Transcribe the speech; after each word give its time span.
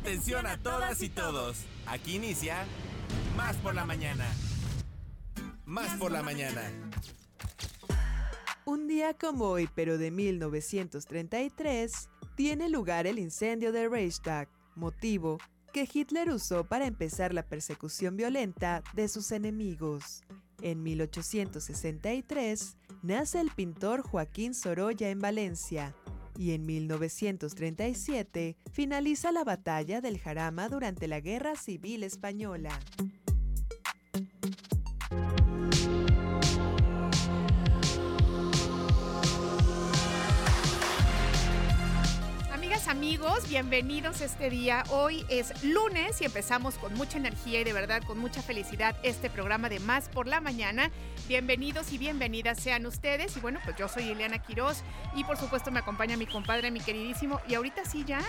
Atención 0.00 0.46
a 0.46 0.58
todas 0.58 1.02
y 1.02 1.08
todos. 1.08 1.64
Aquí 1.86 2.16
inicia 2.16 2.66
Más 3.34 3.56
por 3.56 3.74
la 3.74 3.86
mañana. 3.86 4.26
Más 5.64 5.98
por 5.98 6.12
la 6.12 6.22
mañana. 6.22 6.62
Un 8.66 8.88
día 8.88 9.14
como 9.14 9.46
hoy, 9.46 9.68
pero 9.74 9.96
de 9.96 10.10
1933, 10.10 12.10
tiene 12.36 12.68
lugar 12.68 13.06
el 13.06 13.18
incendio 13.18 13.72
de 13.72 13.88
Reichstag, 13.88 14.48
motivo 14.74 15.38
que 15.72 15.88
Hitler 15.90 16.30
usó 16.30 16.64
para 16.64 16.86
empezar 16.86 17.32
la 17.32 17.42
persecución 17.42 18.16
violenta 18.16 18.82
de 18.92 19.08
sus 19.08 19.32
enemigos. 19.32 20.22
En 20.60 20.82
1863 20.82 22.76
nace 23.02 23.40
el 23.40 23.50
pintor 23.50 24.02
Joaquín 24.02 24.54
Sorolla 24.54 25.08
en 25.08 25.20
Valencia 25.20 25.94
y 26.38 26.52
en 26.52 26.66
1937 26.66 28.56
finaliza 28.72 29.32
la 29.32 29.44
batalla 29.44 30.00
del 30.00 30.18
Jarama 30.18 30.68
durante 30.68 31.08
la 31.08 31.20
Guerra 31.20 31.56
Civil 31.56 32.02
Española. 32.02 32.78
Amigos, 42.88 43.48
bienvenidos 43.48 44.20
este 44.20 44.48
día. 44.48 44.84
Hoy 44.90 45.24
es 45.28 45.64
lunes 45.64 46.20
y 46.20 46.24
empezamos 46.24 46.76
con 46.76 46.94
mucha 46.94 47.18
energía 47.18 47.60
y 47.60 47.64
de 47.64 47.72
verdad 47.72 48.02
con 48.04 48.18
mucha 48.18 48.42
felicidad 48.42 48.96
este 49.02 49.28
programa 49.28 49.68
de 49.68 49.80
Más 49.80 50.08
por 50.08 50.28
la 50.28 50.40
Mañana. 50.40 50.92
Bienvenidos 51.26 51.92
y 51.92 51.98
bienvenidas 51.98 52.60
sean 52.60 52.86
ustedes. 52.86 53.36
Y 53.36 53.40
bueno, 53.40 53.58
pues 53.64 53.76
yo 53.76 53.88
soy 53.88 54.04
Ileana 54.04 54.38
Quiroz 54.38 54.82
y 55.16 55.24
por 55.24 55.36
supuesto 55.36 55.72
me 55.72 55.80
acompaña 55.80 56.16
mi 56.16 56.26
compadre, 56.26 56.70
mi 56.70 56.80
queridísimo. 56.80 57.40
Y 57.48 57.54
ahorita 57.54 57.84
sí 57.84 58.04
ya 58.06 58.20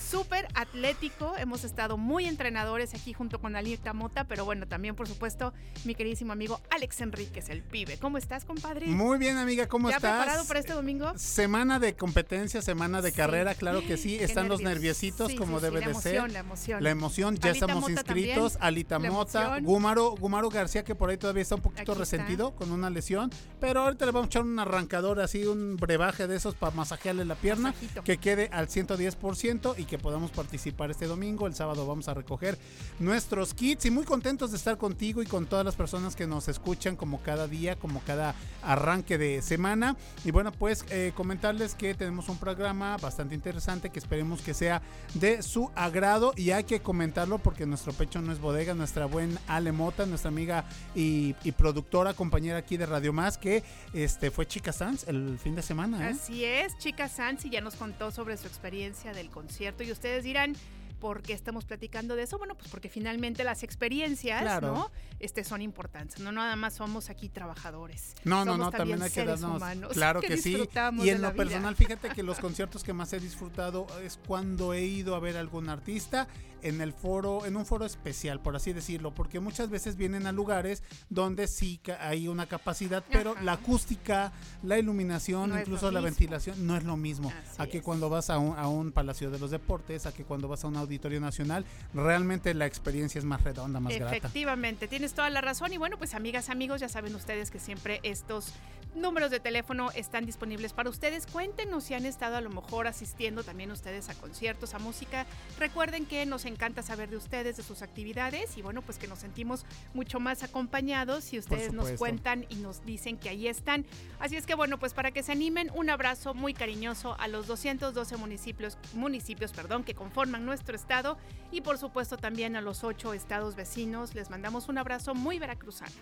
súper 0.00 0.48
atlético. 0.54 1.34
Hemos 1.38 1.64
estado 1.64 1.96
muy 1.96 2.26
entrenadores 2.26 2.94
aquí 2.94 3.12
junto 3.12 3.40
con 3.40 3.56
Alita 3.56 3.92
Mota, 3.92 4.24
pero 4.24 4.44
bueno, 4.44 4.66
también 4.66 4.94
por 4.94 5.06
supuesto 5.06 5.52
mi 5.84 5.94
queridísimo 5.94 6.32
amigo 6.32 6.60
Alex 6.70 7.00
Enríquez, 7.00 7.48
el 7.50 7.62
pibe. 7.62 7.98
¿Cómo 7.98 8.18
estás, 8.18 8.44
compadre? 8.44 8.86
Muy 8.86 9.18
bien, 9.18 9.36
amiga, 9.36 9.66
¿cómo 9.66 9.90
¿Ya 9.90 9.96
estás? 9.96 10.12
preparado 10.12 10.46
para 10.46 10.60
este 10.60 10.72
domingo? 10.72 11.12
Semana 11.16 11.78
de 11.78 11.94
competencia, 11.94 12.62
semana 12.62 13.02
de 13.02 13.12
carrera, 13.12 13.54
claro 13.54 13.80
que 13.80 13.96
sí. 13.96 14.16
Están 14.20 14.48
los 14.48 14.62
nerviositos 14.62 15.34
como 15.34 15.60
debe 15.60 15.80
de 15.80 15.94
ser. 15.94 16.30
La 16.30 16.40
emoción, 16.40 16.82
la 16.82 16.90
emoción. 16.90 17.36
Ya 17.36 17.50
estamos 17.50 17.88
inscritos. 17.88 18.58
Alita 18.60 18.98
Mota, 18.98 19.58
Gumaro, 19.60 20.16
Gumaro 20.16 20.48
García, 20.50 20.84
que 20.84 20.94
por 20.94 21.10
ahí 21.10 21.16
todavía 21.16 21.42
está 21.42 21.54
un 21.54 21.62
poquito 21.62 21.94
resentido 21.94 22.54
con 22.54 22.70
una 22.70 22.90
lesión, 22.90 23.30
pero 23.60 23.82
ahorita 23.82 24.06
le 24.06 24.12
vamos 24.12 24.26
a 24.26 24.28
echar 24.28 24.42
un 24.42 24.58
arrancador 24.58 25.20
así, 25.20 25.44
un 25.46 25.76
brebaje 25.76 26.26
de 26.26 26.36
esos 26.36 26.54
para 26.54 26.74
masajearle 26.74 27.24
la 27.24 27.34
pierna, 27.34 27.74
que 28.04 28.18
quede 28.18 28.48
al 28.52 28.68
110% 28.68 29.74
y 29.78 29.84
que 29.90 29.98
podamos 29.98 30.30
participar 30.30 30.90
este 30.90 31.06
domingo. 31.06 31.48
El 31.48 31.54
sábado 31.54 31.86
vamos 31.86 32.08
a 32.08 32.14
recoger 32.14 32.56
nuestros 33.00 33.52
kits 33.52 33.84
y 33.86 33.90
muy 33.90 34.04
contentos 34.04 34.52
de 34.52 34.56
estar 34.56 34.78
contigo 34.78 35.20
y 35.20 35.26
con 35.26 35.46
todas 35.46 35.64
las 35.64 35.74
personas 35.74 36.14
que 36.14 36.28
nos 36.28 36.46
escuchan 36.48 36.94
como 36.94 37.20
cada 37.22 37.48
día, 37.48 37.76
como 37.76 38.00
cada 38.00 38.34
arranque 38.62 39.18
de 39.18 39.42
semana. 39.42 39.96
Y 40.24 40.30
bueno, 40.30 40.52
pues 40.52 40.84
eh, 40.90 41.12
comentarles 41.16 41.74
que 41.74 41.94
tenemos 41.94 42.28
un 42.28 42.38
programa 42.38 42.96
bastante 42.98 43.34
interesante 43.34 43.90
que 43.90 43.98
esperemos 43.98 44.40
que 44.42 44.54
sea 44.54 44.80
de 45.14 45.42
su 45.42 45.70
agrado 45.74 46.32
y 46.36 46.52
hay 46.52 46.64
que 46.64 46.80
comentarlo 46.80 47.38
porque 47.38 47.66
nuestro 47.66 47.92
pecho 47.92 48.22
no 48.22 48.32
es 48.32 48.38
bodega, 48.38 48.74
nuestra 48.74 49.06
buena 49.06 49.40
Ale 49.48 49.72
Mota, 49.72 50.06
nuestra 50.06 50.28
amiga 50.28 50.64
y, 50.94 51.34
productora, 51.58 52.14
compañera 52.14 52.58
aquí 52.58 52.76
de 52.76 52.86
Radio 52.86 53.12
Más, 53.12 53.36
que 53.36 53.64
este 53.92 54.30
fue 54.30 54.46
Chica 54.46 54.72
Sanz 54.72 55.08
el 55.08 55.36
fin 55.38 55.56
de 55.56 55.62
semana. 55.62 56.08
¿eh? 56.08 56.12
Así 56.12 56.44
es, 56.44 56.78
Chica 56.78 57.08
Sanz 57.08 57.44
y 57.44 57.50
ya 57.50 57.60
nos 57.60 57.74
contó 57.74 58.12
sobre 58.12 58.36
su 58.36 58.46
experiencia 58.46 59.12
del 59.12 59.30
concierto 59.30 59.79
y 59.82 59.92
ustedes 59.92 60.24
dirán, 60.24 60.54
¿por 61.00 61.22
qué 61.22 61.32
estamos 61.32 61.64
platicando 61.64 62.14
de 62.14 62.22
eso? 62.22 62.38
Bueno, 62.38 62.54
pues 62.54 62.70
porque 62.70 62.88
finalmente 62.88 63.42
las 63.42 63.62
experiencias, 63.62 64.62
¿no? 64.62 64.90
Este 65.18 65.42
son 65.42 65.62
importantes. 65.62 66.20
No 66.20 66.30
nada 66.30 66.54
más 66.56 66.74
somos 66.74 67.10
aquí 67.10 67.28
trabajadores. 67.28 68.14
No, 68.24 68.44
no, 68.44 68.56
no, 68.56 68.70
también, 68.70 69.02
hay 69.02 69.10
que 69.10 69.24
darnos. 69.24 69.62
claro 69.92 70.20
que, 70.20 70.36
sí. 70.36 70.68
Y 71.02 71.08
en 71.08 71.22
lo 71.22 71.34
personal, 71.34 71.74
fíjate 71.74 72.10
que 72.10 72.22
los 72.22 72.38
conciertos 72.38 72.84
que 72.84 72.92
más 72.92 73.12
he 73.12 73.20
disfrutado 73.20 73.86
es 74.04 74.18
cuando 74.26 74.74
he 74.74 74.84
ido 74.84 75.14
a 75.14 75.20
ver 75.20 75.36
a 75.36 75.40
algún 75.40 75.68
artista 75.68 76.28
en 76.62 76.80
el 76.80 76.92
foro, 76.92 77.46
en 77.46 77.56
un 77.56 77.66
foro 77.66 77.84
especial, 77.84 78.40
por 78.40 78.56
así 78.56 78.72
decirlo, 78.72 79.12
porque 79.14 79.40
muchas 79.40 79.70
veces 79.70 79.96
vienen 79.96 80.26
a 80.26 80.32
lugares 80.32 80.82
donde 81.08 81.46
sí 81.46 81.80
hay 82.00 82.28
una 82.28 82.46
capacidad, 82.46 83.04
pero 83.10 83.34
la 83.42 83.52
acústica, 83.52 84.32
la 84.62 84.78
iluminación, 84.78 85.58
incluso 85.58 85.90
la 85.90 86.00
ventilación, 86.00 86.66
no 86.66 86.76
es 86.76 86.84
lo 86.84 86.96
mismo. 86.96 87.32
a 87.58 87.66
que 87.66 87.82
cuando 87.82 88.08
vas 88.08 88.30
a 88.30 88.38
un, 88.38 88.58
a 88.58 88.68
un, 88.68 88.92
Palacio 88.92 89.30
de 89.30 89.38
los 89.38 89.50
Deportes, 89.50 90.06
a 90.06 90.12
que 90.12 90.24
cuando 90.24 90.48
vas 90.48 90.64
a 90.64 90.68
un 90.68 90.76
Auditorio 90.76 91.20
Nacional, 91.20 91.64
realmente 91.94 92.54
la 92.54 92.66
experiencia 92.66 93.18
es 93.18 93.24
más 93.24 93.42
redonda, 93.42 93.80
más 93.80 93.94
grata. 93.94 94.16
Efectivamente, 94.16 94.88
tienes 94.88 95.14
toda 95.14 95.30
la 95.30 95.40
razón. 95.40 95.72
Y 95.72 95.78
bueno, 95.78 95.96
pues 95.96 96.14
amigas, 96.14 96.50
amigos, 96.50 96.80
ya 96.80 96.88
saben 96.88 97.14
ustedes 97.14 97.50
que 97.50 97.60
siempre 97.60 98.00
estos 98.02 98.52
números 98.94 99.30
de 99.30 99.40
teléfono 99.40 99.90
están 99.92 100.26
disponibles 100.26 100.72
para 100.72 100.90
ustedes. 100.90 101.26
Cuéntenos 101.26 101.84
si 101.84 101.94
han 101.94 102.06
estado 102.06 102.36
a 102.36 102.40
lo 102.40 102.50
mejor 102.50 102.86
asistiendo 102.86 103.44
también 103.44 103.70
ustedes 103.70 104.08
a 104.08 104.14
conciertos, 104.14 104.74
a 104.74 104.78
música. 104.78 105.26
Recuerden 105.58 106.06
que 106.06 106.26
nos 106.26 106.44
encanta 106.50 106.82
saber 106.82 107.10
de 107.10 107.16
ustedes, 107.16 107.56
de 107.56 107.62
sus 107.62 107.82
actividades 107.82 108.56
y 108.56 108.62
bueno, 108.62 108.82
pues 108.82 108.98
que 108.98 109.06
nos 109.06 109.20
sentimos 109.20 109.64
mucho 109.94 110.20
más 110.20 110.42
acompañados 110.42 111.24
si 111.24 111.38
ustedes 111.38 111.72
nos 111.72 111.92
cuentan 111.92 112.46
y 112.48 112.56
nos 112.56 112.84
dicen 112.84 113.16
que 113.16 113.28
ahí 113.28 113.48
están. 113.48 113.86
Así 114.18 114.36
es 114.36 114.46
que 114.46 114.54
bueno, 114.54 114.78
pues 114.78 114.94
para 114.94 115.10
que 115.10 115.22
se 115.22 115.32
animen, 115.32 115.70
un 115.74 115.90
abrazo 115.90 116.34
muy 116.34 116.54
cariñoso 116.54 117.16
a 117.18 117.28
los 117.28 117.46
212 117.46 118.16
municipios, 118.16 118.76
municipios 118.94 119.52
perdón, 119.52 119.84
que 119.84 119.94
conforman 119.94 120.44
nuestro 120.44 120.76
estado 120.76 121.16
y 121.50 121.60
por 121.62 121.78
supuesto 121.78 122.16
también 122.16 122.56
a 122.56 122.60
los 122.60 122.84
ocho 122.84 123.14
estados 123.14 123.56
vecinos. 123.56 124.14
Les 124.14 124.30
mandamos 124.30 124.68
un 124.68 124.78
abrazo 124.78 125.14
muy 125.14 125.38
veracruzano. 125.38 125.92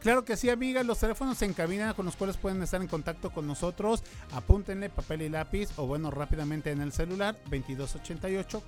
Claro 0.00 0.24
que 0.24 0.36
sí, 0.36 0.50
amiga. 0.50 0.82
Los 0.82 0.98
teléfonos 0.98 1.40
en 1.42 1.54
cabina 1.54 1.94
con 1.94 2.04
los 2.06 2.16
cuales 2.16 2.36
pueden 2.36 2.60
estar 2.62 2.80
en 2.82 2.88
contacto 2.88 3.30
con 3.30 3.46
nosotros. 3.46 4.02
Apúntenle 4.32 4.90
papel 4.90 5.22
y 5.22 5.28
lápiz 5.28 5.68
o 5.76 5.86
bueno, 5.86 6.10
rápidamente 6.10 6.72
en 6.72 6.80
el 6.80 6.92
celular 6.92 7.36
2288 7.44 8.64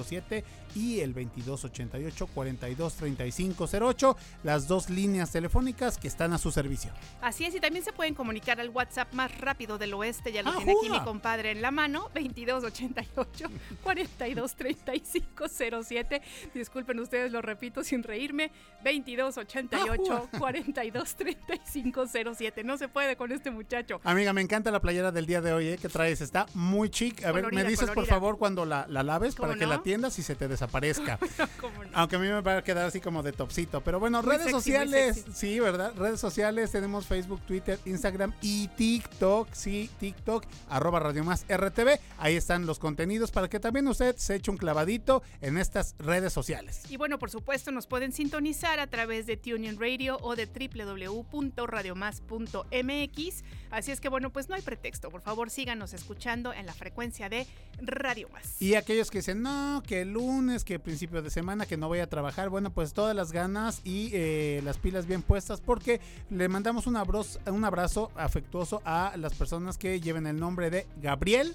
423507 0.00 0.44
y 0.74 1.00
el 1.00 1.12
2288 1.12 2.26
423508. 2.34 4.16
Las 4.42 4.68
dos 4.68 4.90
líneas 4.90 5.32
telefónicas 5.32 5.98
que 5.98 6.08
están 6.08 6.32
a 6.32 6.38
su 6.38 6.50
servicio. 6.50 6.90
Así 7.20 7.44
es, 7.44 7.54
y 7.54 7.60
también 7.60 7.84
se 7.84 7.92
pueden 7.92 8.14
comunicar 8.14 8.60
al 8.60 8.70
WhatsApp 8.70 9.12
más 9.14 9.36
rápido 9.38 9.78
del 9.78 9.94
oeste. 9.94 10.32
Ya 10.32 10.42
lo 10.42 10.52
tiene 10.56 10.72
aquí 10.72 10.90
mi 10.90 11.00
compadre 11.00 11.50
en 11.50 11.62
la 11.62 11.70
mano. 11.70 12.10
2288 12.14 13.48
423507. 13.82 16.22
Disculpen 16.54 17.00
ustedes, 17.00 17.32
lo 17.32 17.42
repito 17.42 17.84
sin 17.84 18.02
reírme. 18.02 18.50
2288 18.84 20.28
42 20.38 21.14
35 21.14 22.06
07. 22.34 22.64
No 22.64 22.78
se 22.78 22.88
puede 22.88 23.16
con 23.16 23.32
este 23.32 23.50
muchacho. 23.50 24.00
Amiga, 24.04 24.32
me 24.32 24.40
encanta 24.40 24.70
la 24.70 24.80
playera 24.80 25.12
del 25.12 25.26
día 25.26 25.40
de 25.40 25.52
hoy 25.52 25.68
¿eh? 25.68 25.78
que 25.78 25.88
traes. 25.88 26.20
Está 26.20 26.46
muy 26.54 26.90
chic. 26.90 27.24
A 27.24 27.32
ver, 27.32 27.52
me 27.52 27.64
dices 27.64 27.90
por 27.90 28.06
favor 28.06 28.38
cuando 28.38 28.64
la, 28.64 28.86
laves 28.88 29.34
para 29.34 29.54
que 29.54 29.66
la 29.66 29.82
tiendas 29.90 30.16
y 30.20 30.22
se 30.22 30.36
te 30.36 30.46
desaparezca. 30.46 31.18
Aunque 31.94 32.14
a 32.14 32.20
mí 32.20 32.28
me 32.28 32.40
va 32.42 32.58
a 32.58 32.62
quedar 32.62 32.86
así 32.86 33.00
como 33.00 33.24
de 33.24 33.32
topcito. 33.32 33.80
Pero 33.80 33.98
bueno, 33.98 34.22
redes 34.22 34.52
sociales. 34.52 35.24
Sí, 35.34 35.58
¿verdad? 35.58 35.92
Redes 35.96 36.20
sociales. 36.20 36.70
Tenemos 36.70 37.06
Facebook, 37.06 37.40
Twitter, 37.40 37.76
Instagram 37.84 38.32
y 38.40 38.68
TikTok. 38.68 39.52
Sí, 39.52 39.90
TikTok, 39.98 40.44
arroba 40.68 41.00
Radio 41.00 41.24
Más 41.24 41.44
RTV. 41.48 41.98
Ahí 42.18 42.36
están 42.36 42.66
los 42.66 42.78
contenidos 42.78 43.32
para 43.32 43.48
que 43.48 43.58
también 43.58 43.88
usted 43.88 44.14
se 44.16 44.36
eche 44.36 44.52
un 44.52 44.58
clavadito 44.58 45.24
en 45.40 45.58
estas 45.58 45.96
redes 45.98 46.32
sociales. 46.32 46.82
Y 46.88 46.96
bueno, 46.96 47.18
por 47.18 47.32
supuesto, 47.32 47.72
nos 47.72 47.88
pueden 47.88 48.12
sintonizar 48.12 48.78
a 48.78 48.86
través 48.86 49.26
de 49.26 49.36
TuneIn 49.36 49.76
Radio 49.76 50.18
o 50.20 50.36
de 50.36 50.46
www.radiomás.mx. 50.46 53.44
Así 53.72 53.90
es 53.90 54.00
que 54.00 54.08
bueno, 54.08 54.30
pues 54.30 54.48
no 54.48 54.54
hay 54.54 54.62
pretexto. 54.62 55.10
Por 55.10 55.20
favor, 55.20 55.50
síganos 55.50 55.94
escuchando 55.94 56.52
en 56.52 56.66
la 56.66 56.74
frecuencia 56.74 57.28
de 57.28 57.48
Radio 57.80 58.28
Más. 58.28 58.62
Y 58.62 58.76
aquellos 58.76 59.10
que 59.10 59.18
dicen, 59.18 59.42
no, 59.42 59.79
que 59.82 60.02
el 60.02 60.12
lunes, 60.12 60.64
que 60.64 60.78
principio 60.78 61.22
de 61.22 61.30
semana, 61.30 61.66
que 61.66 61.76
no 61.76 61.88
voy 61.88 62.00
a 62.00 62.08
trabajar, 62.08 62.48
bueno, 62.48 62.70
pues 62.70 62.92
todas 62.92 63.14
las 63.14 63.32
ganas 63.32 63.80
y 63.84 64.10
eh, 64.12 64.60
las 64.64 64.78
pilas 64.78 65.06
bien 65.06 65.22
puestas 65.22 65.60
porque 65.60 66.00
le 66.30 66.48
mandamos 66.48 66.86
un 66.86 66.96
abrazo, 66.96 67.38
un 67.46 67.64
abrazo 67.64 68.10
afectuoso 68.14 68.82
a 68.84 69.12
las 69.16 69.34
personas 69.34 69.78
que 69.78 70.00
lleven 70.00 70.26
el 70.26 70.38
nombre 70.38 70.70
de 70.70 70.86
Gabriel 71.00 71.54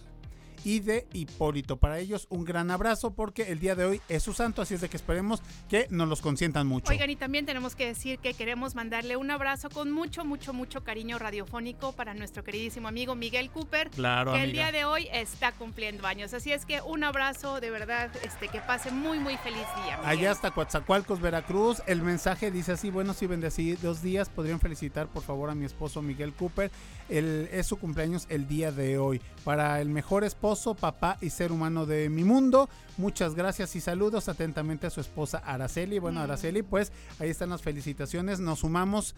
y 0.65 0.79
de 0.79 1.07
Hipólito. 1.13 1.77
Para 1.77 1.99
ellos 1.99 2.25
un 2.29 2.43
gran 2.43 2.71
abrazo 2.71 3.13
porque 3.13 3.51
el 3.51 3.59
día 3.59 3.75
de 3.75 3.85
hoy 3.85 4.01
es 4.09 4.23
su 4.23 4.33
santo, 4.33 4.63
así 4.63 4.73
es 4.73 4.81
de 4.81 4.89
que 4.89 4.97
esperemos 4.97 5.41
que 5.69 5.87
nos 5.91 6.09
los 6.09 6.21
consientan 6.21 6.67
mucho. 6.67 6.91
Oigan, 6.91 7.09
y 7.09 7.15
también 7.15 7.45
tenemos 7.45 7.75
que 7.75 7.85
decir 7.85 8.17
que 8.17 8.33
queremos 8.33 8.73
mandarle 8.73 9.15
un 9.15 9.29
abrazo 9.29 9.69
con 9.69 9.91
mucho, 9.91 10.25
mucho, 10.25 10.53
mucho 10.53 10.83
cariño 10.83 11.19
radiofónico 11.19 11.93
para 11.93 12.15
nuestro 12.15 12.43
queridísimo 12.43 12.87
amigo 12.87 13.13
Miguel 13.15 13.51
Cooper, 13.51 13.91
claro, 13.91 14.33
que 14.33 14.43
el 14.43 14.51
día 14.51 14.71
de 14.71 14.85
hoy 14.85 15.07
está 15.13 15.51
cumpliendo 15.51 16.07
años. 16.07 16.33
Así 16.33 16.51
es 16.51 16.65
que 16.65 16.81
un 16.81 17.03
abrazo 17.03 17.61
de 17.61 17.69
verdad, 17.69 18.09
este 18.23 18.47
que 18.47 18.59
pase 18.59 18.89
muy, 18.89 19.19
muy 19.19 19.37
feliz 19.37 19.65
día. 19.85 19.99
Allá 20.03 20.31
hasta 20.31 20.49
Coatzacoalcos, 20.49 21.21
Veracruz. 21.21 21.83
El 21.85 22.01
mensaje 22.01 22.49
dice 22.49 22.71
así, 22.71 22.89
bueno, 22.89 23.13
si 23.13 23.27
dos 23.75 24.01
días, 24.01 24.29
podrían 24.29 24.59
felicitar 24.59 25.07
por 25.07 25.21
favor 25.21 25.51
a 25.51 25.55
mi 25.55 25.65
esposo 25.65 26.01
Miguel 26.01 26.33
Cooper. 26.33 26.71
El, 27.07 27.47
es 27.51 27.67
su 27.67 27.77
cumpleaños 27.77 28.25
el 28.29 28.47
día 28.47 28.71
de 28.71 28.97
hoy. 28.97 29.21
Para 29.43 29.79
el 29.79 29.89
mejor 29.89 30.23
esposo 30.23 30.54
papá 30.75 31.17
y 31.21 31.29
ser 31.29 31.51
humano 31.51 31.85
de 31.85 32.09
mi 32.09 32.23
mundo. 32.23 32.69
Muchas 32.97 33.35
gracias 33.35 33.75
y 33.75 33.81
saludos 33.81 34.29
atentamente 34.29 34.87
a 34.87 34.89
su 34.89 35.01
esposa 35.01 35.39
Araceli. 35.39 35.99
Bueno, 35.99 36.21
mm. 36.21 36.23
Araceli, 36.23 36.61
pues 36.61 36.93
ahí 37.19 37.29
están 37.29 37.49
las 37.49 37.61
felicitaciones. 37.61 38.39
Nos 38.39 38.59
sumamos 38.59 39.15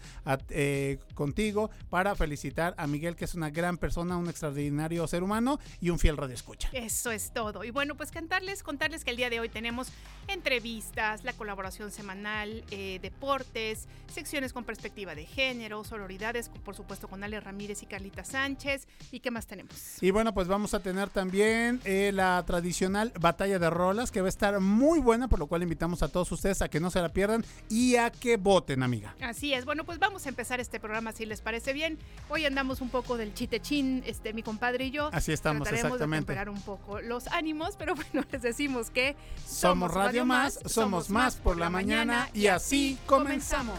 eh, 0.50 0.98
contigo 1.14 1.70
para 1.88 2.16
felicitar 2.16 2.74
a 2.76 2.88
Miguel, 2.88 3.14
que 3.14 3.24
es 3.24 3.34
una 3.34 3.50
gran 3.50 3.78
persona, 3.78 4.16
un 4.16 4.28
extraordinario 4.28 5.06
ser 5.06 5.22
humano 5.22 5.60
y 5.80 5.90
un 5.90 5.98
fiel 6.00 6.16
radio 6.16 6.34
escucha. 6.34 6.68
Eso 6.72 7.12
es 7.12 7.32
todo. 7.32 7.62
Y 7.62 7.70
bueno, 7.70 7.94
pues 7.94 8.10
cantarles, 8.10 8.64
contarles 8.64 9.04
que 9.04 9.10
el 9.12 9.16
día 9.16 9.30
de 9.30 9.38
hoy 9.38 9.48
tenemos 9.48 9.88
entrevistas, 10.26 11.22
la 11.22 11.32
colaboración 11.32 11.92
semanal, 11.92 12.64
eh, 12.70 12.98
deportes, 13.00 13.86
secciones 14.12 14.52
con 14.52 14.64
perspectiva 14.64 15.14
de 15.14 15.24
género, 15.24 15.84
sororidades, 15.84 16.48
por 16.48 16.74
supuesto, 16.74 17.06
con 17.06 17.22
Ale 17.22 17.38
Ramírez 17.40 17.82
y 17.82 17.86
Carlita 17.86 18.24
Sánchez. 18.24 18.88
¿Y 19.12 19.20
qué 19.20 19.30
más 19.30 19.46
tenemos? 19.46 20.02
Y 20.02 20.10
bueno, 20.10 20.34
pues 20.34 20.48
vamos 20.48 20.74
a 20.74 20.80
tener 20.80 21.10
también 21.10 21.80
eh, 21.84 22.10
la 22.12 22.42
tradicional 22.44 23.12
batalla 23.20 23.58
de 23.58 23.67
rolas 23.70 24.10
que 24.10 24.20
va 24.20 24.26
a 24.26 24.28
estar 24.28 24.60
muy 24.60 24.98
buena, 24.98 25.28
por 25.28 25.38
lo 25.38 25.46
cual 25.46 25.62
invitamos 25.62 26.02
a 26.02 26.08
todos 26.08 26.30
ustedes 26.32 26.62
a 26.62 26.68
que 26.68 26.80
no 26.80 26.90
se 26.90 27.00
la 27.00 27.08
pierdan 27.10 27.44
y 27.68 27.96
a 27.96 28.10
que 28.10 28.36
voten, 28.36 28.82
amiga. 28.82 29.14
Así 29.20 29.52
es. 29.52 29.64
Bueno, 29.64 29.84
pues 29.84 29.98
vamos 29.98 30.26
a 30.26 30.28
empezar 30.28 30.60
este 30.60 30.80
programa 30.80 31.12
si 31.12 31.26
les 31.26 31.40
parece 31.40 31.72
bien. 31.72 31.98
Hoy 32.28 32.44
andamos 32.44 32.80
un 32.80 32.90
poco 32.90 33.16
del 33.16 33.34
chitechín, 33.34 34.02
este, 34.06 34.32
mi 34.32 34.42
compadre 34.42 34.86
y 34.86 34.90
yo. 34.90 35.10
Así 35.12 35.32
estamos, 35.32 35.68
Trataremos 35.68 35.96
exactamente. 35.96 36.34
de 36.34 36.48
un 36.50 36.62
poco 36.62 37.00
los 37.00 37.26
ánimos, 37.28 37.76
pero 37.76 37.94
bueno, 38.12 38.26
les 38.30 38.42
decimos 38.42 38.90
que 38.90 39.16
somos, 39.46 39.92
Radio 39.92 40.24
Más, 40.24 40.60
somos 40.66 41.10
Más 41.10 41.36
por 41.36 41.56
la 41.56 41.70
mañana 41.70 42.28
y 42.34 42.46
así 42.46 42.98
comenzamos. 43.06 43.78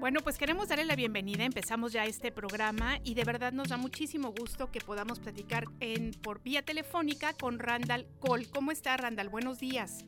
Bueno, 0.00 0.20
pues 0.22 0.38
queremos 0.38 0.68
darle 0.68 0.86
la 0.86 0.96
bienvenida. 0.96 1.44
Empezamos 1.44 1.92
ya 1.92 2.06
este 2.06 2.32
programa 2.32 2.98
y 3.04 3.12
de 3.12 3.22
verdad 3.22 3.52
nos 3.52 3.68
da 3.68 3.76
muchísimo 3.76 4.32
gusto 4.32 4.70
que 4.70 4.80
podamos 4.80 5.20
platicar 5.20 5.66
en, 5.78 6.12
por 6.12 6.42
vía 6.42 6.62
telefónica 6.62 7.34
con 7.34 7.58
Randall 7.58 8.06
Cole. 8.18 8.46
¿Cómo 8.48 8.72
está 8.72 8.96
Randall? 8.96 9.28
Buenos 9.28 9.58
días. 9.58 10.06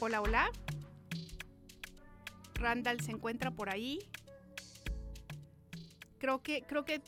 Hola, 0.00 0.22
hola. 0.22 0.50
Randall 2.54 3.02
se 3.02 3.10
encuentra 3.10 3.50
por 3.50 3.68
ahí. 3.68 3.98
Creo 6.16 6.42
que, 6.42 6.62
creo 6.62 6.86
que 6.86 7.02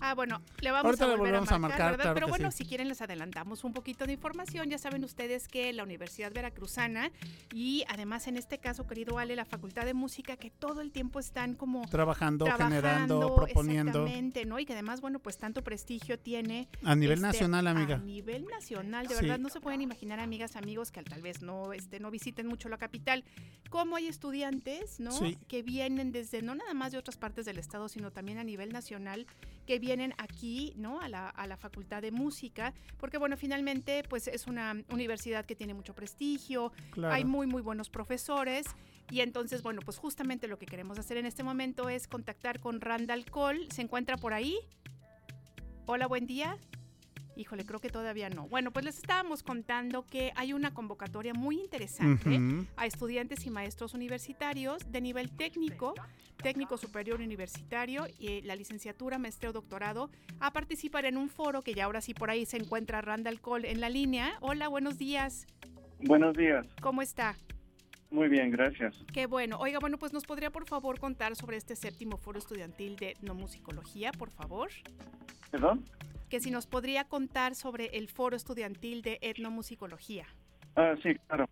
Ah, 0.00 0.14
bueno, 0.14 0.40
le 0.60 0.70
vamos 0.70 0.98
a 1.00 1.06
volver 1.06 1.34
a 1.34 1.58
marcar, 1.58 1.96
¿verdad? 1.96 2.14
Pero 2.14 2.28
bueno, 2.28 2.50
si 2.50 2.64
quieren 2.64 2.88
les 2.88 3.02
adelantamos 3.02 3.64
un 3.64 3.74
poquito 3.74 4.06
de 4.06 4.14
información. 4.14 4.70
Ya 4.70 4.78
saben 4.78 5.04
ustedes 5.04 5.46
que 5.46 5.72
la 5.72 5.82
Universidad 5.82 6.32
Veracruzana 6.32 7.12
y 7.52 7.84
además 7.88 8.26
en 8.26 8.36
este 8.36 8.58
caso, 8.58 8.86
querido 8.86 9.18
Ale, 9.18 9.36
la 9.36 9.44
Facultad 9.44 9.84
de 9.84 9.92
Música, 9.92 10.36
que 10.36 10.50
todo 10.50 10.80
el 10.80 10.90
tiempo 10.90 11.20
están 11.20 11.54
como 11.54 11.86
trabajando, 11.88 12.46
generando, 12.46 13.34
proponiendo. 13.34 14.04
Exactamente, 14.04 14.46
¿no? 14.46 14.58
Y 14.58 14.64
que 14.64 14.72
además, 14.72 15.02
bueno, 15.02 15.18
pues 15.18 15.36
tanto 15.36 15.62
prestigio 15.62 16.18
tiene. 16.18 16.68
A 16.82 16.96
nivel 16.96 17.18
este, 17.18 17.26
nacional, 17.26 17.66
amiga. 17.66 17.96
A 17.96 17.98
nivel 17.98 18.46
nacional, 18.46 19.06
de 19.06 19.14
verdad 19.14 19.38
no 19.38 19.50
se 19.50 19.60
pueden 19.60 19.82
imaginar, 19.82 20.18
amigas, 20.18 20.56
amigos, 20.56 20.90
que 20.90 21.02
tal 21.02 21.20
vez 21.20 21.42
no, 21.42 21.74
este, 21.74 22.00
no 22.00 22.10
visiten 22.10 22.46
mucho 22.46 22.70
la 22.70 22.78
capital, 22.78 23.24
cómo 23.68 23.96
hay 23.96 24.06
estudiantes, 24.06 24.98
¿no? 24.98 25.10
Que 25.46 25.62
vienen 25.62 26.10
desde, 26.10 26.40
no 26.40 26.54
nada 26.54 26.72
más 26.72 26.92
de 26.92 26.98
otras 26.98 27.18
partes 27.18 27.44
del 27.44 27.58
estado, 27.58 27.88
sino 27.88 28.10
también 28.10 28.38
a 28.38 28.44
nivel 28.44 28.72
nacional 28.72 29.26
que 29.66 29.78
vienen 29.78 29.89
aquí, 30.18 30.72
¿no? 30.76 31.00
A 31.00 31.08
la, 31.08 31.28
a 31.28 31.46
la 31.46 31.56
Facultad 31.56 32.02
de 32.02 32.10
Música, 32.10 32.72
porque 32.98 33.18
bueno, 33.18 33.36
finalmente 33.36 34.02
pues 34.08 34.28
es 34.28 34.46
una 34.46 34.76
universidad 34.90 35.44
que 35.44 35.56
tiene 35.56 35.74
mucho 35.74 35.94
prestigio, 35.94 36.72
hay 37.02 37.24
muy, 37.24 37.46
muy 37.46 37.62
buenos 37.62 37.90
profesores. 37.90 38.66
Y 39.10 39.22
entonces, 39.22 39.62
bueno, 39.62 39.80
pues 39.84 39.98
justamente 39.98 40.46
lo 40.46 40.56
que 40.56 40.66
queremos 40.66 40.98
hacer 40.98 41.16
en 41.16 41.26
este 41.26 41.42
momento 41.42 41.88
es 41.88 42.06
contactar 42.06 42.60
con 42.60 42.80
Randall 42.80 43.24
Cole. 43.28 43.66
¿Se 43.74 43.82
encuentra 43.82 44.16
por 44.16 44.32
ahí? 44.32 44.56
Hola, 45.86 46.06
buen 46.06 46.26
día. 46.26 46.56
Híjole, 47.40 47.64
creo 47.64 47.80
que 47.80 47.88
todavía 47.88 48.28
no. 48.28 48.48
Bueno, 48.48 48.70
pues 48.70 48.84
les 48.84 48.98
estábamos 48.98 49.42
contando 49.42 50.04
que 50.04 50.30
hay 50.36 50.52
una 50.52 50.74
convocatoria 50.74 51.32
muy 51.32 51.58
interesante 51.58 52.38
a 52.76 52.84
estudiantes 52.84 53.46
y 53.46 53.50
maestros 53.50 53.94
universitarios 53.94 54.92
de 54.92 55.00
nivel 55.00 55.30
técnico, 55.30 55.94
técnico 56.42 56.76
superior 56.76 57.18
universitario 57.22 58.06
y 58.18 58.42
la 58.42 58.56
licenciatura, 58.56 59.16
maestría 59.16 59.48
o 59.48 59.52
doctorado 59.54 60.10
a 60.38 60.52
participar 60.52 61.06
en 61.06 61.16
un 61.16 61.30
foro 61.30 61.62
que 61.62 61.72
ya 61.72 61.86
ahora 61.86 62.02
sí 62.02 62.12
por 62.12 62.28
ahí 62.28 62.44
se 62.44 62.58
encuentra 62.58 63.00
Randall 63.00 63.40
Cole 63.40 63.70
en 63.70 63.80
la 63.80 63.88
línea. 63.88 64.34
Hola, 64.42 64.68
buenos 64.68 64.98
días. 64.98 65.46
Buenos 66.02 66.36
días. 66.36 66.66
¿Cómo 66.82 67.00
está? 67.00 67.36
Muy 68.10 68.28
bien, 68.28 68.50
gracias. 68.50 68.94
Qué 69.14 69.24
bueno. 69.24 69.56
Oiga, 69.58 69.78
bueno, 69.78 69.96
pues 69.96 70.12
nos 70.12 70.26
podría 70.26 70.50
por 70.50 70.66
favor 70.66 71.00
contar 71.00 71.34
sobre 71.36 71.56
este 71.56 71.74
séptimo 71.74 72.18
foro 72.18 72.38
estudiantil 72.38 72.96
de 72.96 73.12
etnomusicología, 73.12 74.12
por 74.12 74.30
favor. 74.30 74.68
¿Perdón? 75.50 75.86
Que 76.30 76.40
si 76.40 76.50
nos 76.50 76.66
podría 76.66 77.04
contar 77.04 77.54
sobre 77.54 77.86
el 77.98 78.08
foro 78.08 78.36
estudiantil 78.36 79.02
de 79.02 79.18
etnomusicología. 79.20 80.26
Ah, 80.76 80.94
sí, 81.02 81.14
claro. 81.26 81.48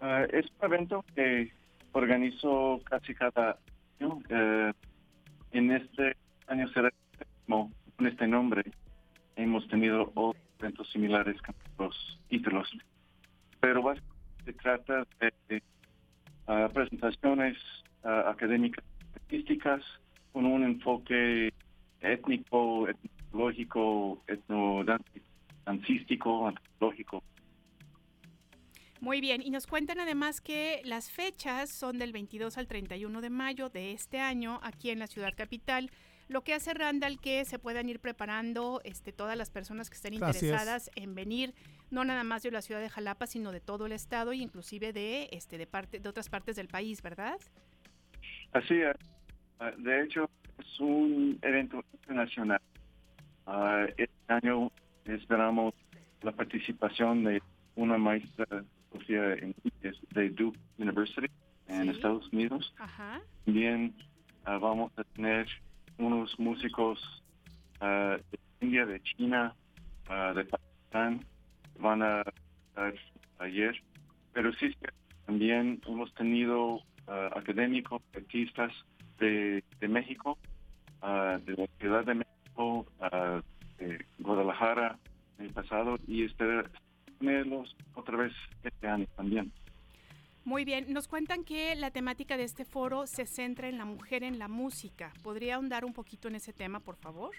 Ah, 0.00 0.26
es 0.30 0.44
un 0.58 0.66
evento 0.66 1.04
que 1.14 1.52
organizo 1.92 2.80
casi 2.84 3.14
cada 3.14 3.56
año. 4.00 4.20
Eh, 4.28 4.72
en 5.52 5.70
este 5.70 6.16
año 6.48 6.68
será 6.72 6.90
con 7.46 8.06
este 8.06 8.26
nombre. 8.26 8.64
Hemos 9.36 9.66
tenido 9.68 10.10
otros 10.14 10.42
eventos 10.58 10.90
similares 10.90 11.40
con 11.42 11.54
los 11.78 12.20
títulos. 12.28 12.68
Pero 13.60 13.82
básicamente 13.82 14.44
se 14.44 14.52
trata 14.54 15.06
de 15.48 15.62
ah, 16.48 16.68
presentaciones 16.74 17.56
académicas 18.02 18.84
artísticas 19.14 19.80
con 20.32 20.44
un 20.44 20.64
enfoque 20.64 21.52
étnico, 22.00 22.88
étnico 22.88 23.21
lógico, 23.32 24.22
etnodancístico, 24.26 26.48
antropológico. 26.48 27.22
Muy 29.00 29.20
bien, 29.20 29.42
y 29.42 29.50
nos 29.50 29.66
cuentan 29.66 29.98
además 29.98 30.40
que 30.40 30.80
las 30.84 31.10
fechas 31.10 31.70
son 31.70 31.98
del 31.98 32.12
22 32.12 32.56
al 32.56 32.68
31 32.68 33.20
de 33.20 33.30
mayo 33.30 33.68
de 33.68 33.90
este 33.90 34.20
año 34.20 34.60
aquí 34.62 34.90
en 34.90 35.00
la 35.00 35.08
ciudad 35.08 35.32
capital. 35.36 35.90
Lo 36.28 36.42
que 36.42 36.54
hace 36.54 36.72
Randall 36.72 37.18
que 37.18 37.44
se 37.44 37.58
puedan 37.58 37.88
ir 37.88 37.98
preparando 37.98 38.80
este, 38.84 39.12
todas 39.12 39.36
las 39.36 39.50
personas 39.50 39.90
que 39.90 39.96
estén 39.96 40.14
interesadas 40.14 40.88
en 40.94 41.16
venir, 41.16 41.52
no 41.90 42.04
nada 42.04 42.22
más 42.22 42.44
de 42.44 42.52
la 42.52 42.62
ciudad 42.62 42.80
de 42.80 42.88
Jalapa, 42.88 43.26
sino 43.26 43.50
de 43.50 43.60
todo 43.60 43.86
el 43.86 43.92
estado 43.92 44.30
e 44.30 44.36
inclusive 44.36 44.92
de, 44.92 45.28
este, 45.32 45.58
de, 45.58 45.66
parte, 45.66 45.98
de 45.98 46.08
otras 46.08 46.28
partes 46.28 46.54
del 46.54 46.68
país, 46.68 47.02
¿verdad? 47.02 47.40
Así 48.52 48.74
es. 48.74 48.94
Ah, 49.58 49.72
de 49.76 50.04
hecho, 50.04 50.30
es 50.58 50.80
un 50.80 51.40
evento 51.42 51.84
internacional 51.92 52.60
Uh, 53.46 53.90
este 53.96 54.12
año 54.28 54.70
esperamos 55.04 55.74
la 56.22 56.32
participación 56.32 57.24
de 57.24 57.42
una 57.74 57.98
maestra 57.98 58.64
de 58.92 60.30
Duke 60.30 60.58
University 60.78 61.28
en 61.66 61.88
Estados 61.88 62.32
Unidos. 62.32 62.72
También 63.44 63.94
ah, 64.44 64.58
vamos 64.58 64.92
a 64.96 65.04
tener 65.04 65.48
unos 65.98 66.38
músicos 66.38 67.00
uh, 67.80 68.16
de 68.30 68.38
India, 68.60 68.86
de 68.86 69.00
China, 69.02 69.54
uh, 70.08 70.34
de 70.34 70.44
Pakistán, 70.44 71.24
van 71.80 72.02
a 72.02 72.22
estar 72.68 72.94
ayer. 73.38 73.74
Pero 74.32 74.52
sí, 74.54 74.76
también 75.26 75.80
hemos 75.86 76.14
tenido 76.14 76.80
académicos, 77.34 78.00
artistas 78.14 78.72
de, 79.18 79.62
de 79.80 79.88
México, 79.88 80.38
de 81.02 81.52
la 81.56 81.66
Ciudad 81.78 82.04
de 82.04 82.14
México 82.14 82.21
a 83.00 83.42
Guadalajara 84.18 84.98
en 85.38 85.46
el 85.46 85.52
pasado 85.52 85.98
y 86.06 86.26
tenerlos 87.18 87.76
otra 87.94 88.16
vez 88.16 88.32
este 88.62 88.86
año 88.86 89.06
también. 89.16 89.52
Muy 90.44 90.64
bien, 90.64 90.92
nos 90.92 91.06
cuentan 91.06 91.44
que 91.44 91.74
la 91.76 91.92
temática 91.92 92.36
de 92.36 92.42
este 92.42 92.64
foro 92.64 93.06
se 93.06 93.26
centra 93.26 93.68
en 93.68 93.78
la 93.78 93.84
mujer 93.84 94.24
en 94.24 94.40
la 94.40 94.48
música. 94.48 95.12
¿Podría 95.22 95.54
ahondar 95.54 95.84
un 95.84 95.92
poquito 95.92 96.26
en 96.26 96.34
ese 96.34 96.52
tema, 96.52 96.80
por 96.80 96.96
favor? 96.96 97.30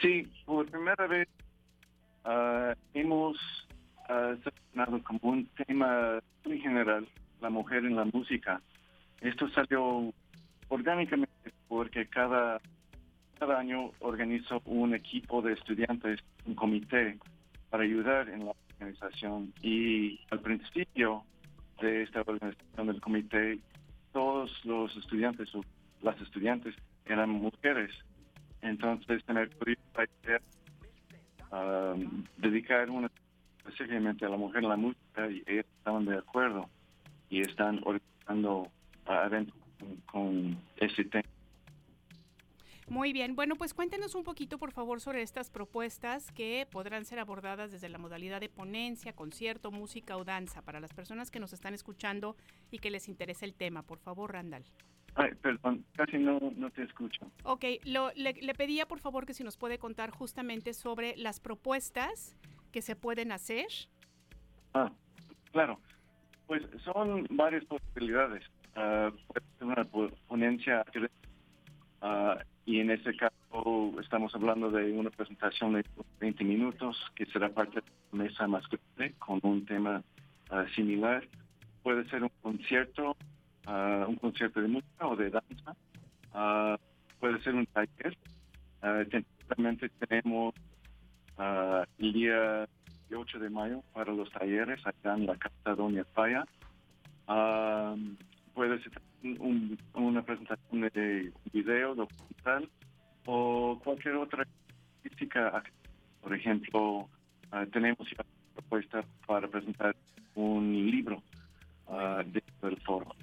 Sí, 0.00 0.26
por 0.46 0.66
primera 0.70 1.06
vez 1.06 1.28
ah, 2.24 2.74
hemos 2.94 3.36
uh, 4.08 4.36
seleccionado 4.42 5.02
como 5.04 5.20
un 5.22 5.46
tema 5.66 6.18
muy 6.44 6.58
general, 6.60 7.06
la 7.42 7.50
mujer 7.50 7.84
en 7.84 7.94
la 7.94 8.06
música. 8.06 8.62
Esto 9.20 9.48
salió 9.50 10.12
orgánicamente 10.68 11.52
porque 11.68 12.06
cada, 12.08 12.60
cada 13.38 13.58
año 13.58 13.90
organizo 14.00 14.62
un 14.64 14.94
equipo 14.94 15.42
de 15.42 15.52
estudiantes, 15.52 16.20
un 16.46 16.54
comité, 16.54 17.18
para 17.70 17.84
ayudar 17.84 18.28
en 18.28 18.46
la 18.46 18.52
organización. 18.72 19.52
Y 19.62 20.20
al 20.30 20.40
principio 20.40 21.24
de 21.80 22.02
esta 22.02 22.22
organización 22.22 22.86
del 22.86 23.00
comité, 23.00 23.58
todos 24.12 24.50
los 24.64 24.96
estudiantes 24.96 25.54
o 25.54 25.62
las 26.02 26.20
estudiantes 26.20 26.74
eran 27.04 27.30
mujeres. 27.30 27.92
Entonces, 28.62 29.22
en 29.28 29.36
el 29.36 29.50
um, 31.52 32.24
dedicar 32.38 32.90
una 32.90 33.10
específicamente 33.58 34.24
a 34.24 34.28
la 34.28 34.36
mujer 34.36 34.62
en 34.62 34.68
la 34.68 34.76
música 34.76 35.28
y 35.28 35.42
ellos 35.46 35.66
estaban 35.78 36.04
de 36.04 36.18
acuerdo 36.18 36.68
y 37.28 37.40
están 37.40 37.80
organizando 37.84 38.68
eventos 39.06 39.54
con, 40.06 40.56
ese 40.76 41.04
tema. 41.04 41.24
Muy 42.88 43.12
bien, 43.12 43.34
bueno, 43.34 43.56
pues 43.56 43.74
cuéntenos 43.74 44.14
un 44.14 44.22
poquito, 44.22 44.58
por 44.58 44.70
favor, 44.70 45.00
sobre 45.00 45.22
estas 45.22 45.50
propuestas 45.50 46.30
que 46.30 46.68
podrán 46.70 47.04
ser 47.04 47.18
abordadas 47.18 47.72
desde 47.72 47.88
la 47.88 47.98
modalidad 47.98 48.40
de 48.40 48.48
ponencia, 48.48 49.12
concierto, 49.12 49.72
música 49.72 50.16
o 50.16 50.24
danza 50.24 50.62
para 50.62 50.78
las 50.78 50.94
personas 50.94 51.32
que 51.32 51.40
nos 51.40 51.52
están 51.52 51.74
escuchando 51.74 52.36
y 52.70 52.78
que 52.78 52.90
les 52.90 53.08
interesa 53.08 53.44
el 53.44 53.54
tema. 53.54 53.82
Por 53.82 53.98
favor, 53.98 54.32
Randall. 54.32 54.64
Ay, 55.16 55.30
perdón, 55.42 55.84
casi 55.96 56.18
no, 56.18 56.38
no 56.56 56.70
te 56.70 56.84
escucho. 56.84 57.26
Ok, 57.42 57.64
lo, 57.84 58.12
le, 58.14 58.34
le, 58.34 58.54
pedía 58.54 58.86
por 58.86 59.00
favor 59.00 59.26
que 59.26 59.34
si 59.34 59.42
nos 59.42 59.56
puede 59.56 59.78
contar 59.78 60.10
justamente 60.10 60.72
sobre 60.72 61.16
las 61.16 61.40
propuestas 61.40 62.36
que 62.70 62.82
se 62.82 62.94
pueden 62.94 63.32
hacer. 63.32 63.66
Ah, 64.74 64.92
claro. 65.52 65.80
Pues 66.46 66.62
son 66.84 67.26
varias 67.30 67.64
posibilidades. 67.64 68.44
Uh, 68.76 69.10
puede 69.26 69.46
ser 69.58 69.66
una 69.66 69.84
ponencia 70.28 70.84
uh, 72.02 72.38
y 72.66 72.80
en 72.80 72.90
este 72.90 73.16
caso 73.16 73.94
estamos 74.00 74.34
hablando 74.34 74.70
de 74.70 74.92
una 74.92 75.10
presentación 75.10 75.74
de 75.74 75.84
20 76.20 76.44
minutos 76.44 76.96
que 77.14 77.24
será 77.26 77.48
parte 77.48 77.80
de 77.80 77.86
la 78.12 78.24
mesa 78.24 78.48
más 78.48 78.64
grande 78.68 79.14
con 79.18 79.38
un 79.44 79.64
tema 79.64 80.02
uh, 80.50 80.66
similar. 80.74 81.26
Puede 81.84 82.08
ser 82.10 82.24
un 82.24 82.30
concierto 82.42 83.16
uh, 83.68 84.08
un 84.08 84.16
concierto 84.16 84.60
de 84.60 84.68
música 84.68 85.06
o 85.06 85.14
de 85.14 85.30
danza. 85.30 85.76
Uh, 86.34 86.76
puede 87.20 87.40
ser 87.42 87.54
un 87.54 87.66
taller. 87.66 88.16
Uh, 88.82 89.22
tenemos 90.08 90.54
el 91.98 92.12
día 92.12 92.66
8 93.14 93.38
de 93.38 93.50
mayo 93.50 93.82
para 93.92 94.12
los 94.12 94.30
talleres 94.32 94.84
acá 94.84 95.14
en 95.14 95.26
la 95.26 95.36
Casa 95.36 95.74
Doña 95.76 96.04
Falla. 96.14 96.44
puede 98.54 98.82
ser 98.82 98.92
una 99.94 100.22
presentación 100.22 100.80
de 100.80 101.32
video 101.52 101.94
documental 101.94 102.68
o 103.26 103.80
cualquier 103.82 104.16
otra 104.16 104.46
física. 105.02 105.62
Por 106.20 106.34
ejemplo, 106.34 107.08
tenemos 107.72 108.08
ya 108.10 108.24
propuesta 108.54 109.04
para 109.26 109.48
presentar 109.48 109.94
un 110.34 110.72
libro 110.90 111.22
dentro 112.24 112.68
del 112.68 112.80
foro. 112.82 113.14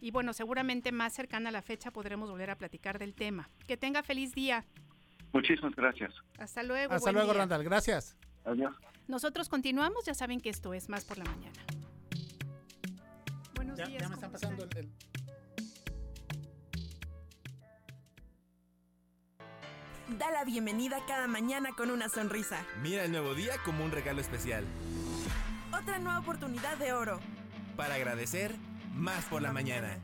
y 0.01 0.11
bueno, 0.11 0.33
seguramente 0.33 0.93
más 0.93 1.13
cercana 1.13 1.51
a 1.51 1.53
la 1.53 1.63
fecha 1.63 1.91
podremos 1.91 2.31
volver 2.31 2.51
a 2.51 2.57
platicar 2.57 2.99
del 2.99 3.15
tema. 3.15 3.51
Que 3.67 3.77
tenga 3.77 4.03
feliz 4.03 4.35
día. 4.35 4.65
Muchísimas 5.33 5.75
gracias. 5.75 6.13
Hasta 6.39 6.63
luego. 6.63 6.93
Hasta 6.93 7.13
luego, 7.13 7.33
Randall. 7.33 7.65
Gracias. 7.65 8.17
Adiós. 8.45 8.75
Nosotros 9.07 9.49
continuamos, 9.49 10.05
ya 10.05 10.15
saben 10.15 10.41
que 10.41 10.51
esto 10.51 10.73
es 10.75 10.89
más 10.89 11.05
por 11.05 11.19
la 11.19 11.25
mañana. 11.25 11.59
Buenos 13.55 13.77
días. 13.77 14.03
Ya 14.03 14.09
me 14.09 14.15
están 14.15 14.33
pasando 14.33 14.67
el... 14.77 14.89
Da 20.19 20.31
la 20.33 20.45
bienvenida 20.45 20.99
cada 21.07 21.29
mañana 21.29 21.71
con 21.77 21.91
una 21.91 22.09
sonrisa. 22.09 22.65
Mira 22.83 23.05
el 23.05 23.13
nuevo 23.13 23.35
día 23.35 23.55
como 23.65 23.85
un 23.85 23.93
regalo 23.93 24.21
especial. 24.21 24.65
Otra 25.73 25.99
nueva 25.99 26.19
oportunidad 26.19 26.77
de 26.79 26.93
oro. 26.93 27.21
Para 27.77 27.95
agradecer 27.95 28.55
más 28.95 29.25
por 29.27 29.41
la 29.41 29.53
mañana. 29.53 29.99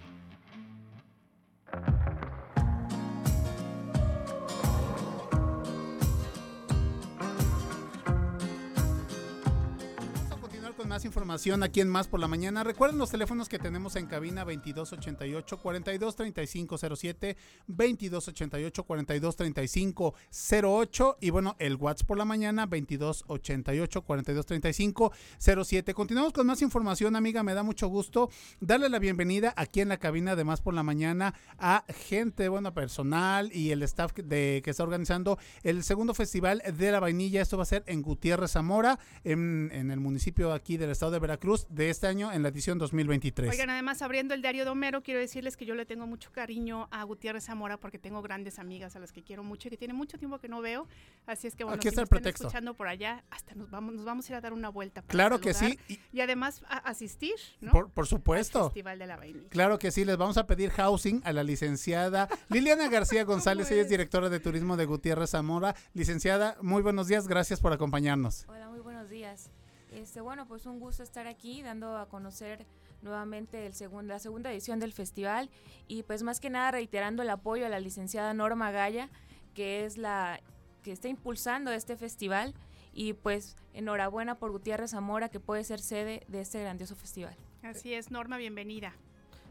Más 10.97 11.05
información 11.05 11.63
aquí 11.63 11.83
en 11.83 11.91
Más 11.91 12.09
por 12.09 12.21
la 12.21 12.27
Mañana. 12.27 12.65
Recuerden 12.65 12.97
los 12.97 13.11
teléfonos 13.11 13.51
que 13.51 13.59
tenemos 13.59 13.97
en 13.97 14.07
cabina 14.07 14.47
2288 14.47 15.61
423507, 15.61 17.37
2288 17.67 18.83
423508 18.83 21.19
y 21.21 21.29
bueno, 21.29 21.55
el 21.59 21.77
WhatsApp 21.77 22.07
por 22.07 22.17
la 22.17 22.25
mañana 22.25 22.65
2288 22.65 24.03
423507. 24.05 25.93
Continuamos 25.93 26.33
con 26.33 26.47
más 26.47 26.63
información, 26.63 27.15
amiga, 27.15 27.43
me 27.43 27.53
da 27.53 27.63
mucho 27.63 27.89
gusto 27.89 28.31
darle 28.61 28.89
la 28.89 28.99
bienvenida 28.99 29.53
aquí 29.55 29.83
en 29.83 29.91
la 29.91 29.99
cabina 29.99 30.35
de 30.35 30.45
Más 30.45 30.63
por 30.63 30.73
la 30.73 30.83
Mañana 30.83 31.35
a 31.59 31.85
gente, 32.09 32.49
bueno, 32.49 32.73
personal 32.73 33.51
y 33.53 33.71
el 33.71 33.83
staff 33.83 34.15
de 34.15 34.63
que 34.65 34.71
está 34.71 34.83
organizando 34.83 35.39
el 35.63 35.85
segundo 35.85 36.15
festival 36.15 36.63
de 36.75 36.91
la 36.91 37.01
vainilla. 37.01 37.43
Esto 37.43 37.59
va 37.59 37.65
a 37.65 37.67
ser 37.67 37.85
en 37.87 38.01
Gutiérrez 38.01 38.53
Zamora, 38.53 38.99
en, 39.25 39.69
en 39.75 39.91
el 39.91 40.01
municipio 40.01 40.55
aquí 40.55 40.79
del 40.87 40.93
estado 40.93 41.11
de 41.11 41.19
Veracruz 41.19 41.67
de 41.69 41.91
este 41.91 42.07
año 42.07 42.33
en 42.33 42.43
la 42.45 42.49
edición 42.49 42.79
2023. 42.79 43.51
Oigan, 43.51 43.71
además 43.71 44.03
abriendo 44.03 44.35
el 44.35 44.41
diario 44.41 44.65
de 44.65 44.71
Homero, 44.71 45.03
quiero 45.03 45.19
decirles 45.19 45.57
que 45.57 45.67
yo 45.67 45.75
le 45.75 45.85
tengo 45.85 46.07
mucho 46.07 46.31
cariño 46.31 46.87
a 46.93 47.03
Gutiérrez 47.03 47.45
Zamora 47.45 47.77
porque 47.77 47.99
tengo 47.99 48.23
grandes 48.23 48.61
amigas 48.61 48.95
a 48.95 49.01
las 49.01 49.11
que 49.11 49.23
quiero 49.25 49.43
mucho 49.43 49.67
y 49.67 49.71
que 49.73 49.77
tiene 49.77 49.95
mucho 49.95 50.17
tiempo 50.17 50.39
que 50.39 50.49
no 50.49 50.61
veo. 50.61 50.87
Así 51.27 51.49
es 51.49 51.57
que 51.57 51.65
bueno, 51.65 51.77
Aquí 51.77 51.89
está 51.89 52.03
el 52.03 52.07
pretexto. 52.07 52.47
escuchando 52.47 52.75
por 52.75 52.87
allá, 52.87 53.25
hasta 53.31 53.55
nos 53.57 53.69
vamos, 53.69 53.95
nos 53.95 54.05
vamos 54.05 54.29
a 54.29 54.33
ir 54.33 54.37
a 54.37 54.41
dar 54.41 54.53
una 54.53 54.69
vuelta. 54.69 55.03
Para 55.03 55.13
claro 55.13 55.41
que 55.41 55.55
sí. 55.55 55.79
Y, 55.89 55.99
y 56.13 56.21
además 56.21 56.63
a 56.69 56.77
asistir, 56.79 57.35
¿no? 57.61 57.73
Por, 57.73 57.91
por 57.91 58.07
supuesto. 58.07 58.61
Al 58.61 58.65
Festival 58.67 58.99
de 59.01 59.07
la 59.09 59.17
Vainilla. 59.17 59.49
Claro 59.49 59.81
que 59.81 59.91
sí, 59.91 60.05
les 60.05 60.17
vamos 60.17 60.37
a 60.37 60.47
pedir 60.47 60.71
housing 60.71 61.21
a 61.25 61.33
la 61.33 61.43
licenciada 61.43 62.29
Liliana 62.49 62.89
García 62.89 63.25
González, 63.25 63.71
ella 63.73 63.83
es 63.83 63.89
directora 63.89 64.29
de 64.29 64.39
turismo 64.39 64.77
de 64.77 64.87
Gutiérrez 64.87 65.31
Zamora. 65.31 65.75
Licenciada, 65.95 66.57
muy 66.63 66.83
buenos 66.83 67.09
días, 67.09 67.27
gracias 67.27 67.61
por 67.61 67.73
acompañarnos. 67.73 68.45
Hola, 68.49 68.69
muy 68.69 68.81
buenos 68.81 69.11
días. 69.11 69.51
Este, 69.97 70.21
bueno, 70.21 70.47
pues 70.47 70.67
un 70.67 70.79
gusto 70.79 71.03
estar 71.03 71.27
aquí 71.27 71.63
dando 71.63 71.97
a 71.97 72.07
conocer 72.07 72.67
nuevamente 73.01 73.65
el 73.65 73.73
segundo, 73.73 74.13
la 74.13 74.19
segunda 74.19 74.53
edición 74.53 74.79
del 74.79 74.93
festival 74.93 75.49
y 75.89 76.03
pues 76.03 76.23
más 76.23 76.39
que 76.39 76.51
nada 76.51 76.71
reiterando 76.71 77.23
el 77.23 77.31
apoyo 77.31 77.65
a 77.65 77.71
la 77.71 77.81
licenciada 77.81 78.35
Norma 78.35 78.71
Gaya, 78.71 79.09
que 79.55 79.87
es 79.87 79.97
la 79.97 80.41
que 80.83 80.93
está 80.93 81.09
impulsando 81.09 81.73
este 81.73 81.97
festival 81.97 82.53
y 82.93 83.15
pues 83.15 83.57
enhorabuena 83.73 84.39
por 84.39 84.51
Gutiérrez 84.51 84.91
Zamora 84.91 85.31
que 85.31 85.41
puede 85.41 85.65
ser 85.65 85.81
sede 85.81 86.25
de 86.29 86.43
este 86.43 86.61
grandioso 86.61 86.95
festival. 86.95 87.35
Así 87.63 87.95
es, 87.95 88.11
Norma, 88.11 88.37
bienvenida. 88.37 88.93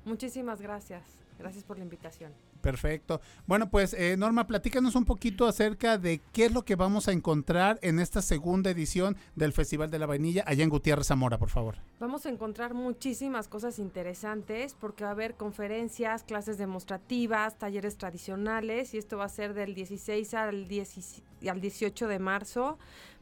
Muchísimas 0.06 0.62
gracias. 0.62 1.02
Gracias 1.40 1.64
por 1.64 1.80
la 1.80 1.86
invitación. 1.86 2.32
Perfecto. 2.66 3.22
Bueno, 3.46 3.70
pues 3.70 3.94
eh, 3.94 4.18
Norma, 4.18 4.48
platícanos 4.48 4.96
un 4.96 5.06
poquito 5.06 5.46
acerca 5.46 6.00
de 6.00 6.20
qué 6.34 6.46
es 6.46 6.52
lo 6.52 6.66
que 6.66 6.76
vamos 6.76 7.08
a 7.08 7.12
encontrar 7.12 7.78
en 7.84 8.00
esta 8.00 8.24
segunda 8.24 8.72
edición 8.72 9.18
del 9.36 9.54
Festival 9.54 9.92
de 9.92 10.00
la 10.00 10.08
Vainilla 10.08 10.44
allá 10.48 10.64
en 10.64 10.72
Gutiérrez 10.72 11.06
Zamora, 11.06 11.38
por 11.38 11.50
favor. 11.50 11.76
Vamos 12.00 12.26
a 12.26 12.30
encontrar 12.30 12.74
muchísimas 12.74 13.48
cosas 13.48 13.78
interesantes 13.78 14.74
porque 14.74 15.04
va 15.04 15.12
a 15.12 15.14
haber 15.14 15.36
conferencias, 15.36 16.24
clases 16.24 16.58
demostrativas, 16.58 17.56
talleres 17.60 17.98
tradicionales 17.98 18.96
y 18.96 18.98
esto 18.98 19.18
va 19.18 19.26
a 19.26 19.30
ser 19.30 19.54
del 19.54 19.76
16 19.76 20.34
al, 20.34 20.68
10, 20.68 21.22
al 21.48 21.62
18 21.62 22.08
de 22.08 22.18
marzo. 22.18 22.80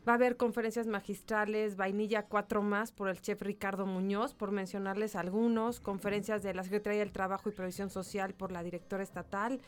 Va 0.08 0.14
a 0.14 0.16
haber 0.16 0.36
conferencias 0.36 0.86
magistrales, 0.86 1.78
Vainilla 1.78 2.24
4 2.24 2.62
más 2.62 2.92
por 2.92 3.08
el 3.08 3.22
chef 3.22 3.42
Ricardo 3.42 3.86
Muñoz, 3.86 4.34
por 4.34 4.52
mencionarles 4.52 5.16
algunos, 5.16 5.80
conferencias 5.80 6.44
de 6.44 6.54
la 6.54 6.64
Secretaría 6.64 7.00
del 7.00 7.14
Trabajo 7.14 7.48
y 7.48 7.54
Previsión 7.54 7.90
Social 7.90 8.34
por 8.34 8.52
la 8.52 8.64
directora 8.64 9.02
estatal, 9.02 9.62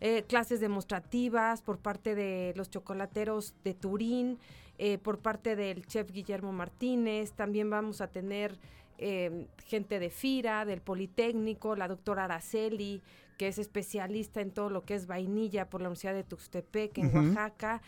eh, 0.00 0.24
clases 0.28 0.60
demostrativas 0.60 1.62
por 1.62 1.78
parte 1.78 2.14
de 2.14 2.52
los 2.54 2.68
chocolateros 2.68 3.54
de 3.64 3.72
Turín, 3.72 4.38
eh, 4.76 4.98
por 4.98 5.20
parte 5.20 5.56
del 5.56 5.86
chef 5.86 6.12
Guillermo 6.12 6.52
Martínez, 6.52 7.32
también 7.32 7.70
vamos 7.70 8.02
a 8.02 8.08
tener 8.08 8.58
eh, 8.98 9.46
gente 9.64 9.98
de 10.00 10.10
FIRA, 10.10 10.66
del 10.66 10.82
Politécnico, 10.82 11.76
la 11.76 11.88
doctora 11.88 12.24
Araceli, 12.24 13.00
que 13.38 13.48
es 13.48 13.58
especialista 13.58 14.42
en 14.42 14.50
todo 14.50 14.68
lo 14.68 14.84
que 14.84 14.94
es 14.94 15.06
vainilla 15.06 15.70
por 15.70 15.80
la 15.80 15.88
Universidad 15.88 16.12
de 16.12 16.24
Tuxtepec 16.24 16.98
en 16.98 17.16
Oaxaca 17.16 17.80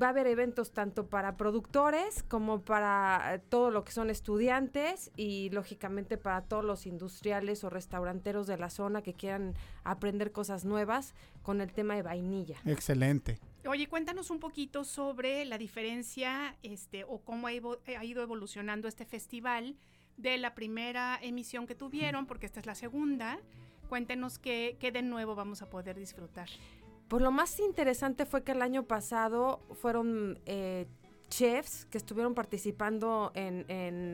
va 0.00 0.06
a 0.06 0.10
haber 0.10 0.26
eventos 0.26 0.72
tanto 0.72 1.06
para 1.06 1.36
productores 1.36 2.22
como 2.24 2.62
para 2.62 3.34
eh, 3.34 3.38
todo 3.48 3.70
lo 3.70 3.84
que 3.84 3.92
son 3.92 4.10
estudiantes 4.10 5.10
y 5.16 5.50
lógicamente 5.50 6.18
para 6.18 6.42
todos 6.42 6.64
los 6.64 6.86
industriales 6.86 7.64
o 7.64 7.70
restauranteros 7.70 8.46
de 8.46 8.56
la 8.56 8.70
zona 8.70 9.02
que 9.02 9.14
quieran 9.14 9.54
aprender 9.84 10.32
cosas 10.32 10.64
nuevas 10.64 11.14
con 11.42 11.60
el 11.60 11.72
tema 11.72 11.94
de 11.94 12.02
vainilla. 12.02 12.56
Excelente. 12.64 13.38
Oye, 13.66 13.86
cuéntanos 13.86 14.30
un 14.30 14.40
poquito 14.40 14.84
sobre 14.84 15.44
la 15.44 15.58
diferencia 15.58 16.56
este, 16.62 17.04
o 17.04 17.20
cómo 17.20 17.46
ha, 17.46 17.52
ido 17.52 18.22
evolucionando 18.22 18.88
este 18.88 19.04
festival 19.04 19.76
de 20.16 20.36
la 20.38 20.54
primera 20.54 21.18
emisión 21.22 21.66
que 21.66 21.74
tuvieron, 21.74 22.26
porque 22.26 22.46
esta 22.46 22.60
es 22.60 22.66
la 22.66 22.74
segunda. 22.74 23.38
Cuéntenos 23.88 24.38
qué, 24.38 24.76
qué 24.80 24.90
de 24.90 25.02
nuevo 25.02 25.34
vamos 25.34 25.62
a 25.62 25.70
poder 25.70 25.98
disfrutar. 25.98 26.48
Pues 27.12 27.22
lo 27.22 27.30
más 27.30 27.60
interesante 27.60 28.24
fue 28.24 28.42
que 28.42 28.52
el 28.52 28.62
año 28.62 28.84
pasado 28.84 29.60
fueron 29.82 30.38
eh, 30.46 30.86
chefs 31.28 31.84
que 31.84 31.98
estuvieron 31.98 32.34
participando 32.34 33.32
en, 33.34 33.66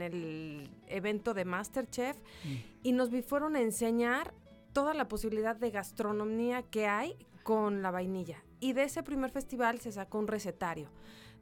el 0.03 0.69
evento 0.89 1.33
de 1.33 1.45
Masterchef 1.45 2.17
mm. 2.17 2.55
y 2.83 2.91
nos 2.91 3.11
fueron 3.25 3.55
a 3.55 3.61
enseñar 3.61 4.35
toda 4.73 4.95
la 4.95 5.07
posibilidad 5.07 5.55
de 5.55 5.71
gastronomía 5.71 6.63
que 6.63 6.89
hay 6.89 7.15
con 7.45 7.83
la 7.83 7.93
vainilla. 7.93 8.43
Y 8.59 8.73
de 8.73 8.83
ese 8.83 9.05
primer 9.05 9.31
festival 9.31 9.79
se 9.79 9.93
sacó 9.93 10.19
un 10.19 10.27
recetario 10.27 10.89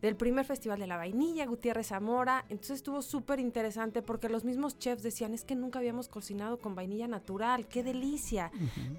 del 0.02 0.16
primer 0.16 0.44
Festival 0.44 0.78
de 0.78 0.86
la 0.86 0.96
Vainilla, 0.96 1.46
Gutiérrez 1.46 1.88
Zamora. 1.88 2.44
Entonces 2.48 2.76
estuvo 2.76 3.02
súper 3.02 3.40
interesante 3.40 4.02
porque 4.02 4.28
los 4.28 4.44
mismos 4.44 4.78
chefs 4.78 5.02
decían, 5.02 5.34
es 5.34 5.44
que 5.44 5.54
nunca 5.54 5.78
habíamos 5.78 6.08
cocinado 6.08 6.58
con 6.58 6.74
vainilla 6.74 7.08
natural, 7.08 7.66
qué 7.68 7.82
delicia. 7.82 8.50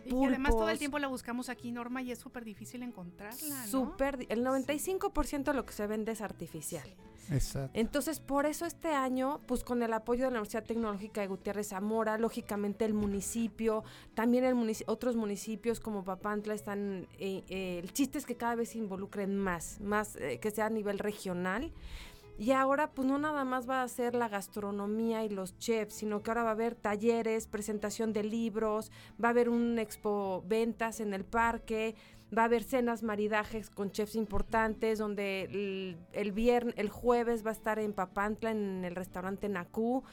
Y 0.05 0.25
además 0.25 0.51
todo 0.51 0.69
el 0.69 0.79
tiempo 0.79 0.99
la 0.99 1.07
buscamos 1.07 1.49
aquí, 1.49 1.71
Norma, 1.71 2.01
y 2.01 2.11
es 2.11 2.19
súper 2.19 2.43
difícil 2.43 2.83
encontrarla. 2.83 3.65
¿no? 3.65 3.67
Súper, 3.67 4.25
el 4.29 4.45
95% 4.45 5.43
de 5.43 5.53
lo 5.53 5.65
que 5.65 5.73
se 5.73 5.87
vende 5.87 6.11
es 6.11 6.21
artificial. 6.21 6.87
Exacto. 7.31 7.71
Entonces, 7.73 8.19
por 8.19 8.45
eso 8.45 8.65
este 8.65 8.89
año, 8.89 9.41
pues 9.45 9.63
con 9.63 9.83
el 9.83 9.93
apoyo 9.93 10.25
de 10.25 10.31
la 10.31 10.39
Universidad 10.39 10.63
Tecnológica 10.63 11.21
de 11.21 11.27
Gutiérrez 11.27 11.69
Zamora, 11.69 12.17
lógicamente 12.17 12.85
el 12.85 12.93
municipio, 12.93 13.83
también 14.13 14.43
el 14.43 14.57
otros 14.87 15.15
municipios 15.15 15.79
como 15.79 16.03
Papantla 16.03 16.53
están, 16.53 17.07
eh, 17.19 17.43
eh, 17.47 17.79
el 17.83 17.93
chiste 17.93 18.17
es 18.17 18.25
que 18.25 18.35
cada 18.35 18.55
vez 18.55 18.69
se 18.69 18.79
involucren 18.79 19.37
más, 19.37 19.79
más 19.81 20.15
eh, 20.17 20.39
que 20.39 20.51
sea 20.51 20.65
a 20.65 20.69
nivel 20.69 20.99
regional. 20.99 21.71
Y 22.39 22.51
ahora, 22.51 22.91
pues 22.91 23.07
no 23.07 23.17
nada 23.17 23.45
más 23.45 23.67
va 23.67 23.81
a 23.81 23.87
ser 23.87 24.13
la 24.13 24.29
gastronomía 24.29 25.25
y 25.25 25.29
los 25.29 25.57
chefs, 25.57 25.95
sino 25.95 26.21
que 26.21 26.29
ahora 26.29 26.43
va 26.43 26.49
a 26.49 26.53
haber 26.53 26.75
talleres, 26.75 27.47
presentación 27.47 28.13
de 28.13 28.23
libros, 28.23 28.91
va 29.21 29.29
a 29.29 29.31
haber 29.31 29.49
un 29.49 29.79
expo 29.79 30.43
ventas 30.45 30.99
en 30.99 31.15
el 31.15 31.25
parque, 31.25 31.95
Va 32.35 32.41
a 32.41 32.45
haber 32.45 32.63
cenas, 32.63 33.03
maridajes 33.03 33.69
con 33.69 33.91
chefs 33.91 34.15
importantes, 34.15 34.99
donde 34.99 35.95
el, 36.11 36.31
viernes, 36.33 36.73
el 36.77 36.89
jueves 36.89 37.45
va 37.45 37.51
a 37.51 37.53
estar 37.53 37.79
en 37.79 37.93
Papantla, 37.93 38.51
en 38.51 38.83
el 38.83 38.95
restaurante 38.95 39.47
Nacú. 39.47 40.03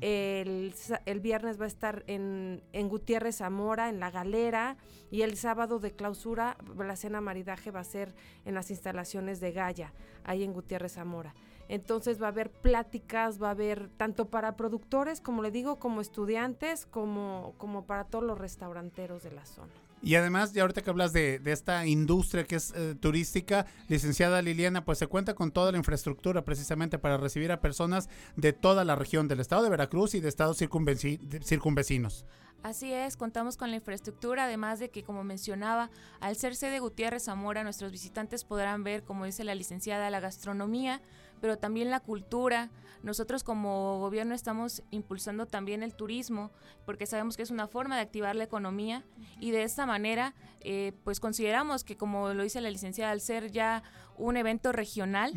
El, 0.00 0.72
el 1.04 1.20
viernes 1.20 1.60
va 1.60 1.64
a 1.64 1.68
estar 1.68 2.04
en, 2.06 2.62
en, 2.72 2.88
Gutiérrez 2.88 3.38
Zamora, 3.38 3.88
en 3.88 3.98
La 3.98 4.12
Galera. 4.12 4.76
Y 5.10 5.22
el 5.22 5.36
sábado 5.36 5.80
de 5.80 5.90
clausura, 5.90 6.56
la 6.76 6.94
cena 6.94 7.20
maridaje 7.20 7.72
va 7.72 7.80
a 7.80 7.84
ser 7.84 8.14
en 8.44 8.54
las 8.54 8.70
instalaciones 8.70 9.40
de 9.40 9.50
Gaya, 9.50 9.92
ahí 10.22 10.44
en 10.44 10.52
Gutiérrez 10.52 10.92
Zamora. 10.92 11.34
Entonces 11.68 12.20
va 12.22 12.26
a 12.26 12.30
haber 12.30 12.50
pláticas, 12.50 13.42
va 13.42 13.48
a 13.48 13.52
haber 13.52 13.88
tanto 13.96 14.26
para 14.26 14.56
productores, 14.56 15.20
como 15.20 15.42
le 15.42 15.50
digo, 15.50 15.80
como 15.80 16.00
estudiantes, 16.00 16.86
como, 16.86 17.54
como 17.58 17.84
para 17.84 18.04
todos 18.04 18.24
los 18.24 18.38
restauranteros 18.38 19.22
de 19.22 19.32
la 19.32 19.44
zona. 19.44 19.72
Y 20.04 20.16
además, 20.16 20.52
ya 20.52 20.62
ahorita 20.62 20.82
que 20.82 20.90
hablas 20.90 21.12
de, 21.12 21.40
esta 21.46 21.86
industria 21.86 22.44
que 22.44 22.56
es 22.56 22.72
eh, 22.76 22.94
turística, 23.00 23.66
licenciada 23.88 24.42
Liliana, 24.42 24.84
pues 24.84 24.98
se 24.98 25.06
cuenta 25.06 25.34
con 25.34 25.50
toda 25.50 25.72
la 25.72 25.78
infraestructura 25.78 26.44
precisamente 26.44 26.98
para 26.98 27.16
recibir 27.16 27.50
a 27.52 27.60
personas 27.60 28.10
de 28.36 28.52
toda 28.52 28.84
la 28.84 28.96
región 28.96 29.28
del 29.28 29.40
estado 29.40 29.62
de 29.62 29.70
Veracruz 29.70 30.14
y 30.14 30.20
de 30.20 30.28
estados 30.28 30.58
circunvecinos. 30.58 32.26
Así 32.64 32.94
es, 32.94 33.18
contamos 33.18 33.58
con 33.58 33.68
la 33.68 33.76
infraestructura, 33.76 34.44
además 34.44 34.78
de 34.78 34.90
que, 34.90 35.02
como 35.02 35.22
mencionaba, 35.22 35.90
al 36.20 36.34
ser 36.34 36.56
sede 36.56 36.80
Gutiérrez 36.80 37.24
Zamora, 37.24 37.62
nuestros 37.62 37.92
visitantes 37.92 38.44
podrán 38.44 38.84
ver, 38.84 39.04
como 39.04 39.26
dice 39.26 39.44
la 39.44 39.54
licenciada, 39.54 40.08
la 40.08 40.20
gastronomía, 40.20 41.02
pero 41.44 41.58
también 41.58 41.90
la 41.90 42.00
cultura. 42.00 42.70
Nosotros 43.02 43.44
como 43.44 43.98
gobierno 43.98 44.34
estamos 44.34 44.82
impulsando 44.90 45.44
también 45.44 45.82
el 45.82 45.94
turismo 45.94 46.50
porque 46.86 47.04
sabemos 47.04 47.36
que 47.36 47.42
es 47.42 47.50
una 47.50 47.68
forma 47.68 47.96
de 47.96 48.00
activar 48.00 48.34
la 48.34 48.44
economía 48.44 49.04
y 49.40 49.50
de 49.50 49.62
esta 49.62 49.84
manera 49.84 50.34
eh, 50.62 50.94
pues 51.04 51.20
consideramos 51.20 51.84
que 51.84 51.98
como 51.98 52.32
lo 52.32 52.44
dice 52.44 52.62
la 52.62 52.70
licenciada 52.70 53.12
al 53.12 53.20
ser 53.20 53.50
ya 53.50 53.82
un 54.16 54.38
evento 54.38 54.72
regional 54.72 55.34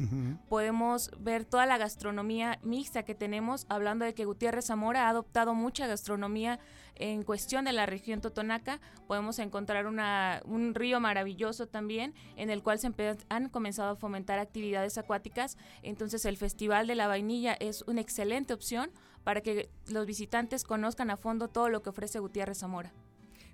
podemos 0.48 1.12
ver 1.20 1.44
toda 1.44 1.66
la 1.66 1.78
gastronomía 1.78 2.58
mixta 2.64 3.04
que 3.04 3.14
tenemos 3.14 3.66
hablando 3.68 4.06
de 4.06 4.14
que 4.14 4.24
Gutiérrez 4.24 4.68
Zamora 4.68 5.08
ha 5.08 5.10
adoptado 5.10 5.54
mucha 5.54 5.88
gastronomía 5.88 6.58
en 7.00 7.24
cuestión 7.24 7.66
de 7.66 7.74
la 7.74 7.86
región 7.86 8.22
Totonaca 8.22 8.80
podemos 9.08 9.40
encontrar 9.40 9.88
una, 9.88 10.42
un 10.46 10.76
río 10.76 11.00
maravilloso 11.00 11.68
también 11.68 12.14
en 12.36 12.50
el 12.50 12.64
cual 12.64 12.80
se 12.80 12.92
han 13.30 13.50
comenzado 13.50 13.92
a 13.92 13.96
fomentar 13.96 14.40
actividades 14.40 14.98
acuáticas. 14.98 15.58
Entonces 15.84 16.26
el 16.26 16.38
Festival 16.38 16.88
de 16.88 16.96
la 16.96 17.08
Vainilla 17.08 17.54
es 17.54 17.84
una 17.84 18.02
excelente 18.02 18.54
opción 18.54 18.92
para 19.24 19.42
que 19.42 19.70
los 19.88 20.06
visitantes 20.06 20.64
conozcan 20.64 21.10
a 21.10 21.18
fondo 21.18 21.48
todo 21.50 21.70
lo 21.70 21.82
que 21.82 21.90
ofrece 21.90 22.20
Gutiérrez 22.20 22.60
Zamora. 22.60 22.94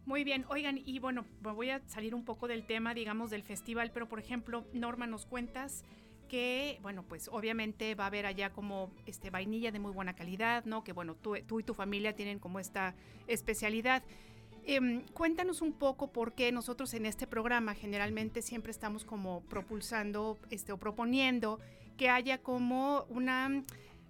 Muy 0.05 0.25
bien, 0.25 0.45
oigan, 0.49 0.79
y 0.83 0.99
bueno, 0.99 1.25
voy 1.41 1.69
a 1.69 1.81
salir 1.87 2.13
un 2.13 2.25
poco 2.25 2.49
del 2.49 2.65
tema, 2.65 2.93
digamos, 2.93 3.31
del 3.31 3.41
festival, 3.41 3.91
pero 3.91 4.09
por 4.09 4.19
ejemplo, 4.19 4.65
Norma, 4.73 5.07
nos 5.07 5.25
cuentas 5.25 5.83
que, 6.33 6.79
bueno, 6.81 7.03
pues 7.03 7.29
obviamente 7.31 7.93
va 7.93 8.05
a 8.05 8.07
haber 8.07 8.25
allá 8.25 8.49
como 8.49 8.89
este 9.05 9.29
vainilla 9.29 9.71
de 9.71 9.77
muy 9.77 9.91
buena 9.91 10.15
calidad, 10.15 10.65
¿no? 10.65 10.83
Que 10.83 10.91
bueno, 10.91 11.13
tú, 11.13 11.35
tú 11.45 11.59
y 11.59 11.63
tu 11.63 11.75
familia 11.75 12.15
tienen 12.15 12.39
como 12.39 12.59
esta 12.59 12.95
especialidad. 13.27 14.01
Em, 14.63 15.03
cuéntanos 15.13 15.61
un 15.61 15.73
poco 15.73 16.11
por 16.11 16.33
qué 16.33 16.51
nosotros 16.51 16.95
en 16.95 17.05
este 17.05 17.27
programa 17.27 17.75
generalmente 17.75 18.41
siempre 18.41 18.71
estamos 18.71 19.05
como 19.05 19.41
propulsando 19.41 20.39
este, 20.49 20.71
o 20.71 20.77
proponiendo 20.77 21.59
que 21.97 22.09
haya 22.09 22.39
como 22.39 23.05
una, 23.09 23.61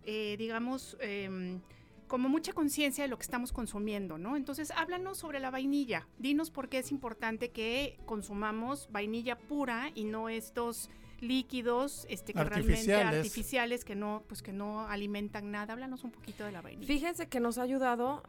eh, 0.05 0.37
digamos, 0.37 0.95
em, 1.01 1.59
como 2.07 2.29
mucha 2.29 2.53
conciencia 2.53 3.03
de 3.03 3.09
lo 3.09 3.17
que 3.17 3.23
estamos 3.23 3.51
consumiendo, 3.51 4.17
¿no? 4.17 4.37
Entonces, 4.37 4.71
háblanos 4.71 5.17
sobre 5.17 5.41
la 5.41 5.51
vainilla. 5.51 6.07
Dinos 6.19 6.51
por 6.51 6.69
qué 6.69 6.77
es 6.77 6.89
importante 6.89 7.51
que 7.51 7.99
consumamos 8.05 8.87
vainilla 8.93 9.37
pura 9.37 9.91
y 9.93 10.05
no 10.05 10.29
estos 10.29 10.89
líquidos 11.23 12.05
este, 12.09 12.33
que 12.33 12.39
artificiales. 12.39 12.85
realmente 12.85 13.17
artificiales 13.17 13.85
que 13.85 13.95
no, 13.95 14.23
pues 14.27 14.41
que 14.41 14.53
no 14.53 14.87
alimentan 14.87 15.51
nada. 15.51 15.73
Háblanos 15.73 16.03
un 16.03 16.11
poquito 16.11 16.45
de 16.45 16.51
la 16.51 16.61
vainilla. 16.61 16.87
Fíjense 16.87 17.27
que 17.27 17.39
nos 17.39 17.57
ha 17.57 17.63
ayudado 17.63 18.23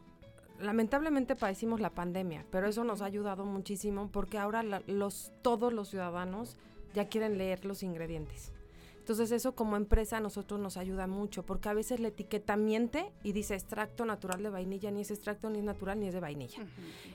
lamentablemente 0.59 1.35
padecimos 1.35 1.79
la 1.79 1.89
pandemia, 1.89 2.45
pero 2.49 2.67
eso 2.67 2.83
nos 2.83 3.01
ha 3.01 3.05
ayudado 3.05 3.45
muchísimo 3.45 4.09
porque 4.11 4.37
ahora 4.37 4.63
los, 4.63 5.31
todos 5.41 5.73
los 5.73 5.89
ciudadanos 5.89 6.57
ya 6.93 7.07
quieren 7.07 7.37
leer 7.37 7.65
los 7.65 7.83
ingredientes. 7.83 8.51
Entonces 8.99 9.31
eso 9.31 9.53
como 9.53 9.77
empresa 9.77 10.17
a 10.17 10.19
nosotros 10.19 10.59
nos 10.59 10.77
ayuda 10.77 11.05
mucho 11.05 11.45
porque 11.45 11.69
a 11.69 11.73
veces 11.73 11.99
la 11.99 12.07
etiqueta 12.07 12.57
miente 12.57 13.11
y 13.21 13.33
dice 13.33 13.53
extracto 13.53 14.03
natural 14.03 14.41
de 14.41 14.49
vainilla, 14.49 14.89
ni 14.89 15.01
es 15.01 15.11
extracto, 15.11 15.49
ni 15.51 15.59
es 15.59 15.63
natural, 15.63 15.99
ni 15.99 16.07
es 16.07 16.13
de 16.15 16.21
vainilla. 16.21 16.65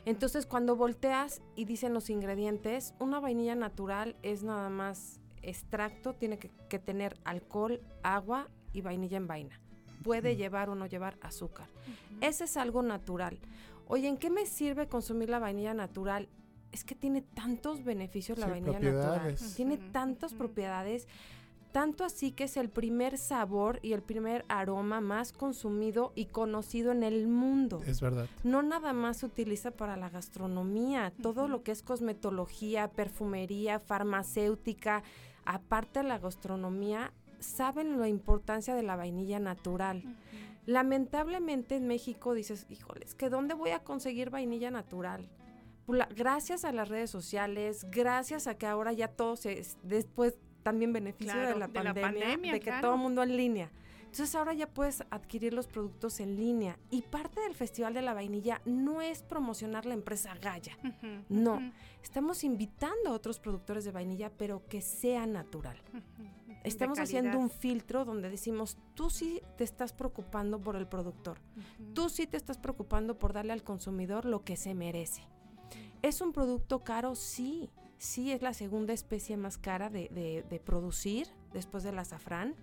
Entonces 0.05 0.47
cuando 0.47 0.77
volteas 0.77 1.43
y 1.57 1.65
dicen 1.65 1.93
los 1.93 2.09
ingredientes, 2.09 2.95
una 3.01 3.19
vainilla 3.19 3.57
natural 3.57 4.15
es 4.23 4.45
nada 4.45 4.69
más 4.69 5.20
extracto 5.43 6.15
tiene 6.15 6.39
que, 6.39 6.79
tener 6.79 7.19
alcohol, 7.25 7.81
agua 8.03 8.49
y 8.73 8.81
vainilla 8.81 9.17
en 9.17 9.27
vaina. 9.27 9.61
Puede 10.03 10.37
llevar 10.37 10.71
o 10.71 10.75
no 10.75 10.87
llevar 10.87 11.19
azúcar. 11.21 11.67
Ese 12.21 12.45
es 12.45 12.57
algo 12.57 12.83
natural. 12.83 13.39
Oye, 13.87 14.09
¿en 14.09 14.17
qué 14.17 14.31
me 14.31 14.47
sirve 14.47 14.89
consumir 14.89 15.29
la 15.29 15.39
vainilla 15.39 15.75
natural? 15.75 16.29
es 16.73 16.85
que 16.85 16.95
tiene 16.95 17.23
tantos 17.23 17.83
beneficios 17.83 18.39
la 18.39 18.47
vainilla 18.47 18.79
natural. 18.79 19.37
Tiene 19.57 19.77
tantas 19.77 20.35
propiedades 20.35 21.09
tanto 21.73 22.05
así 22.05 22.33
que 22.33 22.45
es 22.45 22.57
el 22.57 22.69
primer 22.69 23.17
sabor 23.17 23.79
y 23.83 23.93
el 23.93 24.03
primer 24.03 24.45
aroma 24.49 25.01
más 25.01 25.33
consumido 25.33 26.13
y 26.17 26.27
conocido 26.27 26.91
en 26.91 27.03
el 27.03 27.29
mundo. 27.29 27.81
Es 27.87 28.01
verdad. 28.01 28.27
No 28.43 28.63
nada 28.63 28.93
más 28.93 29.19
se 29.19 29.27
utiliza 29.27 29.71
para 29.71 29.97
la 29.97 30.11
gastronomía, 30.11 31.13
todo 31.23 31.47
lo 31.47 31.63
que 31.63 31.71
es 31.71 31.83
cosmetología, 31.83 32.89
perfumería, 32.89 33.79
farmacéutica, 33.79 35.03
aparte 35.45 36.01
de 36.01 36.09
la 36.09 36.19
gastronomía, 36.19 37.13
saben 37.39 37.99
la 37.99 38.09
importancia 38.09 38.75
de 38.75 38.83
la 38.83 38.97
vainilla 38.97 39.39
natural. 39.39 40.03
Lamentablemente 40.67 41.77
en 41.77 41.87
México 41.87 42.35
dices, 42.35 42.67
híjoles, 42.69 43.15
que 43.15 43.31
¿dónde 43.31 43.55
voy 43.55 43.71
a 43.71 43.81
conseguir 43.81 44.31
vainilla 44.31 44.71
natural? 44.71 45.29
gracias 46.15 46.65
a 46.65 46.71
las 46.71 46.89
redes 46.89 47.11
sociales, 47.11 47.85
gracias 47.91 48.47
a 48.47 48.55
que 48.55 48.67
ahora 48.67 48.93
ya 48.93 49.09
todo 49.09 49.35
se, 49.35 49.61
después 49.83 50.37
también 50.63 50.93
beneficio 50.93 51.35
de, 51.41 51.57
la, 51.57 51.69
pandemia, 51.69 52.53
de 52.53 52.61
que 52.61 52.73
todo 52.81 52.95
el 52.95 53.01
mundo 53.01 53.23
en 53.23 53.37
línea. 53.37 53.71
Entonces 54.11 54.35
ahora 54.35 54.55
ya 54.55 54.67
puedes 54.67 55.05
adquirir 55.11 55.55
los 55.55 55.69
productos 55.69 56.19
en 56.19 56.35
línea. 56.35 56.77
Y 56.91 57.03
parte 57.03 57.41
del 57.43 57.55
Festival 57.55 57.95
de 57.95 58.03
la 58.03 58.13
Vainilla 58.13 58.61
no 58.65 59.01
es 59.03 59.23
promocionar 59.23 59.87
la 59.87 59.95
empresa 59.95 60.35
Gaya. 60.35 60.77
no. 61.29 61.61
Estamos 62.03 62.43
invitando 62.43 63.11
a 63.11 63.13
otros 63.13 63.39
productores 63.39 63.85
de 63.85 63.93
vainilla, 63.93 64.31
pero 64.37 64.67
que 64.67 64.83
sea 64.83 65.27
natural. 65.27 65.77
Estamos 66.65 66.99
haciendo 66.99 67.39
un 67.39 67.51
filtro 67.51 68.05
donde 68.05 68.31
decimos, 68.31 68.77
tú 68.95 69.11
sí 69.11 69.41
te 69.57 69.63
estás 69.63 69.93
preocupando 69.93 70.61
por 70.61 70.75
el 70.75 70.89
productor. 70.89 71.39
Tú 71.95 72.09
sí 72.09 72.27
te 72.27 72.37
estás 72.37 72.59
preocupando 72.59 73.17
por 73.17 73.33
darle 73.33 73.53
al 73.53 73.63
consumidor 73.63 74.25
lo 74.25 74.43
que 74.43 74.57
se 74.57 74.75
merece. 74.75 75.23
¿Es 76.03 76.21
un 76.21 76.33
producto 76.33 76.81
caro? 76.81 77.15
Sí 77.15 77.71
sí 78.01 78.33
es 78.33 78.41
la 78.41 78.55
segunda 78.55 78.95
especie 78.95 79.37
más 79.37 79.59
cara 79.59 79.91
de, 79.91 80.63
producir 80.65 81.29
después 81.53 81.85
del 81.85 81.99
azafrán. 81.99 82.57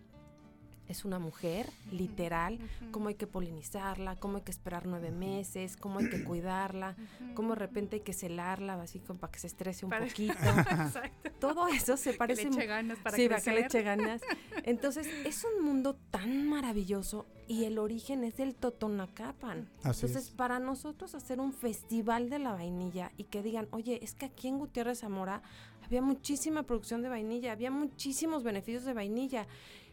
Es 0.88 1.06
una 1.06 1.20
mujer, 1.20 1.70
literal, 1.92 2.60
cómo 2.92 3.10
hay 3.10 3.16
que 3.16 3.28
polinizarla, 3.28 4.16
cómo 4.16 4.38
hay 4.38 4.44
que 4.44 4.52
esperar 4.52 4.86
nueve 4.86 5.12
meses, 5.12 5.76
cómo 5.76 6.00
hay 6.00 6.10
que 6.10 6.24
cuidarla, 6.24 6.96
cómo 7.36 7.50
de 7.50 7.60
repente 7.60 7.98
hay 7.98 8.02
que 8.02 8.14
celarla, 8.14 8.82
así 8.82 9.00
como 9.00 9.20
para 9.20 9.32
que 9.32 9.40
se 9.40 9.48
estrese 9.48 9.86
un 9.86 9.92
poquito. 9.92 10.34
Todo 11.40 11.68
eso 11.68 11.98
se 11.98 12.14
parece... 12.14 12.44
Que 12.44 12.50
le 12.50 12.56
eche 12.56 12.66
ganas 12.66 12.98
para 13.00 13.18
sí, 13.18 13.28
que 13.28 13.52
le 13.52 13.62
eche 13.62 13.82
ganas. 13.84 14.22
Entonces, 14.64 15.08
es 15.26 15.44
un 15.44 15.64
mundo 15.64 15.98
tan 16.12 16.48
maravilloso 16.48 17.26
y 17.48 17.66
el 17.66 17.80
origen 17.80 18.24
es 18.24 18.38
del 18.38 18.56
Totonacapan. 18.56 19.70
Entonces, 19.78 20.30
para 20.30 20.60
nosotros 20.60 21.16
hacer 21.16 21.40
un 21.40 21.54
festival 21.54 22.30
de 22.30 22.40
la 22.40 22.54
vainilla 22.54 23.12
y 23.18 23.26
que 23.26 23.42
digan, 23.42 23.68
oye, 23.72 24.00
es 24.04 24.14
que 24.14 24.26
aquí 24.26 24.48
en 24.48 24.60
Gutiérrez 24.60 25.00
Zamora 25.00 25.42
había 25.86 26.02
muchísima 26.02 26.64
producción 26.64 27.02
de 27.02 27.10
vainilla, 27.10 27.54
había 27.54 27.72
muchísimos 27.72 28.44
beneficios 28.44 28.84
de 28.84 28.94
vainilla. 28.94 29.48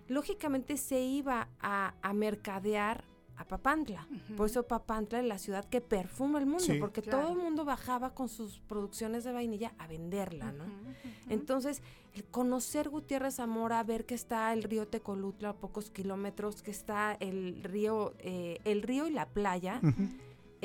Lógicamente 0.08 0.76
se 0.76 1.00
iba 1.00 1.48
a, 1.60 1.94
mercadear 2.14 3.04
a 3.36 3.44
Papantla. 3.44 4.06
Por 4.36 4.46
eso 4.46 4.62
Papantla 4.66 5.18
es 5.18 5.26
la 5.26 5.38
ciudad 5.38 5.64
que 5.64 5.80
perfuma 5.80 6.38
el 6.38 6.46
mundo, 6.46 6.66
porque 6.78 7.02
todo 7.02 7.32
el 7.32 7.38
mundo 7.38 7.64
bajaba 7.64 8.14
con 8.14 8.28
sus 8.28 8.60
producciones 8.60 9.24
de 9.24 9.32
vainilla 9.32 9.72
a 9.78 9.86
venderla, 9.86 10.52
¿no? 10.52 10.64
Entonces, 11.28 11.82
el 12.14 12.24
conocer 12.24 12.90
Gutiérrez 12.90 13.36
Zamora, 13.36 13.82
ver 13.82 14.06
que 14.06 14.14
está 14.14 14.52
el 14.52 14.62
río 14.62 14.86
Tecolutla 14.86 15.50
a 15.50 15.52
pocos 15.54 15.90
kilómetros, 15.90 16.62
que 16.62 16.70
está 16.70 17.16
el 17.18 17.62
río, 17.64 18.14
eh, 18.20 18.60
el 18.64 18.82
río 18.82 19.08
y 19.08 19.10
la 19.10 19.26
playa, 19.26 19.80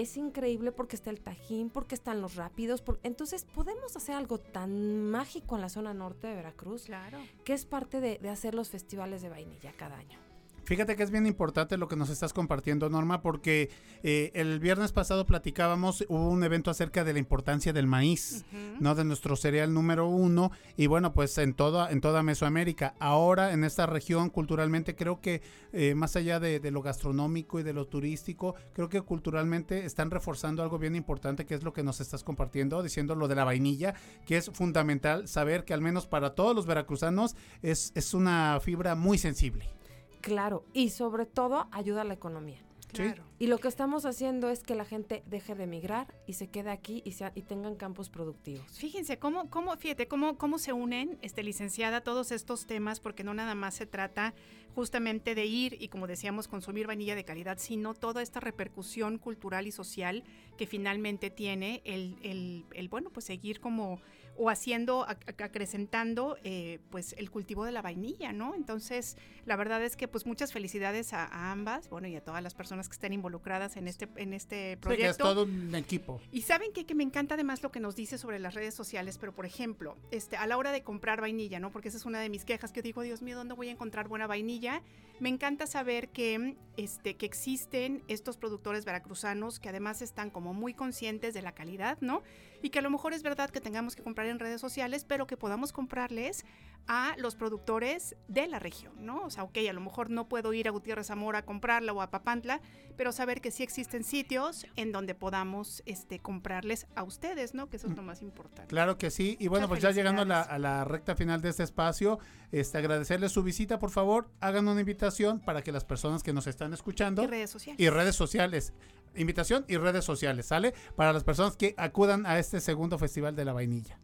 es 0.02 0.16
increíble 0.18 0.72
porque 0.72 0.96
está 0.96 1.10
el 1.10 1.20
Tajín, 1.20 1.70
porque 1.70 1.96
están 1.96 2.22
los 2.22 2.36
rápidos. 2.36 2.84
entonces 3.04 3.46
podemos 3.46 3.96
hacer 3.96 4.16
algo 4.16 4.40
tan 4.40 5.04
mágico 5.04 5.56
en 5.56 5.62
la 5.62 5.70
zona 5.70 5.94
norte 5.94 6.28
de 6.28 6.36
Veracruz, 6.36 6.86
claro. 6.86 7.20
que 7.44 7.54
es 7.54 7.66
parte 7.66 8.00
de 8.00 8.30
hacer 8.30 8.56
los 8.56 8.70
festivales 8.70 9.22
de 9.22 9.30
vainilla 9.30 9.74
cada 9.78 9.98
año. 9.98 10.29
Fíjate 10.70 10.96
que 10.96 11.02
es 11.02 11.10
bien 11.10 11.26
importante 11.26 11.78
lo 11.78 11.88
que 11.88 11.96
nos 11.96 12.12
estás 12.12 12.32
compartiendo, 12.32 12.92
Norma, 12.92 13.24
porque 13.24 13.72
eh, 14.04 14.30
el 14.36 14.60
viernes 14.60 14.92
pasado 14.92 15.26
platicábamos, 15.26 16.06
hubo 16.10 16.30
un 16.30 16.44
evento 16.44 16.70
acerca 16.70 17.04
de 17.04 17.12
la 17.12 17.18
importancia 17.18 17.74
del 17.74 17.88
maíz, 17.88 18.46
¿no? 18.80 18.94
De 18.94 19.04
nuestro 19.04 19.36
cereal 19.36 19.74
número 19.74 20.08
uno, 20.08 20.52
y 20.78 20.86
bueno, 20.86 21.12
pues 21.12 21.36
en 21.40 21.56
toda, 21.56 21.90
en 21.90 22.02
toda 22.02 22.22
Mesoamérica. 22.22 22.94
Ahora, 23.00 23.52
en 23.52 23.64
esta 23.64 23.88
región, 23.88 24.30
culturalmente, 24.30 24.96
creo 24.96 25.22
que 25.22 25.42
eh, 25.74 25.96
más 25.96 26.16
allá 26.16 26.40
de, 26.40 26.60
lo 26.70 26.84
gastronómico 26.84 27.60
y 27.60 27.64
de 27.64 27.74
lo 27.74 27.88
turístico, 27.88 28.54
creo 28.74 28.90
que 28.90 29.02
culturalmente 29.02 29.88
están 29.88 30.12
reforzando 30.12 30.62
algo 30.62 30.78
bien 30.78 30.96
importante, 30.96 31.48
que 31.48 31.56
es 31.56 31.64
lo 31.64 31.74
que 31.74 31.82
nos 31.82 32.00
estás 32.00 32.24
compartiendo, 32.24 32.84
diciendo 32.84 33.16
lo 33.16 33.28
de 33.28 33.34
la 33.34 33.44
vainilla, 33.44 33.96
que 34.24 34.38
es 34.38 34.52
fundamental 34.52 35.28
saber 35.28 35.66
que 35.66 35.74
al 35.74 35.82
menos 35.82 36.06
para 36.06 36.36
todos 36.36 36.56
los 36.56 36.68
veracruzanos 36.68 37.36
es, 37.64 37.92
es 37.96 38.14
una 38.14 38.60
fibra 38.62 38.94
muy 38.94 39.18
sensible. 39.18 39.79
Claro, 40.22 40.64
y 40.74 40.90
sobre 40.90 41.26
todo 41.26 41.68
ayuda 41.72 42.02
a 42.02 42.06
la 42.06 42.14
economía. 42.14 42.60
Claro. 42.92 43.24
Y 43.38 43.48
lo 43.48 43.60
que 43.60 43.68
estamos 43.68 44.06
haciendo 44.06 44.50
es 44.50 44.64
que 44.64 44.74
la 44.74 44.84
gente 44.84 45.24
deje 45.28 45.54
de 45.54 45.66
emigrar 45.66 46.14
y 46.26 46.34
se 46.34 46.48
quede 46.48 46.72
aquí 46.72 47.02
y, 47.06 47.12
sea, 47.12 47.32
y 47.36 47.44
tengan 47.44 47.76
campos 47.76 48.10
productivos. 48.10 48.66
Fíjense 48.80 49.20
cómo, 49.20 49.50
cómo 49.50 49.78
fíjate, 49.78 50.08
cómo, 50.08 50.38
cómo 50.38 50.58
se 50.58 50.74
unen, 50.74 51.20
este, 51.22 51.44
licenciada, 51.44 52.02
todos 52.02 52.32
estos 52.32 52.66
temas, 52.66 53.00
porque 53.00 53.24
no 53.24 53.34
nada 53.34 53.54
más 53.54 53.76
se 53.76 53.86
trata 53.86 54.34
justamente 54.74 55.36
de 55.36 55.46
ir 55.46 55.78
y, 55.80 55.90
como 55.90 56.08
decíamos, 56.08 56.48
consumir 56.48 56.88
vainilla 56.88 57.16
de 57.16 57.26
calidad, 57.26 57.60
sino 57.60 57.94
toda 57.94 58.22
esta 58.22 58.40
repercusión 58.40 59.20
cultural 59.20 59.68
y 59.68 59.72
social 59.72 60.24
que 60.58 60.66
finalmente 60.66 61.30
tiene 61.30 61.82
el, 61.86 62.18
el, 62.24 62.66
el 62.74 62.90
bueno, 62.90 63.12
pues 63.12 63.26
seguir 63.26 63.60
como 63.60 64.02
o 64.40 64.50
haciendo, 64.50 65.06
acrecentando 65.06 66.38
eh, 66.46 66.80
pues 66.90 67.14
el 67.18 67.30
cultivo 67.30 67.66
de 67.66 67.74
la 67.74 67.82
vainilla, 67.82 68.32
¿no? 68.32 68.56
Entonces, 68.56 69.18
la 69.46 69.58
verdad 69.58 69.84
es 69.84 69.98
que 69.98 70.08
pues 70.08 70.26
muchas 70.26 70.54
felicidades 70.54 71.12
a, 71.12 71.52
ambas, 71.52 71.90
bueno, 71.90 72.08
y 72.08 72.16
a 72.16 72.24
todas 72.24 72.42
las 72.42 72.54
personas 72.54 72.88
que 72.88 72.94
estén 72.94 73.12
involucradas 73.12 73.76
en 73.76 73.90
este, 73.90 74.08
en 74.16 74.34
este 74.34 74.78
proyecto. 74.78 75.06
Sí, 75.06 75.10
es 75.12 75.18
todo 75.18 75.44
un 75.44 75.76
equipo. 75.76 76.22
Y 76.32 76.44
saben 76.44 76.72
que, 76.72 76.86
que 76.86 76.96
me 76.96 77.04
encanta 77.04 77.34
además 77.34 77.62
lo 77.62 77.70
que 77.70 77.82
nos 77.82 77.98
dice 77.98 78.18
sobre 78.18 78.40
las 78.40 78.54
redes 78.54 78.74
sociales, 78.74 79.18
pero 79.18 79.36
por 79.36 79.46
ejemplo, 79.46 79.98
este, 80.10 80.38
a 80.38 80.48
la 80.48 80.58
hora 80.58 80.72
de 80.72 80.84
comprar 80.84 81.20
vainilla, 81.20 81.60
¿no? 81.60 81.70
Porque 81.70 81.90
esa 81.90 81.98
es 81.98 82.06
una 82.06 82.22
de 82.22 82.30
mis 82.30 82.46
quejas, 82.46 82.72
que 82.72 82.82
digo, 82.82 83.02
Dios 83.02 83.22
mío, 83.22 83.36
¿dónde 83.36 83.56
voy 83.56 83.68
a 83.68 83.72
encontrar 83.72 84.08
buena 84.08 84.26
vainilla? 84.26 84.82
Me 85.20 85.28
encanta 85.28 85.68
saber 85.68 86.08
que, 86.10 86.56
este, 86.78 87.18
que 87.18 87.26
existen 87.26 88.04
estos 88.08 88.38
productores 88.38 88.86
veracruzanos 88.86 89.60
que 89.60 89.68
además 89.68 90.02
están 90.02 90.30
como 90.30 90.54
muy 90.54 90.74
conscientes 90.74 91.34
de 91.34 91.42
la 91.42 91.52
calidad, 91.52 91.98
¿no? 92.00 92.24
Y 92.62 92.70
que 92.70 92.80
a 92.80 92.82
lo 92.82 92.90
mejor 92.90 93.14
es 93.14 93.24
verdad 93.24 93.50
que 93.50 93.62
tengamos 93.62 93.96
que 93.96 94.04
comprar 94.04 94.28
en 94.28 94.40
redes 94.40 94.62
sociales, 94.62 95.06
pero 95.06 95.28
que 95.28 95.38
podamos 95.38 95.72
comprarles 95.72 96.46
a 96.88 97.16
los 97.18 97.36
productores 97.36 98.16
de 98.28 98.48
la 98.48 98.58
región, 98.58 98.94
¿no? 99.06 99.24
O 99.24 99.30
sea, 99.30 99.44
ok, 99.44 99.58
a 99.70 99.74
lo 99.74 99.82
mejor 99.82 100.10
no 100.10 100.28
puedo 100.28 100.54
ir 100.54 100.68
a 100.68 100.72
Gutiérrez 100.72 101.08
Zamora 101.08 101.40
a 101.40 101.46
comprarla 101.46 101.94
o 101.94 102.02
a 102.02 102.10
Papantla, 102.10 102.62
pero 102.98 103.12
saber 103.12 103.42
que 103.42 103.52
sí 103.52 103.62
existen 103.62 104.04
sitios 104.04 104.66
en 104.76 104.92
donde 104.92 105.14
podamos 105.14 105.84
este, 105.86 106.20
comprarles 106.20 106.88
a 106.96 107.04
ustedes, 107.04 107.54
¿no? 107.54 107.70
Que 107.70 107.78
eso 107.78 107.88
es 107.88 107.96
lo 107.96 108.02
más 108.02 108.22
importante. 108.22 108.68
Claro 108.68 108.98
que 108.98 109.12
sí. 109.12 109.38
Y 109.40 109.48
bueno, 109.48 109.68
pues 109.68 109.82
ya 109.82 109.92
llegando 109.92 110.24
a 110.24 110.58
la, 110.58 110.84
recta 110.84 111.16
final 111.16 111.42
de 111.42 111.50
este 111.50 111.64
espacio, 111.64 112.20
este, 112.52 112.80
agradecerles 112.80 113.32
su 113.32 113.44
visita, 113.44 113.78
por 113.78 113.92
favor, 113.92 114.30
hagan 114.40 114.68
una 114.68 114.80
invitación 114.80 115.40
para 115.40 115.62
que 115.62 115.72
las 115.72 115.86
personas 115.86 116.24
que 116.24 116.34
nos 116.34 116.48
están 116.48 116.74
escuchando... 116.74 117.24
Y 117.24 117.28
redes 117.28 117.52
sociales. 117.52 117.80
Y 117.80 117.90
redes 117.90 118.16
sociales. 118.16 118.74
Invitación 119.16 119.66
y 119.68 119.78
redes 119.78 120.06
sociales, 120.06 120.46
¿sale? 120.48 120.74
Para 120.96 121.14
las 121.14 121.24
personas 121.24 121.56
que 121.56 121.74
acudan 121.78 122.26
a 122.26 122.40
este 122.40 122.60
segundo 122.60 122.98
Festival 122.98 123.36
de 123.36 123.46
la 123.46 123.54
Vainilla. 123.54 124.00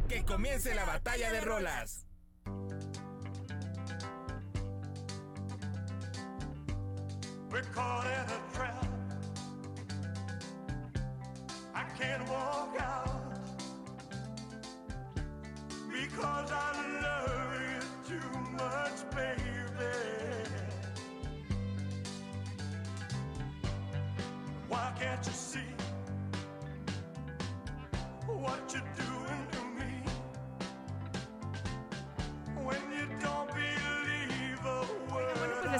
Que 0.08 0.24
comience 0.24 0.74
la 0.74 0.84
batalla 0.84 1.32
de 1.32 1.40
rolas. 1.40 2.04
We're 7.50 7.62
caught 7.74 8.04
in 8.06 8.12
a 8.12 8.40
trap. 8.52 8.84
I 11.74 11.84
can't 11.98 12.28
walk 12.28 12.76
out 12.80 13.19
because 15.92 16.53
I 16.53 16.72
love 17.03 17.61
you 17.62 18.18
too 18.18 18.40
much, 18.53 19.11
baby. 19.14 19.40
Why 24.68 24.92
can't 25.00 25.26
you 25.26 25.33
see 25.33 25.61
what 28.26 28.72
you're 28.72 28.83
doing 28.96 29.19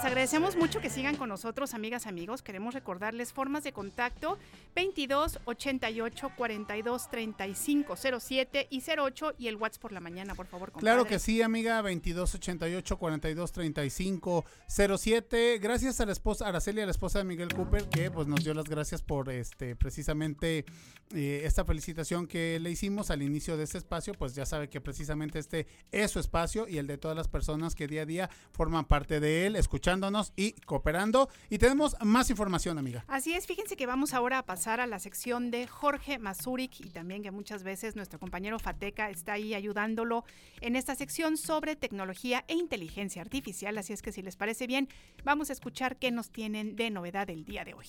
les 0.01 0.07
agradecemos 0.07 0.57
mucho 0.57 0.81
que 0.81 0.89
sigan 0.89 1.17
con 1.17 1.29
nosotros, 1.29 1.75
amigas, 1.75 2.07
amigos. 2.07 2.41
Queremos 2.41 2.73
recordarles 2.73 3.35
formas 3.35 3.65
de 3.65 3.75
contacto 3.75 4.39
22 4.75 5.41
88 5.45 6.33
42 6.39 7.11
35 7.11 7.97
07 8.19 8.69
y 8.71 8.83
08 8.83 9.35
y 9.37 9.49
el 9.49 9.57
WhatsApp 9.57 9.83
por 9.83 9.93
la 9.93 10.01
mañana, 10.01 10.35
por 10.35 10.47
favor. 10.47 10.73
Claro 10.73 11.05
que 11.05 11.19
sí, 11.19 11.43
amiga, 11.43 11.83
2288 11.83 12.97
42 12.97 13.53
35 13.53 14.45
07. 14.67 15.59
Gracias 15.59 16.01
a 16.01 16.07
la 16.07 16.13
esposa 16.13 16.49
Araceli, 16.49 16.81
a 16.81 16.87
la 16.87 16.93
esposa 16.93 17.19
de 17.19 17.27
Miguel 17.27 17.53
Cooper, 17.53 17.87
que 17.91 18.11
pues 18.11 18.27
nos 18.27 18.43
dio 18.43 18.55
las 18.55 18.65
gracias 18.65 19.03
por 19.03 19.29
este 19.29 19.77
precisamente 19.77 20.65
eh, 21.13 21.43
esta 21.45 21.65
felicitación 21.65 22.29
que 22.29 22.59
le 22.61 22.71
hicimos 22.71 23.11
al 23.11 23.21
inicio 23.21 23.57
de 23.57 23.65
este 23.65 23.79
espacio, 23.79 24.15
pues 24.15 24.35
ya 24.35 24.47
sabe 24.47 24.69
que 24.69 24.81
precisamente 24.81 25.41
este 25.41 25.67
es 25.91 26.13
su 26.13 26.21
espacio 26.21 26.69
y 26.69 26.79
el 26.79 26.87
de 26.87 26.99
todas 26.99 27.17
las 27.17 27.27
personas 27.27 27.75
que 27.75 27.89
día 27.89 28.03
a 28.03 28.07
día 28.07 28.31
forman 28.53 28.85
parte 28.85 29.19
de 29.19 29.47
él, 29.47 29.57
escuchándonos 29.91 30.33
y 30.37 30.53
cooperando. 30.67 31.29
Y 31.49 31.59
tenemos 31.59 31.97
más 32.03 32.31
información, 32.31 32.79
amiga. 32.79 33.05
Así 33.09 33.35
es, 33.35 33.47
fíjense 33.47 33.77
que 33.77 33.87
vamos 33.87 34.15
ahora 34.15 34.39
a 34.39 34.47
pasar 34.47 34.81
a 34.81 34.87
la 34.87 34.99
sección 34.99 35.51
de 35.51 35.67
Jorge 35.67 36.19
Mazurik 36.19 36.81
y 36.81 36.91
también 36.91 37.23
que 37.23 37.31
muchas 37.31 37.63
veces 37.63 37.97
nuestro 37.97 38.19
compañero 38.19 38.59
Fateca 38.59 39.11
está 39.11 39.33
ahí 39.33 39.55
ayudándolo 39.55 40.25
en 40.61 40.77
esta 40.77 40.95
sección 40.95 41.37
sobre 41.37 41.77
tecnología 41.77 42.45
e 42.47 42.55
inteligencia 42.55 43.23
artificial. 43.23 43.77
Así 43.79 43.93
es 43.93 44.03
que 44.03 44.13
si 44.13 44.23
les 44.23 44.37
parece 44.37 44.67
bien, 44.67 44.89
vamos 45.25 45.51
a 45.51 45.53
escuchar 45.53 45.97
qué 45.97 46.11
nos 46.11 46.31
tienen 46.31 46.77
de 46.77 46.91
novedad 46.91 47.29
el 47.31 47.45
día 47.45 47.65
de 47.65 47.75
hoy. 47.75 47.87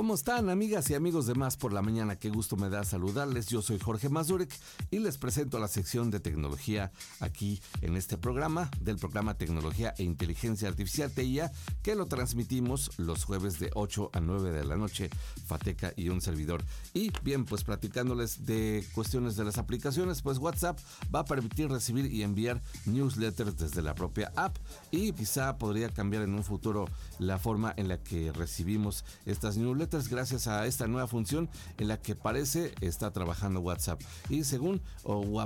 ¿Cómo 0.00 0.14
están 0.14 0.48
amigas 0.48 0.88
y 0.88 0.94
amigos 0.94 1.26
de 1.26 1.34
Más 1.34 1.58
por 1.58 1.74
la 1.74 1.82
Mañana? 1.82 2.16
Qué 2.16 2.30
gusto 2.30 2.56
me 2.56 2.70
da 2.70 2.84
saludarles. 2.84 3.48
Yo 3.48 3.60
soy 3.60 3.78
Jorge 3.78 4.08
Mazurek 4.08 4.50
y 4.90 4.98
les 4.98 5.18
presento 5.18 5.58
la 5.58 5.68
sección 5.68 6.10
de 6.10 6.20
tecnología 6.20 6.90
aquí 7.20 7.60
en 7.82 7.98
este 7.98 8.16
programa, 8.16 8.70
del 8.80 8.96
programa 8.96 9.34
Tecnología 9.34 9.92
e 9.98 10.04
Inteligencia 10.04 10.68
Artificial 10.68 11.10
TIA, 11.10 11.52
que 11.82 11.96
lo 11.96 12.06
transmitimos 12.06 12.92
los 12.96 13.24
jueves 13.24 13.58
de 13.60 13.72
8 13.74 14.12
a 14.14 14.20
9 14.20 14.52
de 14.52 14.64
la 14.64 14.78
noche, 14.78 15.10
Fateca 15.46 15.92
y 15.94 16.08
un 16.08 16.22
servidor. 16.22 16.64
Y 16.94 17.12
bien, 17.22 17.44
pues 17.44 17.62
platicándoles 17.64 18.46
de 18.46 18.82
cuestiones 18.94 19.36
de 19.36 19.44
las 19.44 19.58
aplicaciones, 19.58 20.22
pues 20.22 20.38
WhatsApp 20.38 20.78
va 21.14 21.20
a 21.20 21.24
permitir 21.26 21.68
recibir 21.68 22.06
y 22.06 22.22
enviar 22.22 22.62
newsletters 22.86 23.58
desde 23.58 23.82
la 23.82 23.94
propia 23.94 24.32
app 24.34 24.56
y 24.90 25.12
quizá 25.12 25.58
podría 25.58 25.90
cambiar 25.90 26.22
en 26.22 26.32
un 26.32 26.42
futuro 26.42 26.86
la 27.18 27.38
forma 27.38 27.74
en 27.76 27.88
la 27.88 28.02
que 28.02 28.32
recibimos 28.32 29.04
estas 29.26 29.58
newsletters 29.58 29.89
gracias 29.90 30.46
a 30.46 30.66
esta 30.66 30.86
nueva 30.86 31.08
función 31.08 31.48
en 31.78 31.88
la 31.88 32.00
que 32.00 32.14
parece 32.14 32.72
está 32.80 33.10
trabajando 33.12 33.60
WhatsApp. 33.60 34.00
Y 34.28 34.44
según 34.44 34.80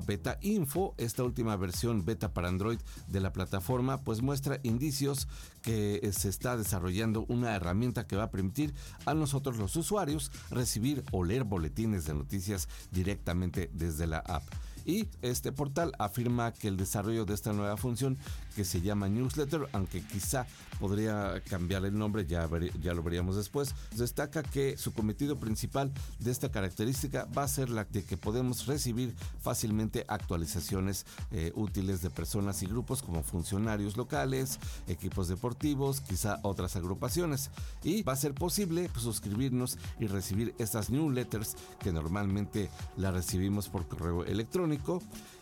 Beta 0.07 0.39
Info, 0.43 0.95
esta 0.99 1.25
última 1.25 1.57
versión 1.57 2.05
beta 2.05 2.35
para 2.35 2.49
Android 2.49 2.79
de 3.09 3.21
la 3.21 3.33
plataforma, 3.33 4.03
pues 4.03 4.21
muestra 4.23 4.61
indicios 4.63 5.29
que 5.63 6.11
se 6.13 6.29
está 6.29 6.57
desarrollando 6.57 7.25
una 7.29 7.55
herramienta 7.55 8.07
que 8.07 8.17
va 8.17 8.25
a 8.25 8.31
permitir 8.31 8.75
a 9.07 9.15
nosotros 9.15 9.57
los 9.57 9.75
usuarios 9.77 10.31
recibir 10.51 11.03
o 11.11 11.25
leer 11.25 11.45
boletines 11.45 12.05
de 12.05 12.15
noticias 12.15 12.69
directamente 12.91 13.71
desde 13.73 14.07
la 14.07 14.19
app. 14.19 14.45
Y 14.85 15.09
este 15.23 15.53
portal 15.53 15.93
afirma 15.99 16.53
que 16.53 16.69
el 16.69 16.77
desarrollo 16.77 17.25
de 17.25 17.35
esta 17.35 17.53
nueva 17.53 17.77
función 17.77 18.19
que 18.55 18.65
se 18.65 18.81
llama 18.81 19.09
newsletter, 19.09 19.69
aunque 19.73 20.03
quizá 20.03 20.47
podría 20.79 21.43
cambiar 21.49 21.85
el 21.85 21.97
nombre, 21.97 22.27
ya, 22.27 22.49
ya 22.81 22.95
lo 22.95 23.03
veríamos 23.03 23.37
después, 23.37 23.75
destaca 23.97 24.43
que 24.43 24.77
su 24.77 24.93
cometido 24.93 25.39
principal 25.39 25.93
de 26.19 26.31
esta 26.31 26.51
característica 26.51 27.27
va 27.37 27.45
a 27.45 27.49
ser 27.49 27.71
la 27.71 27.85
de 27.85 28.05
que 28.05 28.17
podemos 28.17 28.67
recibir 28.67 29.15
fácilmente 29.41 30.05
actualizaciones 30.09 31.07
eh, 31.31 31.53
útiles 31.55 32.03
de 32.03 32.11
personas 32.11 32.63
y 32.63 32.67
grupos 32.67 33.03
como 33.03 33.23
funcionarios 33.23 33.97
locales, 33.97 34.59
equipos 34.87 35.29
deportivos, 35.29 36.01
quizá 36.01 36.39
otras 36.43 36.77
agrupaciones. 36.77 37.51
Y 37.83 38.03
va 38.03 38.13
a 38.13 38.17
ser 38.17 38.35
posible 38.35 38.89
pues, 38.93 39.05
suscribirnos 39.05 39.79
y 39.99 40.07
recibir 40.07 40.55
estas 40.59 40.91
newsletters 40.91 41.57
que 41.81 41.93
normalmente 41.93 42.71
las 42.97 43.15
recibimos 43.15 43.69
por 43.69 43.87
correo 43.87 44.25
electrónico 44.25 44.74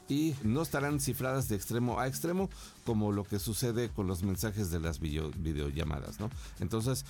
y 0.09 0.35
no 0.43 0.63
estarán 0.63 1.01
cifradas 1.01 1.49
de 1.49 1.57
extremo 1.57 1.99
a 1.99 2.07
extremo 2.07 2.51
como 2.85 3.13
lo 3.13 3.25
que 3.25 3.39
sucede 3.39 3.91
con 3.91 4.07
los 4.07 4.23
mensajes 4.23 4.71
de 4.71 4.81
las 4.81 5.01
video- 5.01 5.31
videollamadas, 5.39 6.21
¿no? 6.21 6.31
Entonces, 6.61 7.05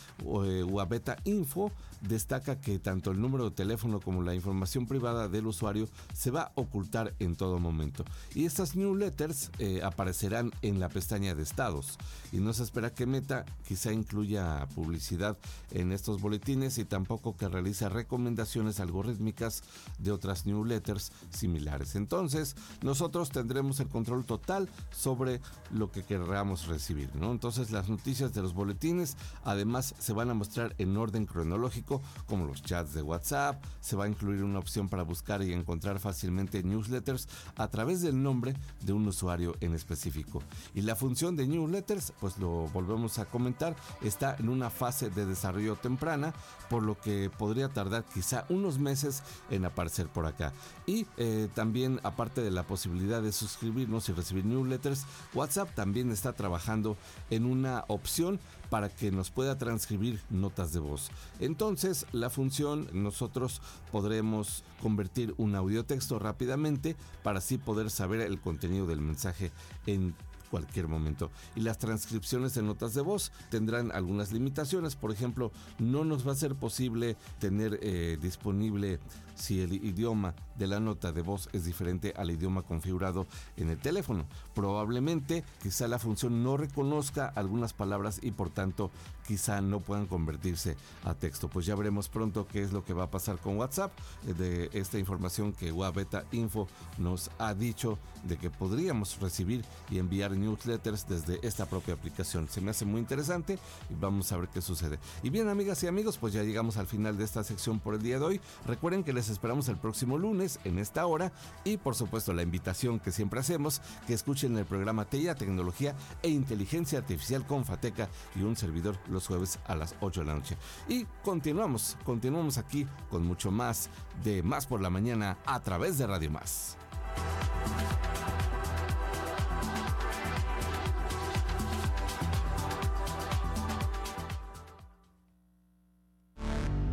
eh, 0.44 0.62
Wabeta 0.62 1.16
Info 1.24 1.72
destaca 2.00 2.60
que 2.60 2.78
tanto 2.78 3.10
el 3.10 3.20
número 3.20 3.44
de 3.50 3.56
teléfono 3.56 4.00
como 4.00 4.22
la 4.22 4.34
información 4.34 4.86
privada 4.86 5.28
del 5.28 5.46
usuario 5.46 5.88
se 6.14 6.30
va 6.30 6.42
a 6.42 6.52
ocultar 6.56 7.14
en 7.18 7.36
todo 7.36 7.58
momento. 7.58 8.04
Y 8.34 8.44
estas 8.44 8.74
newsletters 8.74 9.50
eh, 9.58 9.82
aparecerán 9.82 10.52
en 10.62 10.80
la 10.80 10.88
pestaña 10.88 11.34
de 11.34 11.42
estados. 11.42 11.98
Y 12.32 12.38
no 12.38 12.52
se 12.52 12.64
espera 12.64 12.92
que 12.92 13.06
Meta 13.06 13.44
quizá 13.66 13.92
incluya 13.92 14.66
publicidad 14.74 15.36
en 15.70 15.92
estos 15.92 16.20
boletines 16.20 16.78
y 16.78 16.84
tampoco 16.84 17.36
que 17.36 17.48
realice 17.48 17.88
recomendaciones 17.88 18.80
algorítmicas 18.80 19.62
de 19.98 20.12
otras 20.12 20.46
newsletters 20.46 21.12
similares. 21.30 21.94
Entonces, 21.94 22.56
nosotros 22.82 23.30
tendremos 23.30 23.80
el 23.80 23.88
control 23.88 24.24
total 24.24 24.68
sobre 24.90 25.40
lo 25.72 25.90
que 25.90 26.04
queramos 26.04 26.66
recibir, 26.66 27.14
¿no? 27.16 27.32
Entonces, 27.32 27.70
las 27.70 27.88
noticias 27.88 28.32
de 28.34 28.42
los 28.42 28.54
boletines 28.54 29.16
además 29.44 29.94
se 29.98 30.12
van 30.12 30.30
a 30.30 30.34
mostrar 30.34 30.74
en 30.78 30.96
orden 30.96 31.26
cronológico, 31.26 32.02
como 32.26 32.46
los 32.46 32.62
chats 32.62 32.94
de 32.94 33.02
WhatsApp, 33.02 33.62
se 33.80 33.96
va 33.96 34.04
a 34.04 34.08
incluir 34.08 34.44
una 34.44 34.58
opción 34.58 34.88
para 34.88 35.02
buscar 35.02 35.42
y 35.42 35.52
encontrar 35.52 35.98
fácilmente 35.98 36.62
newsletters 36.62 37.28
a 37.56 37.68
través 37.68 38.02
del 38.02 38.22
nombre 38.22 38.54
de 38.82 38.92
un 38.92 39.06
usuario 39.06 39.54
en 39.60 39.74
específico. 39.74 40.42
Y 40.74 40.82
la 40.82 40.96
función 40.96 41.36
de 41.36 41.46
newsletters, 41.46 42.12
pues 42.20 42.38
lo 42.38 42.68
volvemos 42.68 43.18
a 43.18 43.24
comentar, 43.24 43.74
está 44.02 44.36
en 44.38 44.48
una 44.48 44.70
fase 44.70 45.10
de 45.10 45.26
desarrollo 45.26 45.76
temprana, 45.76 46.34
por 46.68 46.82
lo 46.82 46.98
que 46.98 47.30
podría 47.38 47.68
tardar 47.68 48.04
quizá 48.04 48.44
unos 48.48 48.78
meses 48.78 49.22
en 49.50 49.64
aparecer 49.64 50.08
por 50.08 50.26
acá. 50.26 50.52
Y 50.86 51.06
eh, 51.16 51.48
también, 51.54 52.00
aparte 52.02 52.42
de 52.42 52.50
la 52.50 52.64
posibilidad 52.64 53.22
de 53.22 53.32
suscribirnos 53.32 54.08
y 54.08 54.12
recibir 54.12 54.44
newsletters, 54.44 55.04
WhatsApp 55.34 55.61
también 55.66 56.10
está 56.10 56.32
trabajando 56.32 56.96
en 57.30 57.46
una 57.46 57.84
opción 57.88 58.40
para 58.70 58.88
que 58.88 59.10
nos 59.10 59.30
pueda 59.30 59.58
transcribir 59.58 60.20
notas 60.30 60.72
de 60.72 60.80
voz. 60.80 61.10
Entonces, 61.40 62.06
la 62.12 62.30
función 62.30 62.88
nosotros 62.92 63.60
podremos 63.90 64.64
convertir 64.80 65.34
un 65.36 65.54
audio 65.54 65.84
texto 65.84 66.18
rápidamente 66.18 66.96
para 67.22 67.38
así 67.38 67.58
poder 67.58 67.90
saber 67.90 68.20
el 68.20 68.40
contenido 68.40 68.86
del 68.86 69.00
mensaje 69.00 69.52
en 69.86 70.14
cualquier 70.52 70.86
momento. 70.86 71.30
Y 71.56 71.60
las 71.60 71.78
transcripciones 71.78 72.52
de 72.52 72.62
notas 72.62 72.92
de 72.92 73.00
voz 73.00 73.32
tendrán 73.48 73.90
algunas 73.90 74.32
limitaciones. 74.32 74.96
Por 74.96 75.10
ejemplo, 75.10 75.50
no 75.78 76.04
nos 76.04 76.28
va 76.28 76.32
a 76.32 76.34
ser 76.36 76.54
posible 76.54 77.16
tener 77.38 77.80
eh, 77.80 78.18
disponible 78.20 79.00
si 79.34 79.62
el 79.62 79.72
idioma 79.72 80.34
de 80.58 80.66
la 80.66 80.78
nota 80.78 81.10
de 81.10 81.22
voz 81.22 81.48
es 81.54 81.64
diferente 81.64 82.12
al 82.18 82.30
idioma 82.30 82.60
configurado 82.60 83.26
en 83.56 83.70
el 83.70 83.78
teléfono. 83.78 84.26
Probablemente 84.54 85.42
quizá 85.62 85.88
la 85.88 85.98
función 85.98 86.42
no 86.42 86.58
reconozca 86.58 87.32
algunas 87.34 87.72
palabras 87.72 88.20
y 88.22 88.32
por 88.32 88.50
tanto 88.50 88.90
quizá 89.26 89.60
no 89.60 89.80
puedan 89.80 90.06
convertirse 90.06 90.76
a 91.04 91.14
texto. 91.14 91.48
Pues 91.48 91.66
ya 91.66 91.74
veremos 91.74 92.08
pronto 92.08 92.46
qué 92.46 92.62
es 92.62 92.72
lo 92.72 92.84
que 92.84 92.92
va 92.92 93.04
a 93.04 93.10
pasar 93.10 93.38
con 93.38 93.56
WhatsApp 93.58 93.92
eh, 94.26 94.34
de 94.34 94.70
esta 94.72 94.98
información 94.98 95.52
que 95.52 95.72
Wabeta 95.72 96.24
Info 96.32 96.68
nos 96.98 97.30
ha 97.38 97.54
dicho 97.54 97.98
de 98.24 98.36
que 98.36 98.50
podríamos 98.50 99.18
recibir 99.20 99.64
y 99.90 99.98
enviar 99.98 100.32
newsletters 100.32 101.08
desde 101.08 101.46
esta 101.46 101.66
propia 101.66 101.94
aplicación. 101.94 102.48
Se 102.48 102.60
me 102.60 102.70
hace 102.70 102.84
muy 102.84 103.00
interesante 103.00 103.58
y 103.90 103.94
vamos 103.94 104.30
a 104.32 104.36
ver 104.36 104.48
qué 104.48 104.60
sucede. 104.60 104.98
Y 105.22 105.30
bien, 105.30 105.48
amigas 105.48 105.82
y 105.82 105.86
amigos, 105.86 106.18
pues 106.18 106.32
ya 106.32 106.42
llegamos 106.42 106.76
al 106.76 106.86
final 106.86 107.18
de 107.18 107.24
esta 107.24 107.42
sección 107.44 107.80
por 107.80 107.94
el 107.94 108.02
día 108.02 108.18
de 108.18 108.24
hoy. 108.24 108.40
Recuerden 108.66 109.04
que 109.04 109.12
les 109.12 109.28
esperamos 109.28 109.68
el 109.68 109.76
próximo 109.76 110.18
lunes 110.18 110.60
en 110.64 110.78
esta 110.78 111.06
hora 111.06 111.32
y 111.64 111.76
por 111.76 111.94
supuesto 111.94 112.32
la 112.32 112.42
invitación 112.42 113.00
que 113.00 113.12
siempre 113.12 113.40
hacemos 113.40 113.80
que 114.06 114.14
escuchen 114.14 114.56
el 114.56 114.64
programa 114.64 115.04
TEIA, 115.04 115.34
Tecnología 115.34 115.94
e 116.22 116.28
Inteligencia 116.28 116.98
Artificial 116.98 117.46
con 117.46 117.64
Fateca 117.64 118.08
y 118.36 118.42
un 118.42 118.56
servidor 118.56 118.98
los 119.12 119.26
jueves 119.26 119.58
a 119.66 119.74
las 119.74 119.94
8 120.00 120.20
de 120.20 120.26
la 120.26 120.34
noche. 120.34 120.56
Y 120.88 121.04
continuamos, 121.22 121.96
continuamos 122.04 122.58
aquí 122.58 122.86
con 123.10 123.26
mucho 123.26 123.50
más 123.50 123.88
de 124.24 124.42
Más 124.42 124.66
por 124.66 124.80
la 124.80 124.90
Mañana 124.90 125.38
a 125.46 125.60
través 125.60 125.98
de 125.98 126.06
Radio 126.06 126.30
Más. 126.30 126.76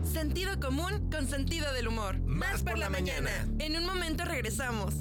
Sentido 0.03 0.59
común 0.59 1.09
con 1.09 1.27
sentido 1.27 1.71
del 1.73 1.87
humor. 1.87 2.19
Más 2.19 2.61
por 2.61 2.77
la 2.77 2.89
mañana. 2.89 3.31
En 3.59 3.77
un 3.77 3.85
momento 3.85 4.25
regresamos. 4.25 4.95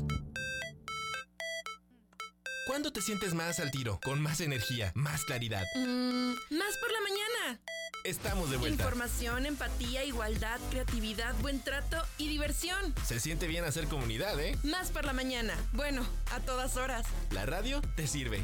¿Cuándo 2.68 2.92
te 2.92 3.00
sientes 3.00 3.32
más 3.32 3.60
al 3.60 3.70
tiro? 3.70 3.98
Con 4.04 4.20
más 4.20 4.42
energía, 4.42 4.92
más 4.94 5.24
claridad. 5.24 5.64
Mm, 5.74 6.32
más 6.50 6.76
por 6.76 6.92
la 6.92 7.00
mañana. 7.00 7.60
Estamos 8.04 8.50
de 8.50 8.58
vuelta. 8.58 8.82
Información, 8.82 9.46
empatía, 9.46 10.04
igualdad, 10.04 10.60
creatividad, 10.68 11.34
buen 11.40 11.62
trato 11.62 11.96
y 12.18 12.28
diversión. 12.28 12.94
Se 13.06 13.20
siente 13.20 13.46
bien 13.46 13.64
hacer 13.64 13.88
comunidad, 13.88 14.38
¿eh? 14.38 14.54
Más 14.64 14.90
por 14.90 15.06
la 15.06 15.14
mañana. 15.14 15.54
Bueno, 15.72 16.06
a 16.30 16.40
todas 16.40 16.76
horas. 16.76 17.06
La 17.30 17.46
radio 17.46 17.80
te 17.96 18.06
sirve. 18.06 18.42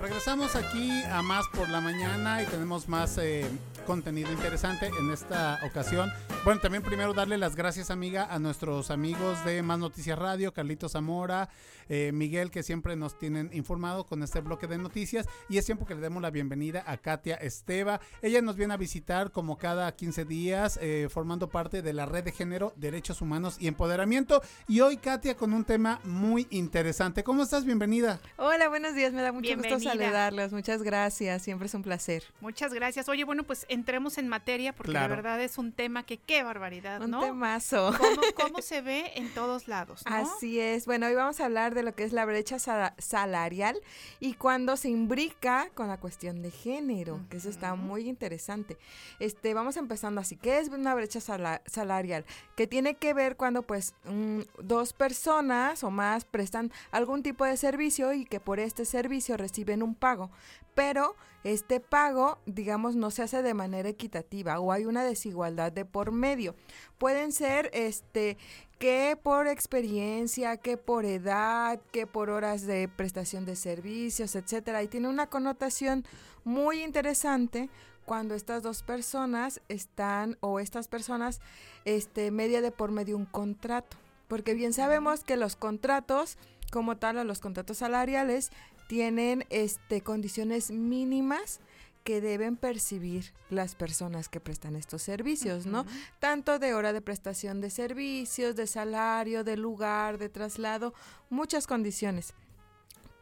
Regresamos 0.00 0.54
aquí 0.54 1.02
a 1.10 1.22
Más 1.22 1.44
por 1.48 1.68
la 1.68 1.80
Mañana 1.80 2.40
y 2.40 2.46
tenemos 2.46 2.88
más 2.88 3.18
eh, 3.18 3.50
contenido 3.88 4.30
interesante 4.30 4.90
en 5.00 5.10
esta 5.10 5.58
ocasión. 5.64 6.12
Bueno, 6.44 6.60
también 6.60 6.82
primero 6.82 7.14
darle 7.14 7.38
las 7.38 7.56
gracias, 7.56 7.90
amiga, 7.90 8.26
a 8.30 8.38
nuestros 8.38 8.90
amigos 8.90 9.42
de 9.46 9.62
Más 9.62 9.78
Noticias 9.78 10.18
Radio, 10.18 10.52
Carlitos 10.52 10.92
Zamora, 10.92 11.48
eh, 11.88 12.10
Miguel, 12.12 12.50
que 12.50 12.62
siempre 12.62 12.96
nos 12.96 13.18
tienen 13.18 13.48
informado 13.54 14.04
con 14.04 14.22
este 14.22 14.40
bloque 14.42 14.66
de 14.66 14.76
noticias. 14.76 15.26
Y 15.48 15.56
es 15.56 15.64
tiempo 15.64 15.86
que 15.86 15.94
le 15.94 16.02
demos 16.02 16.20
la 16.20 16.30
bienvenida 16.30 16.84
a 16.86 16.98
Katia 16.98 17.36
Esteva. 17.36 17.98
Ella 18.20 18.42
nos 18.42 18.56
viene 18.56 18.74
a 18.74 18.76
visitar 18.76 19.30
como 19.30 19.56
cada 19.56 19.90
15 19.96 20.26
días, 20.26 20.78
eh, 20.82 21.08
formando 21.10 21.48
parte 21.48 21.80
de 21.80 21.94
la 21.94 22.04
red 22.04 22.24
de 22.24 22.32
género, 22.32 22.74
derechos 22.76 23.22
humanos 23.22 23.56
y 23.58 23.68
empoderamiento. 23.68 24.42
Y 24.66 24.80
hoy, 24.80 24.98
Katia, 24.98 25.34
con 25.34 25.54
un 25.54 25.64
tema 25.64 25.98
muy 26.04 26.46
interesante. 26.50 27.24
¿Cómo 27.24 27.42
estás? 27.42 27.64
Bienvenida. 27.64 28.20
Hola, 28.36 28.68
buenos 28.68 28.94
días. 28.94 29.14
Me 29.14 29.22
da 29.22 29.32
mucho 29.32 29.46
Bienvenida. 29.46 29.76
gusto 29.76 29.88
saludarlos. 29.88 30.52
Muchas 30.52 30.82
gracias. 30.82 31.40
Siempre 31.42 31.68
es 31.68 31.74
un 31.74 31.82
placer. 31.82 32.24
Muchas 32.42 32.74
gracias. 32.74 33.08
Oye, 33.08 33.24
bueno, 33.24 33.44
pues 33.44 33.64
entremos 33.78 34.18
en 34.18 34.28
materia 34.28 34.74
porque 34.74 34.90
Claro. 34.92 35.08
de 35.08 35.16
verdad 35.16 35.40
es 35.40 35.56
un 35.58 35.72
tema 35.72 36.04
que 36.04 36.18
qué 36.18 36.42
barbaridad, 36.42 37.00
Un 37.02 37.10
¿no? 37.12 37.20
temazo. 37.20 37.92
¿Cómo, 37.96 38.20
cómo 38.34 38.62
se 38.62 38.80
ve 38.82 39.12
en 39.14 39.32
todos 39.34 39.68
lados, 39.68 40.02
¿no? 40.08 40.14
Así 40.16 40.60
es. 40.60 40.86
Bueno, 40.86 41.06
hoy 41.06 41.14
vamos 41.14 41.40
a 41.40 41.44
hablar 41.46 41.74
de 41.74 41.82
lo 41.82 41.94
que 41.94 42.04
es 42.04 42.12
la 42.12 42.24
brecha 42.24 42.58
sala- 42.58 42.94
salarial 42.98 43.78
y 44.20 44.34
cuando 44.34 44.76
se 44.76 44.88
imbrica 44.88 45.70
con 45.74 45.88
la 45.88 45.98
cuestión 45.98 46.42
de 46.42 46.50
género, 46.50 47.20
que 47.30 47.36
eso 47.38 47.48
está 47.48 47.74
muy 47.74 48.08
interesante. 48.08 48.76
Este, 49.20 49.54
vamos 49.54 49.76
empezando 49.76 50.20
así. 50.20 50.36
¿Qué 50.36 50.58
es 50.58 50.68
una 50.68 50.94
brecha 50.94 51.20
sala- 51.20 51.62
salarial? 51.66 52.24
Que 52.56 52.66
tiene 52.66 52.94
que 52.96 53.14
ver 53.14 53.36
cuando 53.36 53.62
pues 53.62 53.94
mm, 54.04 54.40
dos 54.62 54.92
personas 54.92 55.84
o 55.84 55.90
más 55.90 56.24
prestan 56.24 56.72
algún 56.90 57.22
tipo 57.22 57.44
de 57.44 57.56
servicio 57.56 58.12
y 58.12 58.24
que 58.24 58.40
por 58.40 58.58
este 58.60 58.84
servicio 58.84 59.36
reciben 59.36 59.82
un 59.82 59.94
pago, 59.94 60.30
pero 60.74 61.14
este 61.44 61.78
pago, 61.80 62.38
digamos, 62.46 62.96
no 62.96 63.10
se 63.10 63.22
hace 63.22 63.42
de 63.42 63.54
manera 63.54 63.67
equitativa 63.74 64.60
o 64.60 64.72
hay 64.72 64.84
una 64.84 65.04
desigualdad 65.04 65.72
de 65.72 65.84
por 65.84 66.12
medio. 66.12 66.54
Pueden 66.98 67.32
ser 67.32 67.70
este 67.72 68.36
que 68.78 69.18
por 69.20 69.48
experiencia, 69.48 70.56
que 70.56 70.76
por 70.76 71.04
edad, 71.04 71.80
que 71.90 72.06
por 72.06 72.30
horas 72.30 72.64
de 72.66 72.88
prestación 72.88 73.44
de 73.44 73.56
servicios, 73.56 74.36
etcétera. 74.36 74.82
Y 74.82 74.88
tiene 74.88 75.08
una 75.08 75.26
connotación 75.28 76.04
muy 76.44 76.82
interesante 76.82 77.68
cuando 78.04 78.34
estas 78.34 78.62
dos 78.62 78.82
personas 78.82 79.60
están 79.68 80.38
o 80.40 80.60
estas 80.60 80.88
personas 80.88 81.40
este 81.84 82.30
media 82.30 82.62
de 82.62 82.70
por 82.70 82.90
medio 82.90 83.16
un 83.16 83.26
contrato, 83.26 83.96
porque 84.28 84.54
bien 84.54 84.72
sabemos 84.72 85.24
que 85.24 85.36
los 85.36 85.56
contratos 85.56 86.38
como 86.70 86.96
tal 86.96 87.18
o 87.18 87.24
los 87.24 87.40
contratos 87.40 87.78
salariales 87.78 88.50
tienen 88.88 89.44
este 89.50 90.00
condiciones 90.00 90.70
mínimas 90.70 91.60
que 92.08 92.22
deben 92.22 92.56
percibir 92.56 93.34
las 93.50 93.74
personas 93.74 94.30
que 94.30 94.40
prestan 94.40 94.76
estos 94.76 95.02
servicios, 95.02 95.66
¿no? 95.66 95.84
Tanto 96.20 96.58
de 96.58 96.72
hora 96.72 96.94
de 96.94 97.02
prestación 97.02 97.60
de 97.60 97.68
servicios, 97.68 98.56
de 98.56 98.66
salario, 98.66 99.44
de 99.44 99.58
lugar, 99.58 100.16
de 100.16 100.30
traslado, 100.30 100.94
muchas 101.28 101.66
condiciones. 101.66 102.32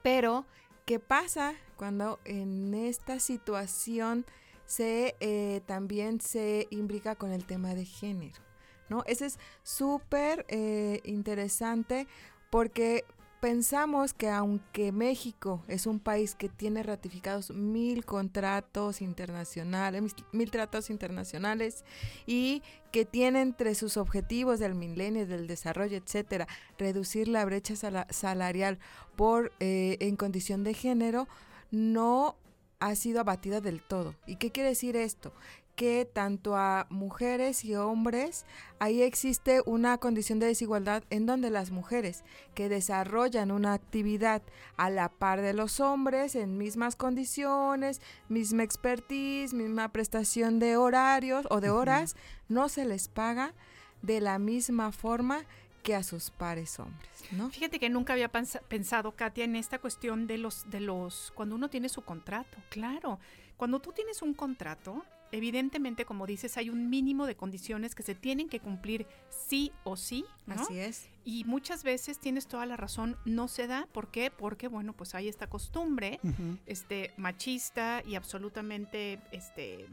Pero, 0.04 0.46
¿qué 0.84 1.00
pasa 1.00 1.56
cuando 1.76 2.20
en 2.24 2.74
esta 2.74 3.18
situación 3.18 4.24
se 4.66 5.16
eh, 5.18 5.62
también 5.66 6.20
se 6.20 6.68
imbrica 6.70 7.16
con 7.16 7.32
el 7.32 7.44
tema 7.44 7.74
de 7.74 7.86
género? 7.86 8.40
¿No? 8.88 9.02
Ese 9.06 9.26
es 9.26 9.40
súper 9.64 10.46
eh, 10.48 11.00
interesante 11.02 12.06
porque 12.50 13.04
pensamos 13.40 14.14
que 14.14 14.28
aunque 14.28 14.92
México 14.92 15.62
es 15.68 15.86
un 15.86 16.00
país 16.00 16.34
que 16.34 16.48
tiene 16.48 16.82
ratificados 16.82 17.50
mil 17.50 18.04
contratos 18.04 19.00
internacionales, 19.00 20.14
mil 20.32 20.50
tratados 20.50 20.90
internacionales 20.90 21.84
y 22.26 22.62
que 22.92 23.04
tiene 23.04 23.42
entre 23.42 23.74
sus 23.74 23.96
objetivos 23.96 24.58
del 24.58 24.74
milenio, 24.74 25.26
del 25.26 25.46
desarrollo, 25.46 25.96
etcétera, 25.96 26.46
reducir 26.78 27.28
la 27.28 27.44
brecha 27.44 27.76
sala- 27.76 28.06
salarial 28.10 28.78
por 29.16 29.52
eh, 29.60 29.96
en 30.00 30.16
condición 30.16 30.64
de 30.64 30.74
género, 30.74 31.28
no 31.70 32.36
ha 32.80 32.94
sido 32.94 33.20
abatida 33.20 33.60
del 33.60 33.82
todo. 33.82 34.14
¿Y 34.26 34.36
qué 34.36 34.50
quiere 34.50 34.70
decir 34.70 34.96
esto? 34.96 35.32
Que 35.76 36.08
tanto 36.10 36.56
a 36.56 36.86
mujeres 36.88 37.64
y 37.64 37.76
hombres 37.76 38.46
ahí 38.78 39.02
existe 39.02 39.62
una 39.66 39.98
condición 39.98 40.38
de 40.38 40.46
desigualdad 40.46 41.04
en 41.10 41.26
donde 41.26 41.50
las 41.50 41.70
mujeres 41.70 42.24
que 42.54 42.70
desarrollan 42.70 43.50
una 43.50 43.74
actividad 43.74 44.42
a 44.76 44.88
la 44.90 45.10
par 45.10 45.42
de 45.42 45.52
los 45.52 45.78
hombres 45.80 46.34
en 46.34 46.56
mismas 46.56 46.96
condiciones, 46.96 48.00
misma 48.28 48.62
expertise, 48.62 49.52
misma 49.52 49.92
prestación 49.92 50.58
de 50.58 50.78
horarios 50.78 51.46
o 51.50 51.60
de 51.60 51.70
horas, 51.70 52.16
no 52.48 52.68
se 52.70 52.86
les 52.86 53.08
paga 53.08 53.52
de 54.00 54.20
la 54.20 54.38
misma 54.38 54.92
forma 54.92 55.44
que 55.82 55.94
a 55.94 56.02
sus 56.02 56.30
pares 56.30 56.80
hombres, 56.80 57.08
¿no? 57.30 57.48
Fíjate 57.50 57.78
que 57.78 57.88
nunca 57.88 58.14
había 58.14 58.28
pensado, 58.28 59.12
Katia, 59.12 59.44
en 59.44 59.54
esta 59.54 59.78
cuestión 59.78 60.26
de 60.26 60.36
los, 60.36 60.68
de 60.68 60.80
los, 60.80 61.32
cuando 61.36 61.54
uno 61.54 61.70
tiene 61.70 61.88
su 61.88 62.02
contrato, 62.02 62.58
claro. 62.70 63.20
Cuando 63.56 63.80
tú 63.80 63.92
tienes 63.92 64.20
un 64.20 64.34
contrato, 64.34 65.04
evidentemente, 65.32 66.04
como 66.04 66.26
dices, 66.26 66.56
hay 66.56 66.70
un 66.70 66.88
mínimo 66.90 67.26
de 67.26 67.36
condiciones 67.36 67.94
que 67.94 68.02
se 68.02 68.14
tienen 68.14 68.48
que 68.48 68.60
cumplir 68.60 69.06
sí 69.28 69.72
o 69.84 69.96
sí, 69.96 70.24
¿no? 70.46 70.54
Así 70.54 70.78
es. 70.78 71.08
Y 71.24 71.44
muchas 71.44 71.82
veces 71.82 72.18
tienes 72.18 72.46
toda 72.46 72.66
la 72.66 72.76
razón, 72.76 73.16
no 73.24 73.48
se 73.48 73.66
da. 73.66 73.88
¿Por 73.92 74.08
qué? 74.08 74.30
Porque, 74.30 74.68
bueno, 74.68 74.92
pues 74.92 75.14
hay 75.14 75.28
esta 75.28 75.48
costumbre 75.48 76.20
este, 76.66 77.12
machista 77.16 78.02
y 78.06 78.14
absolutamente 78.14 79.20
este, 79.32 79.86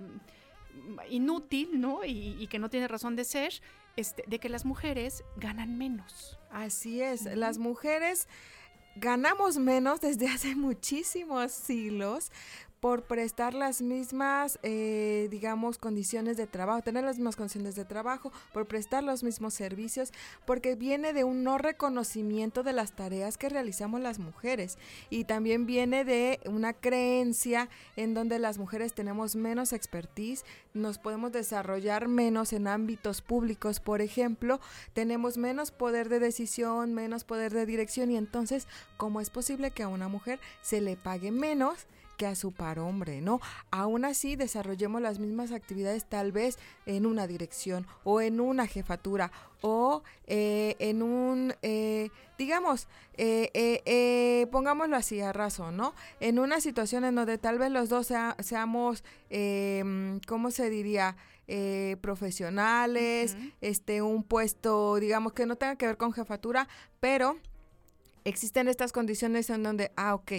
inútil, 1.10 1.82
¿no? 1.82 2.06
Y, 2.06 2.38
y 2.40 2.48
que 2.48 2.60
no 2.60 2.70
tiene 2.70 2.88
razón 2.88 3.16
de 3.16 3.24
ser, 3.24 3.54
este, 3.96 4.24
de 4.28 4.40
que 4.40 4.50
las 4.50 4.66
mujeres 4.66 5.24
ganan 5.38 5.78
menos. 5.78 6.38
Así 6.52 7.02
es, 7.02 7.24
las 7.24 7.58
mujeres 7.58 8.28
ganamos 8.96 9.58
menos 9.58 10.02
desde 10.02 10.28
hace 10.28 10.56
muchísimos 10.56 11.52
siglos 11.52 12.32
por 12.84 13.04
prestar 13.04 13.54
las 13.54 13.82
mismas, 13.82 14.60
eh, 14.62 15.30
digamos, 15.32 15.78
condiciones 15.78 16.36
de 16.36 16.48
trabajo, 16.48 16.82
tener 16.82 17.06
las 17.06 17.16
mismas 17.16 17.38
condiciones 17.38 17.76
de 17.76 17.86
trabajo, 17.86 18.34
por 18.52 18.66
prestar 18.66 19.06
los 19.06 19.24
mismos 19.24 19.54
servicios, 19.54 20.12
porque 20.46 20.76
viene 20.76 21.14
de 21.14 21.24
un 21.24 21.46
no 21.46 21.58
reconocimiento 21.58 22.62
de 22.62 22.74
las 22.74 22.92
tareas 22.92 23.38
que 23.38 23.48
realizamos 23.48 24.02
las 24.02 24.20
mujeres 24.20 24.78
y 25.10 25.24
también 25.24 25.66
viene 25.66 26.04
de 26.04 26.42
una 26.44 26.74
creencia 26.74 27.70
en 27.96 28.14
donde 28.14 28.38
las 28.38 28.58
mujeres 28.58 28.94
tenemos 28.94 29.38
menos 29.38 29.72
expertise, 29.72 30.44
nos 30.74 30.98
podemos 30.98 31.32
desarrollar 31.32 32.10
menos 32.10 32.52
en 32.52 32.68
ámbitos 32.68 33.22
públicos, 33.22 33.80
por 33.80 34.02
ejemplo, 34.02 34.60
tenemos 34.92 35.38
menos 35.38 35.72
poder 35.72 36.10
de 36.10 36.20
decisión, 36.20 36.94
menos 36.94 37.24
poder 37.24 37.54
de 37.54 37.66
dirección 37.66 38.12
y 38.12 38.18
entonces, 38.18 38.68
¿cómo 38.98 39.22
es 39.22 39.30
posible 39.30 39.72
que 39.72 39.84
a 39.84 39.88
una 39.88 40.10
mujer 40.10 40.42
se 40.62 40.82
le 40.82 40.98
pague 40.98 41.32
menos? 41.32 41.88
Que 42.18 42.28
a 42.28 42.36
su 42.36 42.52
par 42.52 42.80
hombre, 42.80 43.22
¿no? 43.22 43.40
Aún 43.72 44.06
así 44.06 44.36
desarrollemos 44.36 45.02
las 45.02 45.20
mismas 45.20 45.52
actividades 45.52 46.06
tal 46.06 46.32
vez 46.32 46.58
en 46.86 47.06
una 47.06 47.28
dirección 47.28 47.88
o 48.04 48.22
en 48.22 48.40
una 48.40 48.68
jefatura 48.68 49.32
o 49.64 50.04
eh, 50.28 50.76
en 50.80 51.02
un, 51.02 51.54
eh, 51.62 52.10
digamos, 52.38 52.90
eh, 53.16 54.48
pongámoslo 54.52 54.98
así 54.98 55.22
a 55.22 55.32
razón, 55.32 55.78
¿no? 55.78 55.94
En 56.20 56.38
una 56.38 56.60
situación 56.60 57.06
en 57.06 57.16
donde 57.16 57.38
tal 57.38 57.60
vez 57.60 57.72
los 57.72 57.88
dos 57.88 58.12
seamos, 58.40 59.04
em, 59.30 60.20
¿cómo 60.28 60.52
se 60.52 60.70
diría? 60.70 61.16
profesionales, 62.02 63.36
este, 63.60 64.02
un 64.02 64.24
puesto, 64.24 64.96
digamos, 64.96 65.34
que 65.34 65.46
no 65.46 65.58
tenga 65.58 65.76
que 65.76 65.86
ver 65.86 65.98
con 65.98 66.14
jefatura, 66.14 66.70
pero 67.02 67.38
existen 68.24 68.70
estas 68.70 68.92
condiciones 68.94 69.50
en 69.50 69.62
donde, 69.62 69.92
ah, 69.98 70.16
ok, 70.16 70.32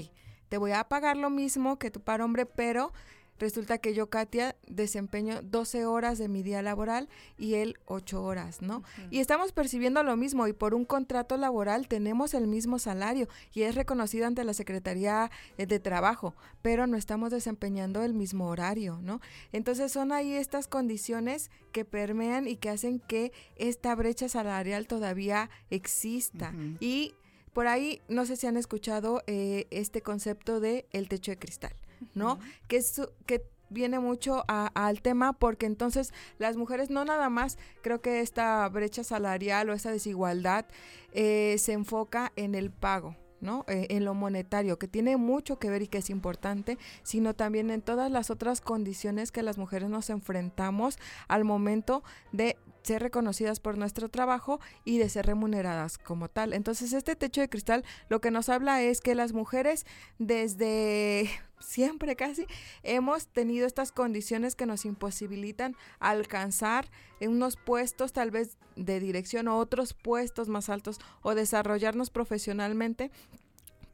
te 0.49 0.59
voy 0.59 0.73
a 0.73 0.85
pagar 0.85 1.17
lo 1.17 1.31
mismo 1.31 1.79
que 1.79 1.91
tu 1.91 2.01
par 2.01 2.21
hombre, 2.21 2.47
pero 2.47 2.93
resulta 3.39 3.79
que 3.79 3.95
yo, 3.95 4.09
Katia, 4.09 4.57
desempeño 4.67 5.43
12 5.43 5.87
horas 5.87 6.19
de 6.19 6.29
mi 6.29 6.43
día 6.43 6.63
laboral 6.63 7.09
y 7.37 7.55
él 7.55 7.77
8 7.87 8.23
horas, 8.23 8.63
¿no? 8.63 8.83
Y 9.11 9.19
estamos 9.19 9.53
percibiendo 9.53 10.03
lo 10.03 10.17
mismo 10.17 10.47
y 10.47 10.53
por 10.53 10.75
un 10.75 10.85
contrato 10.85 11.37
laboral 11.37 11.89
tenemos 11.89 12.35
el 12.35 12.47
mismo 12.47 12.79
salario 12.79 13.29
y 13.53 13.63
es 13.63 13.75
reconocido 13.75 14.27
ante 14.27 14.45
la 14.45 14.55
Secretaría 14.55 15.31
eh, 15.59 15.67
de 15.67 15.81
Trabajo, 15.81 16.35
pero 16.63 16.87
no 16.87 16.97
estamos 16.97 17.31
desempeñando 17.31 18.03
el 18.03 18.15
mismo 18.15 18.49
horario, 18.49 19.01
¿no? 19.03 19.21
Entonces 19.53 19.93
son 19.93 20.13
ahí 20.13 20.35
estas 20.35 20.69
condiciones 20.69 21.51
que 21.73 21.85
permean 21.85 22.47
y 22.47 22.57
que 22.57 22.71
hacen 22.71 23.01
que 23.01 23.33
esta 23.57 23.95
brecha 23.95 24.29
salarial 24.29 24.87
todavía 24.87 25.51
exista. 25.71 26.55
Y 26.79 27.15
por 27.55 27.69
ahí, 27.69 28.03
no 28.09 28.27
sé 28.27 28.37
si 28.37 28.47
han 28.47 28.59
escuchado 28.59 29.23
eh, 29.27 29.67
este 29.71 30.03
concepto 30.03 30.61
de 30.61 30.87
el 30.91 31.09
techo 31.09 31.31
de 31.31 31.39
cristal, 31.39 31.75
¿no? 32.13 32.39
Que 32.69 32.77
es 32.77 33.01
que 33.27 33.47
viene 33.71 33.99
mucho 33.99 34.45
al 34.49 35.01
tema 35.01 35.33
porque 35.33 35.67
entonces 35.67 36.13
las 36.39 36.57
mujeres 36.57 36.91
no 36.91 37.05
nada 37.05 37.31
más 37.31 37.59
creo 37.83 38.01
que 38.01 38.21
esta 38.21 38.69
brecha 38.69 39.05
salarial 39.05 39.71
o 39.71 39.73
esta 39.73 39.91
desigualdad 39.91 40.67
eh, 41.13 41.57
se 41.59 41.73
enfoca 41.73 42.33
en 42.37 42.55
el 42.55 42.71
pago, 42.71 43.17
¿no? 43.41 43.65
Eh, 43.69 43.87
en 43.91 44.05
lo 44.05 44.15
monetario, 44.15 44.79
que 44.79 44.89
tiene 44.89 45.17
mucho 45.17 45.59
que 45.59 45.71
ver 45.71 45.83
y 45.83 45.89
que 45.89 45.99
es 45.99 46.11
importante, 46.11 46.79
sino 47.03 47.35
también 47.35 47.71
en 47.71 47.83
todas 47.83 48.11
las 48.11 48.31
otras 48.31 48.61
condiciones 48.61 49.33
que 49.33 49.43
las 49.43 49.59
mujeres 49.59 49.89
nos 49.89 50.11
enfrentamos 50.11 50.99
al 51.29 51.45
momento 51.45 52.03
de 52.33 52.57
ser 52.85 53.03
reconocidas 53.03 53.61
por 53.61 53.79
nuestro 53.79 54.09
trabajo 54.09 54.61
y 54.85 54.99
de 54.99 55.09
ser 55.09 55.27
remuneradas 55.27 55.99
como 55.99 56.29
tal. 56.29 56.53
Entonces, 56.53 56.93
este 56.93 57.17
techo 57.17 57.41
de 57.41 57.49
cristal 57.49 57.85
lo 58.09 58.21
que 58.21 58.31
nos 58.31 58.49
habla 58.49 58.83
es 58.83 59.01
que 59.01 59.15
las 59.15 59.33
mujeres 59.33 59.87
desde 60.19 61.29
siempre 61.59 62.15
casi 62.15 62.47
hemos 62.83 63.27
tenido 63.27 63.67
estas 63.67 63.91
condiciones 63.91 64.55
que 64.55 64.67
nos 64.67 64.85
imposibilitan 64.85 65.77
alcanzar 65.99 66.91
unos 67.21 67.57
puestos 67.57 68.13
tal 68.13 68.31
vez 68.31 68.59
de 68.77 69.01
dirección 69.01 69.49
o 69.49 69.57
otros 69.57 69.95
puestos 69.95 70.49
más 70.49 70.69
altos 70.69 71.01
o 71.23 71.35
desarrollarnos 71.35 72.11
profesionalmente 72.11 73.11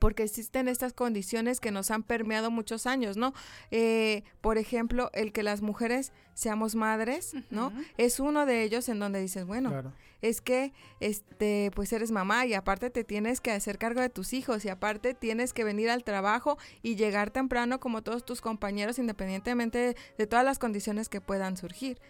porque 0.01 0.25
existen 0.25 0.67
estas 0.67 0.93
condiciones 0.95 1.61
que 1.61 1.71
nos 1.71 1.93
han 1.93 2.03
permeado 2.03 2.51
muchos 2.51 2.87
años, 2.87 3.17
¿no? 3.17 3.33
Eh, 3.71 4.25
por 4.41 4.59
ejemplo, 4.59 5.11
el 5.13 5.31
que 5.31 5.45
las 5.45 5.61
mujeres 5.63 6.13
seamos 6.35 6.75
madres, 6.75 7.35
¿no? 7.51 7.73
Es 7.99 8.19
uno 8.19 8.47
de 8.47 8.63
ellos 8.65 8.89
en 8.89 8.99
donde 8.99 9.21
dices, 9.21 9.45
bueno, 9.45 9.93
es 10.23 10.41
que, 10.41 10.73
este, 11.01 11.71
pues 11.75 11.93
eres 11.93 12.11
mamá 12.11 12.47
y 12.47 12.55
aparte 12.55 12.89
te 12.89 13.05
tienes 13.05 13.41
que 13.41 13.53
hacer 13.53 13.77
cargo 13.77 14.01
de 14.01 14.09
tus 14.09 14.33
hijos 14.33 14.65
y 14.65 14.71
aparte 14.71 15.13
tienes 15.13 15.53
que 15.53 15.65
venir 15.65 15.91
al 15.91 16.03
trabajo 16.03 16.57
y 16.83 16.97
llegar 16.97 17.31
temprano 17.31 17.79
como 17.79 18.03
todos 18.03 18.25
tus 18.25 18.41
compañeros, 18.41 18.99
independientemente 18.99 19.97
de 20.17 20.27
todas 20.27 20.47
las 20.47 20.59
condiciones 20.59 21.11
que 21.11 21.21
puedan 21.21 21.59
surgir. 21.59 22.01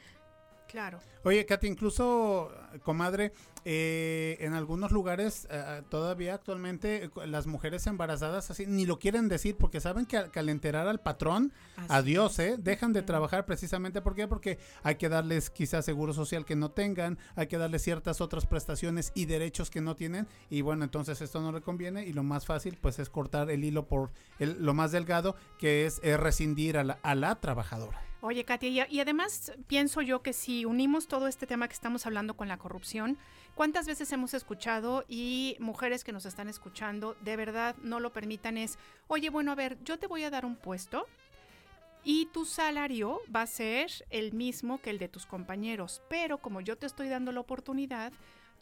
Claro. 0.71 1.01
Oye, 1.25 1.45
Katy, 1.45 1.67
incluso, 1.67 2.51
comadre, 2.83 3.33
eh, 3.67 4.39
en 4.41 4.55
algunos 4.55 4.91
lugares 4.91 5.47
eh, 5.51 5.83
todavía 5.91 6.33
actualmente 6.33 7.11
las 7.27 7.47
mujeres 7.47 7.87
embarazadas 7.87 8.51
así 8.51 8.65
ni 8.67 8.87
lo 8.87 8.99
quieren 8.99 9.29
decir 9.29 9.57
porque 9.59 9.81
saben 9.81 10.07
que, 10.07 10.17
al 10.17 10.49
enterar 10.49 10.87
al 10.87 11.01
patrón, 11.01 11.53
adiós, 11.89 12.39
¿eh? 12.39 12.57
Dejan 12.59 12.95
de 12.95 13.03
trabajar 13.03 13.45
precisamente 13.45 14.01
¿por 14.01 14.15
qué? 14.15 14.27
porque 14.29 14.59
hay 14.83 14.95
que 14.95 15.11
darles 15.11 15.51
quizás 15.51 15.85
seguro 15.85 16.15
social 16.15 16.47
que 16.47 16.57
no 16.57 16.71
tengan, 16.71 17.19
hay 17.35 17.49
que 17.49 17.59
darles 17.59 17.83
ciertas 17.83 18.23
otras 18.23 18.47
prestaciones 18.47 19.13
y 19.15 19.27
derechos 19.27 19.69
que 19.69 19.83
no 19.83 19.95
tienen 19.95 20.27
y 20.49 20.63
bueno, 20.63 20.85
entonces 20.85 21.21
esto 21.21 21.43
no 21.43 21.53
le 21.53 21.61
conviene 21.61 22.07
y 22.07 22.15
lo 22.15 22.23
más 22.23 22.47
fácil 22.47 22.79
pues 22.81 22.99
es 22.99 23.11
cortar 23.11 23.51
el 23.51 23.63
hilo 23.63 23.87
por 23.87 24.11
el, 24.39 24.65
lo 24.65 24.73
más 24.73 24.91
delgado 24.91 25.37
que 25.59 25.85
es, 25.85 26.01
rescindir 26.03 26.79
a 26.79 26.85
la, 26.85 26.99
a 27.03 27.15
la 27.15 27.41
trabajadora. 27.41 28.10
Oye, 28.23 28.45
Katia, 28.45 28.87
y, 28.91 29.01
además 29.01 29.53
pienso 29.67 30.03
yo 30.03 30.23
que 30.23 30.35
si 30.35 30.67
unimos 30.67 31.09
todo 31.09 31.27
este 31.27 31.47
tema 31.47 31.69
que 31.69 31.75
estamos 31.75 32.05
hablando 32.05 32.37
con 32.37 32.49
la 32.49 32.59
corrupción, 32.59 33.17
¿cuántas 33.55 33.87
veces 33.87 34.13
hemos 34.13 34.35
escuchado 34.35 35.07
y 35.09 35.57
mujeres 35.59 36.05
que 36.05 36.13
nos 36.13 36.27
están 36.27 36.49
escuchando 36.49 37.17
de 37.23 37.37
verdad 37.37 37.77
no 37.83 37.99
lo 37.99 38.13
permitan 38.13 38.59
es, 38.59 38.79
oye, 39.09 39.31
bueno, 39.31 39.53
a 39.53 39.55
ver, 39.55 39.79
yo 39.85 39.99
te 39.99 40.07
voy 40.07 40.25
a 40.25 40.31
dar 40.31 40.45
un 40.45 40.57
puesto 40.57 41.07
y 42.05 42.27
tu 42.27 42.45
salario 42.45 43.23
va 43.35 43.43
a 43.43 43.47
ser 43.47 43.91
el 44.11 44.35
mismo 44.35 44.83
que 44.83 44.91
el 44.91 44.99
de 44.99 45.09
tus 45.09 45.25
compañeros, 45.25 46.03
pero 46.11 46.39
como 46.39 46.61
yo 46.61 46.77
te 46.77 46.85
estoy 46.85 47.09
dando 47.09 47.33
la 47.33 47.41
oportunidad, 47.41 48.13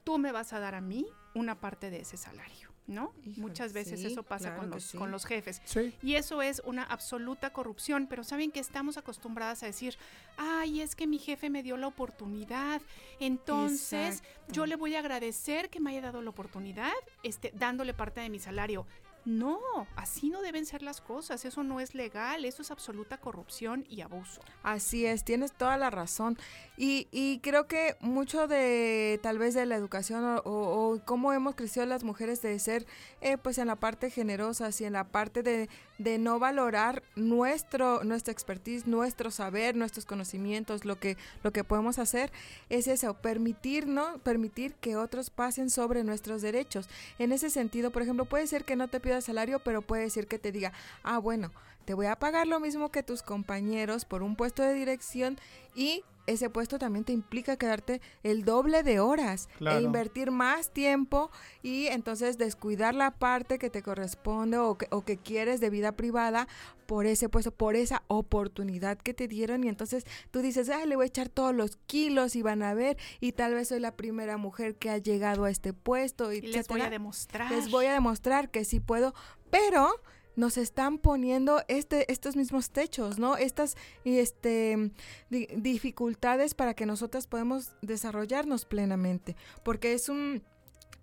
tú 0.04 0.18
me 0.18 0.30
vas 0.30 0.52
a 0.52 0.60
dar 0.60 0.76
a 0.76 0.80
mí 0.80 1.04
una 1.34 1.58
parte 1.58 1.90
de 1.90 2.00
ese 2.00 2.16
salario. 2.16 2.67
¿No? 2.88 3.12
Muchas 3.36 3.72
veces 3.72 4.02
eso 4.02 4.22
pasa 4.22 4.56
con, 4.56 4.70
los, 4.70 4.92
con 4.92 5.10
los 5.10 5.24
jefes. 5.24 5.62
Y 6.02 6.14
eso 6.14 6.42
es 6.42 6.60
una 6.64 6.82
absoluta 6.82 7.50
corrupción, 7.50 8.06
pero 8.08 8.24
saben 8.24 8.50
que 8.50 8.60
estamos 8.60 8.96
acostumbradas 8.96 9.62
a 9.62 9.66
decir, 9.66 9.96
ay, 10.36 10.80
es 10.80 10.96
que 10.96 11.06
mi 11.06 11.18
jefe 11.18 11.50
me 11.50 11.62
dio 11.62 11.76
la 11.76 11.86
oportunidad, 11.86 12.80
entonces 13.20 14.22
yo 14.48 14.66
le 14.66 14.76
voy 14.76 14.94
a 14.96 15.00
agradecer 15.00 15.68
que 15.68 15.80
me 15.80 15.90
haya 15.90 16.00
dado 16.00 16.22
la 16.22 16.30
oportunidad, 16.30 16.92
este, 17.22 17.52
dándole 17.54 17.92
parte 17.92 18.20
de 18.20 18.30
mi 18.30 18.38
salario. 18.38 18.86
No, 19.28 19.60
así 19.94 20.30
no 20.30 20.40
deben 20.40 20.64
ser 20.64 20.80
las 20.80 21.02
cosas, 21.02 21.44
eso 21.44 21.62
no 21.62 21.80
es 21.80 21.94
legal, 21.94 22.46
eso 22.46 22.62
es 22.62 22.70
absoluta 22.70 23.18
corrupción 23.18 23.84
y 23.86 24.00
abuso. 24.00 24.40
Así 24.62 25.04
es, 25.04 25.22
tienes 25.22 25.52
toda 25.52 25.76
la 25.76 25.90
razón. 25.90 26.38
Y, 26.78 27.08
y 27.10 27.40
creo 27.40 27.66
que 27.66 27.98
mucho 28.00 28.48
de 28.48 29.20
tal 29.22 29.36
vez 29.36 29.52
de 29.52 29.66
la 29.66 29.76
educación 29.76 30.24
o, 30.24 30.40
o, 30.46 30.98
cómo 31.04 31.34
hemos 31.34 31.56
crecido 31.56 31.84
las 31.84 32.04
mujeres 32.04 32.40
de 32.40 32.58
ser 32.58 32.86
eh, 33.20 33.36
pues 33.36 33.58
en 33.58 33.66
la 33.66 33.76
parte 33.76 34.08
generosa 34.08 34.70
y 34.80 34.84
en 34.84 34.94
la 34.94 35.04
parte 35.04 35.42
de, 35.42 35.68
de 35.98 36.18
no 36.18 36.38
valorar 36.38 37.02
nuestro, 37.16 38.04
nuestra 38.04 38.32
expertise, 38.32 38.86
nuestro 38.86 39.30
saber, 39.30 39.76
nuestros 39.76 40.06
conocimientos, 40.06 40.84
lo 40.84 40.98
que, 40.98 41.16
lo 41.42 41.52
que 41.52 41.64
podemos 41.64 41.98
hacer, 41.98 42.32
es 42.68 42.86
eso, 42.86 43.14
permitir, 43.14 43.86
¿no? 43.86 44.18
Permitir 44.18 44.74
que 44.74 44.96
otros 44.96 45.30
pasen 45.30 45.70
sobre 45.70 46.04
nuestros 46.04 46.40
derechos. 46.42 46.88
En 47.18 47.32
ese 47.32 47.50
sentido, 47.50 47.90
por 47.90 48.02
ejemplo, 48.02 48.24
puede 48.24 48.46
ser 48.46 48.64
que 48.64 48.76
no 48.76 48.88
te 48.88 49.00
pida 49.00 49.20
salario, 49.20 49.58
pero 49.58 49.82
puede 49.82 50.08
ser 50.10 50.26
que 50.26 50.38
te 50.38 50.52
diga, 50.52 50.72
ah, 51.02 51.18
bueno, 51.18 51.52
te 51.88 51.94
voy 51.94 52.04
a 52.04 52.16
pagar 52.16 52.46
lo 52.46 52.60
mismo 52.60 52.90
que 52.90 53.02
tus 53.02 53.22
compañeros 53.22 54.04
por 54.04 54.22
un 54.22 54.36
puesto 54.36 54.62
de 54.62 54.74
dirección 54.74 55.38
y 55.74 56.04
ese 56.26 56.50
puesto 56.50 56.78
también 56.78 57.06
te 57.06 57.14
implica 57.14 57.56
quedarte 57.56 58.02
el 58.22 58.44
doble 58.44 58.82
de 58.82 59.00
horas 59.00 59.48
e 59.58 59.80
invertir 59.80 60.30
más 60.30 60.70
tiempo 60.70 61.30
y 61.62 61.86
entonces 61.86 62.36
descuidar 62.36 62.94
la 62.94 63.12
parte 63.12 63.58
que 63.58 63.70
te 63.70 63.82
corresponde 63.82 64.58
o 64.58 64.76
que, 64.76 64.86
o 64.90 65.02
que 65.02 65.16
quieres 65.16 65.60
de 65.60 65.70
vida 65.70 65.92
privada 65.92 66.46
por 66.84 67.06
ese 67.06 67.30
puesto, 67.30 67.52
por 67.52 67.74
esa 67.74 68.02
oportunidad 68.08 68.98
que 68.98 69.14
te 69.14 69.26
dieron. 69.26 69.64
Y 69.64 69.68
entonces 69.68 70.04
tú 70.30 70.40
dices, 70.40 70.68
ay, 70.68 70.86
le 70.86 70.96
voy 70.96 71.04
a 71.04 71.06
echar 71.06 71.30
todos 71.30 71.54
los 71.54 71.76
kilos 71.86 72.36
y 72.36 72.42
van 72.42 72.62
a 72.62 72.74
ver 72.74 72.98
y 73.18 73.32
tal 73.32 73.54
vez 73.54 73.68
soy 73.68 73.80
la 73.80 73.96
primera 73.96 74.36
mujer 74.36 74.76
que 74.76 74.90
ha 74.90 74.98
llegado 74.98 75.44
a 75.44 75.50
este 75.50 75.72
puesto 75.72 76.34
y, 76.34 76.42
les 76.42 76.68
voy 76.68 76.82
a 76.82 76.90
demostrar. 76.90 77.50
Les 77.50 77.70
voy 77.70 77.86
a 77.86 77.94
demostrar 77.94 78.50
que 78.50 78.66
sí 78.66 78.78
puedo, 78.78 79.14
pero 79.50 79.98
nos 80.38 80.56
están 80.56 80.98
poniendo 80.98 81.64
este, 81.66 82.10
estos 82.12 82.36
mismos 82.36 82.70
techos, 82.70 83.18
¿no? 83.18 83.36
Estas 83.36 83.76
este, 84.04 84.92
dificultades 85.28 86.54
para 86.54 86.74
que 86.74 86.86
nosotras 86.86 87.26
podamos 87.26 87.72
desarrollarnos 87.82 88.64
plenamente, 88.64 89.34
porque 89.64 89.94
es 89.94 90.08
un, 90.08 90.44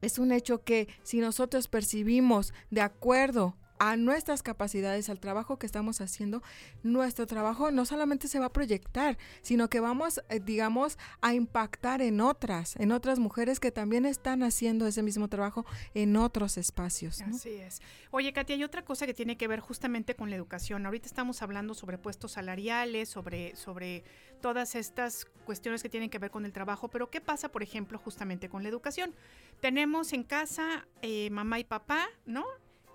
es 0.01 0.19
un 0.19 0.31
hecho 0.31 0.63
que 0.63 0.88
si 1.03 1.19
nosotros 1.19 1.67
percibimos 1.67 2.53
de 2.71 2.79
acuerdo 2.79 3.57
a 3.91 3.97
nuestras 3.97 4.41
capacidades, 4.41 5.09
al 5.09 5.19
trabajo 5.19 5.57
que 5.57 5.67
estamos 5.67 6.01
haciendo, 6.01 6.41
nuestro 6.81 7.27
trabajo 7.27 7.69
no 7.69 7.86
solamente 7.86 8.27
se 8.27 8.39
va 8.39 8.47
a 8.47 8.53
proyectar, 8.53 9.17
sino 9.43 9.69
que 9.69 9.79
vamos, 9.79 10.21
eh, 10.29 10.39
digamos, 10.43 10.97
a 11.21 11.36
impactar 11.36 12.01
en 12.01 12.19
otras, 12.19 12.75
en 12.77 12.91
otras 12.91 13.19
mujeres 13.19 13.59
que 13.59 13.71
también 13.71 14.05
están 14.05 14.41
haciendo 14.41 14.88
ese 14.88 15.03
mismo 15.03 15.27
trabajo 15.27 15.65
en 15.93 16.15
otros 16.17 16.57
espacios. 16.57 17.21
Así 17.21 17.49
es. 17.49 17.79
Oye, 18.09 18.33
Katia, 18.33 18.55
hay 18.55 18.63
otra 18.63 18.83
cosa 18.83 19.05
que 19.05 19.13
tiene 19.13 19.38
que 19.38 19.47
ver 19.47 19.59
justamente 19.59 20.15
con 20.15 20.31
la 20.31 20.36
educación. 20.36 20.83
Ahorita 20.86 21.05
estamos 21.05 21.43
hablando 21.43 21.75
sobre 21.75 21.99
puestos 21.99 22.31
salariales, 22.31 23.09
sobre, 23.09 23.55
sobre 23.55 24.03
todas 24.41 24.73
estas 24.73 25.25
cuestiones 25.45 25.83
que 25.83 25.89
tienen 25.89 26.09
que 26.09 26.17
ver 26.17 26.31
con 26.31 26.45
el 26.45 26.53
trabajo, 26.53 26.88
pero 26.88 27.11
¿qué 27.11 27.21
pasa, 27.21 27.49
por 27.49 27.61
ejemplo, 27.61 27.99
justamente 27.99 28.49
con 28.49 28.63
la 28.63 28.69
educación? 28.69 29.13
Tenemos 29.59 30.11
en 30.13 30.23
casa 30.23 30.88
eh, 31.03 31.29
mamá 31.29 31.59
y 31.59 31.63
papá, 31.65 32.07
¿no? 32.25 32.45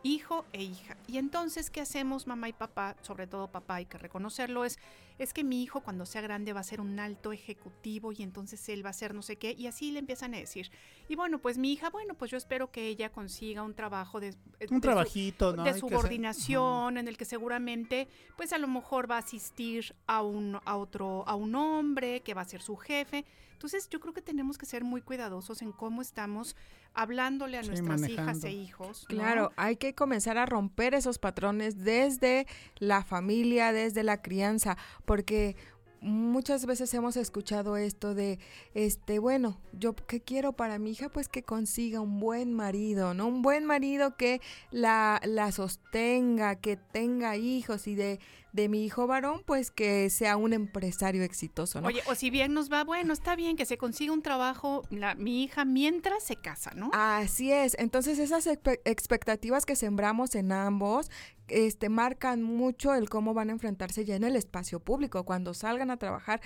Hijo 0.03 0.45
e 0.53 0.63
hija. 0.63 0.97
Y 1.07 1.19
entonces, 1.19 1.71
¿qué 1.71 1.81
hacemos 1.81 2.27
mamá 2.27 2.49
y 2.49 2.53
papá? 2.53 2.97
Sobre 3.03 3.27
todo 3.27 3.49
papá, 3.49 3.77
hay 3.77 3.87
que 3.87 3.99
reconocerlo, 3.99 4.65
es, 4.65 4.79
es 5.19 5.33
que 5.33 5.45
mi 5.45 5.63
hijo 5.63 5.81
cuando 5.81 6.07
sea 6.07 6.23
grande 6.23 6.53
va 6.53 6.61
a 6.61 6.65
ser 6.65 6.81
un 6.81 6.99
alto 6.99 7.33
ejecutivo 7.33 8.13
y 8.13 8.23
entonces 8.23 8.69
él 8.69 8.85
va 8.85 8.91
a 8.91 8.95
ser 8.95 9.15
no 9.15 9.23
sé 9.23 9.37
qué, 9.37 9.55
y 9.57 9.67
así 9.67 9.93
le 9.93 9.99
empiezan 9.99 10.35
a 10.35 10.39
decir. 10.39 10.71
Y 11.09 11.17
bueno, 11.17 11.39
pues 11.39 11.59
mi 11.59 11.73
hija, 11.73 11.91
bueno, 11.91 12.15
pues 12.15 12.31
yo 12.31 12.39
espero 12.39 12.71
que 12.71 12.87
ella 12.87 13.11
consiga 13.11 13.63
un 13.63 13.75
trabajo 13.75 14.21
de... 14.21 14.35
Un 14.71 14.81
trabajito, 14.81 15.53
De 15.53 15.75
subordinación, 15.79 16.97
en 16.97 17.09
el 17.09 17.17
que 17.17 17.25
seguramente, 17.25 18.09
pues 18.37 18.53
a 18.53 18.59
lo 18.59 18.69
mejor 18.69 19.11
va 19.11 19.17
a 19.17 19.21
asistir 19.21 19.95
a 20.07 20.23
un, 20.23 20.59
a 20.65 20.77
otro, 20.77 21.25
a 21.27 21.35
un 21.35 21.55
hombre 21.55 22.21
que 22.21 22.35
va 22.35 22.43
a 22.43 22.47
ser 22.47 22.63
su 22.63 22.77
jefe. 22.77 23.25
Entonces 23.61 23.91
yo 23.91 24.01
creo 24.01 24.15
que 24.15 24.23
tenemos 24.23 24.57
que 24.57 24.65
ser 24.65 24.85
muy 24.85 25.03
cuidadosos 25.03 25.61
en 25.61 25.71
cómo 25.71 26.01
estamos 26.01 26.57
hablándole 26.95 27.59
a 27.59 27.63
nuestras 27.63 28.09
hijas 28.09 28.43
e 28.43 28.53
hijos. 28.53 29.05
Claro, 29.07 29.53
hay 29.57 29.77
que 29.77 29.95
comenzar 29.95 30.39
a 30.39 30.47
romper 30.47 30.95
esos 30.95 31.19
patrones 31.19 31.85
desde 31.85 32.47
la 32.79 33.05
familia, 33.05 33.75
desde 33.75 34.03
la 34.03 34.23
crianza, 34.23 34.79
porque 35.05 35.57
muchas 36.01 36.65
veces 36.65 36.95
hemos 36.95 37.19
escuchado 37.19 37.77
esto 37.77 38.15
de, 38.15 38.39
este, 38.73 39.19
bueno, 39.19 39.61
yo 39.75 39.95
qué 39.95 40.23
quiero 40.23 40.55
para 40.55 40.79
mi 40.79 40.93
hija, 40.93 41.11
pues 41.11 41.29
que 41.29 41.43
consiga 41.43 42.01
un 42.01 42.19
buen 42.19 42.55
marido, 42.55 43.13
¿no? 43.13 43.27
Un 43.27 43.43
buen 43.43 43.67
marido 43.67 44.17
que 44.17 44.41
la, 44.71 45.21
la 45.23 45.53
sostenga, 45.53 46.57
que 46.57 46.79
tenga 46.79 47.37
hijos 47.37 47.87
y 47.87 47.95
de 47.95 48.21
de 48.53 48.69
mi 48.69 48.85
hijo 48.85 49.07
varón, 49.07 49.43
pues 49.47 49.71
que 49.71 50.11
sea 50.11 50.37
un 50.37 50.53
empresario 50.53 51.23
exitoso, 51.23 51.81
¿no? 51.81 51.89
Oye, 51.89 52.03
o 52.07 52.15
si 52.15 52.31
bien 52.31 52.53
nos 52.55 52.71
va, 52.71 52.85
bueno, 52.85 53.13
está 53.13 53.37
bien 53.37 53.57
que 53.57 53.67
se 53.67 53.79
consiga 53.79 54.13
un 54.13 54.23
trabajo 54.23 54.83
la, 54.91 55.15
mi 55.15 55.43
hija 55.43 55.65
mientras 55.65 56.23
se 56.23 56.37
casa, 56.37 56.73
¿no? 56.75 56.91
Así 56.93 57.53
es. 57.53 57.77
Entonces 57.79 58.19
esas 58.19 58.47
expectativas 58.47 59.67
que 59.67 59.77
sembramos 59.77 60.35
en 60.35 60.53
ambos, 60.53 61.11
este, 61.49 61.89
marcan 61.89 62.43
mucho 62.43 62.95
el 62.95 63.09
cómo 63.09 63.35
van 63.35 63.51
a 63.51 63.53
enfrentarse 63.53 64.05
ya 64.05 64.17
en 64.17 64.25
el 64.25 64.37
espacio 64.37 64.81
público, 64.81 65.25
cuando 65.25 65.55
salgan 65.55 65.91
a 65.91 65.97
trabajar, 65.97 66.41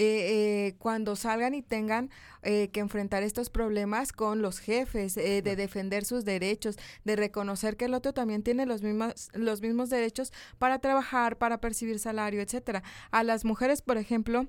eh, 0.00 0.68
eh, 0.68 0.74
cuando 0.78 1.16
salgan 1.16 1.54
y 1.54 1.62
tengan 1.62 2.08
eh, 2.42 2.68
que 2.68 2.78
enfrentar 2.78 3.24
estos 3.24 3.50
problemas 3.50 4.12
con 4.12 4.42
los 4.42 4.60
jefes, 4.60 5.16
de 5.16 5.42
defender 5.42 6.04
sus 6.04 6.24
derechos, 6.24 6.78
de 7.02 7.16
reconocer 7.16 7.76
que 7.76 7.86
el 7.86 7.94
otro 7.94 8.14
también 8.14 8.44
tiene 8.44 8.64
los 8.64 8.80
mismos, 8.80 9.28
los 9.32 9.60
mismos 9.60 9.90
derechos 9.90 10.32
para 10.58 10.78
trabajar, 10.78 11.36
para 11.36 11.60
percibir 11.60 11.98
salario, 11.98 12.40
etcétera. 12.40 12.84
A 13.10 13.24
las 13.24 13.44
mujeres, 13.44 13.82
por 13.82 13.96
ejemplo, 13.96 14.46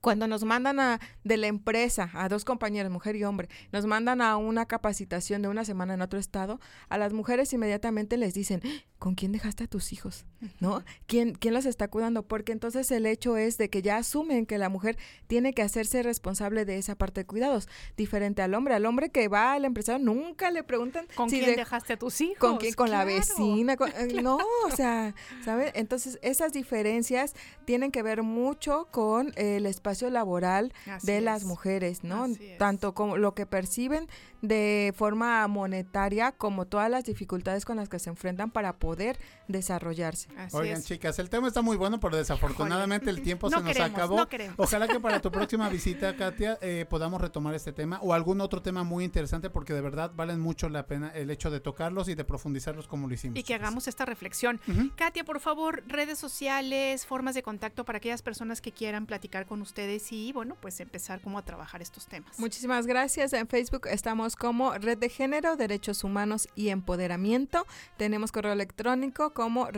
cuando 0.00 0.26
nos 0.26 0.42
mandan 0.42 0.80
a, 0.80 0.98
de 1.22 1.36
la 1.36 1.46
empresa 1.46 2.10
a 2.14 2.28
dos 2.28 2.44
compañeras, 2.44 2.90
mujer 2.90 3.14
y 3.14 3.22
hombre, 3.22 3.48
nos 3.70 3.86
mandan 3.86 4.20
a 4.20 4.36
una 4.36 4.66
capacitación 4.66 5.42
de 5.42 5.48
una 5.48 5.64
semana 5.64 5.94
en 5.94 6.02
otro 6.02 6.18
estado, 6.18 6.58
a 6.88 6.98
las 6.98 7.12
mujeres 7.12 7.52
inmediatamente 7.52 8.16
les 8.16 8.34
dicen, 8.34 8.62
¿con 8.98 9.14
quién 9.14 9.30
dejaste 9.30 9.62
a 9.62 9.68
tus 9.68 9.92
hijos? 9.92 10.26
¿No? 10.60 10.82
¿Quién, 11.06 11.34
¿Quién 11.34 11.54
los 11.54 11.66
está 11.66 11.88
cuidando? 11.88 12.22
Porque 12.22 12.52
entonces 12.52 12.90
el 12.90 13.06
hecho 13.06 13.36
es 13.36 13.58
de 13.58 13.70
que 13.70 13.82
ya 13.82 13.96
asumen 13.96 14.46
que 14.46 14.58
la 14.58 14.68
mujer 14.68 14.96
tiene 15.26 15.52
que 15.54 15.62
hacerse 15.62 16.02
responsable 16.02 16.64
de 16.64 16.78
esa 16.78 16.94
parte 16.94 17.20
de 17.20 17.26
cuidados, 17.26 17.68
diferente 17.96 18.42
al 18.42 18.54
hombre. 18.54 18.74
Al 18.74 18.86
hombre 18.86 19.10
que 19.10 19.28
va 19.28 19.52
al 19.52 19.64
empresario 19.64 20.04
nunca 20.04 20.50
le 20.50 20.62
preguntan 20.62 21.06
¿Con 21.14 21.28
quién 21.28 21.56
dejaste 21.56 21.94
a 21.94 21.96
tus 21.98 22.20
hijos? 22.20 22.38
¿Con 22.38 22.58
quién? 22.58 22.74
Con 22.74 22.90
la 22.90 23.04
vecina. 23.04 23.76
Eh, 23.82 24.22
no, 24.22 24.38
o 24.66 24.70
sea, 24.74 25.14
¿sabes? 25.44 25.72
Entonces 25.74 26.18
esas 26.22 26.52
diferencias 26.52 27.34
tienen 27.64 27.90
que 27.90 28.02
ver 28.02 28.22
mucho 28.22 28.88
con 28.90 29.32
el 29.36 29.66
espacio 29.66 30.08
laboral 30.10 30.72
de 31.02 31.20
las 31.20 31.44
mujeres, 31.44 32.04
¿no? 32.04 32.26
Tanto 32.58 32.94
como 32.94 33.16
lo 33.16 33.34
que 33.34 33.44
perciben 33.46 34.08
de 34.40 34.92
forma 34.96 35.46
monetaria 35.46 36.32
como 36.32 36.66
todas 36.66 36.90
las 36.90 37.04
dificultades 37.04 37.64
con 37.64 37.76
las 37.76 37.88
que 37.88 37.98
se 37.98 38.10
enfrentan 38.10 38.50
para 38.50 38.74
poder 38.74 39.18
desarrollarse. 39.48 40.28
Oigan, 40.52 40.82
chicas, 40.82 41.18
el 41.18 41.30
tema 41.30 41.48
está 41.48 41.62
muy 41.62 41.76
bueno, 41.76 42.00
pero 42.00 42.16
desafortunadamente 42.16 43.10
el 43.10 43.22
tiempo 43.22 43.50
se 43.50 43.60
nos 43.60 43.80
acabó. 43.80 44.26
Ojalá 44.56 44.88
que 44.88 45.00
para 45.00 45.20
tu 45.20 45.30
próxima 45.32 45.68
visita, 45.68 46.16
Katia, 46.16 46.58
eh, 46.60 46.86
podamos 46.88 47.20
retomar 47.20 47.54
este 47.54 47.72
tema 47.72 47.98
o 48.02 48.14
algún 48.14 48.40
otro 48.40 48.62
tema 48.62 48.84
muy 48.84 49.04
interesante 49.04 49.50
porque 49.50 49.72
de 49.72 49.80
verdad 49.80 50.12
valen 50.14 50.40
mucho 50.40 50.68
la 50.68 50.86
pena 50.86 51.10
el 51.14 51.30
hecho 51.30 51.50
de 51.50 51.60
tocarlos 51.60 52.08
y 52.08 52.14
de 52.14 52.24
profundizarlos 52.24 52.86
como 52.86 53.08
lo 53.08 53.14
hicimos. 53.14 53.38
Y 53.38 53.42
que 53.42 53.54
hagamos 53.54 53.88
esta 53.88 54.04
reflexión. 54.04 54.60
Katia, 54.96 55.24
por 55.24 55.40
favor, 55.40 55.82
redes 55.86 56.18
sociales, 56.18 57.06
formas 57.06 57.34
de 57.34 57.42
contacto 57.42 57.84
para 57.84 57.98
aquellas 57.98 58.22
personas 58.22 58.60
que 58.60 58.72
quieran 58.72 59.06
platicar 59.06 59.46
con 59.46 59.62
ustedes 59.62 60.12
y, 60.12 60.32
bueno, 60.32 60.56
pues 60.60 60.80
empezar 60.80 61.20
como 61.20 61.38
a 61.38 61.44
trabajar 61.44 61.82
estos 61.82 62.06
temas. 62.06 62.38
Muchísimas 62.38 62.86
gracias. 62.86 63.32
En 63.32 63.46
Facebook 63.48 63.86
estamos 63.88 64.36
como 64.36 64.72
Red 64.72 64.98
de 64.98 65.08
Género, 65.08 65.56
Derechos 65.56 66.04
Humanos 66.04 66.48
y 66.54 66.68
Empoderamiento. 66.68 67.66
Tenemos 67.96 68.32
correo 68.32 68.52
electrónico 68.52 69.34
como 69.34 69.70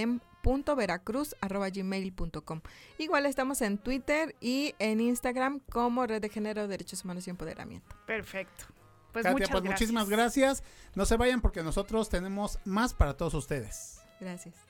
regedem.veracruz.gmail.com 0.00 2.60
Igual 2.98 3.26
estamos 3.26 3.60
en 3.62 3.78
Twitter 3.78 4.34
y 4.40 4.74
en 4.78 5.00
Instagram 5.00 5.60
como 5.70 6.06
Red 6.06 6.22
de 6.22 6.28
Género, 6.28 6.68
Derechos 6.68 7.04
Humanos 7.04 7.26
y 7.26 7.30
Empoderamiento. 7.30 7.96
Perfecto. 8.06 8.66
Pues, 9.12 9.26
muchas 9.30 9.50
pues 9.50 9.64
muchísimas 9.64 10.08
gracias. 10.08 10.62
No 10.94 11.04
se 11.04 11.16
vayan 11.16 11.40
porque 11.40 11.62
nosotros 11.62 12.08
tenemos 12.08 12.58
más 12.64 12.94
para 12.94 13.16
todos 13.16 13.34
ustedes. 13.34 14.02
Gracias. 14.20 14.69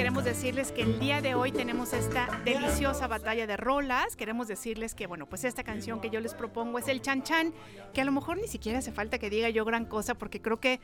Queremos 0.00 0.24
decirles 0.24 0.72
que 0.72 0.80
el 0.80 0.98
día 0.98 1.20
de 1.20 1.34
hoy 1.34 1.52
tenemos 1.52 1.92
esta 1.92 2.40
deliciosa 2.42 3.06
batalla 3.06 3.46
de 3.46 3.58
rolas. 3.58 4.16
Queremos 4.16 4.48
decirles 4.48 4.94
que, 4.94 5.06
bueno, 5.06 5.26
pues 5.26 5.44
esta 5.44 5.62
canción 5.62 6.00
que 6.00 6.08
yo 6.08 6.20
les 6.20 6.32
propongo 6.32 6.78
es 6.78 6.88
el 6.88 7.02
Chan 7.02 7.22
Chan, 7.22 7.52
que 7.92 8.00
a 8.00 8.06
lo 8.06 8.10
mejor 8.10 8.38
ni 8.38 8.48
siquiera 8.48 8.78
hace 8.78 8.92
falta 8.92 9.18
que 9.18 9.28
diga 9.28 9.50
yo 9.50 9.66
gran 9.66 9.84
cosa, 9.84 10.14
porque 10.14 10.40
creo 10.40 10.58
que 10.58 10.80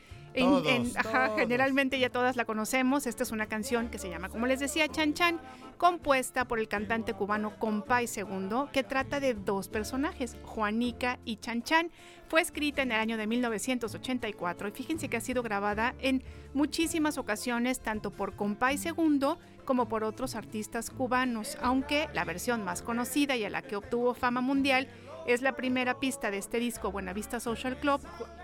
generalmente 1.35 1.97
ya 1.97 2.11
todas 2.11 2.35
la 2.35 2.45
conocemos. 2.45 3.07
Esta 3.07 3.23
es 3.23 3.31
una 3.31 3.47
canción 3.47 3.89
que 3.89 3.97
se 3.97 4.07
llama, 4.07 4.29
como 4.29 4.45
les 4.45 4.59
decía, 4.59 4.87
Chan 4.87 5.15
Chan, 5.15 5.41
compuesta 5.79 6.45
por 6.45 6.59
el 6.59 6.67
cantante 6.67 7.15
cubano 7.15 7.57
Compay 7.57 8.05
Segundo, 8.05 8.69
que 8.71 8.83
trata 8.83 9.19
de 9.19 9.33
dos 9.33 9.67
personajes, 9.67 10.37
Juanica 10.43 11.17
y 11.25 11.37
Chan 11.37 11.63
Chan. 11.63 11.89
Fue 12.27 12.41
escrita 12.41 12.81
en 12.81 12.91
el 12.91 12.99
año 12.99 13.17
de 13.17 13.25
1984 13.25 14.67
y 14.67 14.71
fíjense 14.71 15.07
que 15.07 15.17
ha 15.17 15.21
sido 15.21 15.43
grabada 15.43 15.95
en 15.99 16.23
muchísimas 16.53 17.17
ocasiones, 17.17 17.79
tanto 17.79 18.11
por 18.11 18.35
Compay 18.35 18.77
Segundo 18.77 19.39
como 19.63 19.87
por 19.87 20.03
otros 20.03 20.35
artistas 20.35 20.89
cubanos, 20.89 21.57
aunque 21.61 22.09
la 22.13 22.25
versión 22.25 22.63
más 22.63 22.81
conocida 22.81 23.35
y 23.37 23.45
a 23.45 23.49
la 23.49 23.61
que 23.61 23.77
obtuvo 23.77 24.13
fama 24.13 24.41
mundial 24.41 24.87
es 25.25 25.41
la 25.41 25.55
primera 25.55 25.99
pista 25.99 26.31
de 26.31 26.37
este 26.37 26.59
disco 26.59 26.91
Buenavista 26.91 27.39
Social 27.39 27.77
Club, 27.77 28.01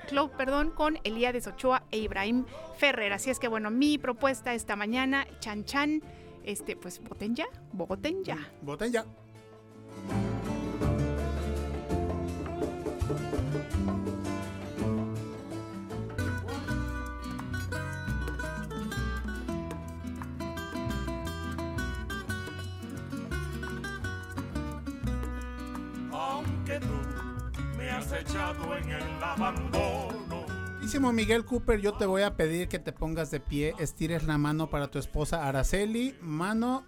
Club 0.07 0.31
perdón, 0.37 0.71
con 0.71 0.99
Elías 1.03 1.47
Ochoa 1.47 1.83
e 1.91 1.97
Ibrahim 1.97 2.45
Ferrer. 2.77 3.13
Así 3.13 3.29
es 3.29 3.39
que 3.39 3.47
bueno, 3.47 3.71
mi 3.71 3.97
propuesta 3.97 4.53
esta 4.53 4.75
mañana, 4.75 5.25
Chan 5.39 5.65
Chan, 5.65 6.01
este, 6.43 6.75
pues 6.75 7.01
voten 7.01 7.35
ya, 7.35 7.47
voten 7.71 8.23
ya. 8.23 8.37
Voten 8.61 8.91
ya. 8.91 9.05
Has 28.03 28.21
echado 28.21 28.75
en 28.75 28.89
el 28.89 29.23
abandono. 29.23 30.43
Miguel 31.13 31.45
Cooper, 31.45 31.79
yo 31.79 31.93
te 31.93 32.05
voy 32.05 32.21
a 32.23 32.35
pedir 32.35 32.67
que 32.67 32.79
te 32.79 32.91
pongas 32.91 33.31
de 33.31 33.39
pie, 33.39 33.73
estires 33.79 34.23
la 34.23 34.37
mano 34.37 34.69
para 34.69 34.89
tu 34.89 34.99
esposa 34.99 35.47
Araceli, 35.47 36.15
mano 36.21 36.85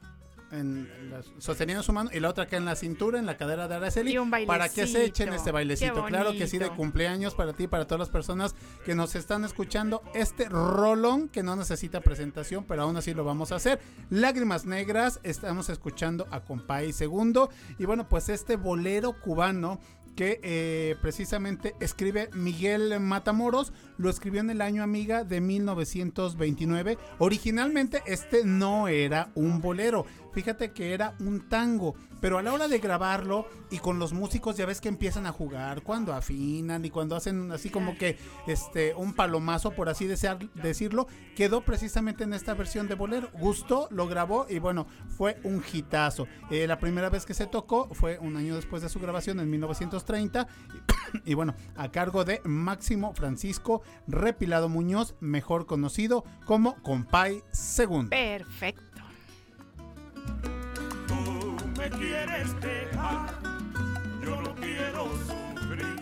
en, 0.52 0.90
sosteniendo 1.38 1.84
su 1.84 1.92
mano 1.92 2.10
y 2.14 2.20
la 2.20 2.30
otra 2.30 2.46
acá 2.46 2.58
en 2.58 2.66
la 2.66 2.76
cintura, 2.76 3.20
en 3.20 3.26
la 3.26 3.36
cadera 3.36 3.68
de 3.68 3.76
Araceli, 3.76 4.16
para 4.46 4.70
que 4.70 4.88
se 4.88 5.06
echen 5.06 5.34
este 5.34 5.52
bailecito. 5.52 6.06
Claro 6.06 6.34
que 6.34 6.48
sí, 6.48 6.58
de 6.58 6.70
cumpleaños 6.70 7.34
para 7.34 7.54
ti, 7.54 7.68
para 7.68 7.86
todas 7.86 8.00
las 8.00 8.10
personas 8.10 8.56
que 8.86 8.96
nos 8.96 9.16
están 9.16 9.44
escuchando. 9.44 10.04
Este 10.14 10.48
rolón 10.48 11.30
que 11.30 11.44
no 11.44 11.56
necesita 11.56 12.02
presentación, 12.02 12.66
pero 12.66 12.84
aún 12.84 12.98
así 12.98 13.14
lo 13.14 13.24
vamos 13.24 13.52
a 13.52 13.56
hacer. 13.56 13.80
Lágrimas 14.10 14.66
Negras, 14.66 15.20
estamos 15.24 15.70
escuchando 15.70 16.28
a 16.32 16.42
Compay 16.42 16.94
Segundo. 16.94 17.50
Y 17.80 17.86
bueno, 17.86 18.08
pues 18.08 18.30
este 18.30 18.56
bolero 18.56 19.14
cubano 19.20 19.80
que 20.16 20.40
eh, 20.44 20.96
precisamente 21.02 21.76
escribe 21.80 22.30
Miguel 22.34 23.00
Matamoros, 23.00 23.74
lo 23.98 24.10
escribió 24.10 24.42
en 24.42 24.50
el 24.50 24.62
año 24.62 24.82
amiga 24.82 25.24
de 25.24 25.42
1929. 25.42 26.98
Originalmente 27.20 28.02
este 28.06 28.46
no 28.46 28.88
era 28.88 29.32
un 29.36 29.62
bolero, 29.62 30.06
fíjate 30.36 30.72
que 30.74 30.94
era 30.94 31.16
un 31.22 31.48
tango, 31.48 31.96
pero 32.20 32.38
a 32.38 32.44
la 32.44 32.52
hora 32.52 32.68
de 32.68 32.80
grabarlo 32.80 33.48
y 33.72 33.80
con 33.80 34.00
los 34.00 34.12
músicos 34.12 34.58
ya 34.58 34.66
ves 34.66 34.82
que 34.82 34.90
empiezan 34.90 35.26
a 35.26 35.32
jugar 35.32 35.82
cuando 35.82 36.14
afinan 36.14 36.84
y 36.84 36.90
cuando 36.90 37.16
hacen 37.16 37.54
así 37.54 37.70
como 37.70 37.98
que 37.98 38.18
este 38.46 38.94
un 38.96 39.14
palomazo 39.14 39.72
por 39.72 39.88
así 39.88 40.08
decirlo, 40.08 41.08
quedó 41.38 41.62
precisamente 41.62 42.26
en 42.26 42.34
esta 42.34 42.54
versión 42.54 42.90
de 42.90 42.96
bolero. 42.96 43.30
Gustó, 43.40 43.88
lo 43.92 44.08
grabó 44.08 44.46
y 44.50 44.60
bueno, 44.60 44.88
fue 45.08 45.40
un 45.44 45.64
hitazo. 45.72 46.28
Eh, 46.52 46.68
la 46.68 46.80
primera 46.80 47.10
vez 47.10 47.26
que 47.26 47.34
se 47.34 47.48
tocó 47.48 47.88
fue 47.94 48.20
un 48.20 48.36
año 48.36 48.58
después 48.58 48.82
de 48.82 48.90
su 48.90 49.00
grabación 49.00 49.40
en 49.40 49.50
1930 49.50 50.48
y 51.26 51.34
bueno, 51.34 51.56
a 51.78 51.92
cargo 51.92 52.26
de 52.26 52.42
Máximo 52.44 53.14
Francisco 53.14 53.84
Repilado 54.06 54.68
Muñoz, 54.68 55.16
mejor 55.22 55.66
conocido 55.66 56.26
como 56.46 56.76
Compay 56.84 57.42
Segundo. 57.52 58.10
Perfecto 58.10 58.95
me 61.90 61.98
quieres 61.98 62.62
dejar, 62.62 63.40
yo 64.24 64.42
no 64.42 64.56
quiero 64.56 65.08
sufrir. 65.28 65.96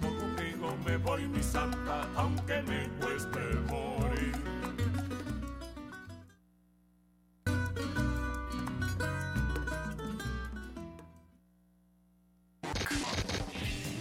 contigo 0.00 0.76
me 0.84 0.96
voy 0.98 1.26
mi 1.28 1.42
santa, 1.42 2.06
aunque 2.14 2.62
me 2.62 2.88
cueste 3.00 3.40
morir. 3.70 4.34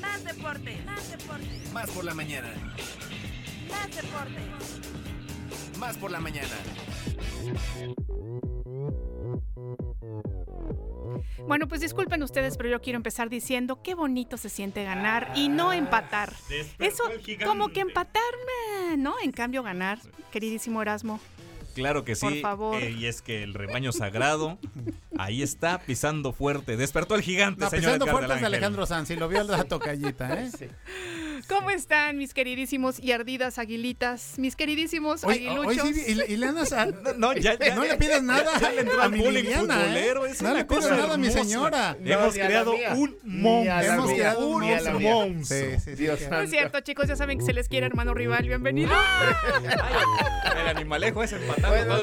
Más 0.02 0.24
deporte, 0.26 0.84
más 0.86 1.12
deporte. 1.12 1.62
Más 1.74 1.90
por 1.92 2.04
la 2.04 2.14
mañana. 2.14 2.50
Más 3.70 3.96
deporte. 3.96 4.42
Más 5.80 5.98
por 5.98 6.12
la 6.12 6.20
mañana. 6.20 6.56
Bueno, 11.48 11.68
pues 11.68 11.82
disculpen 11.82 12.22
ustedes, 12.24 12.58
pero 12.58 12.70
yo 12.70 12.82
quiero 12.82 12.98
empezar 12.98 13.30
diciendo 13.30 13.82
qué 13.84 13.96
bonito 13.96 14.38
se 14.38 14.50
siente 14.50 14.84
ganar 14.84 15.32
y 15.36 15.50
no 15.50 15.74
empatar. 15.74 16.34
Eso, 16.80 17.04
como 17.46 17.70
que 17.70 17.82
empatarme, 17.82 18.98
¿no? 18.98 19.16
En 19.24 19.32
cambio, 19.32 19.64
ganar, 19.64 20.00
queridísimo 20.32 20.82
Erasmo. 20.82 21.20
Claro 21.74 22.04
que 22.04 22.16
sí. 22.16 22.26
Por 22.26 22.40
favor. 22.42 22.84
Eh, 22.84 22.92
y 22.92 23.06
es 23.06 23.22
que 23.22 23.44
el 23.44 23.54
rebaño 23.54 23.92
sagrado 23.92 24.58
ahí 25.18 25.42
está 25.42 25.80
pisando 25.80 26.34
fuerte. 26.34 26.78
Despertó 26.78 27.16
el 27.16 27.22
gigante, 27.22 27.62
no, 27.62 27.70
señor 27.70 27.94
Pisando 27.94 28.08
fuerte 28.08 28.34
es 28.36 28.44
Alejandro 28.44 28.86
Sanz, 28.86 29.10
y 29.12 29.16
lo 29.16 29.28
vio 29.28 29.44
la 29.44 29.64
tocallita, 29.64 30.42
¿eh? 30.42 30.52
Sí. 30.52 30.68
¿Cómo 31.48 31.70
están 31.70 32.18
mis 32.18 32.34
queridísimos 32.34 33.00
y 33.00 33.12
ardidas 33.12 33.58
aguilitas? 33.58 34.38
Mis 34.38 34.56
queridísimos 34.56 35.24
aguiluchos. 35.24 35.86
y, 36.08 36.38
le 36.38 36.46
andas 36.46 36.74
a, 36.74 36.88
no, 37.18 37.34
ya, 37.34 37.58
ya, 37.58 37.76
no 37.76 37.84
le 37.84 37.98
pidas 37.98 38.24
nada 38.24 38.60
ya, 38.60 38.72
le 38.72 38.82
entró 38.82 39.02
a 39.02 39.10
mi 39.10 39.20
Liliana, 39.20 39.98
¿eh? 39.98 40.14
No 40.42 40.54
le 40.54 40.66
pidas 40.66 40.90
nada 40.90 41.14
a 41.14 41.18
mi 41.18 41.32
señora. 41.32 41.98
Hemos 42.04 42.34
creado 42.34 42.74
un 42.74 43.18
monstruo. 43.24 43.94
Hemos 43.94 44.12
creado 44.12 44.48
un 44.48 44.62
monstruo. 44.62 45.00
Sí, 45.44 45.80
sí, 45.84 45.96
sí, 45.98 46.08
no 46.30 46.42
es 46.42 46.50
cierto, 46.50 46.80
chicos, 46.82 47.08
ya 47.08 47.16
saben 47.16 47.40
que 47.40 47.46
se 47.46 47.54
les 47.54 47.68
quiere, 47.68 47.86
hermano 47.88 48.14
rival. 48.14 48.44
Bienvenido. 48.44 48.92
el 50.60 50.68
animalejo 50.68 51.24
es 51.24 51.34
empatado. 51.34 51.74
Bueno, 51.74 52.02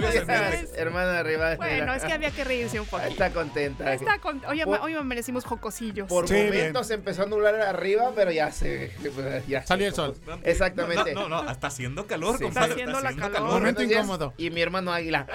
hermana 0.76 1.22
rival. 1.22 1.56
Bueno, 1.56 1.94
es 1.94 2.04
que 2.04 2.12
había 2.12 2.30
que 2.30 2.44
reírse 2.44 2.80
un 2.80 2.86
poco. 2.86 3.02
Está 3.02 3.30
contenta. 3.30 3.92
Está 3.92 4.18
con... 4.18 4.44
hoy, 4.46 4.62
hoy 4.62 5.04
merecimos 5.04 5.44
jocosillos. 5.44 6.08
Por 6.08 6.30
momentos 6.30 6.90
empezó 6.90 7.22
a 7.22 7.26
nublar 7.26 7.54
arriba, 7.56 8.12
pero 8.14 8.30
ya 8.30 8.50
se 8.50 8.92
Salió 9.66 9.86
el 9.86 9.94
sol. 9.94 10.14
Exactamente. 10.44 11.14
No, 11.14 11.28
no, 11.28 11.42
no, 11.42 11.50
está 11.50 11.68
haciendo 11.68 12.06
calor, 12.06 12.42
Está 12.42 12.64
haciendo 12.64 13.00
la 13.00 13.14
calor. 13.14 13.42
Momento 13.42 13.82
incómodo. 13.82 14.34
Y 14.36 14.50
mi 14.50 14.60
hermano 14.60 14.92
Águila. 14.92 15.26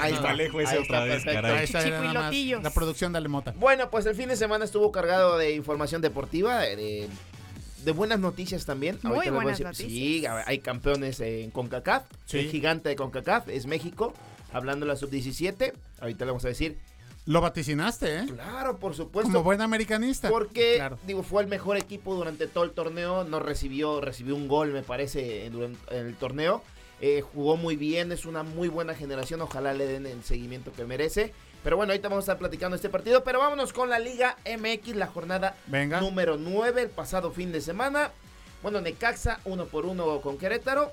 Ahí 0.00 0.14
está. 0.14 0.30
Alejo 0.30 0.60
ese 0.60 0.78
otra 0.78 1.04
vez, 1.04 1.24
caray. 1.24 1.58
Ahí 1.58 1.64
está 1.64 2.60
la 2.60 2.70
producción 2.70 3.12
de 3.12 3.18
Alemota. 3.18 3.52
Bueno, 3.56 3.90
pues 3.90 4.06
el 4.06 4.14
fin 4.14 4.28
de 4.28 4.36
semana 4.36 4.64
estuvo 4.64 4.90
cargado 4.92 5.38
de 5.38 5.52
información 5.52 6.02
deportiva, 6.02 6.60
de, 6.60 7.08
de 7.84 7.92
buenas 7.92 8.18
noticias 8.18 8.64
también. 8.66 8.98
Muy 9.02 9.28
buenas 9.30 9.60
noticias. 9.60 9.76
Sí, 9.76 10.24
hay 10.26 10.58
campeones 10.58 11.20
en 11.20 11.50
CONCACAF. 11.50 12.04
El 12.32 12.50
gigante 12.50 12.88
de 12.88 12.96
CONCACAF 12.96 13.48
es 13.48 13.66
México. 13.66 14.14
Hablando 14.52 14.86
de 14.86 14.92
la 14.92 14.96
sub-17, 14.96 15.72
ahorita 16.00 16.24
le 16.24 16.30
vamos 16.30 16.44
a 16.44 16.48
decir 16.48 16.78
lo 17.26 17.40
vaticinaste, 17.40 18.20
¿eh? 18.20 18.26
Claro, 18.26 18.76
por 18.76 18.94
supuesto. 18.94 19.30
Como 19.30 19.42
buen 19.42 19.60
americanista. 19.60 20.28
Porque, 20.28 20.82
digo, 21.06 21.24
fue 21.24 21.42
el 21.42 21.48
mejor 21.48 21.76
equipo 21.76 22.14
durante 22.14 22.46
todo 22.46 22.62
el 22.62 22.70
torneo. 22.70 23.24
No 23.24 23.40
recibió, 23.40 24.00
recibió 24.00 24.36
un 24.36 24.46
gol, 24.46 24.72
me 24.72 24.82
parece, 24.82 25.46
en, 25.46 25.76
el 25.90 26.14
torneo. 26.14 26.62
Eh, 27.00 27.20
jugó 27.20 27.56
muy 27.56 27.74
bien, 27.74 28.12
es 28.12 28.26
una 28.26 28.44
muy 28.44 28.68
buena 28.68 28.94
generación. 28.94 29.40
Ojalá 29.40 29.74
le 29.74 29.86
den 29.86 30.06
el 30.06 30.22
seguimiento 30.22 30.72
que 30.72 30.84
merece. 30.84 31.32
Pero 31.64 31.76
bueno, 31.76 31.92
ahorita 31.92 32.08
vamos 32.08 32.22
a 32.22 32.26
estar 32.26 32.38
platicando 32.38 32.76
este 32.76 32.88
partido. 32.88 33.24
Pero 33.24 33.40
vámonos 33.40 33.72
con 33.72 33.90
la 33.90 33.98
Liga 33.98 34.36
MX, 34.46 34.94
la 34.94 35.08
jornada 35.08 35.56
número 36.00 36.36
9, 36.36 36.82
el 36.82 36.90
pasado 36.90 37.32
fin 37.32 37.50
de 37.50 37.60
semana. 37.60 38.12
Bueno, 38.62 38.80
Necaxa, 38.80 39.40
uno 39.44 39.66
por 39.66 39.84
uno 39.84 40.20
con 40.20 40.38
Querétaro. 40.38 40.92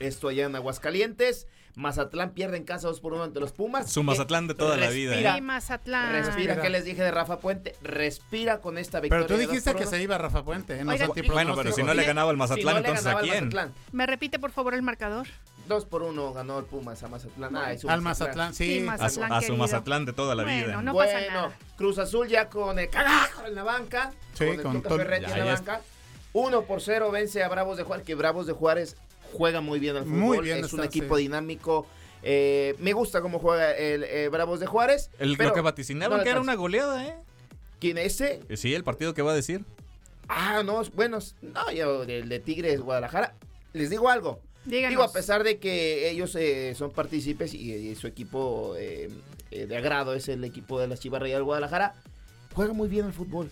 Esto 0.00 0.28
allá 0.28 0.46
en 0.46 0.56
Aguascalientes. 0.56 1.46
Mazatlán 1.76 2.30
pierde 2.32 2.56
en 2.56 2.64
casa 2.64 2.88
2 2.88 3.00
por 3.00 3.12
1 3.12 3.24
ante 3.24 3.38
los 3.38 3.52
Pumas. 3.52 3.90
Su 3.90 4.02
Mazatlán 4.02 4.48
de 4.48 4.54
toda 4.54 4.76
la 4.76 4.90
vida. 4.90 5.14
¿eh? 5.14 5.32
Sí, 5.34 5.40
Mazatlán. 5.40 6.12
Respira, 6.12 6.60
¿qué 6.60 6.68
les 6.68 6.84
dije 6.84 7.02
de 7.02 7.10
Rafa 7.10 7.38
Puente? 7.38 7.76
Respira 7.82 8.60
con 8.60 8.76
esta 8.76 8.98
victoria. 8.98 9.26
Pero 9.26 9.38
tú 9.38 9.48
dijiste 9.48 9.74
que 9.74 9.86
se 9.86 10.02
iba 10.02 10.18
Rafa 10.18 10.42
Puente. 10.42 10.80
¿eh? 10.80 10.84
bueno, 11.28 11.54
pero 11.54 11.72
si 11.72 11.82
no 11.82 11.94
le 11.94 12.04
ganaba 12.04 12.30
el 12.30 12.36
Mazatlán, 12.36 12.78
entonces 12.78 13.06
¿a 13.06 13.20
quién? 13.20 13.50
¿Me 13.92 14.06
repite 14.06 14.38
por 14.38 14.50
favor 14.50 14.74
el 14.74 14.82
marcador? 14.82 15.28
2 15.68 15.84
por 15.84 16.02
1 16.02 16.32
ganó 16.32 16.58
el 16.58 16.64
Pumas 16.64 17.02
a 17.04 17.08
Mazatlán. 17.08 17.56
Ah, 17.56 17.72
Al 17.88 18.00
Mazatlán, 18.00 18.54
sí. 18.54 18.84
a, 18.88 19.08
su 19.40 19.56
Mazatlán 19.56 20.04
de 20.06 20.12
toda 20.12 20.34
la 20.34 20.42
vida. 20.44 20.82
No 20.82 20.94
pasa 20.94 21.12
bueno, 21.12 21.52
Cruz 21.76 21.98
Azul 21.98 22.26
ya 22.26 22.48
con 22.48 22.78
el 22.78 22.88
cagajo 22.90 23.46
en 23.46 23.54
la 23.54 23.62
banca. 23.62 24.12
Sí, 24.34 24.46
con, 24.62 24.76
el 24.76 24.82
Tuca 24.82 25.16
en 25.16 25.22
la 25.22 25.44
banca. 25.44 25.80
1 26.32 26.62
por 26.62 26.80
0 26.80 27.10
vence 27.10 27.42
a 27.42 27.48
Bravos 27.48 27.76
de 27.76 27.84
Juárez, 27.84 28.06
que 28.06 28.14
Bravos 28.14 28.46
de 28.46 28.52
Juárez 28.52 28.96
juega 29.32 29.60
muy 29.60 29.78
bien 29.78 29.96
al 29.96 30.04
fútbol. 30.04 30.18
Muy 30.18 30.38
bien 30.40 30.64
es 30.64 30.72
un 30.72 30.84
equipo 30.84 31.16
dinámico 31.16 31.86
eh, 32.22 32.74
me 32.78 32.92
gusta 32.92 33.22
cómo 33.22 33.38
juega 33.38 33.72
el 33.72 34.04
eh, 34.04 34.28
Bravos 34.28 34.60
de 34.60 34.66
Juárez. 34.66 35.10
El, 35.18 35.32
lo 35.34 35.52
que 35.52 35.60
vaticinaban 35.60 36.22
que 36.22 36.30
era 36.30 36.40
una 36.40 36.54
goleada, 36.54 37.06
¿eh? 37.06 37.14
¿Quién 37.78 37.98
es 37.98 38.20
ese? 38.20 38.40
Eh, 38.48 38.56
sí, 38.56 38.74
el 38.74 38.84
partido 38.84 39.14
que 39.14 39.22
va 39.22 39.32
a 39.32 39.34
decir. 39.34 39.64
Ah, 40.28 40.62
no, 40.64 40.82
bueno, 40.94 41.18
no, 41.42 41.72
yo, 41.72 42.02
el 42.04 42.28
de 42.28 42.40
Tigres 42.40 42.80
Guadalajara. 42.80 43.34
Les 43.72 43.90
digo 43.90 44.08
algo. 44.08 44.40
Digo, 44.64 45.02
a 45.02 45.12
pesar 45.12 45.42
de 45.42 45.58
que 45.58 46.10
ellos 46.10 46.36
son 46.76 46.90
partícipes 46.90 47.54
y, 47.54 47.94
su 47.94 48.06
equipo 48.06 48.74
de 48.74 49.76
agrado 49.76 50.14
es 50.14 50.28
el 50.28 50.44
equipo 50.44 50.78
de 50.78 50.86
las 50.86 51.00
Chivas 51.00 51.22
Real 51.22 51.42
Guadalajara, 51.42 51.94
juega 52.54 52.74
muy 52.74 52.88
bien 52.88 53.06
el 53.06 53.12
fútbol 53.12 53.50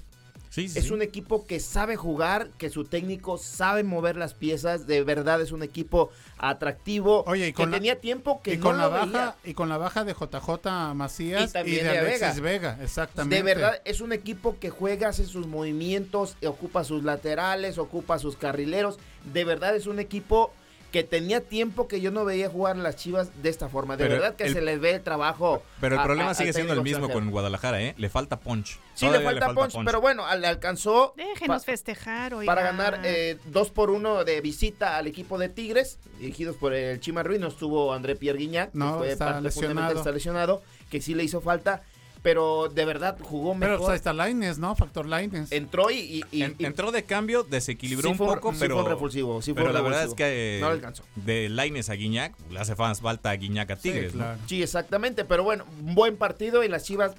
es 0.56 0.90
un 0.90 1.02
equipo 1.02 1.46
que 1.46 1.60
sabe 1.60 1.96
jugar, 1.96 2.50
que 2.58 2.70
su 2.70 2.84
técnico 2.84 3.38
sabe 3.38 3.82
mover 3.82 4.16
las 4.16 4.34
piezas. 4.34 4.86
De 4.86 5.02
verdad 5.04 5.40
es 5.40 5.52
un 5.52 5.62
equipo 5.62 6.10
atractivo. 6.38 7.24
Oye, 7.26 7.48
y 7.48 7.52
con 7.52 7.70
que 7.70 7.76
tenía 7.76 8.00
tiempo 8.00 8.40
que 8.42 8.54
y 8.54 8.58
con 8.58 8.78
la 8.78 8.88
baja 8.88 9.36
y 9.44 9.54
con 9.54 9.68
la 9.68 9.78
baja 9.78 10.04
de 10.04 10.14
JJ 10.14 10.94
Macías 10.94 11.52
y, 11.64 11.76
de, 11.76 11.88
Alexis 11.88 12.40
Vega. 12.40 12.78
exactamente. 12.82 13.36
De 13.36 13.42
verdad 13.42 13.80
es 13.84 14.00
un 14.00 14.12
equipo 14.12 14.58
que 14.58 14.70
juega, 14.70 15.08
hace 15.08 15.24
sus 15.26 15.46
movimientos, 15.46 16.36
ocupa 16.44 16.84
sus 16.84 17.04
laterales, 17.04 17.78
ocupa 17.78 18.18
sus 18.18 18.36
carrileros. 18.36 18.98
De 19.32 19.44
verdad 19.44 19.76
es 19.76 19.86
un 19.86 19.98
equipo 19.98 20.52
que 20.92 21.04
tenía 21.04 21.40
tiempo 21.42 21.86
que 21.86 22.00
yo 22.00 22.10
no 22.10 22.24
veía 22.24 22.48
jugar 22.48 22.76
las 22.76 22.96
Chivas 22.96 23.42
de 23.42 23.50
esta 23.50 23.68
forma. 23.68 23.96
De 23.96 24.08
verdad 24.08 24.36
que 24.36 24.50
se 24.50 24.60
les 24.60 24.80
ve 24.80 24.92
el 24.92 25.02
trabajo. 25.02 25.62
Pero 25.80 25.96
el 25.96 26.02
problema 26.02 26.34
sigue 26.34 26.52
siendo 26.52 26.72
el 26.72 26.82
mismo 26.82 27.10
con 27.10 27.30
Guadalajara, 27.30 27.82
¿eh? 27.82 27.94
Le 27.96 28.08
falta 28.08 28.40
punch. 28.40 28.78
Sí, 28.94 29.08
le 29.08 29.20
falta, 29.20 29.54
punch, 29.54 29.74
pero 29.84 30.00
bueno, 30.00 30.24
le 30.36 30.46
alcanzó. 30.46 31.14
Déjenos 31.16 31.64
festejar 31.64 32.34
hoy. 32.34 32.46
Para 32.46 32.62
ganar 32.62 33.00
eh, 33.04 33.38
dos 33.46 33.70
por 33.70 33.90
uno 33.90 34.24
de 34.24 34.40
visita 34.40 34.96
al 34.96 35.06
equipo 35.06 35.38
de 35.38 35.48
Tigres, 35.48 35.98
dirigidos 36.18 36.56
por 36.56 36.72
el 36.72 37.00
Chima 37.00 37.22
Ruiz. 37.22 37.40
No 37.40 37.48
estuvo 37.48 37.92
André 37.92 38.16
Pierre 38.16 38.38
Guiñac, 38.38 38.70
no, 38.72 38.94
que 38.94 38.98
fue 38.98 39.12
está 39.12 39.40
lesionado. 39.40 39.98
está 39.98 40.10
lesionado, 40.10 40.62
que 40.90 41.00
sí 41.00 41.14
le 41.14 41.24
hizo 41.24 41.40
falta. 41.40 41.82
Pero 42.22 42.68
de 42.68 42.84
verdad 42.84 43.16
jugó 43.20 43.54
mejor. 43.54 43.76
Pero 43.76 43.86
pues 43.86 43.96
está 43.96 44.12
Laines, 44.12 44.58
¿no? 44.58 44.74
Factor 44.74 45.06
Laines. 45.06 45.52
Entró 45.52 45.90
y, 45.90 46.24
y- 46.32 46.42
En- 46.42 46.56
y- 46.58 46.64
entró 46.64 46.90
de 46.92 47.04
cambio, 47.04 47.42
desequilibró 47.44 48.08
Sí 48.08 48.12
un 48.12 48.18
poco, 48.18 48.52
sí 48.52 48.58
pero. 48.60 48.74
fue 48.76 48.84
un 48.84 48.90
repulsivo, 48.90 49.42
sí 49.42 49.52
fue 49.52 49.62
pero 49.62 49.68
un 49.70 49.74
la 49.74 49.80
verdad 49.82 50.00
es 50.04 50.10
repulsivo. 50.10 50.16
que. 50.28 50.58
No 50.60 50.66
le 50.68 50.72
alcanzó. 50.74 51.02
De 51.16 51.48
Laines 51.48 51.90
a 51.90 51.94
Guiñac, 51.94 52.34
le 52.50 52.58
hace 52.60 52.74
más 52.76 53.00
falta 53.00 53.30
a 53.30 53.36
Guiñac 53.36 53.70
a 53.70 53.76
Tigres, 53.76 54.14
¿no? 54.14 54.24
Sí, 54.46 54.62
exactamente, 54.62 55.24
pero 55.24 55.44
bueno, 55.44 55.64
un 55.80 55.94
buen 55.94 56.16
partido 56.16 56.64
y 56.64 56.68
las 56.68 56.84
Chivas, 56.84 57.12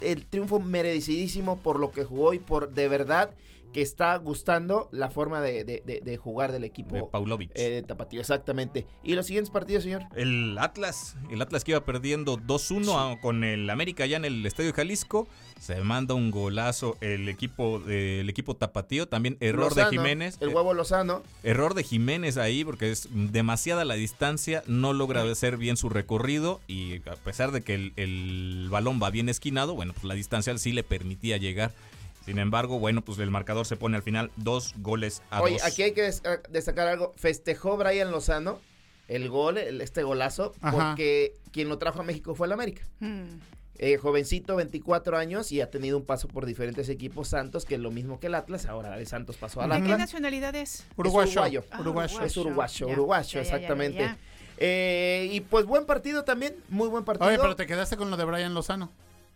el 0.00 0.24
triunfo 0.26 0.60
merecidísimo 0.60 1.58
por 1.60 1.78
lo 1.78 1.90
que 1.92 2.04
jugó 2.04 2.34
y 2.34 2.38
por 2.38 2.70
de 2.72 2.88
verdad 2.88 3.30
que 3.72 3.82
está 3.82 4.16
gustando 4.16 4.88
la 4.92 5.10
forma 5.10 5.40
de, 5.40 5.64
de- 5.64 5.82
de- 5.84 6.00
de 6.00 6.16
jugar 6.16 6.52
del 6.52 6.64
equipo 6.64 6.94
De 6.94 7.02
Paunovic. 7.10 7.50
eh, 7.54 7.70
de 7.70 7.82
Tapatío, 7.82 8.20
exactamente. 8.20 8.86
¿Y 9.02 9.14
los 9.14 9.26
siguientes 9.26 9.50
partidos, 9.50 9.82
señor? 9.84 10.02
El 10.14 10.56
Atlas, 10.58 11.16
el 11.30 11.40
Atlas 11.42 11.64
que 11.64 11.72
iba 11.72 11.84
perdiendo 11.84 12.36
2-1 12.38 12.96
a- 12.98 13.20
con 13.20 13.44
el 13.44 13.68
América 13.70 14.06
ya 14.06 14.16
en 14.16 14.24
el 14.24 14.44
Estadio 14.46 14.72
Jalisco, 14.72 15.26
se 15.60 15.80
manda 15.80 16.14
un 16.14 16.30
golazo 16.32 16.96
el 17.00 17.28
equipo 17.28 17.78
del 17.78 18.28
equipo 18.28 18.56
tapatío, 18.56 19.06
también 19.08 19.36
error 19.40 19.70
Lozano, 19.70 19.90
de 19.90 19.96
Jiménez. 19.96 20.36
El 20.40 20.50
eh, 20.50 20.54
huevo 20.54 20.74
Lozano. 20.74 21.22
Error 21.44 21.74
de 21.74 21.84
Jiménez 21.84 22.36
ahí 22.36 22.64
porque 22.64 22.90
es 22.90 23.08
demasiada 23.12 23.84
la 23.84 23.94
distancia, 23.94 24.62
no 24.66 24.92
logra 24.92 25.22
hacer 25.22 25.56
bien 25.56 25.76
su 25.76 25.88
recorrido 25.88 26.60
y 26.66 26.96
a 27.08 27.14
pesar 27.14 27.52
de 27.52 27.62
que 27.62 27.74
el, 27.74 27.92
el 27.96 28.66
balón 28.70 29.00
va 29.02 29.10
bien 29.10 29.28
esquinado, 29.28 29.74
bueno, 29.74 29.92
pues 29.92 30.04
la 30.04 30.14
distancia 30.14 30.56
sí 30.58 30.72
le 30.72 30.82
permitía 30.82 31.36
llegar. 31.36 31.72
Sin 32.24 32.38
embargo, 32.38 32.78
bueno, 32.78 33.02
pues 33.04 33.18
el 33.18 33.30
marcador 33.30 33.66
se 33.66 33.76
pone 33.76 33.96
al 33.96 34.02
final 34.02 34.30
dos 34.36 34.74
goles 34.78 35.22
a 35.30 35.42
Oye, 35.42 35.54
dos. 35.54 35.64
aquí 35.64 35.82
hay 35.82 35.92
que 35.92 36.02
des- 36.02 36.22
destacar 36.50 36.86
algo. 36.88 37.12
Festejó 37.16 37.76
Brian 37.76 38.10
Lozano 38.10 38.58
el 39.08 39.28
gol, 39.28 39.58
el- 39.58 39.80
este 39.80 40.02
golazo, 40.04 40.52
Ajá. 40.60 40.76
porque 40.94 41.34
quien 41.50 41.68
lo 41.68 41.78
trajo 41.78 42.00
a 42.00 42.04
México 42.04 42.34
fue 42.34 42.46
el 42.46 42.52
América. 42.52 42.82
Mm. 43.00 43.38
Eh, 43.78 43.96
jovencito, 43.96 44.54
24 44.54 45.16
años 45.18 45.50
y 45.50 45.60
ha 45.60 45.68
tenido 45.70 45.98
un 45.98 46.04
paso 46.04 46.28
por 46.28 46.46
diferentes 46.46 46.88
equipos 46.88 47.28
Santos, 47.28 47.64
que 47.64 47.74
es 47.74 47.80
lo 47.80 47.90
mismo 47.90 48.20
que 48.20 48.28
el 48.28 48.34
Atlas. 48.36 48.66
Ahora 48.66 48.96
el 48.96 49.06
Santos 49.08 49.36
pasó 49.38 49.60
al 49.60 49.70
¿De 49.70 49.76
qué 49.78 49.82
Atlas. 49.84 49.98
nacionalidad 49.98 50.54
es? 50.54 50.84
Uruguayo. 50.96 51.28
Es 51.28 51.34
uruguayo. 51.36 51.64
Ah, 51.72 51.80
Uruguayo. 51.80 52.20
Es 52.20 52.36
uruguayo, 52.36 52.86
Ya, 52.86 52.92
uruguayo, 52.92 53.28
ya, 53.28 53.42
ya, 53.42 53.50
ya, 53.50 53.56
exactamente. 53.56 53.98
ya. 53.98 54.16
Eh, 54.58 55.30
y 55.32 55.40
pues 55.40 55.66
buen 55.66 55.84
partido 55.86 56.22
también, 56.22 56.54
muy 56.68 56.88
buen 56.88 57.04
partido. 57.04 57.26
Oye, 57.26 57.38
pero 57.38 57.56
te 57.56 57.66
quedaste 57.66 57.96
con 57.96 58.08
lo 58.10 58.16
de 58.16 58.24
Brian 58.24 58.54
Lozano. 58.54 58.92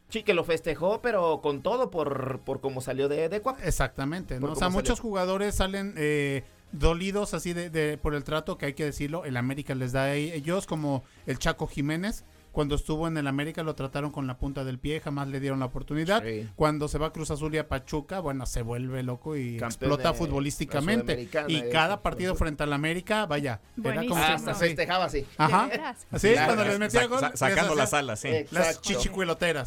Sí, 0.08 0.22
que 0.22 0.34
lo 0.34 0.44
festejó, 0.44 1.00
pero 1.02 1.40
con 1.42 1.62
todo 1.62 1.90
por, 1.90 2.40
por 2.40 2.60
cómo 2.60 2.80
salió 2.80 3.08
de, 3.08 3.28
de 3.28 3.40
Cuapa. 3.40 3.62
Exactamente, 3.64 4.38
¿no? 4.38 4.52
O 4.52 4.54
sea, 4.54 4.68
muchos 4.68 4.98
salió. 4.98 5.02
jugadores 5.10 5.54
salen 5.56 5.94
eh, 5.96 6.44
dolidos 6.72 7.34
así 7.34 7.52
de, 7.52 7.70
de- 7.70 7.98
por 7.98 8.14
el 8.14 8.22
trato 8.22 8.56
que 8.56 8.66
hay 8.66 8.74
que 8.74 8.84
decirlo. 8.84 9.24
El 9.24 9.36
América 9.36 9.74
les 9.74 9.92
da 9.92 10.02
a 10.04 10.14
ellos, 10.14 10.66
como 10.66 11.02
el 11.26 11.38
Chaco 11.38 11.66
Jiménez. 11.66 12.24
Cuando 12.56 12.74
estuvo 12.74 13.06
en 13.06 13.18
el 13.18 13.26
América 13.26 13.62
lo 13.62 13.74
trataron 13.74 14.10
con 14.10 14.26
la 14.26 14.38
punta 14.38 14.64
del 14.64 14.78
pie, 14.78 15.00
jamás 15.00 15.28
le 15.28 15.40
dieron 15.40 15.60
la 15.60 15.66
oportunidad. 15.66 16.24
Sí. 16.24 16.48
Cuando 16.56 16.88
se 16.88 16.96
va 16.96 17.08
a 17.08 17.12
Cruz 17.12 17.30
Azul 17.30 17.54
y 17.54 17.58
a 17.58 17.68
Pachuca, 17.68 18.20
bueno, 18.20 18.46
se 18.46 18.62
vuelve 18.62 19.02
loco 19.02 19.36
y 19.36 19.58
Campeón 19.58 19.68
explota 19.68 20.12
de 20.12 20.18
futbolísticamente. 20.18 21.28
Y 21.48 21.56
eh, 21.56 21.68
cada 21.70 21.96
Cruz 21.96 22.02
partido 22.02 22.32
Azul. 22.32 22.46
frente 22.46 22.62
al 22.62 22.72
América, 22.72 23.26
vaya, 23.26 23.60
era 23.84 24.06
como 24.06 24.16
Hasta 24.16 24.54
sí. 24.54 24.60
festejaba 24.60 25.04
así. 25.04 25.26
Ajá. 25.36 25.68
Así, 26.10 26.32
Claro. 26.32 26.46
cuando 26.54 26.64
les 26.64 26.78
metía 26.78 27.00
Sa- 27.02 27.06
gol. 27.08 27.20
sa- 27.20 27.36
sacando 27.36 27.74
las 27.74 27.92
alas, 27.92 28.20
sí. 28.20 28.30
Las 28.50 28.68
es 28.70 28.78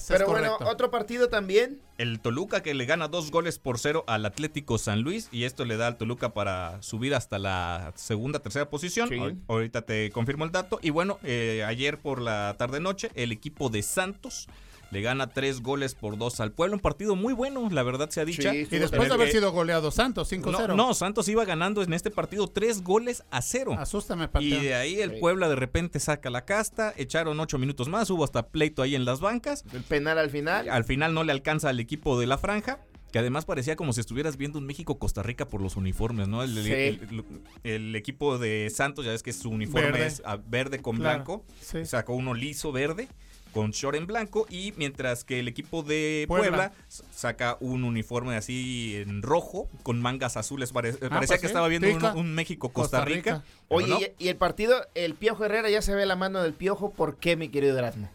Pero 0.07 0.25
bueno, 0.27 0.57
otro 0.65 0.89
partido 0.89 1.29
también. 1.29 1.79
El 1.99 2.21
Toluca 2.21 2.63
que 2.63 2.73
le 2.73 2.85
gana 2.85 3.09
dos 3.09 3.29
goles 3.29 3.59
por 3.59 3.77
cero 3.77 4.05
al 4.07 4.25
Atlético 4.25 4.77
San 4.77 5.01
Luis 5.01 5.27
y 5.33 5.43
esto 5.43 5.65
le 5.65 5.75
da 5.75 5.87
al 5.87 5.97
Toluca 5.97 6.33
para 6.33 6.81
subir 6.81 7.13
hasta 7.13 7.39
la 7.39 7.91
segunda, 7.95 8.39
tercera 8.39 8.69
posición. 8.69 9.09
Sí. 9.09 9.19
Ahorita 9.49 9.81
te 9.81 10.09
confirmo 10.09 10.45
el 10.45 10.51
dato. 10.53 10.79
Y 10.81 10.91
bueno, 10.91 11.19
eh, 11.23 11.61
ayer 11.67 11.99
por 11.99 12.21
la 12.21 12.55
tarde-noche 12.57 13.11
el 13.15 13.33
equipo 13.33 13.69
de 13.69 13.83
Santos 13.83 14.47
le 14.91 15.01
gana 15.01 15.27
tres 15.27 15.61
goles 15.61 15.95
por 15.95 16.17
dos 16.17 16.39
al 16.39 16.51
Pueblo. 16.51 16.75
Un 16.75 16.81
partido 16.81 17.15
muy 17.15 17.33
bueno, 17.33 17.69
la 17.71 17.83
verdad 17.83 18.09
sea 18.09 18.25
dicha. 18.25 18.51
Sí, 18.51 18.67
Y 18.71 18.77
después 18.79 19.07
de 19.07 19.13
haber 19.13 19.27
que- 19.27 19.33
sido 19.33 19.51
goleado 19.51 19.91
Santos, 19.91 20.27
5-0. 20.31 20.75
No, 20.75 20.87
no, 20.87 20.93
Santos 20.93 21.27
iba 21.27 21.45
ganando 21.45 21.81
en 21.83 21.93
este 21.93 22.11
partido 22.11 22.47
tres 22.47 22.83
goles 22.83 23.23
a 23.31 23.41
cero. 23.41 23.75
Asústame, 23.77 24.25
Y 24.25 24.27
Panteón. 24.27 24.61
de 24.63 24.75
ahí 24.75 24.99
el 24.99 25.11
Sí. 25.11 25.17
Puebla 25.19 25.47
de 25.49 25.55
repente 25.55 25.99
saca 25.99 26.29
la 26.29 26.45
casta, 26.45 26.93
echaron 26.97 27.39
ocho 27.39 27.57
minutos 27.57 27.87
más, 27.87 28.09
hubo 28.09 28.23
hasta 28.23 28.47
pleito 28.47 28.81
ahí 28.81 28.95
en 28.95 29.05
las 29.05 29.19
bancas. 29.19 29.63
El 29.73 29.83
penal 29.83 30.17
al 30.17 30.29
final. 30.29 30.69
Al 30.69 30.83
final 30.83 31.13
no 31.13 31.23
le 31.23 31.31
alcanza 31.31 31.69
al 31.69 31.79
equipo 31.79 32.19
de 32.19 32.27
la 32.27 32.37
franja. 32.37 32.79
Que 33.11 33.17
además 33.17 33.43
parecía 33.45 33.75
como 33.75 33.91
si 33.91 34.01
estuvieras 34.01 34.37
viendo 34.37 34.59
un 34.59 34.67
México-Costa 34.67 35.23
Rica 35.23 35.47
por 35.47 35.63
los 35.63 35.75
uniformes, 35.77 36.27
¿no? 36.27 36.43
El, 36.43 36.55
el- 36.55 36.63
Sí. 36.63 36.71
el- 36.71 37.23
el 37.63 37.95
equipo 37.95 38.37
de 38.37 38.69
Santos, 38.71 39.03
ya 39.03 39.09
ves 39.11 39.23
que 39.23 39.33
su 39.33 39.49
uniforme 39.49 39.89
Verde. 39.89 40.05
es 40.05 40.21
ah, 40.25 40.37
verde 40.47 40.79
con 40.79 40.97
Claro, 40.97 41.15
blanco. 41.23 41.45
sí. 41.59 41.85
Sacó 41.87 42.13
uno 42.13 42.35
liso 42.35 42.71
verde 42.71 43.07
con 43.53 43.71
short 43.71 43.95
en 43.95 44.07
blanco. 44.07 44.45
Y 44.49 44.73
mientras 44.77 45.23
que 45.23 45.39
el 45.39 45.47
equipo 45.47 45.83
de 45.83 46.25
Puebla. 46.27 46.71
Saca 47.11 47.57
un 47.59 47.83
uniforme 47.83 48.35
así 48.35 48.95
en 48.95 49.21
rojo 49.21 49.67
con 49.83 50.01
mangas 50.01 50.37
azules. 50.37 50.71
Pare- 50.71 50.93
parecía 50.93 51.17
pues 51.17 51.31
que 51.31 51.39
sí. 51.39 51.45
estaba 51.47 51.67
viendo 51.67 51.87
un, 52.15 52.33
México-Costa 52.33 52.99
Costa 52.99 53.05
Rica. 53.05 53.43
Oye, 53.67 53.87
no. 53.87 53.99
y, 53.99 54.11
y 54.17 54.27
el 54.29 54.37
partido, 54.37 54.87
el 54.95 55.15
Piojo 55.15 55.45
Herrera 55.45 55.69
ya 55.69 55.81
se 55.81 55.93
ve 55.95 56.05
la 56.05 56.15
mano 56.15 56.41
del 56.41 56.53
Piojo. 56.53 56.91
¿Por 56.91 57.17
qué, 57.17 57.35
mi 57.35 57.49
querido 57.49 57.77
Erasmo? 57.77 58.09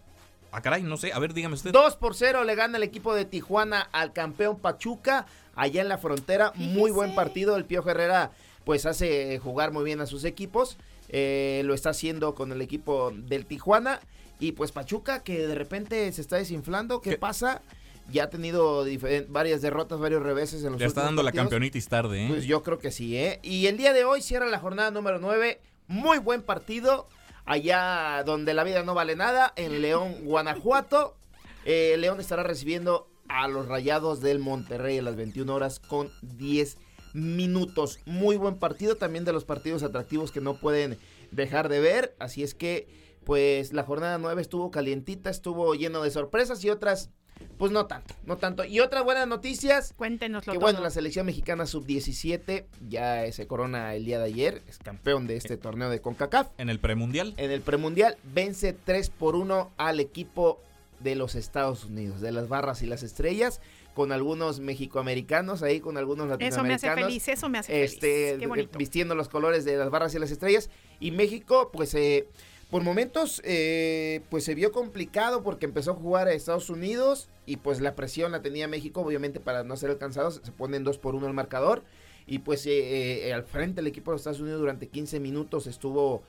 Ah, 0.57 0.63
caray, 0.63 0.85
no 0.85 0.97
sé. 0.97 1.13
A 1.13 1.19
ver, 1.19 1.35
dígame 1.35 1.55
usted. 1.55 1.73
2 1.73 1.97
por 1.97 2.15
0 2.15 2.45
le 2.45 2.55
gana 2.55 2.77
el 2.77 2.85
equipo 2.85 3.13
de 3.13 3.25
Tijuana 3.25 3.81
al 3.91 4.13
campeón 4.13 4.57
Pachuca, 4.61 5.27
allá 5.57 5.83
en 5.83 5.89
la 5.89 5.99
frontera. 5.99 6.53
Muy 6.55 6.93
buen 6.93 7.15
partido. 7.17 7.57
El 7.57 7.65
Piojo 7.65 7.91
Herrera, 7.91 8.31
pues 8.65 8.87
hace 8.87 9.41
jugar 9.41 9.73
muy 9.73 9.83
bien 9.83 10.01
a 10.01 10.07
sus 10.07 10.23
equipos. 10.25 10.79
Eh, 11.09 11.63
lo 11.65 11.75
está 11.75 11.91
haciendo 11.91 12.37
con 12.37 12.53
el 12.53 12.63
equipo 12.63 13.13
del 13.13 13.47
Tijuana. 13.47 14.01
Y 14.41 14.53
pues 14.53 14.73
Pachuca, 14.73 15.23
que 15.23 15.47
de 15.47 15.55
repente 15.55 16.11
se 16.13 16.21
está 16.21 16.37
desinflando. 16.37 17.01
¿Qué, 17.01 17.11
¿Qué? 17.11 17.19
pasa? 17.19 17.63
Ya 18.11 18.25
ha 18.25 18.31
tenido 18.31 18.85
varias 19.29 19.63
derrotas, 19.63 19.99
varios 19.99 20.23
reveses 20.23 20.63
en 20.65 20.73
los 20.73 20.81
Ya 20.81 20.87
está 20.87 21.03
dando 21.03 21.23
la 21.23 21.33
campeonitis 21.33 21.89
tarde, 21.89 22.27
¿eh? 22.27 22.29
Pues 22.29 22.45
yo 22.45 22.63
creo 22.63 22.79
que 22.79 22.91
sí, 22.91 23.17
¿eh? 23.17 23.41
Y 23.43 23.67
el 23.67 23.79
día 23.79 23.93
de 23.93 24.05
hoy 24.05 24.21
cierra 24.21 24.47
la 24.47 24.59
jornada 24.59 24.91
número 24.91 25.19
9. 25.19 25.61
Muy 25.87 26.19
buen 26.19 26.43
partido. 26.43 27.09
Allá 27.47 28.23
donde 28.25 28.55
la 28.55 28.65
vida 28.65 28.83
no 28.83 28.95
vale 28.95 29.17
nada, 29.17 29.53
en 29.57 29.83
León, 29.83 30.17
Guanajuato. 30.25 31.17
Eh, 31.65 31.97
León 31.99 32.21
estará 32.21 32.43
recibiendo 32.43 33.09
a 33.29 33.49
los 33.49 33.69
Rayados 33.69 34.21
del 34.21 34.39
Monterrey 34.39 34.99
a 34.99 35.03
las 35.03 35.17
21 35.17 35.55
horas 35.55 35.79
con 35.79 36.11
10 36.23 36.79
minutos. 37.15 38.01
Muy 38.05 38.37
buen 38.37 38.57
partido, 38.57 38.97
también 38.97 39.25
de 39.25 39.33
los 39.33 39.45
partidos 39.45 39.83
atractivos 39.83 40.33
que 40.33 40.41
no 40.41 40.55
pueden 40.55 40.99
dejar 41.31 41.69
de 41.69 41.81
ver. 41.81 42.15
Así 42.19 42.43
es 42.43 42.55
que, 42.55 42.89
pues 43.25 43.73
la 43.73 43.83
jornada 43.83 44.19
9 44.19 44.41
estuvo 44.41 44.71
calientita, 44.71 45.31
estuvo 45.31 45.75
lleno 45.75 46.03
de 46.03 46.11
sorpresas 46.11 46.65
y 46.65 46.71
otras, 46.71 47.11
pues 47.59 47.73
no 47.73 47.87
tanto, 47.87 48.15
no 48.25 48.37
tanto. 48.37 48.65
Y 48.65 48.81
otras 48.81 49.05
buenas 49.05 49.27
noticias. 49.27 49.95
Cuéntenoslo 49.97 50.53
Que 50.53 50.59
todo. 50.59 50.67
bueno, 50.67 50.81
la 50.81 50.91
selección 50.91 51.27
mexicana 51.27 51.67
sub-17 51.67 52.67
ya 52.89 53.31
se 53.33 53.47
corona 53.47 53.95
el 53.95 54.05
día 54.05 54.19
de 54.19 54.27
ayer, 54.27 54.63
es 54.69 54.79
campeón 54.79 55.27
de 55.27 55.37
este 55.37 55.57
torneo 55.57 55.91
de 55.91 56.01
CONCACAF. 56.01 56.49
En 56.59 56.69
el 56.69 56.79
premundial. 56.81 57.35
En 57.37 57.51
el 57.51 57.61
premundial 57.61 58.17
vence 58.23 58.73
3 58.73 59.11
por 59.11 59.37
1 59.37 59.71
al 59.77 60.01
equipo 60.01 60.61
de 61.01 61.15
los 61.17 61.35
Estados 61.35 61.85
Unidos, 61.85 62.21
de 62.21 62.33
las 62.33 62.49
barras 62.49 62.83
y 62.83 62.87
las 62.87 63.03
estrellas, 63.03 63.61
con 63.95 64.11
algunos 64.11 64.59
mexicoamericanos 64.61 65.63
ahí, 65.63 65.81
con 65.81 65.97
algunos 65.97 66.27
Eso 66.27 66.37
me 66.39 66.45
latinoamericanos. 66.71 66.99
hace 66.99 67.05
feliz, 67.05 67.29
eso 67.29 67.49
me 67.49 67.59
hace 67.59 67.85
este, 67.85 68.27
feliz. 68.27 68.41
Qué 68.41 68.47
bonito. 68.47 68.79
vistiendo 68.79 69.15
los 69.15 69.29
colores 69.29 69.65
de 69.65 69.77
las 69.77 69.91
barras 69.91 70.15
y 70.15 70.19
las 70.19 70.31
estrellas. 70.31 70.71
Y 71.01 71.11
México, 71.11 71.71
pues 71.73 71.95
eh, 71.95 72.27
por 72.71 72.83
momentos, 72.83 73.41
eh, 73.45 74.23
pues 74.31 74.45
se 74.45 74.55
vio 74.55 74.73
complicado 74.73 75.43
porque 75.43 75.67
empezó 75.67 75.93
a 75.93 75.95
jugar 75.95 76.29
a 76.29 76.33
Estados 76.33 76.71
Unidos 76.71 77.29
y 77.47 77.57
pues 77.57 77.81
la 77.81 77.95
presión 77.95 78.33
la 78.33 78.43
tenía 78.43 78.69
México, 78.69 79.01
obviamente 79.01 79.41
para 79.41 79.65
no 79.65 79.77
ser 79.77 79.91
alcanzados, 79.91 80.41
se 80.43 80.53
ponen 80.53 80.85
2 80.85 80.99
por 80.99 81.15
1 81.15 81.27
el 81.27 81.35
marcador. 81.35 81.83
Y 82.27 82.39
pues 82.39 82.65
eh, 82.67 83.29
eh, 83.29 83.35
al 83.35 83.45
frente 83.45 83.83
el 83.83 83.87
equipo 83.87 84.11
de 84.11 84.17
Estados 84.17 84.41
Unidos 84.41 84.61
durante 84.61 84.89
15 84.89 85.21
minutos 85.21 85.67
estuvo 85.67 86.23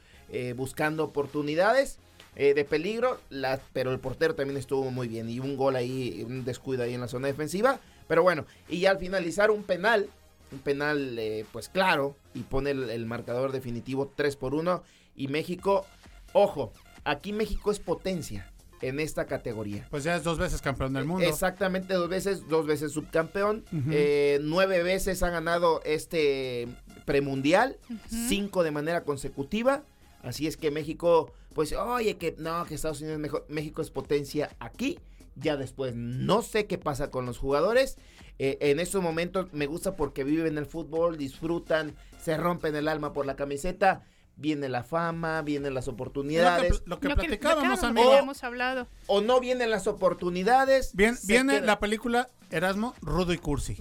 buscando 0.56 1.04
oportunidades. 1.04 2.00
de 2.36 2.66
peligro, 2.66 3.22
pero 3.72 3.92
el 3.92 4.00
portero 4.00 4.36
también 4.36 4.58
estuvo 4.58 4.92
muy 4.92 5.08
bien 5.08 5.30
y 5.30 5.40
un 5.40 5.56
gol 5.56 5.78
ahí, 5.78 6.26
un 6.28 6.44
descuido 6.44 6.84
ahí 6.84 6.94
en 6.94 7.00
la 7.00 7.08
zona 7.08 7.28
defensiva, 7.28 7.80
pero 8.10 8.24
bueno, 8.24 8.46
y 8.68 8.82
ya 8.82 8.92
al 8.92 9.00
finalizar 9.00 9.52
un 9.52 9.64
penal, 9.64 10.10
un 10.52 10.60
penal 10.60 11.18
pues 11.54 11.70
claro 11.70 12.18
y 12.34 12.42
pone 12.42 12.72
el, 12.72 12.90
el 12.90 13.06
marcador 13.06 13.54
definitivo 13.54 14.12
3 14.14 14.36
por 14.36 14.54
1 14.54 14.84
y 15.16 15.28
México, 15.30 15.86
ojo, 16.36 16.74
aquí 17.06 17.32
México 17.32 17.72
es 17.72 17.80
potencia 17.80 18.52
en 18.82 19.00
esta 19.00 19.26
categoría. 19.26 19.88
Pues 19.90 20.04
ya 20.04 20.18
es 20.18 20.24
dos 20.24 20.38
veces 20.38 20.62
campeón 20.62 20.94
del 20.94 21.06
mundo. 21.06 21.26
Exactamente, 21.26 21.94
dos 21.94 22.10
veces, 22.10 22.48
dos 22.50 22.68
veces 22.68 22.92
subcampeón. 22.92 23.64
Eh, 23.90 24.40
nueve 24.42 24.84
veces 24.84 25.24
ha 25.24 25.30
ganado 25.30 25.82
este 25.86 26.68
premundial, 27.06 27.78
cinco 28.10 28.64
de 28.64 28.72
manera 28.72 29.06
consecutiva. 29.06 29.84
Así 30.22 30.46
es 30.46 30.58
que 30.58 30.72
México, 30.72 31.32
pues, 31.54 31.72
oye, 31.72 32.18
que 32.18 32.36
no, 32.38 32.66
que 32.66 32.76
Estados 32.76 33.00
Unidos 33.00 33.16
es 33.16 33.22
mejor. 33.22 33.46
México 33.48 33.82
es 33.82 33.90
potencia 33.90 34.56
aquí. 34.60 35.00
Ya 35.38 35.56
después, 35.56 35.96
no 35.96 36.42
sé 36.42 36.66
qué 36.66 36.78
pasa 36.78 37.12
con 37.12 37.26
los 37.26 37.38
jugadores. 37.38 37.98
Eh, 38.40 38.58
en 38.60 38.80
estos 38.80 39.02
momentos 39.02 39.54
me 39.54 39.68
gusta 39.68 39.96
porque 39.96 40.24
viven 40.24 40.58
el 40.58 40.66
fútbol, 40.66 41.18
disfrutan, 41.18 41.96
se 42.22 42.36
rompen 42.38 42.76
el 42.76 42.90
alma 42.90 43.14
por 43.14 43.26
la 43.26 43.36
camiseta. 43.36 44.04
Viene 44.38 44.70
la 44.70 44.84
fama, 44.84 45.42
vienen 45.42 45.74
las 45.74 45.88
oportunidades. 45.88 46.84
Lo 46.86 47.00
que, 47.00 47.10
platicábamos, 47.10 47.84
o, 47.84 48.46
hablado. 48.46 48.88
O 49.08 49.22
no 49.22 49.40
vienen 49.40 49.72
las 49.72 49.88
oportunidades. 49.88 50.92
Bien, 50.94 51.18
viene 51.26 51.62
la 51.62 51.80
película 51.80 52.30
Erasmo, 52.52 52.94
Rudo 53.02 53.34
y 53.34 53.38
Cursi. 53.38 53.78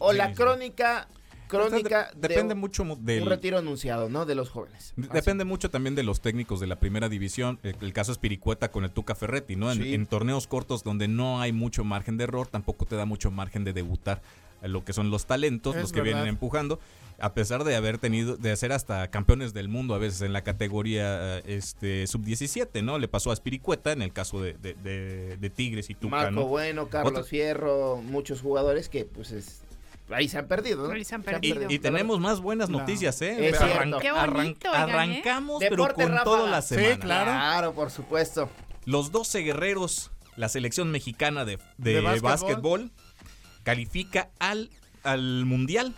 o, 0.00 0.12
la 0.12 0.32
crónica 0.32 1.08
crónica 1.46 2.10
depende 2.16 2.54
mucho 2.54 2.84
del 2.98 3.22
un 3.22 3.28
retiro 3.28 3.58
anunciado, 3.58 4.08
¿no? 4.08 4.24
De 4.26 4.34
los 4.34 4.50
jóvenes. 4.50 4.92
Depende 4.96 5.44
mucho 5.44 5.70
también 5.70 5.94
de 5.94 6.02
los 6.02 6.20
técnicos 6.20 6.60
de 6.60 6.66
la 6.66 6.76
primera 6.76 7.08
división. 7.08 7.58
El, 7.62 7.92
caso 7.92 8.12
es 8.12 8.18
Piricueta 8.18 8.70
con 8.70 8.84
el 8.84 8.90
Tuca 8.90 9.14
Ferretti, 9.14 9.56
¿no? 9.56 9.70
En, 9.70 10.06
torneos 10.06 10.46
cortos 10.46 10.82
donde 10.82 11.08
no 11.08 11.40
hay 11.40 11.52
mucho 11.52 11.84
margen 11.84 12.16
de 12.16 12.24
error, 12.24 12.46
tampoco 12.48 12.86
te 12.86 12.96
da 12.96 13.04
mucho 13.04 13.30
margen 13.30 13.64
de 13.64 13.72
debutar 13.72 14.22
lo 14.62 14.84
que 14.84 14.92
son 14.92 15.10
los 15.10 15.26
talentos, 15.26 15.76
los 15.76 15.92
que 15.92 16.00
vienen 16.00 16.26
empujando 16.26 16.80
a 17.18 17.34
pesar 17.34 17.64
de 17.64 17.76
haber 17.76 17.98
tenido, 17.98 18.36
de 18.36 18.56
ser 18.56 18.72
hasta 18.72 19.08
campeones 19.08 19.54
del 19.54 19.68
mundo 19.68 19.94
a 19.94 19.98
veces 19.98 20.22
en 20.22 20.32
la 20.32 20.42
categoría 20.42 21.38
este 21.38 22.06
sub-17, 22.06 22.82
¿no? 22.82 22.98
Le 22.98 23.08
pasó 23.08 23.30
a 23.30 23.36
Spiricueta 23.36 23.92
en 23.92 24.02
el 24.02 24.12
caso 24.12 24.40
de, 24.40 24.54
de, 24.54 25.50
Tigres 25.50 25.90
y 25.90 25.94
Tuca, 25.94 26.16
Marco 26.16 26.46
Bueno, 26.46 26.88
Carlos 26.88 27.28
Fierro, 27.28 27.96
muchos 27.96 28.40
jugadores 28.40 28.88
que 28.88 29.04
pues 29.04 29.30
es, 29.30 29.62
ahí 30.10 30.28
se 30.28 30.38
han 30.38 30.48
perdido, 30.48 30.92
¿no? 30.92 31.04
se 31.04 31.14
han 31.14 31.22
perdido. 31.22 31.70
Y, 31.70 31.78
tenemos 31.78 32.20
más 32.20 32.40
buenas 32.40 32.68
noticias, 32.68 33.20
¿eh? 33.22 33.52
Qué 34.00 34.12
bonito, 34.12 34.68
¿eh? 34.68 34.76
arrancamos, 34.76 35.62
pero 35.68 35.94
con 35.94 36.16
toda 36.24 36.50
la 36.50 36.62
semana. 36.62 36.94
Sí, 36.94 36.98
claro. 36.98 37.30
Claro, 37.30 37.74
por 37.74 37.90
supuesto. 37.90 38.48
Los 38.84 39.12
12 39.12 39.40
guerreros, 39.40 40.10
la 40.36 40.48
selección 40.48 40.90
mexicana 40.90 41.44
de, 41.44 41.58
de, 41.78 42.00
básquetbol. 42.20 42.90
califica 43.62 44.30
al, 44.38 44.70
al 45.04 45.46
Mundial 45.46 45.94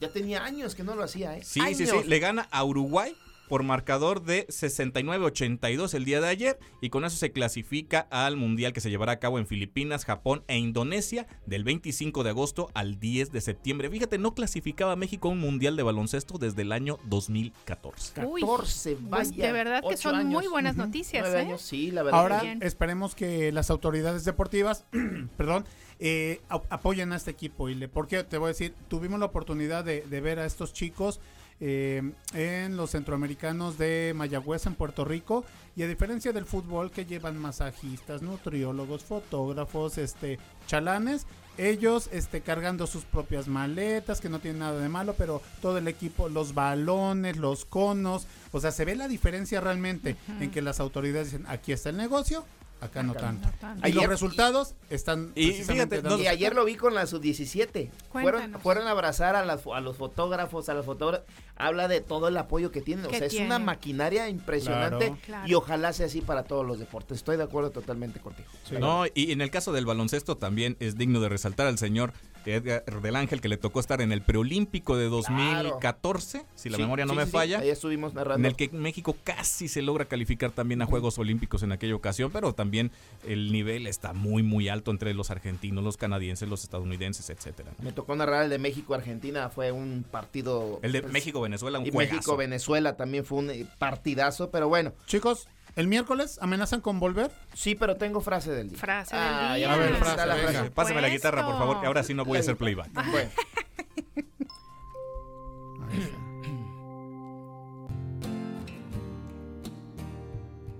ya 0.00 0.08
tenía 0.08 0.44
años 0.44 0.74
que 0.74 0.82
no 0.84 0.94
lo 0.94 1.02
hacía, 1.02 1.36
¿eh? 1.36 1.42
Sí, 1.44 1.60
sí, 1.74 1.86
sí. 1.86 1.96
Le 2.04 2.18
gana 2.18 2.48
a 2.50 2.64
Uruguay 2.64 3.14
por 3.48 3.62
marcador 3.62 4.22
de 4.22 4.46
69-82 4.48 5.94
el 5.94 6.04
día 6.04 6.20
de 6.20 6.28
ayer 6.28 6.58
y 6.80 6.90
con 6.90 7.04
eso 7.04 7.16
se 7.16 7.32
clasifica 7.32 8.06
al 8.10 8.36
Mundial 8.36 8.72
que 8.72 8.80
se 8.80 8.90
llevará 8.90 9.12
a 9.12 9.18
cabo 9.18 9.38
en 9.38 9.46
Filipinas, 9.46 10.04
Japón 10.04 10.44
e 10.46 10.58
Indonesia 10.58 11.26
del 11.46 11.64
25 11.64 12.22
de 12.22 12.30
agosto 12.30 12.70
al 12.74 13.00
10 13.00 13.32
de 13.32 13.40
septiembre. 13.40 13.90
Fíjate, 13.90 14.18
no 14.18 14.34
clasificaba 14.34 14.96
México 14.96 15.28
a 15.28 15.32
un 15.32 15.40
Mundial 15.40 15.76
de 15.76 15.82
baloncesto 15.82 16.38
desde 16.38 16.62
el 16.62 16.72
año 16.72 16.98
2014. 17.04 18.24
Uy, 18.26 18.42
14, 18.42 18.96
pues, 18.96 19.30
vaya. 19.30 19.46
de 19.46 19.52
verdad 19.52 19.82
que 19.88 19.96
son 19.96 20.26
muy 20.26 20.46
buenas 20.46 20.76
noticias. 20.76 21.26
¿eh? 21.34 21.54
sí, 21.58 21.90
la 21.90 22.02
verdad. 22.02 22.20
Ahora 22.20 22.56
esperemos 22.60 23.14
que 23.14 23.50
las 23.52 23.70
autoridades 23.70 24.24
deportivas, 24.24 24.84
perdón, 25.36 25.64
eh, 26.00 26.40
apoyen 26.48 27.12
a 27.12 27.16
este 27.16 27.30
equipo. 27.30 27.68
Y 27.68 27.74
le, 27.74 27.88
porque 27.88 28.22
te 28.24 28.38
voy 28.38 28.46
a 28.46 28.48
decir, 28.48 28.74
tuvimos 28.88 29.18
la 29.18 29.26
oportunidad 29.26 29.84
de, 29.84 30.02
ver 30.20 30.38
a 30.38 30.46
estos 30.46 30.72
chicos 30.72 31.20
eh, 31.60 32.12
en 32.34 32.76
los 32.76 32.90
centroamericanos 32.90 33.78
de 33.78 34.12
Mayagüez 34.14 34.66
en 34.66 34.74
Puerto 34.74 35.04
Rico 35.04 35.44
y 35.74 35.82
a 35.82 35.88
diferencia 35.88 36.32
del 36.32 36.44
fútbol 36.44 36.90
que 36.90 37.04
llevan 37.04 37.36
masajistas, 37.36 38.22
nutriólogos, 38.22 39.04
fotógrafos, 39.04 39.98
este 39.98 40.38
chalanes, 40.66 41.26
ellos 41.56 42.08
este 42.12 42.40
cargando 42.40 42.86
sus 42.86 43.04
propias 43.04 43.48
maletas, 43.48 44.20
que 44.20 44.28
no 44.28 44.38
tienen 44.38 44.60
nada 44.60 44.80
de 44.80 44.88
malo, 44.88 45.14
pero 45.18 45.42
todo 45.60 45.78
el 45.78 45.88
equipo, 45.88 46.28
los 46.28 46.54
balones, 46.54 47.36
los 47.36 47.64
conos, 47.64 48.26
o 48.52 48.60
sea, 48.60 48.70
se 48.70 48.84
ve 48.84 48.94
la 48.94 49.08
diferencia 49.08 49.60
realmente 49.60 50.16
en 50.40 50.50
que 50.50 50.62
las 50.62 50.78
autoridades 50.78 51.32
dicen, 51.32 51.46
aquí 51.48 51.72
está 51.72 51.90
el 51.90 51.96
negocio, 51.96 52.44
Acá, 52.80 53.02
no, 53.02 53.14
tanto. 53.14 53.48
Y 53.84 53.92
los 53.92 54.06
resultados 54.06 54.74
están. 54.88 55.32
Y 55.34 55.52
fíjate, 55.52 56.02
y 56.18 56.26
ayer 56.28 56.54
lo 56.54 56.64
vi 56.64 56.76
con 56.76 56.94
la 56.94 57.06
sub-17. 57.06 57.90
Fueron, 58.12 58.60
fueron 58.60 58.86
a 58.86 58.92
abrazar 58.92 59.34
a, 59.34 59.40
a 59.40 59.80
los 59.80 59.96
fotógrafos, 59.96 60.68
a 60.68 60.74
los 60.74 60.86
fotógrafos. 60.86 61.26
Habla 61.56 61.88
de 61.88 62.00
todo 62.00 62.28
el 62.28 62.36
apoyo 62.36 62.70
que 62.70 62.80
tienen. 62.80 63.06
O 63.06 63.10
sea, 63.10 63.26
es 63.26 63.34
una 63.34 63.58
maquinaria 63.58 64.28
impresionante 64.28 65.14
y 65.44 65.54
ojalá 65.54 65.92
sea 65.92 66.06
así 66.06 66.20
para 66.20 66.44
todos 66.44 66.64
los 66.64 66.78
deportes. 66.78 67.18
Estoy 67.18 67.36
de 67.36 67.42
acuerdo 67.42 67.70
totalmente 67.70 68.20
contigo. 68.20 68.48
No, 68.78 69.04
y 69.12 69.32
en 69.32 69.40
el 69.40 69.50
caso 69.50 69.72
del 69.72 69.84
baloncesto 69.84 70.36
también 70.36 70.76
es 70.78 70.96
digno 70.96 71.20
de 71.20 71.28
resaltar 71.28 71.66
al 71.66 71.78
señor 71.78 72.12
Edgar 72.54 72.84
del 73.02 73.16
Ángel, 73.16 73.40
que 73.40 73.48
le 73.48 73.56
tocó 73.56 73.80
estar 73.80 74.00
en 74.00 74.12
el 74.12 74.22
preolímpico 74.22 74.96
de 74.96 75.08
2014, 75.08 76.44
si 76.54 76.68
la 76.68 76.78
memoria 76.78 77.06
no 77.06 77.14
me 77.14 77.26
falla. 77.26 77.58
ahí 77.60 77.70
estuvimos 77.70 78.14
narrando. 78.14 78.40
En 78.40 78.46
el 78.46 78.56
que 78.56 78.68
México 78.70 79.16
casi 79.24 79.68
se 79.68 79.82
logra 79.82 80.04
calificar 80.06 80.50
también 80.50 80.82
a 80.82 80.86
Juegos 80.86 81.18
Olímpicos 81.18 81.62
en 81.62 81.72
aquella 81.72 81.94
ocasión, 81.94 82.30
pero 82.32 82.54
también 82.54 82.90
el 83.26 83.52
nivel 83.52 83.86
está 83.86 84.12
muy, 84.12 84.42
muy 84.42 84.68
alto 84.68 84.90
entre 84.90 85.14
los 85.14 85.30
argentinos, 85.30 85.84
los 85.84 85.96
canadienses, 85.96 86.48
los 86.48 86.62
estadounidenses, 86.64 87.30
etcétera. 87.30 87.72
Me 87.82 87.92
tocó 87.92 88.16
narrar 88.16 88.44
el 88.44 88.50
de 88.50 88.58
México-Argentina, 88.58 89.48
fue 89.50 89.72
un 89.72 90.04
partido. 90.08 90.80
El 90.82 90.92
de 90.92 91.02
pues, 91.02 91.12
México-Venezuela, 91.12 91.78
un 91.78 91.86
Y 91.86 91.90
México-Venezuela 91.90 92.96
también 92.96 93.24
fue 93.24 93.38
un 93.38 93.50
eh, 93.50 93.66
partidazo, 93.78 94.50
pero 94.50 94.68
bueno. 94.68 94.92
Chicos, 95.06 95.48
¿El 95.78 95.86
miércoles 95.86 96.38
amenazan 96.42 96.80
con 96.80 96.98
volver? 96.98 97.30
Sí, 97.54 97.76
pero 97.76 97.94
tengo 97.94 98.20
frase 98.20 98.50
del 98.50 98.70
día. 98.70 98.78
Frase 98.80 99.14
del 99.14 99.24
ah, 99.24 99.54
día. 99.54 99.72
A 99.72 99.76
ver, 99.76 99.94
frase, 99.94 100.26
la 100.26 100.34
frase. 100.34 100.72
Pásame 100.72 101.00
la 101.00 101.08
guitarra, 101.08 101.46
por 101.46 101.56
favor, 101.56 101.80
que 101.80 101.86
ahora 101.86 102.02
sí 102.02 102.14
no 102.14 102.24
voy 102.24 102.38
a 102.38 102.40
hacer 102.40 102.56
playback. 102.56 102.92
Bueno. 103.12 103.30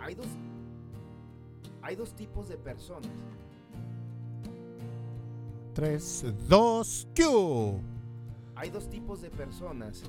hay 0.01 0.15
dos 0.17 0.27
hay 1.81 1.95
dos 1.95 2.17
tipos 2.17 2.49
de 2.49 2.57
personas. 2.57 3.13
Tres, 5.75 6.25
dos, 6.49 7.07
Q. 7.15 7.81
Hay 8.57 8.71
dos 8.71 8.91
tipos 8.91 9.23
de 9.23 9.31
personas 9.31 10.03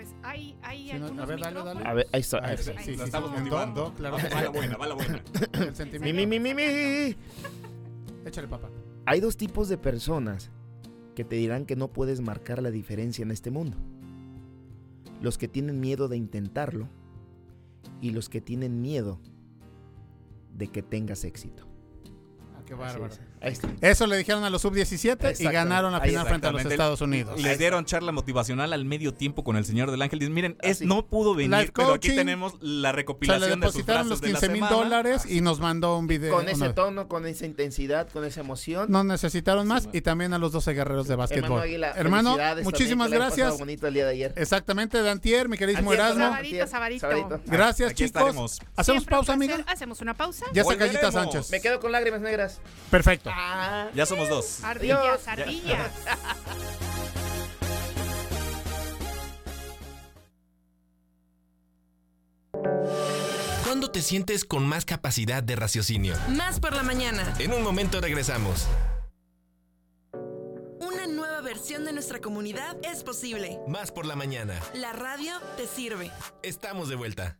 pues 0.00 0.14
hay, 0.22 0.56
hay 0.62 0.90
algunos 0.92 1.18
a 1.18 1.26
ver, 1.26 1.40
dale, 1.40 1.62
dale. 1.62 1.84
A 1.84 1.92
ver, 1.92 2.08
ahí 2.12 2.20
está. 2.20 2.38
Ahí 2.42 2.54
está. 2.54 2.72
Sí, 2.80 2.96
sí, 2.96 3.02
estamos 3.02 3.32
motivando. 3.32 3.92
Claro. 3.92 4.16
Va 4.16 4.42
la 4.42 4.48
buena, 4.48 4.76
va 4.78 4.86
la 4.86 4.94
buena. 4.94 5.22
El 5.52 5.76
sentimiento. 5.76 6.16
Mi, 6.16 6.26
mi, 6.26 6.40
mi, 6.40 6.54
mi, 6.54 6.62
Échale, 8.24 8.48
papá. 8.48 8.70
Hay 9.04 9.20
dos 9.20 9.36
tipos 9.36 9.68
de 9.68 9.76
personas 9.76 10.50
que 11.14 11.22
te 11.22 11.36
dirán 11.36 11.66
que 11.66 11.76
no 11.76 11.88
puedes 11.88 12.22
marcar 12.22 12.62
la 12.62 12.70
diferencia 12.70 13.22
en 13.22 13.30
este 13.30 13.50
mundo. 13.50 13.76
Los 15.20 15.36
que 15.36 15.48
tienen 15.48 15.80
miedo 15.80 16.08
de 16.08 16.16
intentarlo 16.16 16.88
y 18.00 18.12
los 18.12 18.30
que 18.30 18.40
tienen 18.40 18.80
miedo 18.80 19.20
de 20.54 20.68
que 20.68 20.80
tengas 20.82 21.24
éxito. 21.24 21.66
Ah, 22.56 22.62
qué 22.64 22.72
bárbaro. 22.72 23.14
Eso 23.40 24.06
le 24.06 24.16
dijeron 24.18 24.44
a 24.44 24.50
los 24.50 24.62
sub-17 24.62 25.40
y 25.40 25.44
ganaron 25.44 25.92
la 25.92 26.00
final 26.00 26.26
frente 26.26 26.46
a 26.46 26.52
los 26.52 26.64
Estados 26.64 27.00
Unidos. 27.00 27.40
Les 27.40 27.58
dieron 27.58 27.84
charla 27.84 28.12
motivacional 28.12 28.72
al 28.72 28.84
medio 28.84 29.14
tiempo 29.14 29.44
con 29.44 29.56
el 29.56 29.64
señor 29.64 29.90
del 29.90 30.02
Ángel. 30.02 30.18
Dicen, 30.18 30.34
miren, 30.34 30.56
es, 30.60 30.82
no 30.82 31.06
pudo 31.06 31.34
venir, 31.34 31.72
pero 31.74 31.94
aquí 31.94 32.14
tenemos 32.14 32.54
la 32.60 32.92
recopilación 32.92 33.60
de 33.60 33.72
sus 33.72 33.86
los 33.86 34.20
15 34.20 34.48
mil 34.50 34.64
dólares 34.68 35.26
y 35.26 35.40
nos 35.40 35.60
mandó 35.60 35.96
un 35.98 36.06
video. 36.06 36.34
Con 36.34 36.48
ese 36.48 36.70
tono, 36.70 37.08
con 37.08 37.26
esa 37.26 37.46
intensidad, 37.46 38.08
con 38.08 38.24
esa 38.24 38.40
emoción. 38.40 38.86
No 38.90 39.04
necesitaron 39.04 39.66
más 39.66 39.88
y 39.92 40.00
también 40.00 40.32
a 40.32 40.38
los 40.38 40.52
12 40.52 40.74
guerreros 40.74 41.08
de 41.08 41.16
básquetbol. 41.16 41.62
Hermano, 41.96 42.36
muchísimas 42.62 43.10
gracias. 43.10 43.58
Bonito 43.58 43.86
el 43.86 43.94
día 43.94 44.04
de 44.04 44.12
ayer. 44.12 44.34
Exactamente, 44.36 45.02
de 45.02 45.10
antier, 45.10 45.48
mi 45.48 45.56
queridísimo 45.56 45.92
Erasmo. 45.92 46.24
Sabadito, 46.24 46.66
sabadito. 46.66 47.40
Gracias, 47.46 47.94
chicos. 47.94 48.60
¿Hacemos 48.76 49.04
pausa, 49.04 49.32
amiga? 49.32 49.64
Hacemos 49.66 50.00
una 50.00 50.14
pausa. 50.14 50.46
Ya 50.52 50.62
está 50.62 50.74
Gallita 50.74 51.12
Sánchez. 51.12 51.50
Me 51.50 51.60
quedo 51.60 51.80
con 51.80 51.92
lágrimas 51.92 52.20
negras. 52.20 52.60
Perfecto. 52.90 53.29
Ah. 53.32 53.88
Ya 53.94 54.06
somos 54.06 54.28
dos. 54.28 54.62
Ardillas, 54.64 55.26
ardillas. 55.26 55.90
¿Cuándo 63.64 63.90
te 63.92 64.02
sientes 64.02 64.44
con 64.44 64.66
más 64.66 64.84
capacidad 64.84 65.42
de 65.42 65.56
raciocinio? 65.56 66.14
Más 66.28 66.60
por 66.60 66.74
la 66.74 66.82
mañana. 66.82 67.34
En 67.38 67.52
un 67.52 67.62
momento 67.62 68.00
regresamos. 68.00 68.66
Una 70.80 71.06
nueva 71.06 71.40
versión 71.40 71.84
de 71.84 71.92
nuestra 71.92 72.20
comunidad 72.20 72.76
es 72.82 73.04
posible. 73.04 73.58
Más 73.68 73.92
por 73.92 74.06
la 74.06 74.16
mañana. 74.16 74.60
La 74.74 74.92
radio 74.92 75.32
te 75.56 75.66
sirve. 75.66 76.10
Estamos 76.42 76.88
de 76.88 76.96
vuelta. 76.96 77.39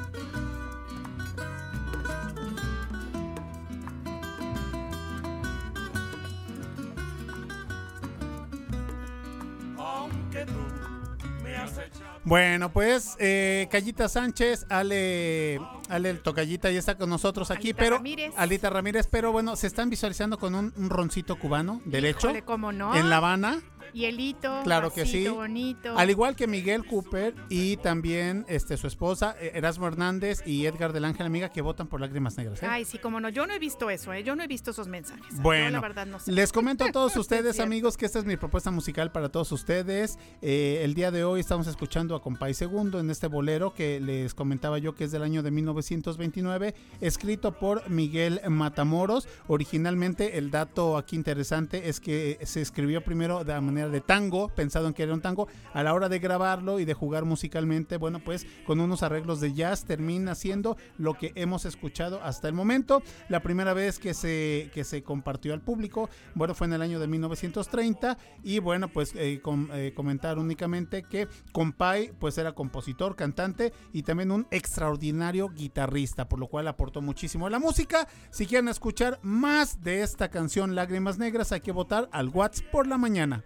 Bueno, 12.23 12.71
pues 12.71 13.15
eh, 13.19 13.67
Callita 13.71 14.07
Sánchez, 14.07 14.67
Ale, 14.69 15.59
Ale 15.89 16.11
el 16.11 16.19
Tocallita 16.21 16.69
ya 16.69 16.77
está 16.77 16.95
con 16.95 17.09
nosotros 17.09 17.49
aquí, 17.49 17.69
Alita 17.69 17.79
pero 17.79 17.95
Ramírez. 17.97 18.33
Alita 18.37 18.69
Ramírez, 18.69 19.07
pero 19.09 19.31
bueno, 19.31 19.55
se 19.55 19.65
están 19.67 19.89
visualizando 19.89 20.37
con 20.37 20.53
un, 20.53 20.71
un 20.77 20.89
roncito 20.89 21.37
cubano 21.37 21.81
derecho 21.85 22.27
Híjole, 22.27 22.43
¿cómo 22.43 22.71
no? 22.71 22.95
en 22.95 23.09
La 23.09 23.17
Habana. 23.17 23.59
Hielito, 23.93 24.61
Claro 24.63 24.91
que 24.93 25.05
sí. 25.05 25.27
bonito. 25.27 25.97
Al 25.97 26.09
igual 26.09 26.35
que 26.35 26.47
Miguel 26.47 26.85
Cooper 26.85 27.33
y 27.49 27.77
también 27.77 28.45
este 28.47 28.77
su 28.77 28.87
esposa 28.87 29.35
eh, 29.39 29.51
Erasmo 29.55 29.87
Hernández 29.87 30.41
y 30.45 30.65
Edgar 30.65 30.93
del 30.93 31.05
Ángel 31.05 31.25
Amiga 31.25 31.49
que 31.49 31.61
votan 31.61 31.87
por 31.87 31.99
Lágrimas 32.01 32.37
Negras. 32.37 32.61
¿eh? 32.63 32.67
Ay, 32.69 32.85
sí, 32.85 32.97
cómo 32.99 33.19
no. 33.19 33.29
Yo 33.29 33.45
no 33.47 33.53
he 33.53 33.59
visto 33.59 33.89
eso, 33.89 34.13
¿eh? 34.13 34.23
Yo 34.23 34.35
no 34.35 34.43
he 34.43 34.47
visto 34.47 34.71
esos 34.71 34.87
mensajes. 34.87 35.35
Yo, 35.35 35.41
Bueno, 35.41 35.71
la 35.71 35.79
verdad 35.81 36.05
no 36.05 36.19
sé. 36.19 36.31
les 36.31 36.51
comento 36.51 36.85
a 36.85 36.91
todos 36.91 37.15
ustedes, 37.17 37.59
amigos, 37.59 37.97
que 37.97 38.05
esta 38.05 38.19
es 38.19 38.25
mi 38.25 38.37
propuesta 38.37 38.71
musical 38.71 39.11
para 39.11 39.29
todos 39.29 39.51
ustedes. 39.51 40.17
Eh, 40.41 40.81
el 40.83 40.93
día 40.93 41.11
de 41.11 41.23
hoy 41.23 41.39
estamos 41.39 41.67
escuchando 41.67 42.15
a 42.15 42.21
Compay 42.21 42.53
Segundo 42.53 42.99
en 42.99 43.09
este 43.09 43.27
bolero 43.27 43.73
que 43.73 43.99
les 43.99 44.33
comentaba 44.33 44.77
yo 44.77 44.95
que 44.95 45.03
es 45.05 45.11
del 45.11 45.23
año 45.23 45.43
de 45.43 45.51
1929, 45.51 46.73
escrito 47.01 47.51
por 47.53 47.89
Miguel 47.89 48.41
Matamoros. 48.49 49.27
Originalmente, 49.47 50.37
el 50.37 50.51
dato 50.51 50.97
aquí 50.97 51.15
interesante 51.15 51.89
es 51.89 51.99
que 51.99 52.39
se 52.43 52.61
escribió 52.61 53.03
primero 53.03 53.43
de 53.43 53.53
la 53.53 53.61
manera 53.81 53.91
de 53.91 54.01
tango, 54.01 54.49
pensado 54.49 54.87
en 54.87 54.93
que 54.93 55.03
era 55.03 55.13
un 55.13 55.21
tango. 55.21 55.47
A 55.73 55.83
la 55.83 55.93
hora 55.93 56.09
de 56.09 56.19
grabarlo 56.19 56.79
y 56.79 56.85
de 56.85 56.93
jugar 56.93 57.25
musicalmente, 57.25 57.97
bueno, 57.97 58.19
pues 58.23 58.45
con 58.65 58.79
unos 58.79 59.03
arreglos 59.03 59.39
de 59.41 59.53
jazz 59.53 59.85
termina 59.85 60.35
siendo 60.35 60.77
lo 60.97 61.15
que 61.15 61.31
hemos 61.35 61.65
escuchado 61.65 62.21
hasta 62.23 62.47
el 62.47 62.53
momento. 62.53 63.01
La 63.29 63.41
primera 63.41 63.73
vez 63.73 63.99
que 63.99 64.13
se, 64.13 64.69
que 64.73 64.83
se 64.83 65.03
compartió 65.03 65.53
al 65.53 65.61
público, 65.61 66.09
bueno, 66.35 66.53
fue 66.53 66.67
en 66.67 66.73
el 66.73 66.81
año 66.81 66.99
de 66.99 67.07
1930 67.07 68.17
y 68.43 68.59
bueno, 68.59 68.87
pues 68.89 69.13
eh, 69.15 69.39
com- 69.41 69.69
eh, 69.73 69.93
comentar 69.95 70.37
únicamente 70.37 71.03
que 71.03 71.27
Compay 71.51 72.11
pues 72.19 72.37
era 72.37 72.53
compositor, 72.53 73.15
cantante 73.15 73.73
y 73.93 74.03
también 74.03 74.31
un 74.31 74.47
extraordinario 74.51 75.49
guitarrista, 75.49 76.27
por 76.27 76.39
lo 76.39 76.47
cual 76.47 76.67
aportó 76.67 77.01
muchísimo 77.01 77.47
a 77.47 77.49
la 77.49 77.59
música. 77.59 78.07
Si 78.29 78.45
quieren 78.45 78.67
escuchar 78.67 79.19
más 79.21 79.81
de 79.81 80.01
esta 80.03 80.29
canción 80.29 80.75
Lágrimas 80.75 81.17
Negras, 81.17 81.51
hay 81.51 81.61
que 81.61 81.71
votar 81.71 82.09
al 82.11 82.29
WhatsApp 82.29 82.65
por 82.71 82.87
la 82.87 82.97
mañana. 82.97 83.43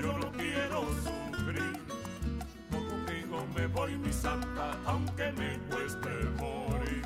Yo 0.00 0.18
no 0.18 0.30
quiero 0.32 0.84
sufrir, 1.02 1.78
contigo 2.70 3.46
me 3.54 3.66
voy 3.68 3.96
mi 3.96 4.12
santa, 4.12 4.76
aunque 4.86 5.32
me 5.32 5.58
cueste 5.70 6.08
morir. 6.38 7.02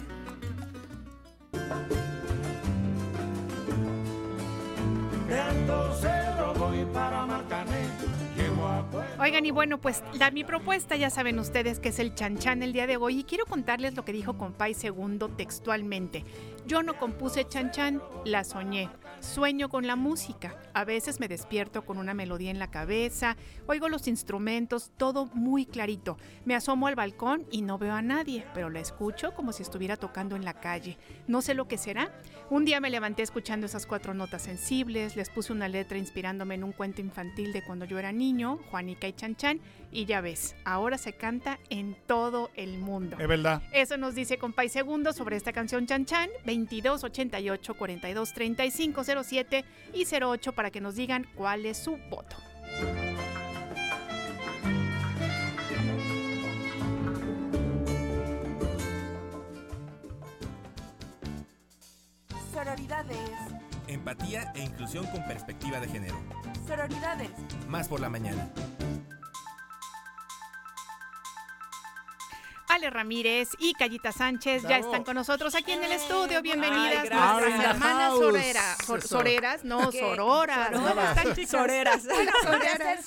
De 5.28 5.38
Alto 5.38 5.94
Cerro 5.94 6.54
voy 6.54 6.84
para 6.92 7.26
Marcané. 7.26 7.88
Oigan, 9.20 9.44
y 9.46 9.50
bueno, 9.50 9.78
pues 9.80 10.02
la, 10.14 10.30
mi 10.30 10.44
propuesta 10.44 10.96
ya 10.96 11.10
saben 11.10 11.38
ustedes 11.38 11.80
que 11.80 11.88
es 11.88 11.98
el 11.98 12.14
chanchan 12.14 12.62
el 12.62 12.72
día 12.72 12.86
de 12.86 12.96
hoy 12.96 13.20
y 13.20 13.24
quiero 13.24 13.46
contarles 13.46 13.94
lo 13.96 14.04
que 14.04 14.12
dijo 14.12 14.38
Compay 14.38 14.74
Segundo 14.74 15.28
textualmente. 15.28 16.24
Yo 16.66 16.82
no 16.82 16.96
compuse 16.98 17.46
chanchan, 17.46 18.00
la 18.24 18.44
soñé. 18.44 18.88
Sueño 19.20 19.68
con 19.68 19.86
la 19.86 19.96
música. 19.96 20.56
A 20.74 20.84
veces 20.84 21.18
me 21.18 21.28
despierto 21.28 21.84
con 21.84 21.98
una 21.98 22.14
melodía 22.14 22.50
en 22.50 22.58
la 22.58 22.70
cabeza, 22.70 23.36
oigo 23.66 23.88
los 23.88 24.06
instrumentos, 24.06 24.92
todo 24.96 25.26
muy 25.34 25.66
clarito. 25.66 26.16
Me 26.44 26.54
asomo 26.54 26.86
al 26.86 26.94
balcón 26.94 27.44
y 27.50 27.62
no 27.62 27.78
veo 27.78 27.94
a 27.94 28.02
nadie, 28.02 28.44
pero 28.54 28.70
la 28.70 28.80
escucho 28.80 29.34
como 29.34 29.52
si 29.52 29.62
estuviera 29.62 29.96
tocando 29.96 30.36
en 30.36 30.44
la 30.44 30.54
calle. 30.54 30.98
No 31.26 31.42
sé 31.42 31.54
lo 31.54 31.66
que 31.66 31.78
será. 31.78 32.12
Un 32.50 32.64
día 32.64 32.80
me 32.80 32.90
levanté 32.90 33.22
escuchando 33.22 33.66
esas 33.66 33.86
cuatro 33.86 34.14
notas 34.14 34.42
sensibles, 34.42 35.16
les 35.16 35.30
puse 35.30 35.52
una 35.52 35.68
letra 35.68 35.98
inspirándome 35.98 36.54
en 36.54 36.64
un 36.64 36.72
cuento 36.72 37.00
infantil 37.00 37.52
de 37.52 37.62
cuando 37.62 37.84
yo 37.84 37.98
era 37.98 38.12
niño, 38.12 38.58
Juanica 38.70 39.08
y 39.08 39.12
Chan 39.12 39.36
Chan, 39.36 39.60
y 39.90 40.04
ya 40.04 40.20
ves, 40.20 40.54
ahora 40.64 40.96
se 40.96 41.12
canta 41.12 41.58
en 41.70 41.96
todo 42.06 42.50
el 42.54 42.78
mundo. 42.78 43.16
Es 43.18 43.28
verdad. 43.28 43.62
Eso 43.72 43.96
nos 43.96 44.14
dice 44.14 44.38
Compay 44.38 44.68
Segundo 44.68 45.12
sobre 45.12 45.36
esta 45.36 45.52
canción 45.52 45.86
Chan 45.86 46.06
Chan, 46.06 46.30
22 46.46 47.04
88 47.04 47.74
42 47.74 48.32
35 48.32 49.04
07 49.24 49.64
y 49.94 50.04
08 50.04 50.52
para 50.52 50.70
que 50.70 50.80
nos 50.80 50.94
digan 50.94 51.26
cuál 51.34 51.66
es 51.66 51.78
su 51.78 51.96
voto. 52.10 52.36
Sororidades, 62.52 63.18
Empatía 63.86 64.52
e 64.54 64.62
inclusión 64.62 65.06
con 65.06 65.24
perspectiva 65.26 65.80
de 65.80 65.88
género. 65.88 66.16
sororidades. 66.66 67.30
Más 67.68 67.88
por 67.88 68.00
la 68.00 68.08
mañana. 68.10 68.50
Ale 72.70 72.90
Ramírez 72.90 73.48
y 73.58 73.72
Callita 73.72 74.12
Sánchez 74.12 74.62
ya 74.62 74.76
están 74.78 75.02
con 75.02 75.14
nosotros 75.14 75.54
aquí 75.54 75.72
en 75.72 75.82
el 75.84 75.92
estudio. 75.92 76.42
Bienvenidas 76.42 77.08
Ay, 77.10 77.40
nuestras 77.40 77.74
hermanas 77.76 78.10
house. 78.10 78.18
soreras. 78.20 78.78
Sor- 78.84 78.98
Eso. 78.98 79.08
soreras, 79.08 79.64
no, 79.64 79.90
¿Qué? 79.90 79.98
sororas. 80.00 80.70
¿Cómo 80.72 80.88
Sororas. 80.88 81.16
están, 81.16 81.34
chicas? 81.34 81.50
Soreras. 81.50 82.02
Soneras. 82.02 83.04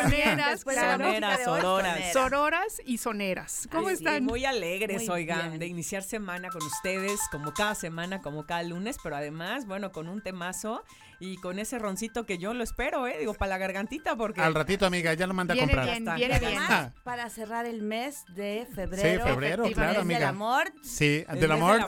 Soneras, 0.00 1.38
de 1.38 1.46
hoy, 1.46 1.60
Sororas. 1.60 1.64
soneras. 1.64 2.12
Sororas 2.12 2.82
y 2.84 2.98
soneras. 2.98 3.68
¿Cómo 3.70 3.88
Ay, 3.88 3.96
sí, 3.96 4.04
están? 4.04 4.24
muy 4.24 4.44
alegres, 4.44 5.02
Muy 5.02 5.10
oigan, 5.10 5.48
bien. 5.50 5.58
de 5.60 5.66
iniciar 5.66 6.02
semana 6.02 6.48
con 6.50 6.62
ustedes, 6.64 7.20
como 7.30 7.54
cada 7.54 7.76
semana, 7.76 8.20
como 8.20 8.46
cada 8.46 8.64
lunes, 8.64 8.96
pero 9.02 9.14
además, 9.16 9.66
bueno, 9.66 9.92
con 9.92 10.08
un 10.08 10.22
temazo 10.22 10.82
y 11.24 11.36
con 11.36 11.58
ese 11.60 11.78
roncito 11.78 12.26
que 12.26 12.36
yo 12.38 12.52
lo 12.52 12.64
espero, 12.64 13.06
¿eh? 13.06 13.16
Digo, 13.20 13.34
para 13.34 13.50
la 13.50 13.58
gargantita, 13.58 14.16
porque... 14.16 14.40
Al 14.40 14.54
ratito, 14.54 14.86
amiga, 14.86 15.14
ya 15.14 15.26
lo 15.28 15.34
manda 15.34 15.54
a 15.54 15.56
comprar. 15.56 15.84
bien, 15.84 16.02
Y 16.02 16.14
viene 16.16 16.38
bien. 16.40 16.58
además, 16.58 16.92
para 17.04 17.30
cerrar 17.30 17.64
el 17.66 17.80
mes 17.82 18.24
de 18.34 18.66
febrero. 18.74 19.22
Sí, 19.24 19.30
febrero, 19.30 19.64
claro, 19.72 19.92
el 19.92 20.00
amiga. 20.00 20.18
del 20.18 20.28
amor. 20.28 20.72
Sí, 20.82 21.24
El 21.28 21.38
del 21.40 21.48
mes 21.50 21.58
amor. 21.62 21.86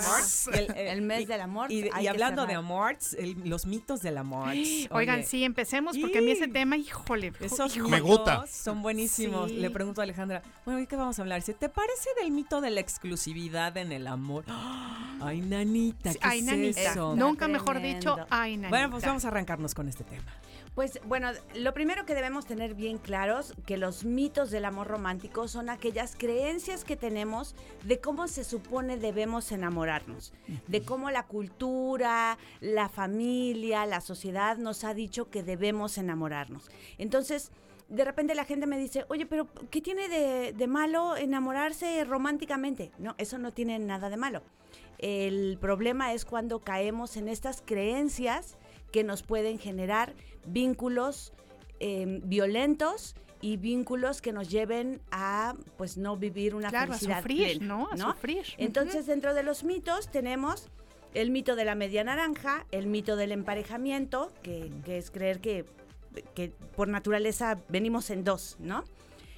El, 0.52 0.70
El 0.76 1.02
mes 1.02 1.26
del 1.26 1.40
amor. 1.40 1.72
Y, 1.72 1.90
y 2.00 2.06
hablando 2.06 2.46
de 2.46 2.54
amor, 2.54 2.96
el- 3.18 3.36
los 3.48 3.66
mitos 3.66 4.02
del 4.02 4.18
amor. 4.18 4.54
Oigan, 4.90 5.24
sí, 5.24 5.42
empecemos 5.42 5.98
porque 5.98 6.18
a 6.18 6.22
mí 6.22 6.30
ese 6.30 6.46
tema, 6.48 6.76
híjole. 6.76 7.32
Esos 7.40 7.76
híjole. 7.76 8.00
mitos 8.02 8.50
son 8.50 8.82
buenísimos. 8.82 9.50
Sí. 9.50 9.56
Le 9.56 9.70
pregunto 9.70 10.00
a 10.00 10.04
Alejandra, 10.04 10.42
bueno, 10.64 10.80
¿y 10.80 10.86
qué 10.86 10.94
vamos 10.94 11.18
a 11.18 11.22
hablar? 11.22 11.40
Dice, 11.40 11.54
¿te 11.54 11.68
parece 11.68 12.08
del 12.20 12.30
mito 12.30 12.60
de 12.60 12.70
la 12.70 12.80
exclusividad 12.80 13.76
en 13.76 13.90
el 13.90 14.06
amor? 14.06 14.44
Ay, 15.20 15.40
nanita, 15.40 16.12
¿qué 16.12 16.18
Ay, 16.22 16.38
es 16.40 16.44
nanita. 16.44 16.80
eso? 16.92 17.16
Nunca 17.16 17.48
mejor 17.48 17.80
dicho, 17.80 18.16
ay, 18.30 18.56
nanita. 18.56 18.68
Bueno, 18.68 18.90
pues 18.90 19.04
vamos 19.06 19.23
a 19.24 19.28
arrancarnos 19.28 19.74
con 19.74 19.88
este 19.88 20.04
tema. 20.04 20.32
Pues 20.74 20.98
bueno, 21.06 21.30
lo 21.54 21.72
primero 21.72 22.04
que 22.04 22.14
debemos 22.14 22.46
tener 22.46 22.74
bien 22.74 22.98
claros 22.98 23.54
que 23.64 23.76
los 23.76 24.04
mitos 24.04 24.50
del 24.50 24.64
amor 24.64 24.88
romántico 24.88 25.46
son 25.46 25.70
aquellas 25.70 26.16
creencias 26.16 26.84
que 26.84 26.96
tenemos 26.96 27.54
de 27.84 28.00
cómo 28.00 28.26
se 28.26 28.42
supone 28.42 28.96
debemos 28.96 29.52
enamorarnos, 29.52 30.32
de 30.66 30.82
cómo 30.82 31.10
la 31.10 31.26
cultura, 31.26 32.38
la 32.60 32.88
familia, 32.88 33.86
la 33.86 34.00
sociedad 34.00 34.56
nos 34.56 34.82
ha 34.82 34.94
dicho 34.94 35.30
que 35.30 35.42
debemos 35.44 35.96
enamorarnos. 35.96 36.70
Entonces, 36.98 37.52
de 37.88 38.04
repente 38.04 38.34
la 38.34 38.44
gente 38.44 38.66
me 38.66 38.78
dice, 38.78 39.04
oye, 39.08 39.26
pero 39.26 39.46
¿qué 39.70 39.80
tiene 39.80 40.08
de, 40.08 40.52
de 40.52 40.66
malo 40.66 41.16
enamorarse 41.16 42.02
románticamente? 42.04 42.90
No, 42.98 43.14
eso 43.18 43.38
no 43.38 43.52
tiene 43.52 43.78
nada 43.78 44.10
de 44.10 44.16
malo. 44.16 44.42
El 44.98 45.58
problema 45.60 46.12
es 46.14 46.24
cuando 46.24 46.60
caemos 46.60 47.16
en 47.16 47.28
estas 47.28 47.62
creencias 47.64 48.56
que 48.94 49.02
nos 49.02 49.24
pueden 49.24 49.58
generar 49.58 50.14
vínculos 50.46 51.32
eh, 51.80 52.20
violentos 52.22 53.16
y 53.40 53.56
vínculos 53.56 54.22
que 54.22 54.32
nos 54.32 54.48
lleven 54.48 55.00
a 55.10 55.54
pues 55.76 55.98
no 55.98 56.16
vivir 56.16 56.54
una 56.54 56.68
Claro, 56.68 56.92
a 56.92 56.94
felicidad 56.94 57.16
sufrir, 57.18 57.58
plena, 57.58 57.66
¿no? 57.66 57.88
A 57.90 58.12
sufrir. 58.12 58.46
Entonces, 58.56 59.06
dentro 59.06 59.34
de 59.34 59.42
los 59.42 59.64
mitos 59.64 60.12
tenemos 60.12 60.68
el 61.12 61.32
mito 61.32 61.56
de 61.56 61.64
la 61.64 61.74
media 61.74 62.04
naranja, 62.04 62.66
el 62.70 62.86
mito 62.86 63.16
del 63.16 63.32
emparejamiento, 63.32 64.30
que, 64.44 64.70
que 64.84 64.98
es 64.98 65.10
creer 65.10 65.40
que, 65.40 65.64
que 66.36 66.52
por 66.76 66.86
naturaleza 66.86 67.58
venimos 67.68 68.10
en 68.10 68.22
dos, 68.22 68.58
¿no? 68.60 68.84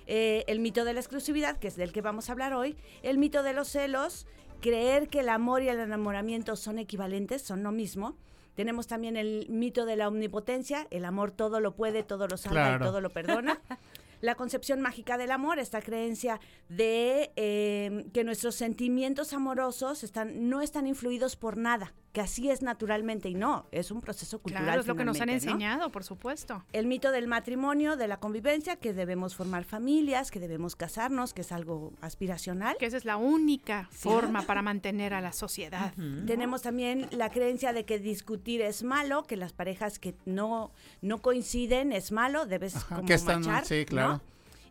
Eh, 0.06 0.44
el 0.48 0.60
mito 0.60 0.84
de 0.84 0.92
la 0.92 1.00
exclusividad, 1.00 1.56
que 1.56 1.68
es 1.68 1.76
del 1.76 1.94
que 1.94 2.02
vamos 2.02 2.28
a 2.28 2.32
hablar 2.32 2.52
hoy, 2.52 2.76
el 3.02 3.16
mito 3.16 3.42
de 3.42 3.54
los 3.54 3.68
celos, 3.68 4.26
creer 4.60 5.08
que 5.08 5.20
el 5.20 5.30
amor 5.30 5.62
y 5.62 5.70
el 5.70 5.80
enamoramiento 5.80 6.56
son 6.56 6.78
equivalentes, 6.78 7.40
son 7.40 7.62
lo 7.62 7.72
mismo. 7.72 8.18
Tenemos 8.56 8.86
también 8.88 9.16
el 9.16 9.46
mito 9.48 9.84
de 9.86 9.94
la 9.96 10.08
omnipotencia, 10.08 10.86
el 10.90 11.04
amor 11.04 11.30
todo 11.30 11.60
lo 11.60 11.72
puede, 11.72 12.02
todo 12.02 12.26
lo 12.26 12.36
salva 12.36 12.62
Claro. 12.62 12.84
y 12.84 12.88
todo 12.88 13.00
lo 13.00 13.10
perdona. 13.10 13.60
La 14.20 14.34
concepción 14.34 14.80
mágica 14.80 15.18
del 15.18 15.30
amor, 15.30 15.58
esta 15.58 15.80
creencia 15.82 16.40
de 16.68 17.32
eh, 17.36 18.06
que 18.12 18.24
nuestros 18.24 18.54
sentimientos 18.54 19.32
amorosos 19.32 20.04
están, 20.04 20.48
no 20.48 20.60
están 20.62 20.86
influidos 20.86 21.36
por 21.36 21.56
nada, 21.56 21.92
que 22.12 22.20
así 22.22 22.50
es 22.50 22.62
naturalmente 22.62 23.28
y 23.28 23.34
no, 23.34 23.66
es 23.72 23.90
un 23.90 24.00
proceso 24.00 24.38
cultural. 24.40 24.64
Claro, 24.64 24.80
es 24.80 24.86
lo 24.86 24.96
que 24.96 25.04
nos 25.04 25.20
han 25.20 25.28
enseñado, 25.28 25.92
por 25.92 26.02
supuesto. 26.02 26.64
El 26.72 26.86
mito 26.86 27.12
del 27.12 27.28
matrimonio, 27.28 27.96
de 27.96 28.08
la 28.08 28.18
convivencia, 28.18 28.76
que 28.76 28.94
debemos 28.94 29.34
formar 29.36 29.64
familias, 29.64 30.30
que 30.30 30.40
debemos 30.40 30.76
casarnos, 30.76 31.34
que 31.34 31.42
es 31.42 31.52
algo 31.52 31.92
aspiracional. 32.00 32.76
Que 32.78 32.86
esa 32.86 32.96
es 32.96 33.04
la 33.04 33.16
única 33.18 33.88
forma 33.92 34.42
para 34.42 34.62
mantener 34.62 35.12
a 35.14 35.20
la 35.20 35.32
sociedad. 35.32 35.92
Tenemos 36.26 36.62
también 36.62 37.06
la 37.10 37.30
creencia 37.30 37.72
de 37.74 37.84
que 37.84 37.98
discutir 37.98 38.62
es 38.62 38.82
malo, 38.82 39.24
que 39.24 39.36
las 39.36 39.52
parejas 39.52 39.98
que 39.98 40.14
no, 40.24 40.72
no 41.02 41.20
coinciden 41.20 41.92
es 41.92 42.12
malo, 42.12 42.46
debes 42.46 42.74
como 42.84 43.04
que 43.04 43.14
están- 43.14 43.40
machar, 43.40 43.66
sí, 43.66 43.84
claro. 43.84 44.14
¿no? 44.14 44.15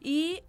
Y 0.06 0.44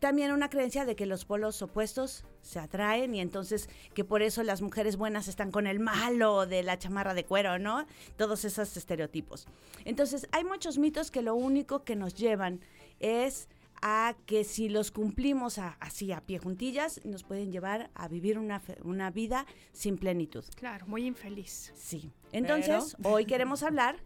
también 0.00 0.32
una 0.32 0.50
creencia 0.50 0.84
de 0.84 0.96
que 0.96 1.06
los 1.06 1.24
polos 1.24 1.62
opuestos 1.62 2.26
se 2.42 2.58
atraen 2.58 3.14
y 3.14 3.20
entonces 3.20 3.70
que 3.94 4.04
por 4.04 4.20
eso 4.20 4.42
las 4.42 4.60
mujeres 4.60 4.98
buenas 4.98 5.28
están 5.28 5.50
con 5.50 5.66
el 5.66 5.80
malo 5.80 6.44
de 6.44 6.62
la 6.62 6.78
chamarra 6.78 7.14
de 7.14 7.24
cuero, 7.24 7.58
¿no? 7.58 7.86
Todos 8.18 8.44
esos 8.44 8.76
estereotipos. 8.76 9.46
Entonces 9.86 10.28
hay 10.30 10.44
muchos 10.44 10.76
mitos 10.76 11.10
que 11.10 11.22
lo 11.22 11.34
único 11.34 11.84
que 11.84 11.96
nos 11.96 12.12
llevan 12.12 12.60
es 13.00 13.48
a 13.80 14.14
que 14.26 14.44
si 14.44 14.68
los 14.68 14.90
cumplimos 14.90 15.58
así 15.58 16.12
a 16.12 16.20
pie 16.20 16.38
juntillas, 16.38 17.02
nos 17.06 17.24
pueden 17.24 17.50
llevar 17.50 17.88
a 17.94 18.08
vivir 18.08 18.38
una, 18.38 18.60
una 18.84 19.10
vida 19.10 19.46
sin 19.72 19.96
plenitud. 19.96 20.44
Claro, 20.54 20.86
muy 20.86 21.06
infeliz. 21.06 21.72
Sí. 21.74 22.12
Entonces, 22.30 22.94
hoy 23.04 23.24
queremos 23.24 23.62
hablar 23.62 23.96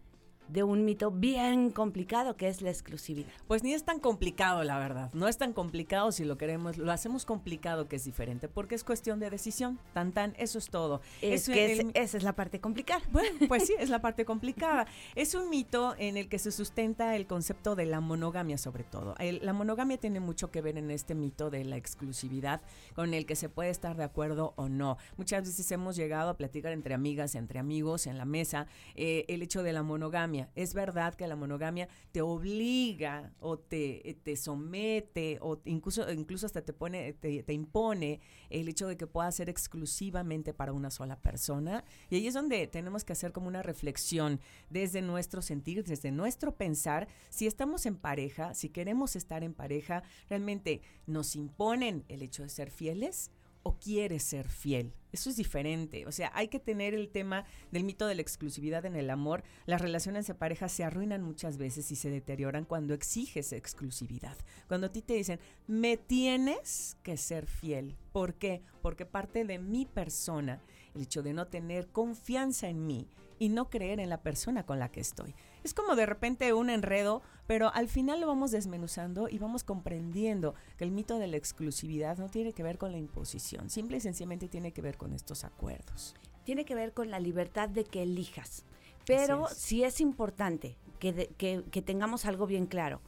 de 0.49 0.63
un 0.63 0.85
mito 0.85 1.11
bien 1.11 1.71
complicado 1.71 2.37
que 2.37 2.47
es 2.47 2.61
la 2.61 2.69
exclusividad. 2.69 3.29
Pues 3.47 3.63
ni 3.63 3.73
es 3.73 3.83
tan 3.83 3.99
complicado, 3.99 4.63
la 4.63 4.79
verdad. 4.79 5.09
No 5.13 5.27
es 5.27 5.37
tan 5.37 5.53
complicado 5.53 6.11
si 6.11 6.23
lo 6.23 6.37
queremos, 6.37 6.77
lo 6.77 6.91
hacemos 6.91 7.25
complicado 7.25 7.87
que 7.87 7.97
es 7.97 8.05
diferente, 8.05 8.47
porque 8.47 8.75
es 8.75 8.83
cuestión 8.83 9.19
de 9.19 9.29
decisión. 9.29 9.79
Tan 9.93 10.11
tan, 10.11 10.33
eso 10.37 10.57
es 10.57 10.69
todo. 10.69 11.01
Es, 11.21 11.47
que 11.47 11.89
esa 11.93 12.17
es 12.17 12.23
la 12.23 12.33
parte 12.33 12.59
complicada. 12.59 13.01
Bueno, 13.11 13.39
pues 13.47 13.65
sí, 13.65 13.73
es 13.79 13.89
la 13.89 13.99
parte 13.99 14.25
complicada. 14.25 14.87
Es 15.15 15.33
un 15.33 15.49
mito 15.49 15.95
en 15.97 16.17
el 16.17 16.29
que 16.29 16.39
se 16.39 16.51
sustenta 16.51 17.15
el 17.15 17.25
concepto 17.25 17.75
de 17.75 17.85
la 17.85 17.99
monogamia 17.99 18.57
sobre 18.57 18.83
todo. 18.83 19.15
la 19.19 19.53
monogamia 19.53 19.97
tiene 19.97 20.19
mucho 20.19 20.51
que 20.51 20.61
ver 20.61 20.77
en 20.77 20.91
este 20.91 21.15
mito 21.15 21.49
de 21.49 21.63
la 21.63 21.77
exclusividad, 21.77 22.61
con 22.95 23.13
el 23.13 23.25
que 23.25 23.35
se 23.35 23.49
puede 23.49 23.69
estar 23.69 23.97
de 23.97 24.03
acuerdo 24.03 24.53
o 24.55 24.69
no. 24.69 24.97
Muchas 25.17 25.43
veces 25.43 25.71
hemos 25.71 25.95
llegado 25.95 26.29
a 26.29 26.37
platicar 26.37 26.71
entre 26.71 26.93
amigas, 26.93 27.35
entre 27.35 27.59
amigos, 27.59 28.07
en 28.07 28.17
la 28.17 28.25
mesa, 28.25 28.67
eh, 28.95 29.25
el 29.27 29.41
hecho 29.41 29.63
de 29.63 29.73
la 29.73 29.83
monogamia 29.83 30.36
es 30.55 30.73
verdad 30.73 31.15
que 31.15 31.27
la 31.27 31.35
monogamia 31.35 31.87
te 32.11 32.21
obliga 32.21 33.33
o 33.39 33.57
te, 33.57 34.19
te 34.23 34.35
somete 34.35 35.39
o 35.41 35.59
incluso, 35.65 36.11
incluso 36.11 36.45
hasta 36.45 36.61
te, 36.61 36.73
pone, 36.73 37.13
te, 37.13 37.43
te, 37.43 37.53
impone 37.53 38.19
el 38.49 38.69
hecho 38.69 38.87
de 38.87 38.97
que 38.97 39.07
pueda 39.07 39.31
ser 39.31 39.49
exclusivamente 39.49 40.53
para 40.53 40.73
una 40.73 40.91
sola 40.91 41.19
persona. 41.19 41.83
Y 42.09 42.15
ahí 42.15 42.27
es 42.27 42.33
donde 42.33 42.67
tenemos 42.67 43.03
que 43.03 43.13
hacer 43.13 43.31
como 43.31 43.47
una 43.47 43.63
reflexión 43.63 44.39
desde 44.69 45.01
nuestro 45.01 45.41
sentir, 45.41 45.83
desde 45.83 46.11
nuestro 46.11 46.55
pensar, 46.55 47.07
si 47.29 47.47
estamos 47.47 47.85
en 47.85 47.95
pareja, 47.95 48.53
si 48.53 48.69
queremos 48.69 49.15
estar 49.15 49.43
en 49.43 49.53
pareja, 49.53 50.03
realmente 50.29 50.81
nos 51.05 51.35
imponen 51.35 52.03
el 52.07 52.21
hecho 52.21 52.43
de 52.43 52.49
ser 52.49 52.71
fieles 52.71 53.31
o 53.63 53.77
quieres 53.79 54.23
ser 54.23 54.47
fiel. 54.47 54.93
Eso 55.17 55.31
es 55.31 55.35
diferente. 55.35 56.05
O 56.05 56.11
sea, 56.11 56.31
hay 56.35 56.47
que 56.47 56.59
tener 56.59 56.93
el 56.93 57.09
tema 57.09 57.43
del 57.71 57.83
mito 57.83 58.05
de 58.05 58.13
la 58.13 58.21
exclusividad 58.21 58.85
en 58.85 58.95
el 58.95 59.09
amor. 59.09 59.43
Las 59.65 59.81
relaciones 59.81 60.27
de 60.27 60.35
pareja 60.35 60.69
se 60.69 60.83
arruinan 60.83 61.23
muchas 61.23 61.57
veces 61.57 61.91
y 61.91 61.95
se 61.95 62.11
deterioran 62.11 62.65
cuando 62.65 62.93
exiges 62.93 63.51
exclusividad. 63.51 64.37
Cuando 64.67 64.85
a 64.85 64.91
ti 64.91 65.01
te 65.01 65.15
dicen, 65.15 65.39
me 65.65 65.97
tienes 65.97 66.97
que 67.01 67.17
ser 67.17 67.47
fiel. 67.47 67.97
¿Por 68.11 68.35
qué? 68.35 68.61
Porque 68.83 69.07
parte 69.07 69.43
de 69.43 69.57
mi 69.57 69.87
persona, 69.87 70.61
el 70.93 71.01
hecho 71.01 71.23
de 71.23 71.33
no 71.33 71.47
tener 71.47 71.87
confianza 71.87 72.69
en 72.69 72.85
mí 72.85 73.07
y 73.39 73.49
no 73.49 73.69
creer 73.69 73.99
en 73.99 74.09
la 74.09 74.21
persona 74.21 74.65
con 74.65 74.79
la 74.79 74.89
que 74.89 74.99
estoy. 74.99 75.35
Es 75.63 75.73
como 75.73 75.95
de 75.95 76.05
repente 76.05 76.53
un 76.53 76.69
enredo, 76.69 77.21
pero 77.45 77.73
al 77.73 77.87
final 77.87 78.21
lo 78.21 78.27
vamos 78.27 78.51
desmenuzando 78.51 79.27
y 79.29 79.37
vamos 79.37 79.63
comprendiendo 79.63 80.55
que 80.77 80.83
el 80.83 80.91
mito 80.91 81.19
de 81.19 81.27
la 81.27 81.37
exclusividad 81.37 82.17
no 82.17 82.29
tiene 82.29 82.53
que 82.53 82.63
ver 82.63 82.77
con 82.77 82.91
la 82.91 82.97
imposición, 82.97 83.69
simple 83.69 83.97
y 83.97 84.01
sencillamente 84.01 84.47
tiene 84.47 84.71
que 84.71 84.81
ver 84.81 84.97
con 84.97 85.13
estos 85.13 85.43
acuerdos. 85.43 86.15
Tiene 86.43 86.65
que 86.65 86.75
ver 86.75 86.93
con 86.93 87.11
la 87.11 87.19
libertad 87.19 87.69
de 87.69 87.83
que 87.83 88.03
elijas. 88.03 88.63
Pero 89.05 89.47
sí 89.53 89.83
es 89.83 90.01
importante 90.01 90.77
que, 90.99 91.29
que 91.37 91.81
tengamos 91.81 92.25
algo 92.25 92.45
bien 92.45 92.65
claro 92.65 93.01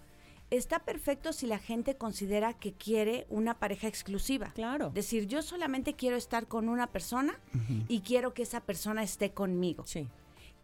está 0.49 0.79
perfecto 0.79 1.33
si 1.33 1.47
la 1.47 1.59
gente 1.59 1.95
considera 1.95 2.53
que 2.53 2.73
quiere 2.73 3.25
una 3.29 3.59
pareja 3.59 3.87
exclusiva. 3.87 4.51
Claro. 4.53 4.89
Decir, 4.89 5.27
yo 5.27 5.41
solamente 5.41 5.95
quiero 5.95 6.15
estar 6.15 6.47
con 6.47 6.69
una 6.69 6.87
persona 6.87 7.39
y 7.87 8.01
quiero 8.01 8.33
que 8.33 8.43
esa 8.43 8.61
persona 8.61 9.03
esté 9.03 9.31
conmigo. 9.31 9.85
Sí. 9.85 10.07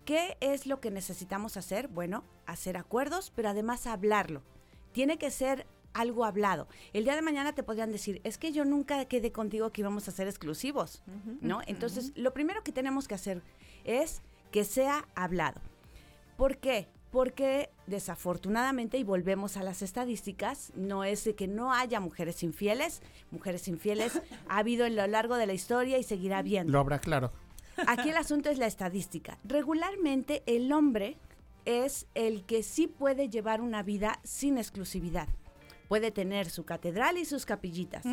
¿Qué 0.06 0.38
es 0.40 0.68
lo 0.68 0.80
que 0.80 0.92
necesitamos 0.92 1.58
hacer? 1.58 1.88
Bueno, 1.88 2.24
hacer 2.46 2.78
acuerdos, 2.78 3.32
pero 3.36 3.50
además 3.50 3.88
hablarlo. 3.88 4.44
Tiene 4.92 5.18
que 5.18 5.32
ser 5.32 5.66
algo 5.94 6.26
hablado. 6.26 6.68
El 6.94 7.06
día 7.06 7.16
de 7.16 7.22
mañana 7.22 7.54
te 7.54 7.64
podrían 7.64 7.92
decir, 7.92 8.22
es 8.24 8.38
que 8.38 8.52
yo 8.52 8.66
nunca 8.66 9.06
quedé 9.06 9.32
contigo 9.32 9.72
que 9.72 9.82
íbamos 9.82 10.08
a 10.08 10.12
ser 10.12 10.28
exclusivos, 10.28 11.02
¿no? 11.42 11.62
Entonces, 11.66 12.12
lo 12.16 12.34
primero 12.34 12.64
que 12.64 12.72
tenemos 12.72 13.08
que 13.08 13.16
hacer 13.16 13.42
es 13.84 14.22
que 14.52 14.64
sea 14.64 15.08
hablado. 15.16 15.60
¿Por 16.38 16.58
qué? 16.58 16.88
Porque 17.12 17.70
desafortunadamente, 17.88 18.98
y 18.98 19.04
volvemos 19.04 19.56
a 19.56 19.64
las 19.64 19.82
estadísticas, 19.82 20.74
no 20.76 21.06
es 21.06 21.24
de 21.24 21.34
que 21.34 21.48
no 21.48 21.74
haya 21.74 22.02
mujeres 22.02 22.44
infieles, 22.44 23.02
mujeres 23.32 23.70
infieles 23.70 24.22
ha 24.50 24.58
habido 24.58 24.86
en 24.86 24.98
lo 24.98 25.08
largo 25.08 25.38
de 25.38 25.48
la 25.48 25.54
historia 25.54 25.98
y 25.98 26.04
seguirá 26.04 26.40
habiendo. 26.40 26.74
Lo 26.74 26.80
habrá 26.80 27.00
claro. 27.00 27.32
Aquí 27.88 28.10
el 28.10 28.18
asunto 28.18 28.50
es 28.50 28.58
la 28.58 28.68
estadística. 28.68 29.38
Regularmente 29.44 30.44
el 30.46 30.72
hombre 30.72 31.18
es 31.66 32.08
el 32.14 32.46
que 32.46 32.64
sí 32.64 32.88
puede 32.88 33.30
llevar 33.30 33.62
una 33.62 33.84
vida 33.84 34.20
sin 34.24 34.58
exclusividad. 34.58 35.28
Puede 35.88 36.12
tener 36.12 36.50
su 36.50 36.66
catedral 36.66 37.18
y 37.18 37.26
sus 37.26 37.46
capillitas, 37.46 38.06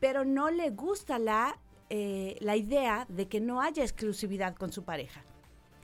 pero 0.00 0.24
no 0.24 0.50
le 0.50 0.70
gusta 0.70 1.18
la, 1.18 1.58
eh, 1.90 2.36
la 2.40 2.56
idea 2.56 3.06
de 3.08 3.28
que 3.28 3.40
no 3.40 3.60
haya 3.60 3.82
exclusividad 3.82 4.54
con 4.56 4.72
su 4.72 4.84
pareja. 4.84 5.22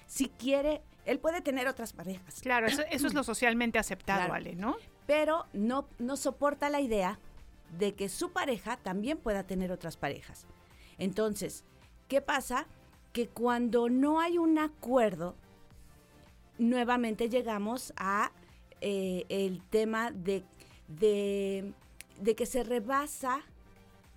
Si 0.06 0.30
quiere, 0.30 0.80
él 1.04 1.18
puede 1.18 1.42
tener 1.42 1.68
otras 1.68 1.92
parejas. 1.92 2.40
Claro, 2.40 2.66
eso, 2.66 2.82
es 2.90 3.12
lo 3.12 3.22
socialmente 3.22 3.78
aceptado, 3.78 4.28
¿vale? 4.28 4.54
¿no? 4.54 4.76
Pero 5.06 5.46
no, 5.52 5.88
no 5.98 6.16
soporta 6.16 6.70
la 6.70 6.80
idea 6.80 7.18
de 7.78 7.94
que 7.94 8.08
su 8.08 8.32
pareja 8.32 8.78
también 8.78 9.18
pueda 9.18 9.42
tener 9.44 9.70
otras 9.70 9.98
parejas. 9.98 10.46
Entonces, 10.96 11.64
¿qué 12.08 12.22
pasa? 12.22 12.66
Que 13.18 13.26
cuando 13.26 13.88
no 13.88 14.20
hay 14.20 14.38
un 14.38 14.60
acuerdo, 14.60 15.34
nuevamente 16.56 17.28
llegamos 17.28 17.92
a 17.96 18.30
eh, 18.80 19.24
el 19.28 19.60
tema 19.60 20.12
de, 20.12 20.44
de, 20.86 21.74
que 22.36 22.46
se 22.46 22.62
rebasa 22.62 23.40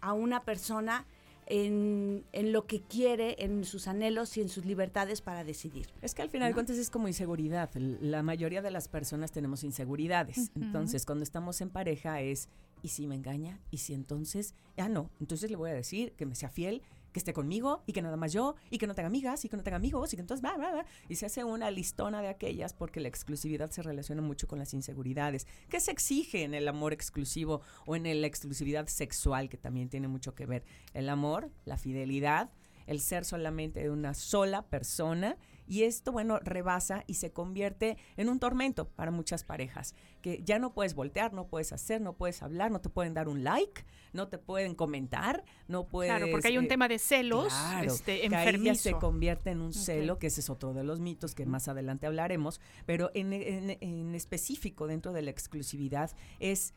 a 0.01 0.13
una 0.13 0.43
persona 0.43 1.07
en, 1.47 2.23
lo 2.31 2.67
que 2.67 2.81
quiere, 2.81 3.43
en 3.43 3.65
sus 3.65 3.87
anhelos 3.87 4.37
y 4.37 4.41
en 4.41 4.49
sus 4.49 4.65
libertades 4.65 5.21
para 5.21 5.43
decidir. 5.43 5.87
Es 6.03 6.13
que 6.13 6.21
al 6.21 6.29
final 6.29 6.49
de 6.49 6.53
cuentas 6.53 6.77
es 6.77 6.91
como 6.91 7.07
inseguridad. 7.07 7.71
La 7.73 8.21
mayoría 8.21 8.61
de 8.61 8.69
las 8.69 8.87
personas 8.87 9.31
tenemos 9.31 9.63
inseguridades. 9.63 10.51
Entonces, 10.53 11.07
cuando 11.07 11.23
estamos 11.23 11.59
en 11.61 11.71
pareja 11.71 12.21
es, 12.21 12.49
¿y 12.83 12.89
si 12.89 13.07
me 13.07 13.15
engaña? 13.15 13.59
¿Y 13.71 13.77
si 13.77 13.95
entonces? 13.95 14.53
Ah, 14.77 14.89
no, 14.89 15.09
entonces 15.19 15.49
le 15.49 15.57
voy 15.57 15.71
a 15.71 15.73
decir 15.73 16.11
que 16.11 16.27
me 16.27 16.35
sea 16.35 16.49
fiel 16.49 16.83
que 17.11 17.19
esté 17.19 17.33
conmigo 17.33 17.83
y 17.85 17.93
que 17.93 18.01
nada 18.01 18.17
más 18.17 18.33
yo 18.33 18.55
y 18.69 18.77
que 18.77 18.87
no 18.87 18.95
tenga 18.95 19.07
amigas 19.07 19.43
y 19.45 19.49
que 19.49 19.57
no 19.57 19.63
tenga 19.63 19.77
amigos 19.77 20.13
y 20.13 20.15
que 20.15 20.21
entonces 20.21 20.43
va, 20.43 20.57
va, 20.57 20.71
va. 20.71 20.85
Y 21.09 21.15
se 21.15 21.25
hace 21.25 21.43
una 21.43 21.71
listona 21.71 22.21
de 22.21 22.27
aquellas 22.27 22.73
porque 22.73 22.99
la 22.99 23.07
exclusividad 23.07 23.69
se 23.71 23.81
relaciona 23.81 24.21
mucho 24.21 24.47
con 24.47 24.59
las 24.59 24.73
inseguridades. 24.73 25.47
¿Qué 25.69 25.79
se 25.79 25.91
exige 25.91 26.43
en 26.43 26.53
el 26.53 26.67
amor 26.67 26.93
exclusivo 26.93 27.61
o 27.85 27.95
en 27.95 28.03
la 28.21 28.27
exclusividad 28.27 28.87
sexual 28.87 29.49
que 29.49 29.57
también 29.57 29.89
tiene 29.89 30.07
mucho 30.07 30.35
que 30.35 30.45
ver? 30.45 30.63
El 30.93 31.09
amor, 31.09 31.49
la 31.65 31.77
fidelidad, 31.77 32.51
el 32.87 32.99
ser 32.99 33.25
solamente 33.25 33.81
de 33.81 33.89
una 33.89 34.13
sola 34.13 34.63
persona 34.63 35.37
y 35.67 35.83
esto, 35.83 36.11
bueno, 36.11 36.39
rebasa 36.39 37.03
y 37.07 37.15
se 37.15 37.31
convierte 37.31 37.97
en 38.17 38.29
un 38.29 38.39
tormento 38.39 38.87
para 38.89 39.11
muchas 39.11 39.43
parejas, 39.43 39.95
que 40.21 40.41
ya 40.43 40.59
no 40.59 40.73
puedes 40.73 40.95
voltear, 40.95 41.33
no 41.33 41.47
puedes 41.47 41.71
hacer, 41.71 42.01
no 42.01 42.13
puedes 42.13 42.41
hablar, 42.41 42.71
no 42.71 42.81
te 42.81 42.89
pueden 42.89 43.13
dar 43.13 43.27
un 43.27 43.43
like, 43.43 43.85
no 44.13 44.27
te 44.27 44.37
pueden 44.37 44.75
comentar, 44.75 45.43
no 45.67 45.87
puedes... 45.87 46.11
Claro, 46.11 46.31
porque 46.31 46.49
hay 46.49 46.57
un 46.57 46.65
eh, 46.65 46.69
tema 46.69 46.87
de 46.87 46.99
celos 46.99 47.53
este, 47.83 48.25
enfermizo. 48.25 48.75
se 48.75 48.93
convierte 48.93 49.51
en 49.51 49.61
un 49.61 49.73
celo, 49.73 50.19
que 50.19 50.27
ese 50.27 50.41
es 50.41 50.49
otro 50.49 50.73
de 50.73 50.83
los 50.83 50.99
mitos 50.99 51.35
que 51.35 51.45
más 51.45 51.67
adelante 51.67 52.07
hablaremos, 52.07 52.59
pero 52.85 53.11
en, 53.13 53.31
en 53.33 54.15
específico 54.15 54.87
dentro 54.87 55.13
de 55.13 55.21
la 55.21 55.31
exclusividad 55.31 56.11
es 56.39 56.73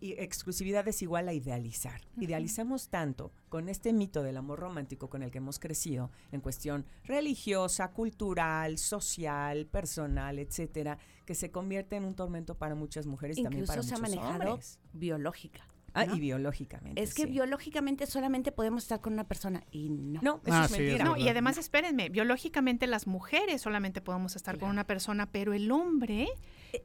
y 0.00 0.12
exclusividad 0.12 0.86
es 0.88 1.02
igual 1.02 1.28
a 1.28 1.32
idealizar. 1.32 2.00
Idealizamos 2.18 2.88
tanto 2.88 3.32
con 3.48 3.68
este 3.68 3.92
mito 3.92 4.22
del 4.22 4.36
amor 4.36 4.60
romántico 4.60 5.08
con 5.08 5.22
el 5.22 5.30
que 5.30 5.38
hemos 5.38 5.58
crecido 5.58 6.10
en 6.32 6.40
cuestión 6.40 6.86
religiosa, 7.04 7.92
cultural, 7.92 8.78
social, 8.78 9.66
personal, 9.66 10.38
etcétera, 10.38 10.98
que 11.24 11.34
se 11.34 11.50
convierte 11.50 11.96
en 11.96 12.04
un 12.04 12.14
tormento 12.14 12.56
para 12.56 12.74
muchas 12.74 13.06
mujeres 13.06 13.38
y 13.38 13.42
también 13.42 13.66
para 13.66 13.82
muchos 13.82 13.92
hombres. 13.92 14.12
se 14.12 14.18
ha 14.18 14.22
manejado 14.22 14.60
biológica. 14.92 15.66
Ah, 15.94 16.04
y 16.04 16.20
biológicamente. 16.20 17.02
Es 17.02 17.14
que 17.14 17.26
biológicamente 17.26 18.06
solamente 18.06 18.52
podemos 18.52 18.84
estar 18.84 19.00
con 19.00 19.12
una 19.12 19.24
persona 19.24 19.64
y 19.70 19.88
no. 19.90 20.20
No, 20.22 20.40
eso 20.44 20.56
ah, 20.56 20.64
es 20.66 20.70
mentira. 20.70 21.04
no, 21.04 21.16
y 21.16 21.28
además, 21.28 21.58
espérenme, 21.58 22.08
biológicamente 22.08 22.86
las 22.86 23.06
mujeres 23.06 23.62
solamente 23.62 24.00
podemos 24.00 24.36
estar 24.36 24.58
con 24.58 24.70
una 24.70 24.84
persona, 24.84 25.30
pero 25.30 25.52
el 25.52 25.70
hombre 25.70 26.28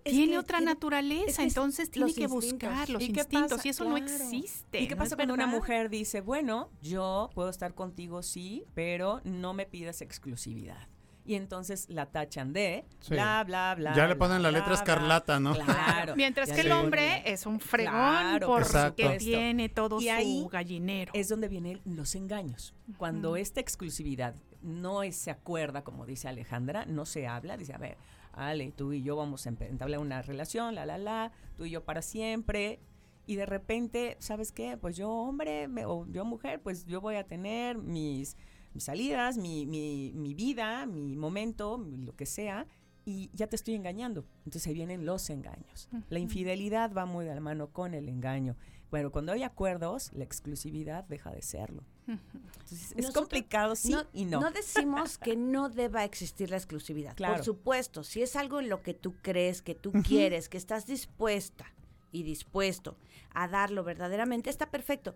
tiene 0.04 0.38
otra 0.38 0.62
naturaleza, 0.62 1.44
entonces 1.44 1.90
tiene 1.90 2.14
que 2.14 2.28
buscar 2.28 2.90
los 2.90 3.02
instintos 3.04 3.66
y 3.66 3.70
eso 3.70 3.86
no 3.86 3.98
existe. 3.98 4.82
¿Y 4.82 4.88
qué 4.88 4.96
pasa 4.96 5.16
cuando 5.16 5.34
una 5.34 5.48
mujer 5.48 5.90
dice, 5.90 6.22
bueno, 6.22 6.70
yo 6.82 7.30
puedo 7.34 7.50
estar 7.50 7.74
contigo 7.74 8.24
sí, 8.24 8.66
pero 8.74 9.22
no 9.24 9.54
me 9.54 9.66
pidas 9.66 10.02
exclusividad? 10.02 10.88
Y 11.26 11.36
entonces 11.36 11.90
la 11.90 12.08
tachan 12.08 12.54
de 12.54 12.86
bla, 13.10 13.44
bla, 13.46 13.76
bla. 13.76 13.96
Ya 13.96 14.08
le 14.08 14.16
ponen 14.16 14.44
la 14.44 14.52
letra 14.52 14.74
escarlata, 14.74 15.40
¿no? 15.40 15.54
Claro. 15.54 16.16
Mientras 16.18 16.52
que 16.52 16.62
el 16.62 16.72
hombre 16.72 17.24
es 17.26 17.46
un 17.46 17.60
fregón 17.60 18.40
porque 18.46 19.18
tiene 19.18 19.70
todo 19.70 20.00
y 20.00 20.06
su 20.06 20.12
ahí 20.12 20.48
gallinero. 20.52 21.12
Es 21.16 21.30
donde 21.30 21.48
vienen 21.48 21.82
los 21.86 22.16
engaños. 22.16 22.74
Cuando 22.98 23.38
esta 23.38 23.62
exclusividad 23.62 24.36
no 24.62 25.02
se 25.12 25.32
acuerda, 25.32 25.84
como 25.84 26.06
dice 26.06 26.28
Alejandra, 26.28 26.86
no 26.86 27.06
se 27.06 27.28
habla, 27.28 27.58
dice, 27.58 27.74
a 27.74 27.78
ver, 27.78 27.98
Ale, 28.34 28.72
tú 28.72 28.94
y 28.94 29.04
yo 29.04 29.16
vamos 29.16 29.46
a 29.46 29.50
entablar 29.50 30.00
una 30.00 30.22
relación, 30.22 30.76
la, 30.76 30.86
la, 30.86 30.98
la, 30.98 31.32
tú 31.56 31.66
y 31.66 31.70
yo 31.70 31.84
para 31.84 32.02
siempre. 32.02 32.80
Y 33.26 33.36
de 33.36 33.46
repente, 33.46 34.18
¿sabes 34.20 34.52
qué? 34.52 34.76
Pues 34.76 34.98
yo 34.98 35.10
hombre 35.10 35.70
o 35.86 36.06
yo 36.08 36.26
mujer, 36.26 36.62
pues 36.62 36.86
yo 36.86 37.00
voy 37.00 37.16
a 37.16 37.24
tener 37.26 37.78
mis, 37.78 38.36
mis 38.74 38.86
salidas, 38.86 39.38
mi, 39.38 39.66
mi, 39.66 40.12
mi 40.14 40.34
vida, 40.34 40.86
mi 40.86 41.16
momento, 41.16 41.78
lo 41.78 42.16
que 42.16 42.26
sea, 42.26 42.68
y 43.06 43.30
ya 43.34 43.48
te 43.48 43.56
estoy 43.56 43.76
engañando. 43.76 44.26
Entonces 44.46 44.68
ahí 44.68 44.74
vienen 44.74 45.06
los 45.06 45.30
engaños. 45.30 45.90
La 46.10 46.20
infidelidad 46.20 46.94
va 46.94 47.06
muy 47.06 47.26
de 47.26 47.36
la 47.36 47.42
mano 47.42 47.68
con 47.68 47.94
el 47.94 48.10
engaño. 48.10 48.56
Bueno, 48.92 49.12
cuando 49.12 49.32
hay 49.32 49.44
acuerdos, 49.44 50.12
la 50.14 50.24
exclusividad 50.24 51.04
deja 51.06 51.32
de 51.32 51.42
serlo. 51.42 51.84
es 52.96 53.12
complicado, 53.12 53.76
sí 53.76 53.96
y 54.14 54.26
no. 54.26 54.40
No 54.40 54.52
decimos 54.52 55.18
que 55.18 55.36
no 55.36 55.70
deba 55.70 56.04
existir 56.04 56.50
la 56.52 56.58
exclusividad. 56.58 57.16
Por 57.16 57.44
supuesto, 57.44 58.04
si 58.04 58.22
es 58.22 58.36
algo 58.36 58.60
en 58.60 58.70
lo 58.70 58.84
que 58.84 58.94
tú 58.94 59.16
crees, 59.22 59.62
que 59.62 59.74
tú 59.74 59.92
quieres, 60.08 60.48
que 60.48 60.58
estás 60.58 60.86
dispuesta 60.86 61.66
y 62.12 62.24
dispuesto 62.24 62.96
a 63.34 63.48
darlo 63.48 63.84
verdaderamente, 63.84 64.50
está 64.50 64.70
perfecto. 64.70 65.16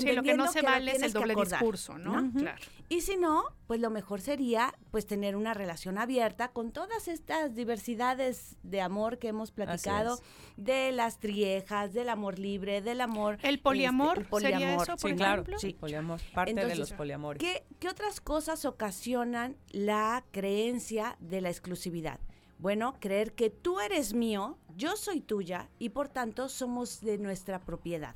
Sí, 0.00 0.12
lo 0.12 0.22
que 0.22 0.34
no 0.34 0.50
se 0.50 0.62
vale 0.62 0.92
es 0.92 1.02
el 1.02 1.12
doble 1.12 1.34
discurso, 1.34 1.98
¿no? 1.98 2.32
Claro. 2.32 2.58
Y 2.88 3.00
si 3.00 3.16
no, 3.16 3.44
pues 3.66 3.80
lo 3.80 3.90
mejor 3.90 4.20
sería 4.20 4.72
pues 4.92 5.06
tener 5.06 5.34
una 5.34 5.54
relación 5.54 5.98
abierta 5.98 6.48
con 6.48 6.70
todas 6.70 7.08
estas 7.08 7.54
diversidades 7.54 8.56
de 8.62 8.80
amor 8.80 9.18
que 9.18 9.28
hemos 9.28 9.50
platicado, 9.50 10.20
de 10.56 10.92
las 10.92 11.18
triejas, 11.18 11.92
del 11.92 12.08
amor 12.08 12.38
libre, 12.38 12.82
del 12.82 13.00
amor 13.00 13.38
el 13.42 13.58
poliamor, 13.58 14.20
este, 14.20 14.40
¿sería 14.40 14.74
eso, 14.74 14.96
por 14.96 15.10
sí, 15.10 15.16
claro, 15.16 15.44
sí, 15.58 15.72
poliamor, 15.72 16.20
parte 16.32 16.54
de 16.54 16.76
los 16.76 16.92
poliamores. 16.92 17.40
¿qué, 17.40 17.64
¿Qué 17.80 17.88
otras 17.88 18.20
cosas 18.20 18.64
ocasionan 18.64 19.56
la 19.70 20.24
creencia 20.30 21.16
de 21.20 21.40
la 21.40 21.50
exclusividad? 21.50 22.20
Bueno, 22.58 22.96
creer 23.00 23.34
que 23.34 23.50
tú 23.50 23.80
eres 23.80 24.14
mío, 24.14 24.58
yo 24.76 24.96
soy 24.96 25.20
tuya 25.20 25.68
y 25.78 25.90
por 25.90 26.08
tanto 26.08 26.48
somos 26.48 27.00
de 27.00 27.18
nuestra 27.18 27.60
propiedad. 27.60 28.14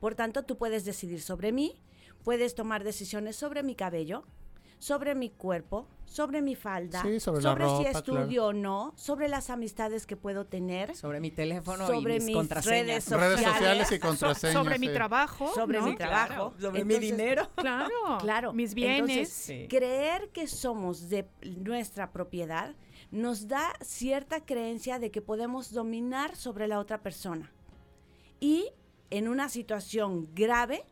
Por 0.00 0.14
tanto, 0.14 0.44
tú 0.44 0.56
puedes 0.56 0.84
decidir 0.84 1.20
sobre 1.20 1.52
mí, 1.52 1.80
puedes 2.24 2.54
tomar 2.54 2.84
decisiones 2.84 3.36
sobre 3.36 3.62
mi 3.62 3.74
cabello, 3.74 4.24
sobre 4.78 5.14
mi 5.14 5.28
cuerpo, 5.28 5.86
sobre 6.06 6.40
mi 6.42 6.56
falda, 6.56 7.02
sobre, 7.20 7.68
si 7.76 7.86
estudio 7.86 8.46
o 8.46 8.52
no, 8.52 8.94
sobre 8.96 9.28
las 9.28 9.50
amistades 9.50 10.06
que 10.06 10.16
puedo 10.16 10.46
tener, 10.46 10.96
sobre 10.96 11.20
mi 11.20 11.30
teléfono 11.30 11.86
sobre 11.86 12.16
y 12.16 12.20
mis, 12.20 12.64
Redes 12.64 13.04
sociales, 13.04 13.92
y 13.92 13.98
contraseñas. 13.98 14.54
sobre 14.54 14.78
mi 14.78 14.88
trabajo, 14.88 15.54
sobre 15.54 15.82
mi 15.82 15.94
trabajo, 15.96 16.54
sobre 16.58 16.84
mi 16.84 16.98
dinero, 16.98 17.48
claro, 17.56 17.90
claro, 18.20 18.52
mis 18.52 18.74
bienes. 18.74 19.52
creer 19.68 20.30
que 20.30 20.48
somos 20.48 21.10
de 21.10 21.28
nuestra 21.42 22.10
propiedad 22.10 22.74
nos 23.10 23.48
da 23.48 23.72
cierta 23.82 24.44
creencia 24.44 24.98
de 24.98 25.10
que 25.10 25.20
podemos 25.20 25.72
dominar 25.72 26.36
sobre 26.36 26.68
la 26.68 26.78
otra 26.78 27.02
persona. 27.02 27.52
Y 28.40 28.70
en 29.10 29.28
una 29.28 29.48
situación 29.48 30.28
grave 30.34 30.84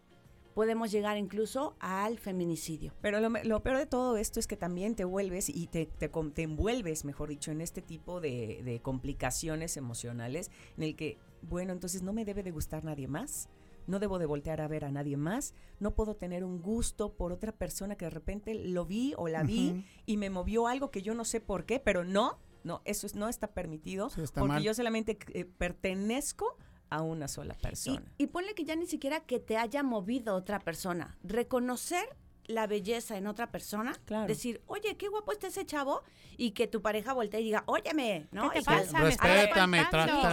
podemos 0.59 0.90
llegar 0.90 1.16
incluso 1.16 1.77
al 1.78 2.19
feminicidio. 2.19 2.93
Pero 3.01 3.20
lo, 3.20 3.62
peor 3.62 3.77
de 3.77 3.86
todo 3.86 4.16
esto 4.16 4.40
es 4.40 4.49
que 4.49 4.57
también 4.57 4.97
te 4.97 5.05
vuelves 5.05 5.49
y 5.49 5.69
te, 5.69 5.86
te, 5.86 6.11
envuelves, 6.43 7.05
mejor 7.05 7.28
dicho, 7.28 7.53
en 7.53 7.61
este 7.61 7.81
tipo 7.81 8.20
de, 8.20 8.62
de, 8.65 8.81
complicaciones 8.81 9.77
emocionales 9.77 10.51
en 10.77 10.82
el 10.82 10.97
que, 10.97 11.16
bueno, 11.43 11.73
entonces 11.73 12.03
no 12.03 12.12
me 12.12 12.24
debe 12.24 12.43
de 12.43 12.51
gustar 12.51 12.82
nadie 12.82 13.07
más, 13.07 13.49
no 13.86 14.01
debo 14.01 14.19
de 14.19 14.27
voltear 14.27 14.61
a 14.61 14.66
ver 14.66 14.85
a 14.85 14.90
nadie 14.90 15.16
más, 15.16 15.55
no 15.78 15.95
puedo 15.95 16.16
tener 16.16 16.43
un 16.43 16.61
gusto 16.61 17.12
por 17.12 17.32
otra 17.32 17.53
persona 17.53 17.95
que 17.95 18.07
de 18.07 18.11
repente 18.11 18.55
lo 18.55 18.85
vi 18.85 19.15
o 19.16 19.28
la 19.28 19.45
vi 19.45 19.85
y 20.07 20.16
me 20.16 20.28
movió 20.28 20.66
algo 20.66 20.90
que 20.90 21.03
yo 21.03 21.15
no 21.15 21.24
sé 21.24 21.40
por 21.40 21.66
qué, 21.66 21.78
pero 21.78 22.05
no, 22.05 22.40
no, 22.65 22.82
eso 22.85 23.07
no 23.15 23.28
está 23.28 23.47
permitido 23.47 24.11
porque 24.35 24.62
yo 24.62 24.74
solamente 24.74 25.19
eh, 25.35 25.45
pertenezco 25.45 26.57
a 26.90 27.02
una 27.02 27.28
sola 27.28 27.55
persona. 27.55 28.02
Y, 28.19 28.28
ponle 28.28 28.55
que 28.55 28.65
ya 28.65 28.77
ni 28.77 28.86
siquiera 28.86 29.20
que 29.20 29.39
te 29.39 29.56
haya 29.56 29.82
movido 29.82 30.35
otra 30.35 30.59
persona. 30.59 31.16
Reconocer 31.23 32.09
la 32.47 32.66
belleza 32.66 33.19
en 33.19 33.27
otra 33.27 33.51
persona, 33.51 33.93
decir, 34.27 34.62
oye, 34.66 34.97
qué 34.97 35.09
guapo 35.09 35.32
está 35.32 35.48
ese 35.48 35.66
chavo, 35.66 36.02
y 36.39 36.52
que 36.52 36.66
tu 36.66 36.81
pareja 36.81 37.12
voltee 37.12 37.43
y 37.43 37.44
diga, 37.44 37.62
óyeme, 37.66 38.27
¿no? 38.32 38.51
¿Qué 38.51 38.60
te 38.60 38.65
pasa? 38.65 39.01
Respétame, 39.01 39.82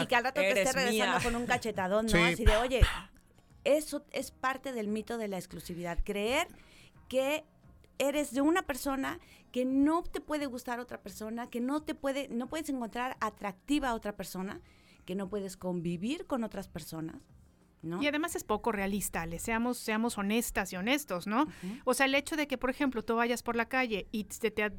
Y, 0.02 0.06
que 0.07 0.15
al 0.15 0.23
rato 0.23 0.40
te 0.40 0.61
esté 0.61 0.72
regresando 0.72 1.22
con 1.22 1.36
un 1.36 1.45
cachetadón, 1.45 2.06
¿no? 2.06 2.23
Así 2.23 2.45
de, 2.45 2.56
oye, 2.56 2.82
eso 3.65 4.06
es 4.11 4.32
parte 4.32 4.72
del 4.72 4.88
mito 4.88 5.18
de 5.18 5.27
la 5.27 5.38
exclusividad. 5.38 5.99
Creer 6.06 6.48
que 7.10 7.44
eres 7.98 8.34
de 8.34 8.41
una 8.41 8.61
persona 8.61 9.19
que 9.52 9.65
no 9.65 10.03
te 10.03 10.22
puede 10.22 10.45
gustar 10.45 10.80
otra 10.80 11.02
persona, 11.02 11.49
que 11.49 11.60
no 11.60 11.82
te 11.82 11.95
puede, 11.95 12.27
no 12.30 12.48
puedes 12.48 12.69
encontrar 12.69 13.18
atractiva 13.19 13.90
a 13.90 13.95
otra 13.95 14.15
persona 14.15 14.61
que 15.06 15.15
no 15.15 15.30
puedes 15.30 15.57
convivir 15.57 16.26
con 16.26 16.44
otras 16.44 16.68
personas. 16.68 17.22
¿No? 17.82 18.02
Y 18.02 18.07
además 18.07 18.36
es 18.36 18.44
poco 18.44 18.72
realista, 18.72 19.27
le 19.27 19.38
seamos, 19.38 19.77
seamos 19.77 20.18
honestas 20.18 20.73
y 20.73 20.76
honestos, 20.76 21.27
¿no? 21.27 21.45
O 21.84 21.94
sea, 21.94 22.07
el 22.07 22.15
hecho 22.15 22.36
de 22.36 22.48
que, 22.48 22.57
por 22.57 22.72
ejemplo, 22.72 23.06
tú 23.06 23.15
vayas 23.15 23.44
por 23.44 23.56
la 23.56 23.69
calle 23.69 24.07
y 24.11 24.23
te, 24.23 24.49
te 24.49 24.72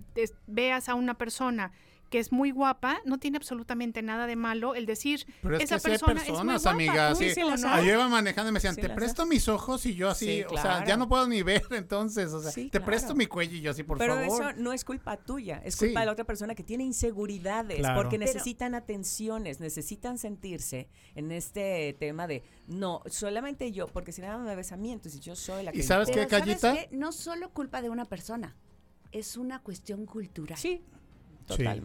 veas 0.49 0.89
a 0.89 0.97
una 0.97 1.17
persona 1.17 1.71
que 2.11 2.19
es 2.19 2.33
muy 2.33 2.51
guapa, 2.51 2.99
no 3.05 3.19
tiene 3.19 3.37
absolutamente 3.37 4.03
nada 4.03 4.27
de 4.27 4.37
malo 4.37 4.75
el 4.75 4.87
decir 4.87 5.27
Pero 5.43 5.57
es 5.57 5.65
esa 5.65 5.77
que 5.77 5.91
persona 5.91 6.21
hay 6.21 6.27
personas, 6.29 6.39
es 6.39 6.45
muy 6.45 6.55
guapa. 6.55 6.71
amiga, 6.71 7.15
sí. 7.15 7.67
Ahí 7.67 7.89
iba 7.89 8.09
manejando 8.09 8.51
y 8.51 8.53
me 8.53 8.59
decían, 8.59 8.77
te 8.77 8.89
presto 8.91 9.27
mis 9.27 9.49
ojos 9.49 9.85
y 9.87 9.95
yo 9.95 10.09
así, 10.09 10.45
o 10.45 10.57
sea, 10.57 10.85
ya 10.85 10.97
no 10.97 11.09
puedo 11.09 11.27
ni 11.29 11.43
ver 11.43 11.65
entonces, 11.71 12.33
o 12.33 12.41
sea, 12.41 12.53
te 12.71 12.81
presto 12.81 13.15
mi 13.15 13.27
cuello 13.27 13.57
y 13.57 13.61
yo 13.61 13.71
así, 13.73 13.83
por 13.83 13.99
Pero 13.99 14.15
favor. 14.15 14.39
Pero 14.39 14.51
eso 14.51 14.61
no 14.61 14.73
es 14.73 14.85
culpa 14.85 15.17
tuya, 15.17 15.61
es 15.65 15.77
culpa 15.77 16.01
de 16.01 16.07
la 16.07 16.13
otra 16.13 16.25
persona 16.25 16.55
que 16.55 16.63
tiene 16.63 16.85
inseguridades, 16.85 17.87
porque 17.95 18.19
necesitan 18.19 18.75
atenciones, 18.75 19.61
necesitan 19.61 20.19
sentirse 20.19 20.89
en 21.15 21.33
este 21.33 21.97
tema 21.99 22.27
de, 22.27 22.45
no, 22.67 23.03
solamente 23.07 23.73
yo, 23.73 23.87
porque 23.89 24.13
si 24.13 24.21
nada 24.21 24.39
me 24.39 24.55
ves 24.55 24.73
a 24.73 24.77
mí, 24.77 24.93
entonces 24.93 25.21
yo 25.21 25.35
soy 25.37 25.65
la 25.65 25.73
que... 25.73 25.79
¿Y 25.79 25.83
sabes 25.83 26.11
qué, 26.11 26.27
Callita? 26.27 26.59
¿sabes 26.59 26.87
qué? 26.87 26.97
No 26.97 27.13
solo 27.13 27.51
culpa 27.51 27.83
de 27.83 27.91
una 27.91 28.05
persona, 28.05 28.57
es 29.13 29.37
una 29.37 29.63
cuestión 29.63 30.07
cultural. 30.07 30.59
Sí, 30.59 30.85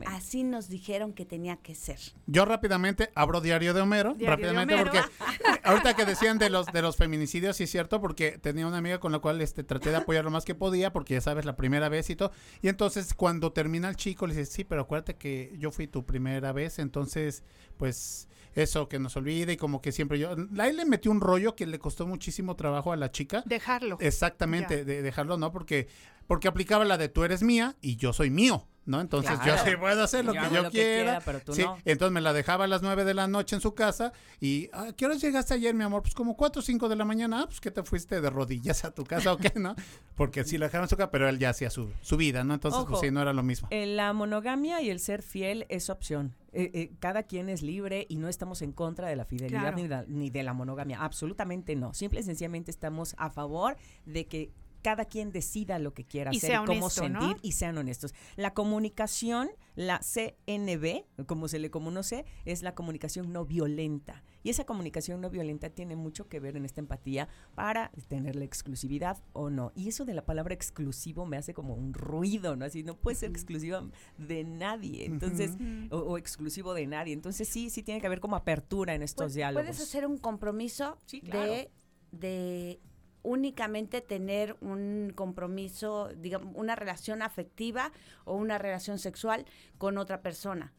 Así 0.08 0.44
nos 0.44 0.70
dijeron 0.70 1.14
que 1.14 1.26
tenía 1.26 1.58
que 1.58 1.76
ser. 1.76 2.00
Yo 2.28 2.46
rápidamente 2.46 3.12
abro 3.16 3.42
Diario 3.42 3.74
de 3.74 3.82
Homero, 3.82 4.16
rápidamente 4.20 4.78
porque 4.78 5.00
ahorita 5.64 5.96
que 5.96 6.06
decían 6.06 6.38
de 6.38 6.50
los 6.50 6.68
de 6.68 6.82
los 6.82 6.98
feminicidios, 6.98 7.58
sí 7.58 7.64
es 7.64 7.72
cierto, 7.72 8.02
porque 8.02 8.38
tenía 8.38 8.68
una 8.68 8.78
amiga 8.78 9.00
con 9.00 9.12
la 9.12 9.20
cual 9.20 9.42
este 9.42 9.64
traté 9.64 9.92
de 9.92 9.98
apoyar 9.98 10.24
lo 10.24 10.32
más 10.32 10.46
que 10.46 10.56
podía, 10.56 10.92
porque 10.94 11.16
ya 11.16 11.22
sabes, 11.22 11.46
la 11.46 11.56
primera 11.56 11.90
vez 11.90 12.10
y 12.10 12.16
todo. 12.16 12.32
Y 12.62 12.68
entonces 12.68 13.14
cuando 13.14 13.52
termina 13.52 13.90
el 13.90 13.96
chico 13.96 14.28
le 14.28 14.36
dice, 14.36 14.52
sí, 14.52 14.64
pero 14.64 14.82
acuérdate 14.82 15.16
que 15.16 15.54
yo 15.58 15.72
fui 15.72 15.88
tu 15.88 16.06
primera 16.06 16.52
vez, 16.52 16.80
entonces, 16.80 17.44
pues 17.78 18.28
eso 18.56 18.88
que 18.88 19.00
nos 19.00 19.16
olvide 19.16 19.54
y 19.54 19.58
como 19.58 19.82
que 19.82 19.92
siempre 19.92 20.20
yo 20.20 20.36
ahí 20.60 20.74
le 20.74 20.86
metió 20.86 21.12
un 21.12 21.22
rollo 21.22 21.56
que 21.56 21.66
le 21.66 21.80
costó 21.80 22.08
muchísimo 22.08 22.56
trabajo 22.56 22.92
a 22.92 22.96
la 22.96 23.12
chica 23.12 23.44
dejarlo 23.46 23.98
exactamente 24.00 24.86
de 24.86 25.02
dejarlo 25.02 25.38
no 25.38 25.52
porque 25.52 25.88
porque 26.28 26.48
aplicaba 26.48 26.86
la 26.86 26.98
de 26.98 27.10
tú 27.10 27.24
eres 27.24 27.44
mía 27.44 27.76
y 27.82 27.96
yo 27.96 28.14
soy 28.14 28.30
mío 28.30 28.68
¿no? 28.86 29.00
Entonces 29.00 29.38
yo 29.46 29.58
sí 29.58 29.76
puedo 29.80 30.04
hacer 30.04 30.26
lo 30.26 30.34
que 30.34 30.50
yo 30.52 30.70
quiera. 30.70 31.22
sí, 31.52 31.66
Entonces 31.86 32.12
me 32.12 32.22
la 32.22 32.34
dejaba 32.34 32.66
a 32.66 32.68
las 32.68 32.82
nueve 32.82 33.06
de 33.06 33.14
la 33.14 33.28
noche 33.28 33.56
en 33.56 33.62
su 33.62 33.74
casa 33.76 34.12
y 34.40 34.70
¿a 34.74 34.82
ah, 34.82 34.94
qué 34.96 35.06
horas 35.06 35.22
llegaste 35.22 35.54
ayer, 35.54 35.74
mi 35.74 35.84
amor? 35.84 36.02
Pues 36.02 36.14
como 36.14 36.36
cuatro 36.36 36.62
o 36.62 36.64
cinco 36.64 36.90
de 36.90 36.96
la 36.96 37.06
mañana. 37.06 37.42
Ah, 37.42 37.46
pues 37.46 37.62
que 37.62 37.72
te 37.72 37.84
fuiste 37.84 38.22
de 38.22 38.30
rodillas 38.30 38.84
a 38.86 38.92
tu 38.92 39.04
casa 39.04 39.34
o 39.34 39.38
qué, 39.38 39.54
¿no? 39.56 39.76
Porque 40.16 40.44
sí 40.44 40.58
la 40.58 40.66
dejaba 40.68 40.86
en 40.86 40.90
su 40.90 40.98
casa, 40.98 41.12
pero 41.12 41.30
él 41.30 41.40
ya 41.40 41.50
hacía 41.50 41.70
su, 41.70 41.92
su 42.02 42.18
vida, 42.18 42.44
¿no? 42.44 42.54
Entonces, 42.54 42.84
pues 42.88 43.02
sí, 43.02 43.12
no 43.12 43.22
era 43.22 43.34
lo 43.34 43.44
mismo. 43.44 43.70
La 43.72 44.14
monogamia 44.14 44.82
y 44.82 44.90
el 44.90 45.00
ser 45.00 45.22
fiel 45.22 45.66
es 45.70 45.90
opción. 45.90 46.36
Eh, 46.54 46.70
eh, 46.74 46.92
cada 47.00 47.24
quien 47.24 47.48
es 47.48 47.62
libre 47.62 48.06
y 48.10 48.18
no 48.18 48.28
estamos 48.28 48.62
en 48.62 48.74
contra 48.74 49.08
de 49.08 49.16
la 49.16 49.24
fidelidad 49.24 49.74
ni, 49.74 49.88
ni 50.14 50.30
de 50.30 50.44
la 50.44 50.54
monogamia. 50.54 51.02
Absolutamente 51.02 51.76
no. 51.76 51.94
Simple 51.94 52.20
y 52.20 52.24
sencillamente 52.24 52.72
estamos 52.72 53.16
a 53.18 53.30
favor 53.30 53.78
de 54.06 54.28
que 54.28 54.52
cada 54.82 55.06
quien 55.06 55.32
decida 55.32 55.80
lo 55.80 55.94
que 55.94 56.06
quiera 56.06 56.32
hacer 56.32 56.60
y 56.64 56.66
cómo 56.66 56.90
sentir 56.90 57.38
y 57.42 57.54
sean 57.54 57.78
honestos. 57.78 58.14
La 58.36 58.54
comunicación, 58.54 59.50
la 59.76 60.00
CNB, 60.00 61.26
como 61.26 61.48
se 61.48 61.60
le 61.60 61.70
conoce, 61.72 62.26
es 62.46 62.62
la 62.62 62.76
comunicación 62.76 63.32
no 63.32 63.46
violenta. 63.46 64.24
Y 64.44 64.50
esa 64.50 64.66
comunicación 64.66 65.22
no 65.22 65.30
violenta 65.30 65.70
tiene 65.70 65.96
mucho 65.96 66.28
que 66.28 66.40
ver 66.40 66.58
en 66.58 66.66
esta 66.66 66.82
empatía 66.82 67.28
para 67.54 67.92
tener 68.08 68.36
la 68.36 68.46
exclusividad 68.46 69.24
o 69.34 69.50
no. 69.50 69.72
Y 69.76 69.88
eso 69.88 70.06
de 70.06 70.14
la 70.14 70.26
palabra 70.26 70.54
exclusivo 70.54 71.26
me 71.26 71.38
hace 71.38 71.54
como 71.54 71.76
un 71.76 71.94
ruido, 71.94 72.56
¿no? 72.56 72.66
Así 72.66 72.84
no 72.84 72.98
puede 72.98 73.16
ser 73.16 73.30
exclusiva 73.30 73.88
de 74.18 74.44
nadie, 74.44 75.06
entonces, 75.06 75.58
o, 75.92 76.18
exclusivo 76.18 76.74
de 76.74 76.88
nadie. 76.88 77.14
Entonces 77.14 77.48
sí, 77.48 77.70
sí 77.70 77.84
tiene 77.84 78.02
que 78.02 78.08
haber 78.08 78.20
como 78.20 78.36
apertura 78.36 78.96
en 78.96 79.04
estos 79.04 79.34
diálogos. 79.34 79.66
Puedes 79.66 79.82
hacer 79.82 80.08
un 80.08 80.18
compromiso 80.18 80.98
de, 81.12 81.70
de 82.12 82.80
únicamente 83.24 84.02
tener 84.02 84.58
un 84.62 85.12
compromiso, 85.16 86.10
digamos, 86.16 86.54
una 86.56 86.76
relación 86.76 87.22
afectiva 87.22 87.92
o 88.26 88.36
una 88.36 88.58
relación 88.58 89.00
sexual 89.00 89.46
con 89.78 89.98
otra 89.98 90.22
persona. 90.22 90.74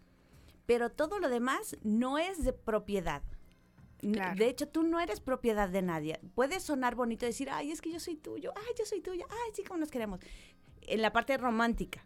Pero 0.66 0.90
todo 0.90 1.18
lo 1.18 1.28
demás 1.28 1.76
no 1.82 2.18
es 2.18 2.44
de 2.44 2.52
propiedad. 2.52 3.22
De 4.02 4.48
hecho, 4.48 4.66
tú 4.66 4.82
no 4.82 4.98
eres 4.98 5.20
propiedad 5.20 5.68
de 5.68 5.80
nadie. 5.80 6.18
Puede 6.34 6.58
sonar 6.58 6.96
bonito 6.96 7.24
decir, 7.24 7.48
ay, 7.50 7.70
es 7.70 7.80
que 7.80 7.92
yo 7.92 8.00
soy 8.00 8.16
tuyo, 8.16 8.52
ay, 8.56 8.74
yo 8.76 8.84
soy 8.84 9.00
tuya, 9.00 9.24
ay, 9.30 9.52
sí, 9.54 9.62
como 9.62 9.78
nos 9.78 9.90
queremos. 9.90 10.18
En 10.82 11.02
la 11.02 11.12
parte 11.12 11.36
romántica. 11.38 12.04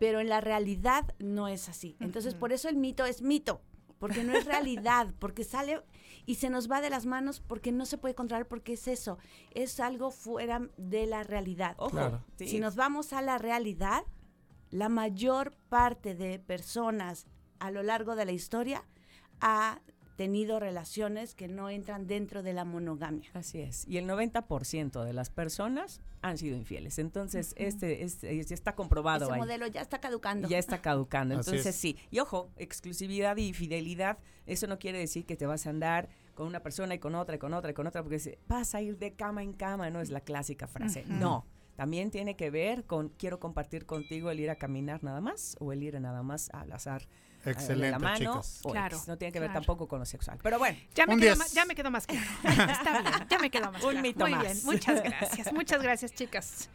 Pero 0.00 0.18
en 0.18 0.28
la 0.28 0.40
realidad 0.40 1.14
no 1.18 1.46
es 1.46 1.68
así. 1.68 1.96
Entonces, 2.00 2.34
por 2.34 2.52
eso 2.52 2.68
el 2.68 2.76
mito 2.76 3.04
es 3.06 3.22
mito, 3.22 3.60
porque 4.00 4.24
no 4.24 4.36
es 4.36 4.46
realidad, 4.46 5.14
porque 5.18 5.44
sale 5.44 5.80
y 6.26 6.36
se 6.36 6.50
nos 6.50 6.70
va 6.70 6.80
de 6.80 6.90
las 6.90 7.06
manos 7.06 7.40
porque 7.40 7.70
no 7.70 7.84
se 7.86 7.98
puede 7.98 8.14
controlar 8.14 8.48
porque 8.48 8.72
es 8.72 8.88
eso, 8.88 9.18
es 9.54 9.78
algo 9.78 10.10
fuera 10.10 10.68
de 10.78 11.06
la 11.06 11.22
realidad. 11.22 11.76
Ojo, 11.78 12.18
si 12.36 12.58
nos 12.58 12.74
vamos 12.76 13.12
a 13.12 13.20
la 13.20 13.36
realidad, 13.38 14.02
la 14.70 14.88
mayor 14.88 15.52
parte 15.68 16.14
de 16.14 16.38
personas 16.38 17.26
a 17.58 17.70
lo 17.70 17.82
largo 17.82 18.16
de 18.16 18.24
la 18.24 18.32
historia 18.32 18.84
ha 19.40 19.80
tenido 20.20 20.60
relaciones 20.60 21.34
que 21.34 21.48
no 21.48 21.70
entran 21.70 22.06
dentro 22.06 22.42
de 22.42 22.52
la 22.52 22.66
monogamia. 22.66 23.30
Así 23.32 23.58
es. 23.58 23.88
Y 23.88 23.96
el 23.96 24.06
90% 24.06 25.02
de 25.02 25.14
las 25.14 25.30
personas 25.30 26.02
han 26.20 26.36
sido 26.36 26.58
infieles. 26.58 26.98
Entonces, 26.98 27.54
este, 27.56 28.04
este, 28.04 28.44
ya 28.44 28.54
está 28.54 28.74
comprobado 28.74 29.30
Ese 29.30 29.38
modelo 29.38 29.66
ya 29.68 29.80
está 29.80 29.98
caducando. 29.98 30.46
Ya 30.46 30.58
está 30.58 30.82
caducando. 30.82 31.36
Entonces, 31.36 31.74
sí. 31.74 31.96
Y 32.10 32.18
ojo, 32.18 32.50
exclusividad 32.58 33.38
y 33.38 33.54
fidelidad, 33.54 34.18
eso 34.44 34.66
no 34.66 34.78
quiere 34.78 34.98
decir 34.98 35.24
que 35.24 35.38
te 35.38 35.46
vas 35.46 35.66
a 35.66 35.70
andar 35.70 36.10
con 36.34 36.46
una 36.46 36.60
persona 36.62 36.94
y 36.94 36.98
con 36.98 37.14
otra 37.14 37.36
y 37.36 37.38
con 37.38 37.54
otra 37.54 37.70
y 37.70 37.74
con 37.74 37.86
otra, 37.86 38.02
porque 38.02 38.38
vas 38.46 38.74
a 38.74 38.82
ir 38.82 38.98
de 38.98 39.14
cama 39.14 39.42
en 39.42 39.54
cama, 39.54 39.88
no 39.88 40.02
es 40.02 40.10
la 40.10 40.20
clásica 40.20 40.66
frase. 40.66 41.02
No. 41.08 41.46
También 41.76 42.10
tiene 42.10 42.36
que 42.36 42.50
ver 42.50 42.84
con 42.84 43.08
quiero 43.08 43.40
compartir 43.40 43.86
contigo 43.86 44.30
el 44.30 44.40
ir 44.40 44.50
a 44.50 44.56
caminar 44.56 45.02
nada 45.02 45.22
más 45.22 45.56
o 45.60 45.72
el 45.72 45.82
ir 45.82 45.98
nada 45.98 46.22
más 46.22 46.50
al 46.50 46.72
azar 46.72 47.08
Excelente, 47.44 47.90
la 47.90 47.98
mano. 47.98 48.42
Claro, 48.70 49.00
no 49.06 49.16
tiene 49.16 49.32
que 49.32 49.40
ver 49.40 49.52
tampoco 49.52 49.88
con 49.88 49.98
lo 49.98 50.04
sexual. 50.04 50.38
Pero 50.42 50.58
bueno, 50.58 50.78
ya 50.94 51.06
me, 51.06 51.16
quedó 51.18 51.36
más, 51.36 51.52
ya 51.52 51.64
me 51.64 51.74
quedó 51.74 51.90
más 51.90 52.06
claro. 52.06 52.26
Está 52.72 53.00
bien, 53.00 53.28
ya 53.28 53.38
me 53.38 53.50
quedó 53.50 53.72
más 53.72 53.82
Un 53.82 54.02
mito 54.02 54.20
Muy 54.20 54.32
más. 54.32 54.42
bien, 54.42 54.58
muchas 54.64 55.02
gracias. 55.02 55.52
Muchas 55.52 55.82
gracias, 55.82 56.14
chicas. 56.14 56.68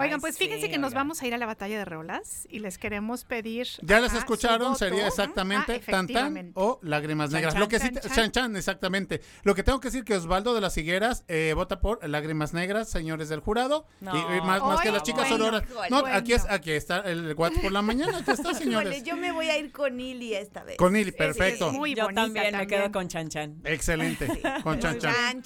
Oigan, 0.00 0.20
pues 0.20 0.38
fíjense 0.38 0.70
que 0.70 0.78
nos 0.78 0.94
vamos 0.94 1.22
a 1.22 1.26
ir 1.26 1.34
a 1.34 1.38
la 1.38 1.46
batalla 1.46 1.78
de 1.78 1.84
rolas 1.84 2.46
y 2.50 2.60
les 2.60 2.78
queremos 2.78 3.24
pedir. 3.24 3.68
Ya 3.82 4.00
les 4.00 4.14
escucharon, 4.14 4.76
sería 4.76 5.06
exactamente 5.06 5.82
ah, 5.86 6.04
tan 6.06 6.52
o 6.54 6.78
lágrimas 6.82 7.30
negras. 7.30 7.58
Lo 7.58 7.68
que 7.68 7.78
sí, 7.78 7.90
chan, 8.14 8.30
chan, 8.30 8.56
exactamente. 8.56 9.20
Lo 9.42 9.54
que 9.54 9.62
tengo 9.62 9.80
que 9.80 9.88
decir 9.88 10.04
que 10.04 10.14
Osvaldo 10.14 10.54
de 10.54 10.60
las 10.60 10.76
Higueras 10.76 11.24
eh, 11.28 11.52
vota 11.54 11.80
por 11.80 12.06
lágrimas 12.08 12.54
negras, 12.54 12.88
señores 12.88 13.28
del 13.28 13.40
jurado. 13.40 13.86
y, 14.00 14.40
más, 14.42 14.62
más 14.62 14.80
que 14.80 14.90
las 14.90 15.02
chicas 15.02 15.28
bueno, 15.28 15.60
No, 15.90 15.98
aquí, 16.06 16.32
es, 16.32 16.46
aquí 16.48 16.72
está 16.72 17.00
el 17.00 17.34
WhatsApp 17.34 17.62
por 17.62 17.72
la 17.72 17.82
mañana. 17.82 18.18
Aquí 18.18 18.30
está, 18.30 18.54
señores. 18.54 19.02
yo 19.04 19.16
me 19.16 19.32
voy 19.32 19.48
a 19.48 19.58
ir 19.58 19.72
con 19.72 20.00
Ili 20.00 20.34
esta 20.34 20.64
vez. 20.64 20.76
Con 20.76 20.96
Ili, 20.96 21.12
perfecto. 21.12 21.72
muy 21.72 21.94
yo 21.94 22.08
también, 22.08 22.56
me 22.56 22.66
quedo 22.66 22.90
con 22.90 23.08
Chan 23.08 23.28
Chan. 23.28 23.60
Excelente, 23.64 24.28
con 24.62 24.80
Chan 24.80 24.98
Chan. 24.98 25.42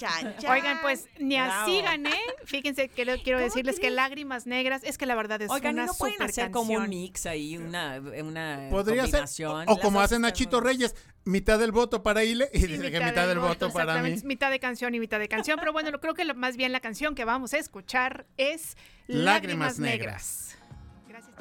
Oigan, 0.49 0.79
pues 0.81 1.07
ni 1.19 1.37
así 1.37 1.81
gané. 1.81 2.15
Fíjense 2.45 2.89
que 2.89 3.05
quiero 3.23 3.39
decirles 3.39 3.79
que 3.79 3.89
lágrimas 3.89 4.44
negras, 4.45 4.83
es 4.83 4.97
que 4.97 5.05
la 5.05 5.15
verdad 5.15 5.41
es 5.41 5.49
Oigan, 5.49 5.75
una 5.75 5.85
no 5.85 5.93
pueden 5.93 6.21
hacer 6.21 6.51
como 6.51 6.73
un 6.73 6.89
mix 6.89 7.25
ahí, 7.25 7.57
una, 7.57 8.01
una 8.23 8.67
Podría 8.69 9.07
ser, 9.07 9.25
o, 9.67 9.77
como 9.79 10.01
hacen 10.01 10.21
Nachito 10.21 10.61
Reyes, 10.61 10.95
mitad 11.23 11.59
del 11.59 11.71
voto 11.71 12.03
para 12.03 12.23
Ile 12.23 12.49
y, 12.53 12.59
dice 12.65 12.91
que 12.91 12.99
mitad 12.99 13.27
del 13.27 13.39
voto, 13.39 13.71
para 13.71 14.01
mí. 14.01 14.15
Mitad 14.23 14.51
de 14.51 14.59
canción 14.59 14.95
y 14.95 14.99
mitad 14.99 15.19
de 15.19 15.27
canción, 15.27 15.57
pero 15.59 15.73
bueno, 15.73 15.99
creo 15.99 16.13
que 16.13 16.33
más 16.33 16.57
bien 16.57 16.71
la 16.71 16.79
canción 16.79 17.15
que 17.15 17.25
vamos 17.25 17.53
a 17.53 17.57
escuchar 17.57 18.25
es 18.37 18.77
Lágrimas, 19.07 19.79
negras. 19.79 20.57
Gracias. 21.07 21.35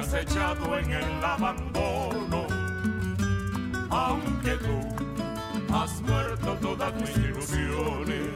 Has 0.00 0.14
echado 0.14 0.78
en 0.78 0.90
el 0.92 1.22
abandono, 1.24 2.46
aunque 3.90 4.52
tú 4.52 5.74
has 5.74 6.00
muerto 6.00 6.56
todas 6.62 6.94
mis 6.94 7.16
ilusiones, 7.18 8.30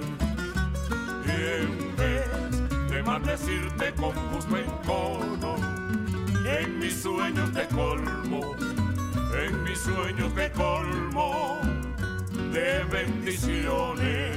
y 1.25 1.31
en 1.31 1.97
vez 1.97 2.91
de 2.91 3.03
maldecirte 3.03 3.95
con 3.95 4.13
justo 4.13 4.59
encono, 4.59 5.57
en 6.47 6.79
mis 6.79 7.01
sueños 7.03 7.51
te 7.53 7.67
colmo, 7.69 8.57
en 9.35 9.65
mis 9.65 9.79
sueños 9.79 10.35
te 10.35 10.53
colmo 10.53 11.61
de 12.53 12.85
bendiciones 12.93 14.37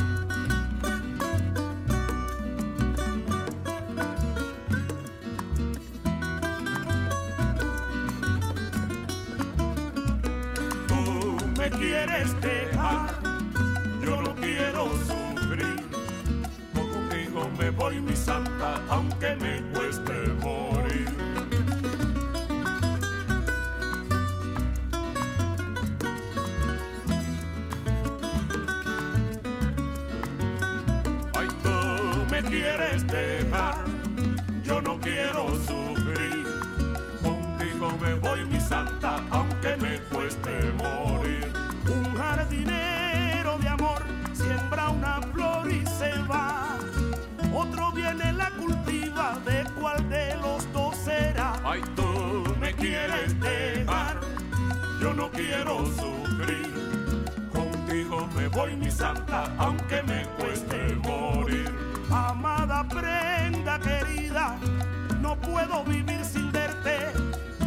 Quieres 11.91 12.41
dejar, 12.41 13.09
yo 14.01 14.21
no 14.21 14.33
quiero 14.35 14.91
sufrir. 15.09 15.75
Contigo 16.73 17.49
me 17.59 17.69
voy 17.69 17.99
mi 17.99 18.15
santa, 18.15 18.81
aunque 18.89 19.35
me 19.35 19.60
no 55.21 55.29
quiero 55.29 55.85
sufrir. 55.85 56.67
Contigo 57.53 58.27
me 58.35 58.47
voy, 58.47 58.75
mi 58.75 58.89
santa, 58.89 59.53
aunque 59.59 60.01
me 60.01 60.25
cueste 60.37 60.95
morir. 60.95 61.69
Amada 62.09 62.87
prenda 62.87 63.79
querida, 63.79 64.57
no 65.21 65.35
puedo 65.35 65.83
vivir 65.83 66.25
sin 66.25 66.51
verte, 66.51 66.97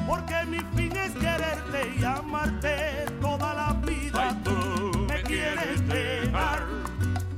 porque 0.09 0.37
mi 0.49 0.59
fin 0.75 0.97
es 0.97 1.13
quererte 1.13 1.81
y 1.97 2.05
amarte 2.05 3.07
toda 3.21 3.55
la 3.55 3.73
vida. 3.87 4.37
tú 4.43 5.07
me 5.09 5.23
quieres 5.23 5.79
dejar, 5.87 6.59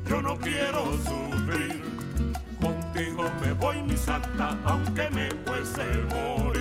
yo 0.09 0.23
no 0.23 0.39
quiero 0.39 0.81
sufrir. 1.09 1.83
Contigo 2.59 3.25
me 3.43 3.53
voy, 3.53 3.83
mi 3.83 3.97
santa, 3.99 4.57
aunque 4.65 5.11
me 5.11 5.29
fuese 5.45 5.85
morir. 6.09 6.56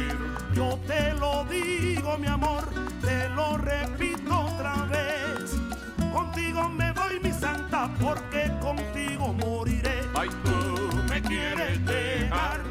Yo 0.55 0.79
te 0.87 1.13
lo 1.15 1.43
digo, 1.45 2.17
mi 2.17 2.27
amor, 2.27 2.63
te 3.01 3.27
lo 3.29 3.57
repito 3.57 4.39
otra 4.39 4.85
vez. 4.85 5.53
Contigo 6.13 6.69
me 6.69 6.93
voy, 6.93 7.19
mi 7.21 7.31
santa, 7.31 7.93
porque 8.01 8.49
contigo 8.61 9.33
moriré. 9.33 9.99
Ay, 10.15 10.29
tú 10.45 10.85
quieres 11.27 11.85
dejar, 11.85 12.61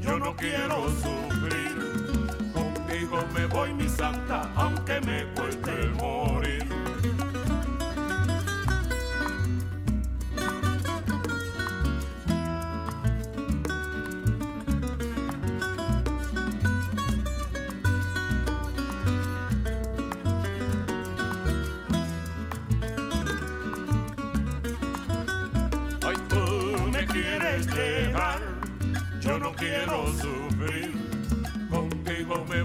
yo 0.00 0.18
no 0.20 0.36
quiero 0.36 0.88
sufrir. 1.02 2.52
Contigo 2.54 3.24
me 3.34 3.46
voy 3.46 3.74
mi 3.74 3.88
santa, 3.88 4.50
aunque 4.54 5.00
me 5.00 5.24
cueste 5.34 5.87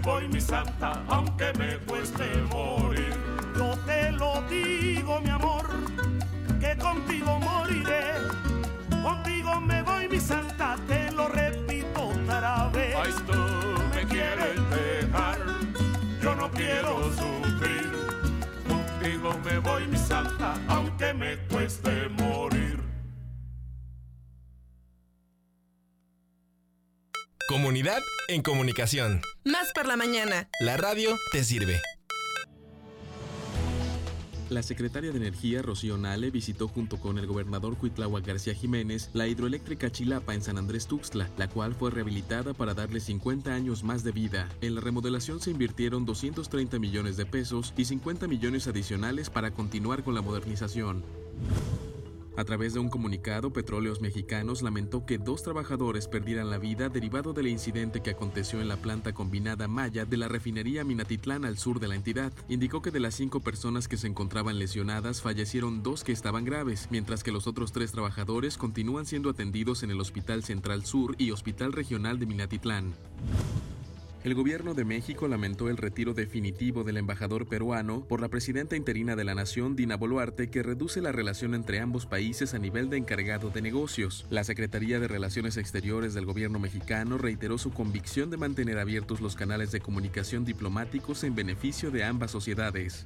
voy, 0.03 0.27
mi 0.27 0.41
santa, 0.41 1.01
aunque 1.07 1.51
me 1.57 1.77
cueste 1.88 2.25
morir. 2.51 3.13
Yo 3.57 3.75
te 3.85 4.11
lo 4.11 4.41
digo, 4.49 5.19
mi 5.21 5.30
amor, 5.30 5.65
que 6.59 6.75
contigo 6.77 7.39
moriré. 7.39 8.03
Contigo 9.01 9.61
me 9.61 9.81
voy, 9.81 10.07
mi 10.09 10.19
santa, 10.19 10.75
te 10.88 11.11
lo 11.11 11.30
repito 11.30 12.07
otra 12.07 12.69
vez. 12.69 12.95
Ay, 12.95 13.13
tú 13.25 13.39
me 13.95 14.03
quieres 14.05 14.59
dejar, 14.69 15.38
yo 16.21 16.35
no 16.35 16.51
quiero 16.51 17.09
sufrir. 17.13 17.91
Contigo 18.67 19.34
me 19.45 19.59
voy, 19.59 19.88
mi 19.88 19.97
santa, 19.97 20.55
aunque 20.67 21.13
me 21.13 21.38
cueste 21.47 22.09
morir. 22.09 22.73
Comunidad 27.53 28.01
en 28.30 28.41
comunicación. 28.41 29.21
Más 29.45 29.71
por 29.75 29.85
la 29.85 29.95
mañana. 29.95 30.49
La 30.59 30.75
radio 30.75 31.15
te 31.31 31.43
sirve. 31.43 31.80
La 34.49 34.63
secretaria 34.63 35.11
de 35.11 35.17
Energía, 35.17 35.61
Rocío 35.61 35.99
Nale, 35.99 36.31
visitó 36.31 36.67
junto 36.67 36.97
con 36.97 37.19
el 37.19 37.27
gobernador 37.27 37.77
Cuitláhuac 37.77 38.25
García 38.25 38.55
Jiménez 38.55 39.11
la 39.13 39.27
hidroeléctrica 39.27 39.91
Chilapa 39.91 40.34
en 40.34 40.41
San 40.41 40.57
Andrés 40.57 40.88
Tuxtla, 40.88 41.30
la 41.38 41.47
cual 41.47 41.75
fue 41.75 41.91
rehabilitada 41.91 42.55
para 42.55 42.73
darle 42.73 42.99
50 42.99 43.53
años 43.53 43.84
más 43.84 44.03
de 44.03 44.13
vida. 44.13 44.49
En 44.61 44.73
la 44.73 44.81
remodelación 44.81 45.39
se 45.39 45.51
invirtieron 45.51 46.05
230 46.05 46.80
millones 46.80 47.17
de 47.17 47.27
pesos 47.27 47.71
y 47.77 47.85
50 47.85 48.27
millones 48.27 48.65
adicionales 48.65 49.30
para 49.30 49.51
continuar 49.51 50.03
con 50.03 50.15
la 50.15 50.23
modernización. 50.23 51.03
A 52.35 52.45
través 52.45 52.73
de 52.73 52.80
un 52.80 52.89
comunicado, 52.89 53.53
Petróleos 53.53 54.01
Mexicanos 54.01 54.64
lamentó 54.64 55.05
que 55.05 55.19
dos 55.19 55.43
trabajadores 55.43 56.07
perdieran 56.07 56.49
la 56.49 56.57
vida 56.57 56.89
derivado 56.89 57.31
del 57.31 57.47
incidente 57.47 58.01
que 58.01 58.10
aconteció 58.10 58.60
en 58.60 58.68
la 58.68 58.77
planta 58.77 59.14
combinada 59.14 59.68
Maya 59.68 60.05
de 60.05 60.18
la 60.18 60.27
refinería 60.27 60.84
Minatitlán 60.84 61.45
al 61.45 61.60
sur 61.60 61.80
de 61.80 61.88
la 61.88 61.95
entidad. 61.95 62.34
Indicó 62.49 62.81
que 62.81 62.89
de 62.89 62.99
las 62.99 63.14
cinco 63.14 63.39
personas 63.39 63.88
que 63.88 63.97
se 63.97 64.07
encontraban 64.07 64.57
lesionadas, 64.57 65.22
fallecieron 65.22 65.84
dos 65.84 66.03
que 66.03 66.11
estaban 66.11 66.43
graves, 66.43 66.88
mientras 66.89 67.23
que 67.23 67.31
los 67.31 67.45
otros 67.45 67.72
tres 67.72 67.91
trabajadores 67.91 68.57
continúan 68.57 69.05
siendo 69.05 69.30
atendidos 69.30 69.84
en 69.84 69.91
el 69.91 70.01
Hospital 70.01 70.43
Central 70.43 70.85
Sur 70.85 71.15
y 71.19 71.30
Hospital 71.30 71.72
Regional 71.72 72.18
de 72.18 72.26
Minatitlán. 72.26 72.93
El 74.24 74.36
gobierno 74.36 74.74
de 74.74 74.86
México 74.86 75.28
lamentó 75.28 75.68
el 75.68 75.76
retiro 75.76 76.14
definitivo 76.14 76.86
del 76.86 76.95
embajador 76.95 77.45
peruano 77.45 78.06
por 78.08 78.22
la 78.22 78.30
presidenta 78.30 78.78
interina 78.78 79.18
de 79.18 79.26
la 79.26 79.36
nación, 79.36 79.76
Dina 79.76 79.98
Boluarte, 79.98 80.50
que 80.50 80.64
reduce 80.64 81.02
la 81.02 81.12
relación 81.12 81.54
entre 81.54 81.82
ambos 81.82 82.06
países 82.06 82.54
a 82.54 82.58
nivel 82.58 82.90
de 82.90 82.95
encargado 82.95 83.50
de 83.50 83.62
negocios. 83.62 84.26
La 84.30 84.45
Secretaría 84.45 85.02
de 85.02 85.10
Relaciones 85.10 85.58
Exteriores 85.58 86.14
del 86.14 86.26
gobierno 86.26 86.58
mexicano 86.58 87.18
reiteró 87.18 87.58
su 87.58 87.74
convicción 87.74 88.30
de 88.30 88.38
mantener 88.38 88.80
abiertos 88.80 89.20
los 89.20 89.36
canales 89.36 89.74
de 89.74 89.82
comunicación 89.82 90.45
diplomáticos 90.45 91.26
en 91.26 91.36
beneficio 91.36 91.91
de 91.91 92.06
ambas 92.06 92.32
sociedades. 92.32 93.06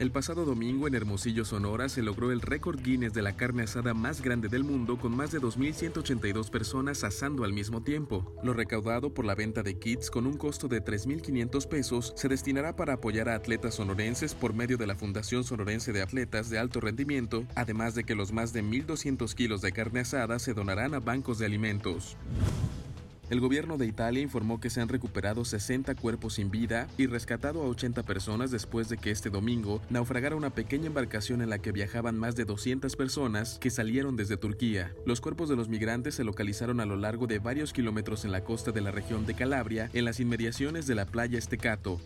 El 0.00 0.10
pasado 0.10 0.46
domingo 0.46 0.88
en 0.88 0.94
Hermosillo, 0.94 1.44
Sonora, 1.44 1.90
se 1.90 2.00
logró 2.00 2.32
el 2.32 2.40
récord 2.40 2.80
Guinness 2.80 3.12
de 3.12 3.20
la 3.20 3.36
carne 3.36 3.64
asada 3.64 3.92
más 3.92 4.22
grande 4.22 4.48
del 4.48 4.64
mundo 4.64 4.96
con 4.96 5.14
más 5.14 5.30
de 5.30 5.42
2.182 5.42 6.48
personas 6.48 7.04
asando 7.04 7.44
al 7.44 7.52
mismo 7.52 7.82
tiempo. 7.82 8.34
Lo 8.42 8.54
recaudado 8.54 9.12
por 9.12 9.26
la 9.26 9.34
venta 9.34 9.62
de 9.62 9.78
kits 9.78 10.10
con 10.10 10.26
un 10.26 10.38
costo 10.38 10.68
de 10.68 10.82
3.500 10.82 11.68
pesos 11.68 12.14
se 12.16 12.28
destinará 12.28 12.76
para 12.76 12.94
apoyar 12.94 13.28
a 13.28 13.34
atletas 13.34 13.74
sonorenses 13.74 14.34
por 14.34 14.54
medio 14.54 14.78
de 14.78 14.86
la 14.86 14.94
Fundación 14.94 15.44
Sonorense 15.44 15.92
de 15.92 16.00
Atletas 16.00 16.48
de 16.48 16.58
Alto 16.58 16.80
Rendimiento, 16.80 17.44
además 17.54 17.94
de 17.94 18.04
que 18.04 18.14
los 18.14 18.32
más 18.32 18.54
de 18.54 18.64
1.200 18.64 19.34
kilos 19.34 19.60
de 19.60 19.72
carne 19.72 20.00
asada 20.00 20.38
se 20.38 20.54
donarán 20.54 20.94
a 20.94 21.00
bancos 21.00 21.38
de 21.38 21.44
alimentos. 21.44 22.16
El 23.30 23.38
gobierno 23.38 23.78
de 23.78 23.86
Italia 23.86 24.20
informó 24.20 24.58
que 24.58 24.70
se 24.70 24.80
han 24.80 24.88
recuperado 24.88 25.44
60 25.44 25.94
cuerpos 25.94 26.34
sin 26.34 26.50
vida 26.50 26.88
y 26.98 27.06
rescatado 27.06 27.62
a 27.62 27.68
80 27.68 28.02
personas 28.02 28.50
después 28.50 28.88
de 28.88 28.98
que 28.98 29.12
este 29.12 29.30
domingo 29.30 29.80
naufragara 29.88 30.34
una 30.34 30.50
pequeña 30.50 30.88
embarcación 30.88 31.40
en 31.40 31.48
la 31.48 31.60
que 31.60 31.70
viajaban 31.70 32.18
más 32.18 32.34
de 32.34 32.44
200 32.44 32.96
personas 32.96 33.58
que 33.60 33.70
salieron 33.70 34.16
desde 34.16 34.36
Turquía. 34.36 34.92
Los 35.06 35.20
cuerpos 35.20 35.48
de 35.48 35.54
los 35.54 35.68
migrantes 35.68 36.16
se 36.16 36.24
localizaron 36.24 36.80
a 36.80 36.86
lo 36.86 36.96
largo 36.96 37.28
de 37.28 37.38
varios 37.38 37.72
kilómetros 37.72 38.24
en 38.24 38.32
la 38.32 38.42
costa 38.42 38.72
de 38.72 38.80
la 38.80 38.90
región 38.90 39.24
de 39.26 39.34
Calabria, 39.34 39.90
en 39.92 40.06
las 40.06 40.18
inmediaciones 40.18 40.88
de 40.88 40.96
la 40.96 41.06
playa 41.06 41.38
Estecato. 41.38 42.00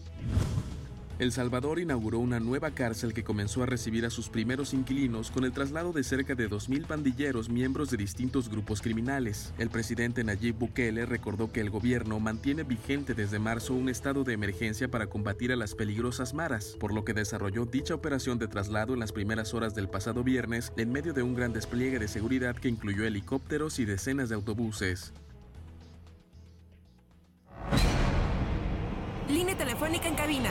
El 1.20 1.30
Salvador 1.30 1.78
inauguró 1.78 2.18
una 2.18 2.40
nueva 2.40 2.72
cárcel 2.72 3.14
que 3.14 3.22
comenzó 3.22 3.62
a 3.62 3.66
recibir 3.66 4.04
a 4.04 4.10
sus 4.10 4.28
primeros 4.28 4.74
inquilinos 4.74 5.30
con 5.30 5.44
el 5.44 5.52
traslado 5.52 5.92
de 5.92 6.02
cerca 6.02 6.34
de 6.34 6.50
2.000 6.50 6.86
pandilleros 6.86 7.48
miembros 7.48 7.88
de 7.90 7.96
distintos 7.96 8.48
grupos 8.48 8.82
criminales. 8.82 9.54
El 9.58 9.70
presidente 9.70 10.24
Nayib 10.24 10.56
Bukele 10.58 11.06
recordó 11.06 11.52
que 11.52 11.60
el 11.60 11.70
gobierno 11.70 12.18
mantiene 12.18 12.64
vigente 12.64 13.14
desde 13.14 13.38
marzo 13.38 13.74
un 13.74 13.88
estado 13.88 14.24
de 14.24 14.32
emergencia 14.32 14.88
para 14.88 15.06
combatir 15.06 15.52
a 15.52 15.56
las 15.56 15.76
peligrosas 15.76 16.34
maras, 16.34 16.76
por 16.80 16.92
lo 16.92 17.04
que 17.04 17.14
desarrolló 17.14 17.64
dicha 17.64 17.94
operación 17.94 18.40
de 18.40 18.48
traslado 18.48 18.92
en 18.92 18.98
las 18.98 19.12
primeras 19.12 19.54
horas 19.54 19.76
del 19.76 19.88
pasado 19.88 20.24
viernes 20.24 20.72
en 20.76 20.90
medio 20.90 21.12
de 21.12 21.22
un 21.22 21.36
gran 21.36 21.52
despliegue 21.52 22.00
de 22.00 22.08
seguridad 22.08 22.56
que 22.56 22.68
incluyó 22.68 23.04
helicópteros 23.04 23.78
y 23.78 23.84
decenas 23.84 24.30
de 24.30 24.34
autobuses. 24.34 25.12
Línea 29.28 29.56
telefónica 29.56 30.08
en 30.08 30.14
cabina 30.16 30.50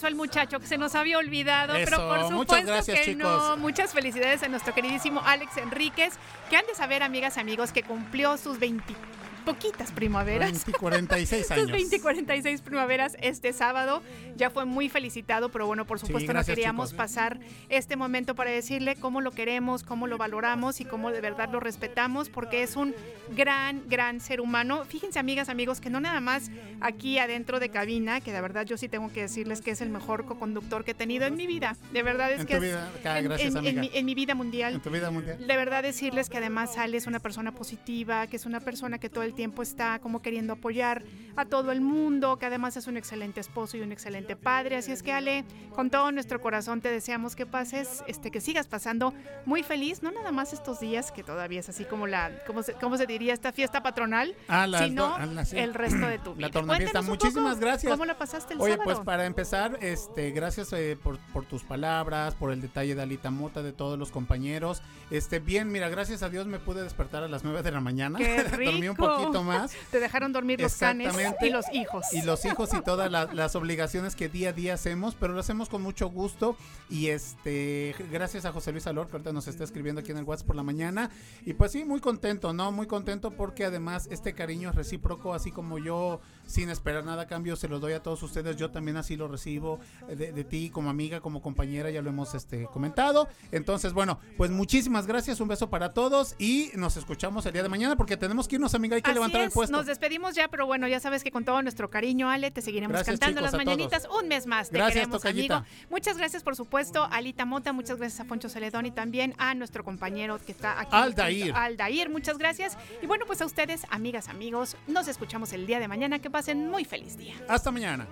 Pensó 0.00 0.08
el 0.08 0.14
muchacho? 0.14 0.60
Que 0.60 0.66
se 0.66 0.78
nos 0.78 0.94
había 0.94 1.18
olvidado, 1.18 1.74
pero 1.74 2.08
por 2.08 2.28
supuesto 2.28 2.84
que 2.86 3.14
no. 3.14 3.56
Muchas 3.56 3.92
felicidades 3.92 4.42
a 4.42 4.48
nuestro 4.48 4.74
queridísimo 4.74 5.20
Alex 5.24 5.56
Enríquez, 5.58 6.14
que 6.48 6.56
han 6.56 6.66
de 6.66 6.74
saber, 6.74 7.02
amigas 7.02 7.36
y 7.36 7.40
amigos, 7.40 7.72
que 7.72 7.82
cumplió 7.82 8.36
sus 8.36 8.58
20 8.58 8.94
poquitas 9.40 9.92
primaveras. 9.92 10.50
20 10.50 10.72
46 10.72 11.50
años. 11.50 11.62
Sus 11.62 11.72
20 11.72 12.00
46 12.00 12.60
primaveras 12.62 13.16
este 13.20 13.52
sábado. 13.52 14.02
Ya 14.36 14.50
fue 14.50 14.64
muy 14.64 14.88
felicitado, 14.88 15.50
pero 15.50 15.66
bueno, 15.66 15.86
por 15.86 15.98
supuesto 15.98 16.32
no 16.32 16.44
queríamos 16.44 16.94
pasar 16.94 17.38
este 17.68 17.96
momento 17.96 18.34
para 18.34 18.50
decirle 18.50 18.96
cómo 18.96 19.20
lo 19.20 19.32
queremos, 19.32 19.82
cómo 19.82 20.06
lo 20.06 20.18
valoramos 20.18 20.80
y 20.80 20.84
cómo 20.84 21.10
de 21.10 21.20
verdad 21.20 21.50
lo 21.50 21.60
respetamos, 21.60 22.28
porque 22.28 22.62
es 22.62 22.76
un 22.76 22.94
gran, 23.36 23.82
gran 23.88 24.20
ser 24.20 24.40
humano. 24.40 24.84
Fíjense, 24.86 25.18
amigas, 25.18 25.48
amigos, 25.48 25.80
que 25.80 25.90
no 25.90 26.00
nada 26.00 26.20
más 26.20 26.50
aquí 26.80 27.18
adentro 27.18 27.60
de 27.60 27.68
cabina, 27.68 28.20
que 28.20 28.32
de 28.32 28.40
verdad 28.40 28.64
yo 28.66 28.76
sí 28.76 28.88
tengo 28.88 29.12
que 29.12 29.22
decirles 29.22 29.60
que 29.60 29.72
es 29.72 29.80
el 29.80 29.90
mejor 29.90 30.24
co-conductor 30.24 30.84
que 30.84 30.92
he 30.92 30.94
tenido 30.94 31.26
en 31.26 31.36
mi 31.36 31.46
vida. 31.46 31.76
De 31.92 32.02
verdad 32.02 32.32
es 32.32 32.44
que 32.44 32.56
es, 32.56 33.54
en, 33.54 34.04
mi, 34.04 34.14
vida 34.14 34.34
mundial. 34.34 34.74
En 34.74 34.80
tu 34.80 34.90
vida 34.90 35.10
mundial. 35.10 35.46
De 35.46 35.56
verdad 35.56 35.82
decirles 35.82 36.28
que 36.28 36.38
además 36.38 36.74
sale 36.74 36.96
es 36.96 37.06
una 37.06 37.20
persona 37.20 37.52
positiva, 37.52 38.26
que 38.26 38.36
es 38.36 38.46
una 38.46 38.60
persona 38.60 38.98
que 38.98 39.08
todo 39.08 39.24
el 39.24 39.29
tiempo 39.32 39.62
está 39.62 39.98
como 40.00 40.22
queriendo 40.22 40.54
apoyar 40.54 41.04
a 41.36 41.44
todo 41.44 41.72
el 41.72 41.80
mundo, 41.80 42.38
que 42.38 42.46
además 42.46 42.76
es 42.76 42.86
un 42.86 42.96
excelente 42.96 43.40
esposo 43.40 43.76
y 43.76 43.80
un 43.80 43.92
excelente 43.92 44.36
padre. 44.36 44.76
Así 44.76 44.92
es 44.92 45.02
que 45.02 45.12
Ale, 45.12 45.44
con 45.74 45.90
todo 45.90 46.12
nuestro 46.12 46.40
corazón 46.40 46.80
te 46.80 46.90
deseamos 46.90 47.36
que 47.36 47.46
pases, 47.46 48.02
este, 48.06 48.30
que 48.30 48.40
sigas 48.40 48.66
pasando 48.66 49.14
muy 49.46 49.62
feliz, 49.62 50.02
no 50.02 50.10
nada 50.10 50.32
más 50.32 50.52
estos 50.52 50.80
días, 50.80 51.12
que 51.12 51.22
todavía 51.22 51.60
es 51.60 51.68
así 51.68 51.84
como 51.84 52.06
la, 52.06 52.30
¿cómo 52.46 52.62
se, 52.62 52.74
cómo 52.74 52.96
se 52.96 53.06
diría? 53.06 53.32
Esta 53.32 53.52
fiesta 53.52 53.82
patronal, 53.82 54.34
ah, 54.48 54.66
sino 54.78 55.06
ah, 55.06 55.26
el 55.52 55.74
resto 55.74 56.06
de 56.06 56.18
tu 56.18 56.34
vida. 56.34 56.50
La 56.52 57.02
Muchísimas 57.02 57.60
gracias. 57.60 57.90
¿Cómo 57.92 58.04
la 58.04 58.16
pasaste 58.16 58.54
el 58.54 58.60
Oye, 58.60 58.78
pues 58.82 58.98
para 59.00 59.26
empezar, 59.26 59.78
este, 59.80 60.30
gracias 60.30 60.72
eh, 60.72 60.98
por, 61.02 61.18
por, 61.32 61.44
tus 61.44 61.62
palabras, 61.62 62.34
por 62.34 62.52
el 62.52 62.60
detalle 62.60 62.94
de 62.94 63.02
Alita 63.02 63.30
Mota, 63.30 63.62
de 63.62 63.72
todos 63.72 63.98
los 63.98 64.10
compañeros. 64.10 64.82
Este, 65.10 65.38
bien, 65.38 65.70
mira, 65.72 65.88
gracias 65.88 66.22
a 66.22 66.28
Dios 66.28 66.46
me 66.46 66.58
pude 66.58 66.82
despertar 66.82 67.22
a 67.22 67.28
las 67.28 67.44
9 67.44 67.62
de 67.62 67.70
la 67.70 67.80
mañana. 67.80 68.18
Qué 68.18 68.42
rico. 68.44 68.70
Dormí 68.70 68.88
un 68.88 68.96
poquito 68.96 69.19
poquito 69.20 69.42
más. 69.42 69.72
Te 69.90 70.00
dejaron 70.00 70.32
dormir 70.32 70.60
los 70.60 70.74
canes 70.74 71.14
y 71.40 71.50
los 71.50 71.64
hijos. 71.72 72.06
Y 72.12 72.22
los 72.22 72.44
hijos 72.44 72.74
y 72.74 72.82
todas 72.82 73.10
las, 73.10 73.56
obligaciones 73.56 74.14
que 74.14 74.28
día 74.28 74.50
a 74.50 74.52
día 74.52 74.74
hacemos, 74.74 75.16
pero 75.18 75.32
lo 75.32 75.40
hacemos 75.40 75.68
con 75.68 75.82
mucho 75.82 76.08
gusto. 76.08 76.56
Y 76.88 77.08
este, 77.08 77.94
gracias 78.10 78.44
a 78.44 78.52
José 78.52 78.72
Luis 78.72 78.86
Alor, 78.86 79.08
que 79.08 79.12
ahorita 79.12 79.32
nos 79.32 79.48
está 79.48 79.64
escribiendo 79.64 80.00
aquí 80.00 80.12
en 80.12 80.18
el 80.18 80.24
WhatsApp 80.24 80.46
por 80.46 80.56
la 80.56 80.62
mañana. 80.62 81.10
Y 81.44 81.54
pues 81.54 81.72
sí, 81.72 81.84
muy 81.84 82.00
contento, 82.00 82.52
¿no? 82.52 82.72
Muy 82.72 82.86
contento 82.86 83.30
porque 83.30 83.64
además 83.64 84.08
este 84.10 84.34
cariño 84.34 84.70
es 84.70 84.74
recíproco, 84.74 85.34
así 85.34 85.50
como 85.50 85.78
yo, 85.78 86.20
sin 86.50 86.68
esperar 86.68 87.04
nada 87.04 87.22
a 87.22 87.26
cambio, 87.26 87.56
se 87.56 87.68
los 87.68 87.80
doy 87.80 87.92
a 87.92 88.02
todos 88.02 88.22
ustedes. 88.22 88.56
Yo 88.56 88.70
también 88.70 88.96
así 88.96 89.16
lo 89.16 89.28
recibo 89.28 89.78
de, 90.08 90.32
de 90.32 90.44
ti 90.44 90.70
como 90.70 90.90
amiga, 90.90 91.20
como 91.20 91.40
compañera, 91.40 91.90
ya 91.90 92.02
lo 92.02 92.10
hemos 92.10 92.34
este, 92.34 92.66
comentado. 92.66 93.28
Entonces, 93.52 93.92
bueno, 93.92 94.18
pues 94.36 94.50
muchísimas 94.50 95.06
gracias, 95.06 95.40
un 95.40 95.48
beso 95.48 95.70
para 95.70 95.92
todos 95.92 96.34
y 96.38 96.70
nos 96.74 96.96
escuchamos 96.96 97.46
el 97.46 97.52
día 97.52 97.62
de 97.62 97.68
mañana 97.68 97.96
porque 97.96 98.16
tenemos 98.16 98.48
que 98.48 98.56
irnos, 98.56 98.74
amiga, 98.74 98.96
hay 98.96 99.02
que 99.02 99.12
levantar 99.12 99.42
el 99.42 99.50
puesto. 99.50 99.76
Nos 99.76 99.86
despedimos 99.86 100.34
ya, 100.34 100.48
pero 100.48 100.66
bueno, 100.66 100.88
ya 100.88 101.00
sabes 101.00 101.22
que 101.22 101.30
con 101.30 101.44
todo 101.44 101.62
nuestro 101.62 101.90
cariño, 101.90 102.28
Ale, 102.28 102.50
te 102.50 102.62
seguiremos 102.62 103.02
cantando 103.02 103.40
las 103.40 103.54
mañanitas 103.54 104.08
un 104.20 104.28
mes 104.28 104.46
más. 104.46 104.70
Te 104.70 104.76
gracias, 104.76 105.06
queremos, 105.06 105.24
amigo. 105.24 105.64
Muchas 105.88 106.16
gracias, 106.16 106.42
por 106.42 106.56
supuesto, 106.56 107.04
a 107.04 107.16
Alita 107.16 107.44
Mota, 107.44 107.72
muchas 107.72 107.98
gracias 107.98 108.20
a 108.20 108.24
Poncho 108.24 108.48
Celedón 108.48 108.86
y 108.86 108.90
también 108.90 109.34
a 109.38 109.54
nuestro 109.54 109.84
compañero 109.84 110.38
que 110.44 110.52
está 110.52 110.80
aquí. 110.80 110.90
Aldair. 110.92 111.52
Aldair, 111.54 112.10
muchas 112.10 112.38
gracias. 112.38 112.76
Y 113.02 113.06
bueno, 113.06 113.24
pues 113.26 113.40
a 113.40 113.46
ustedes, 113.46 113.82
amigas, 113.90 114.28
amigos, 114.28 114.76
nos 114.86 115.08
escuchamos 115.08 115.52
el 115.52 115.66
día 115.66 115.78
de 115.78 115.88
mañana. 115.88 116.18
Que 116.18 116.30
pasen 116.40 116.70
muy 116.70 116.86
feliz 116.86 117.18
día. 117.18 117.34
Hasta 117.48 117.70
mañana. 117.70 118.08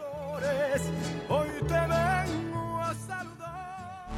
Hoy 1.30 1.48
te 1.66 1.80
vengo 1.80 2.78
a 2.78 2.94
saludar. 3.06 4.10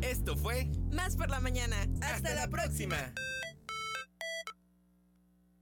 Esto 0.00 0.36
fue 0.36 0.68
Más 0.92 1.16
por 1.16 1.28
la 1.28 1.40
mañana. 1.40 1.76
Hasta, 2.02 2.34
la 2.34 2.46
próxima. 2.46 2.96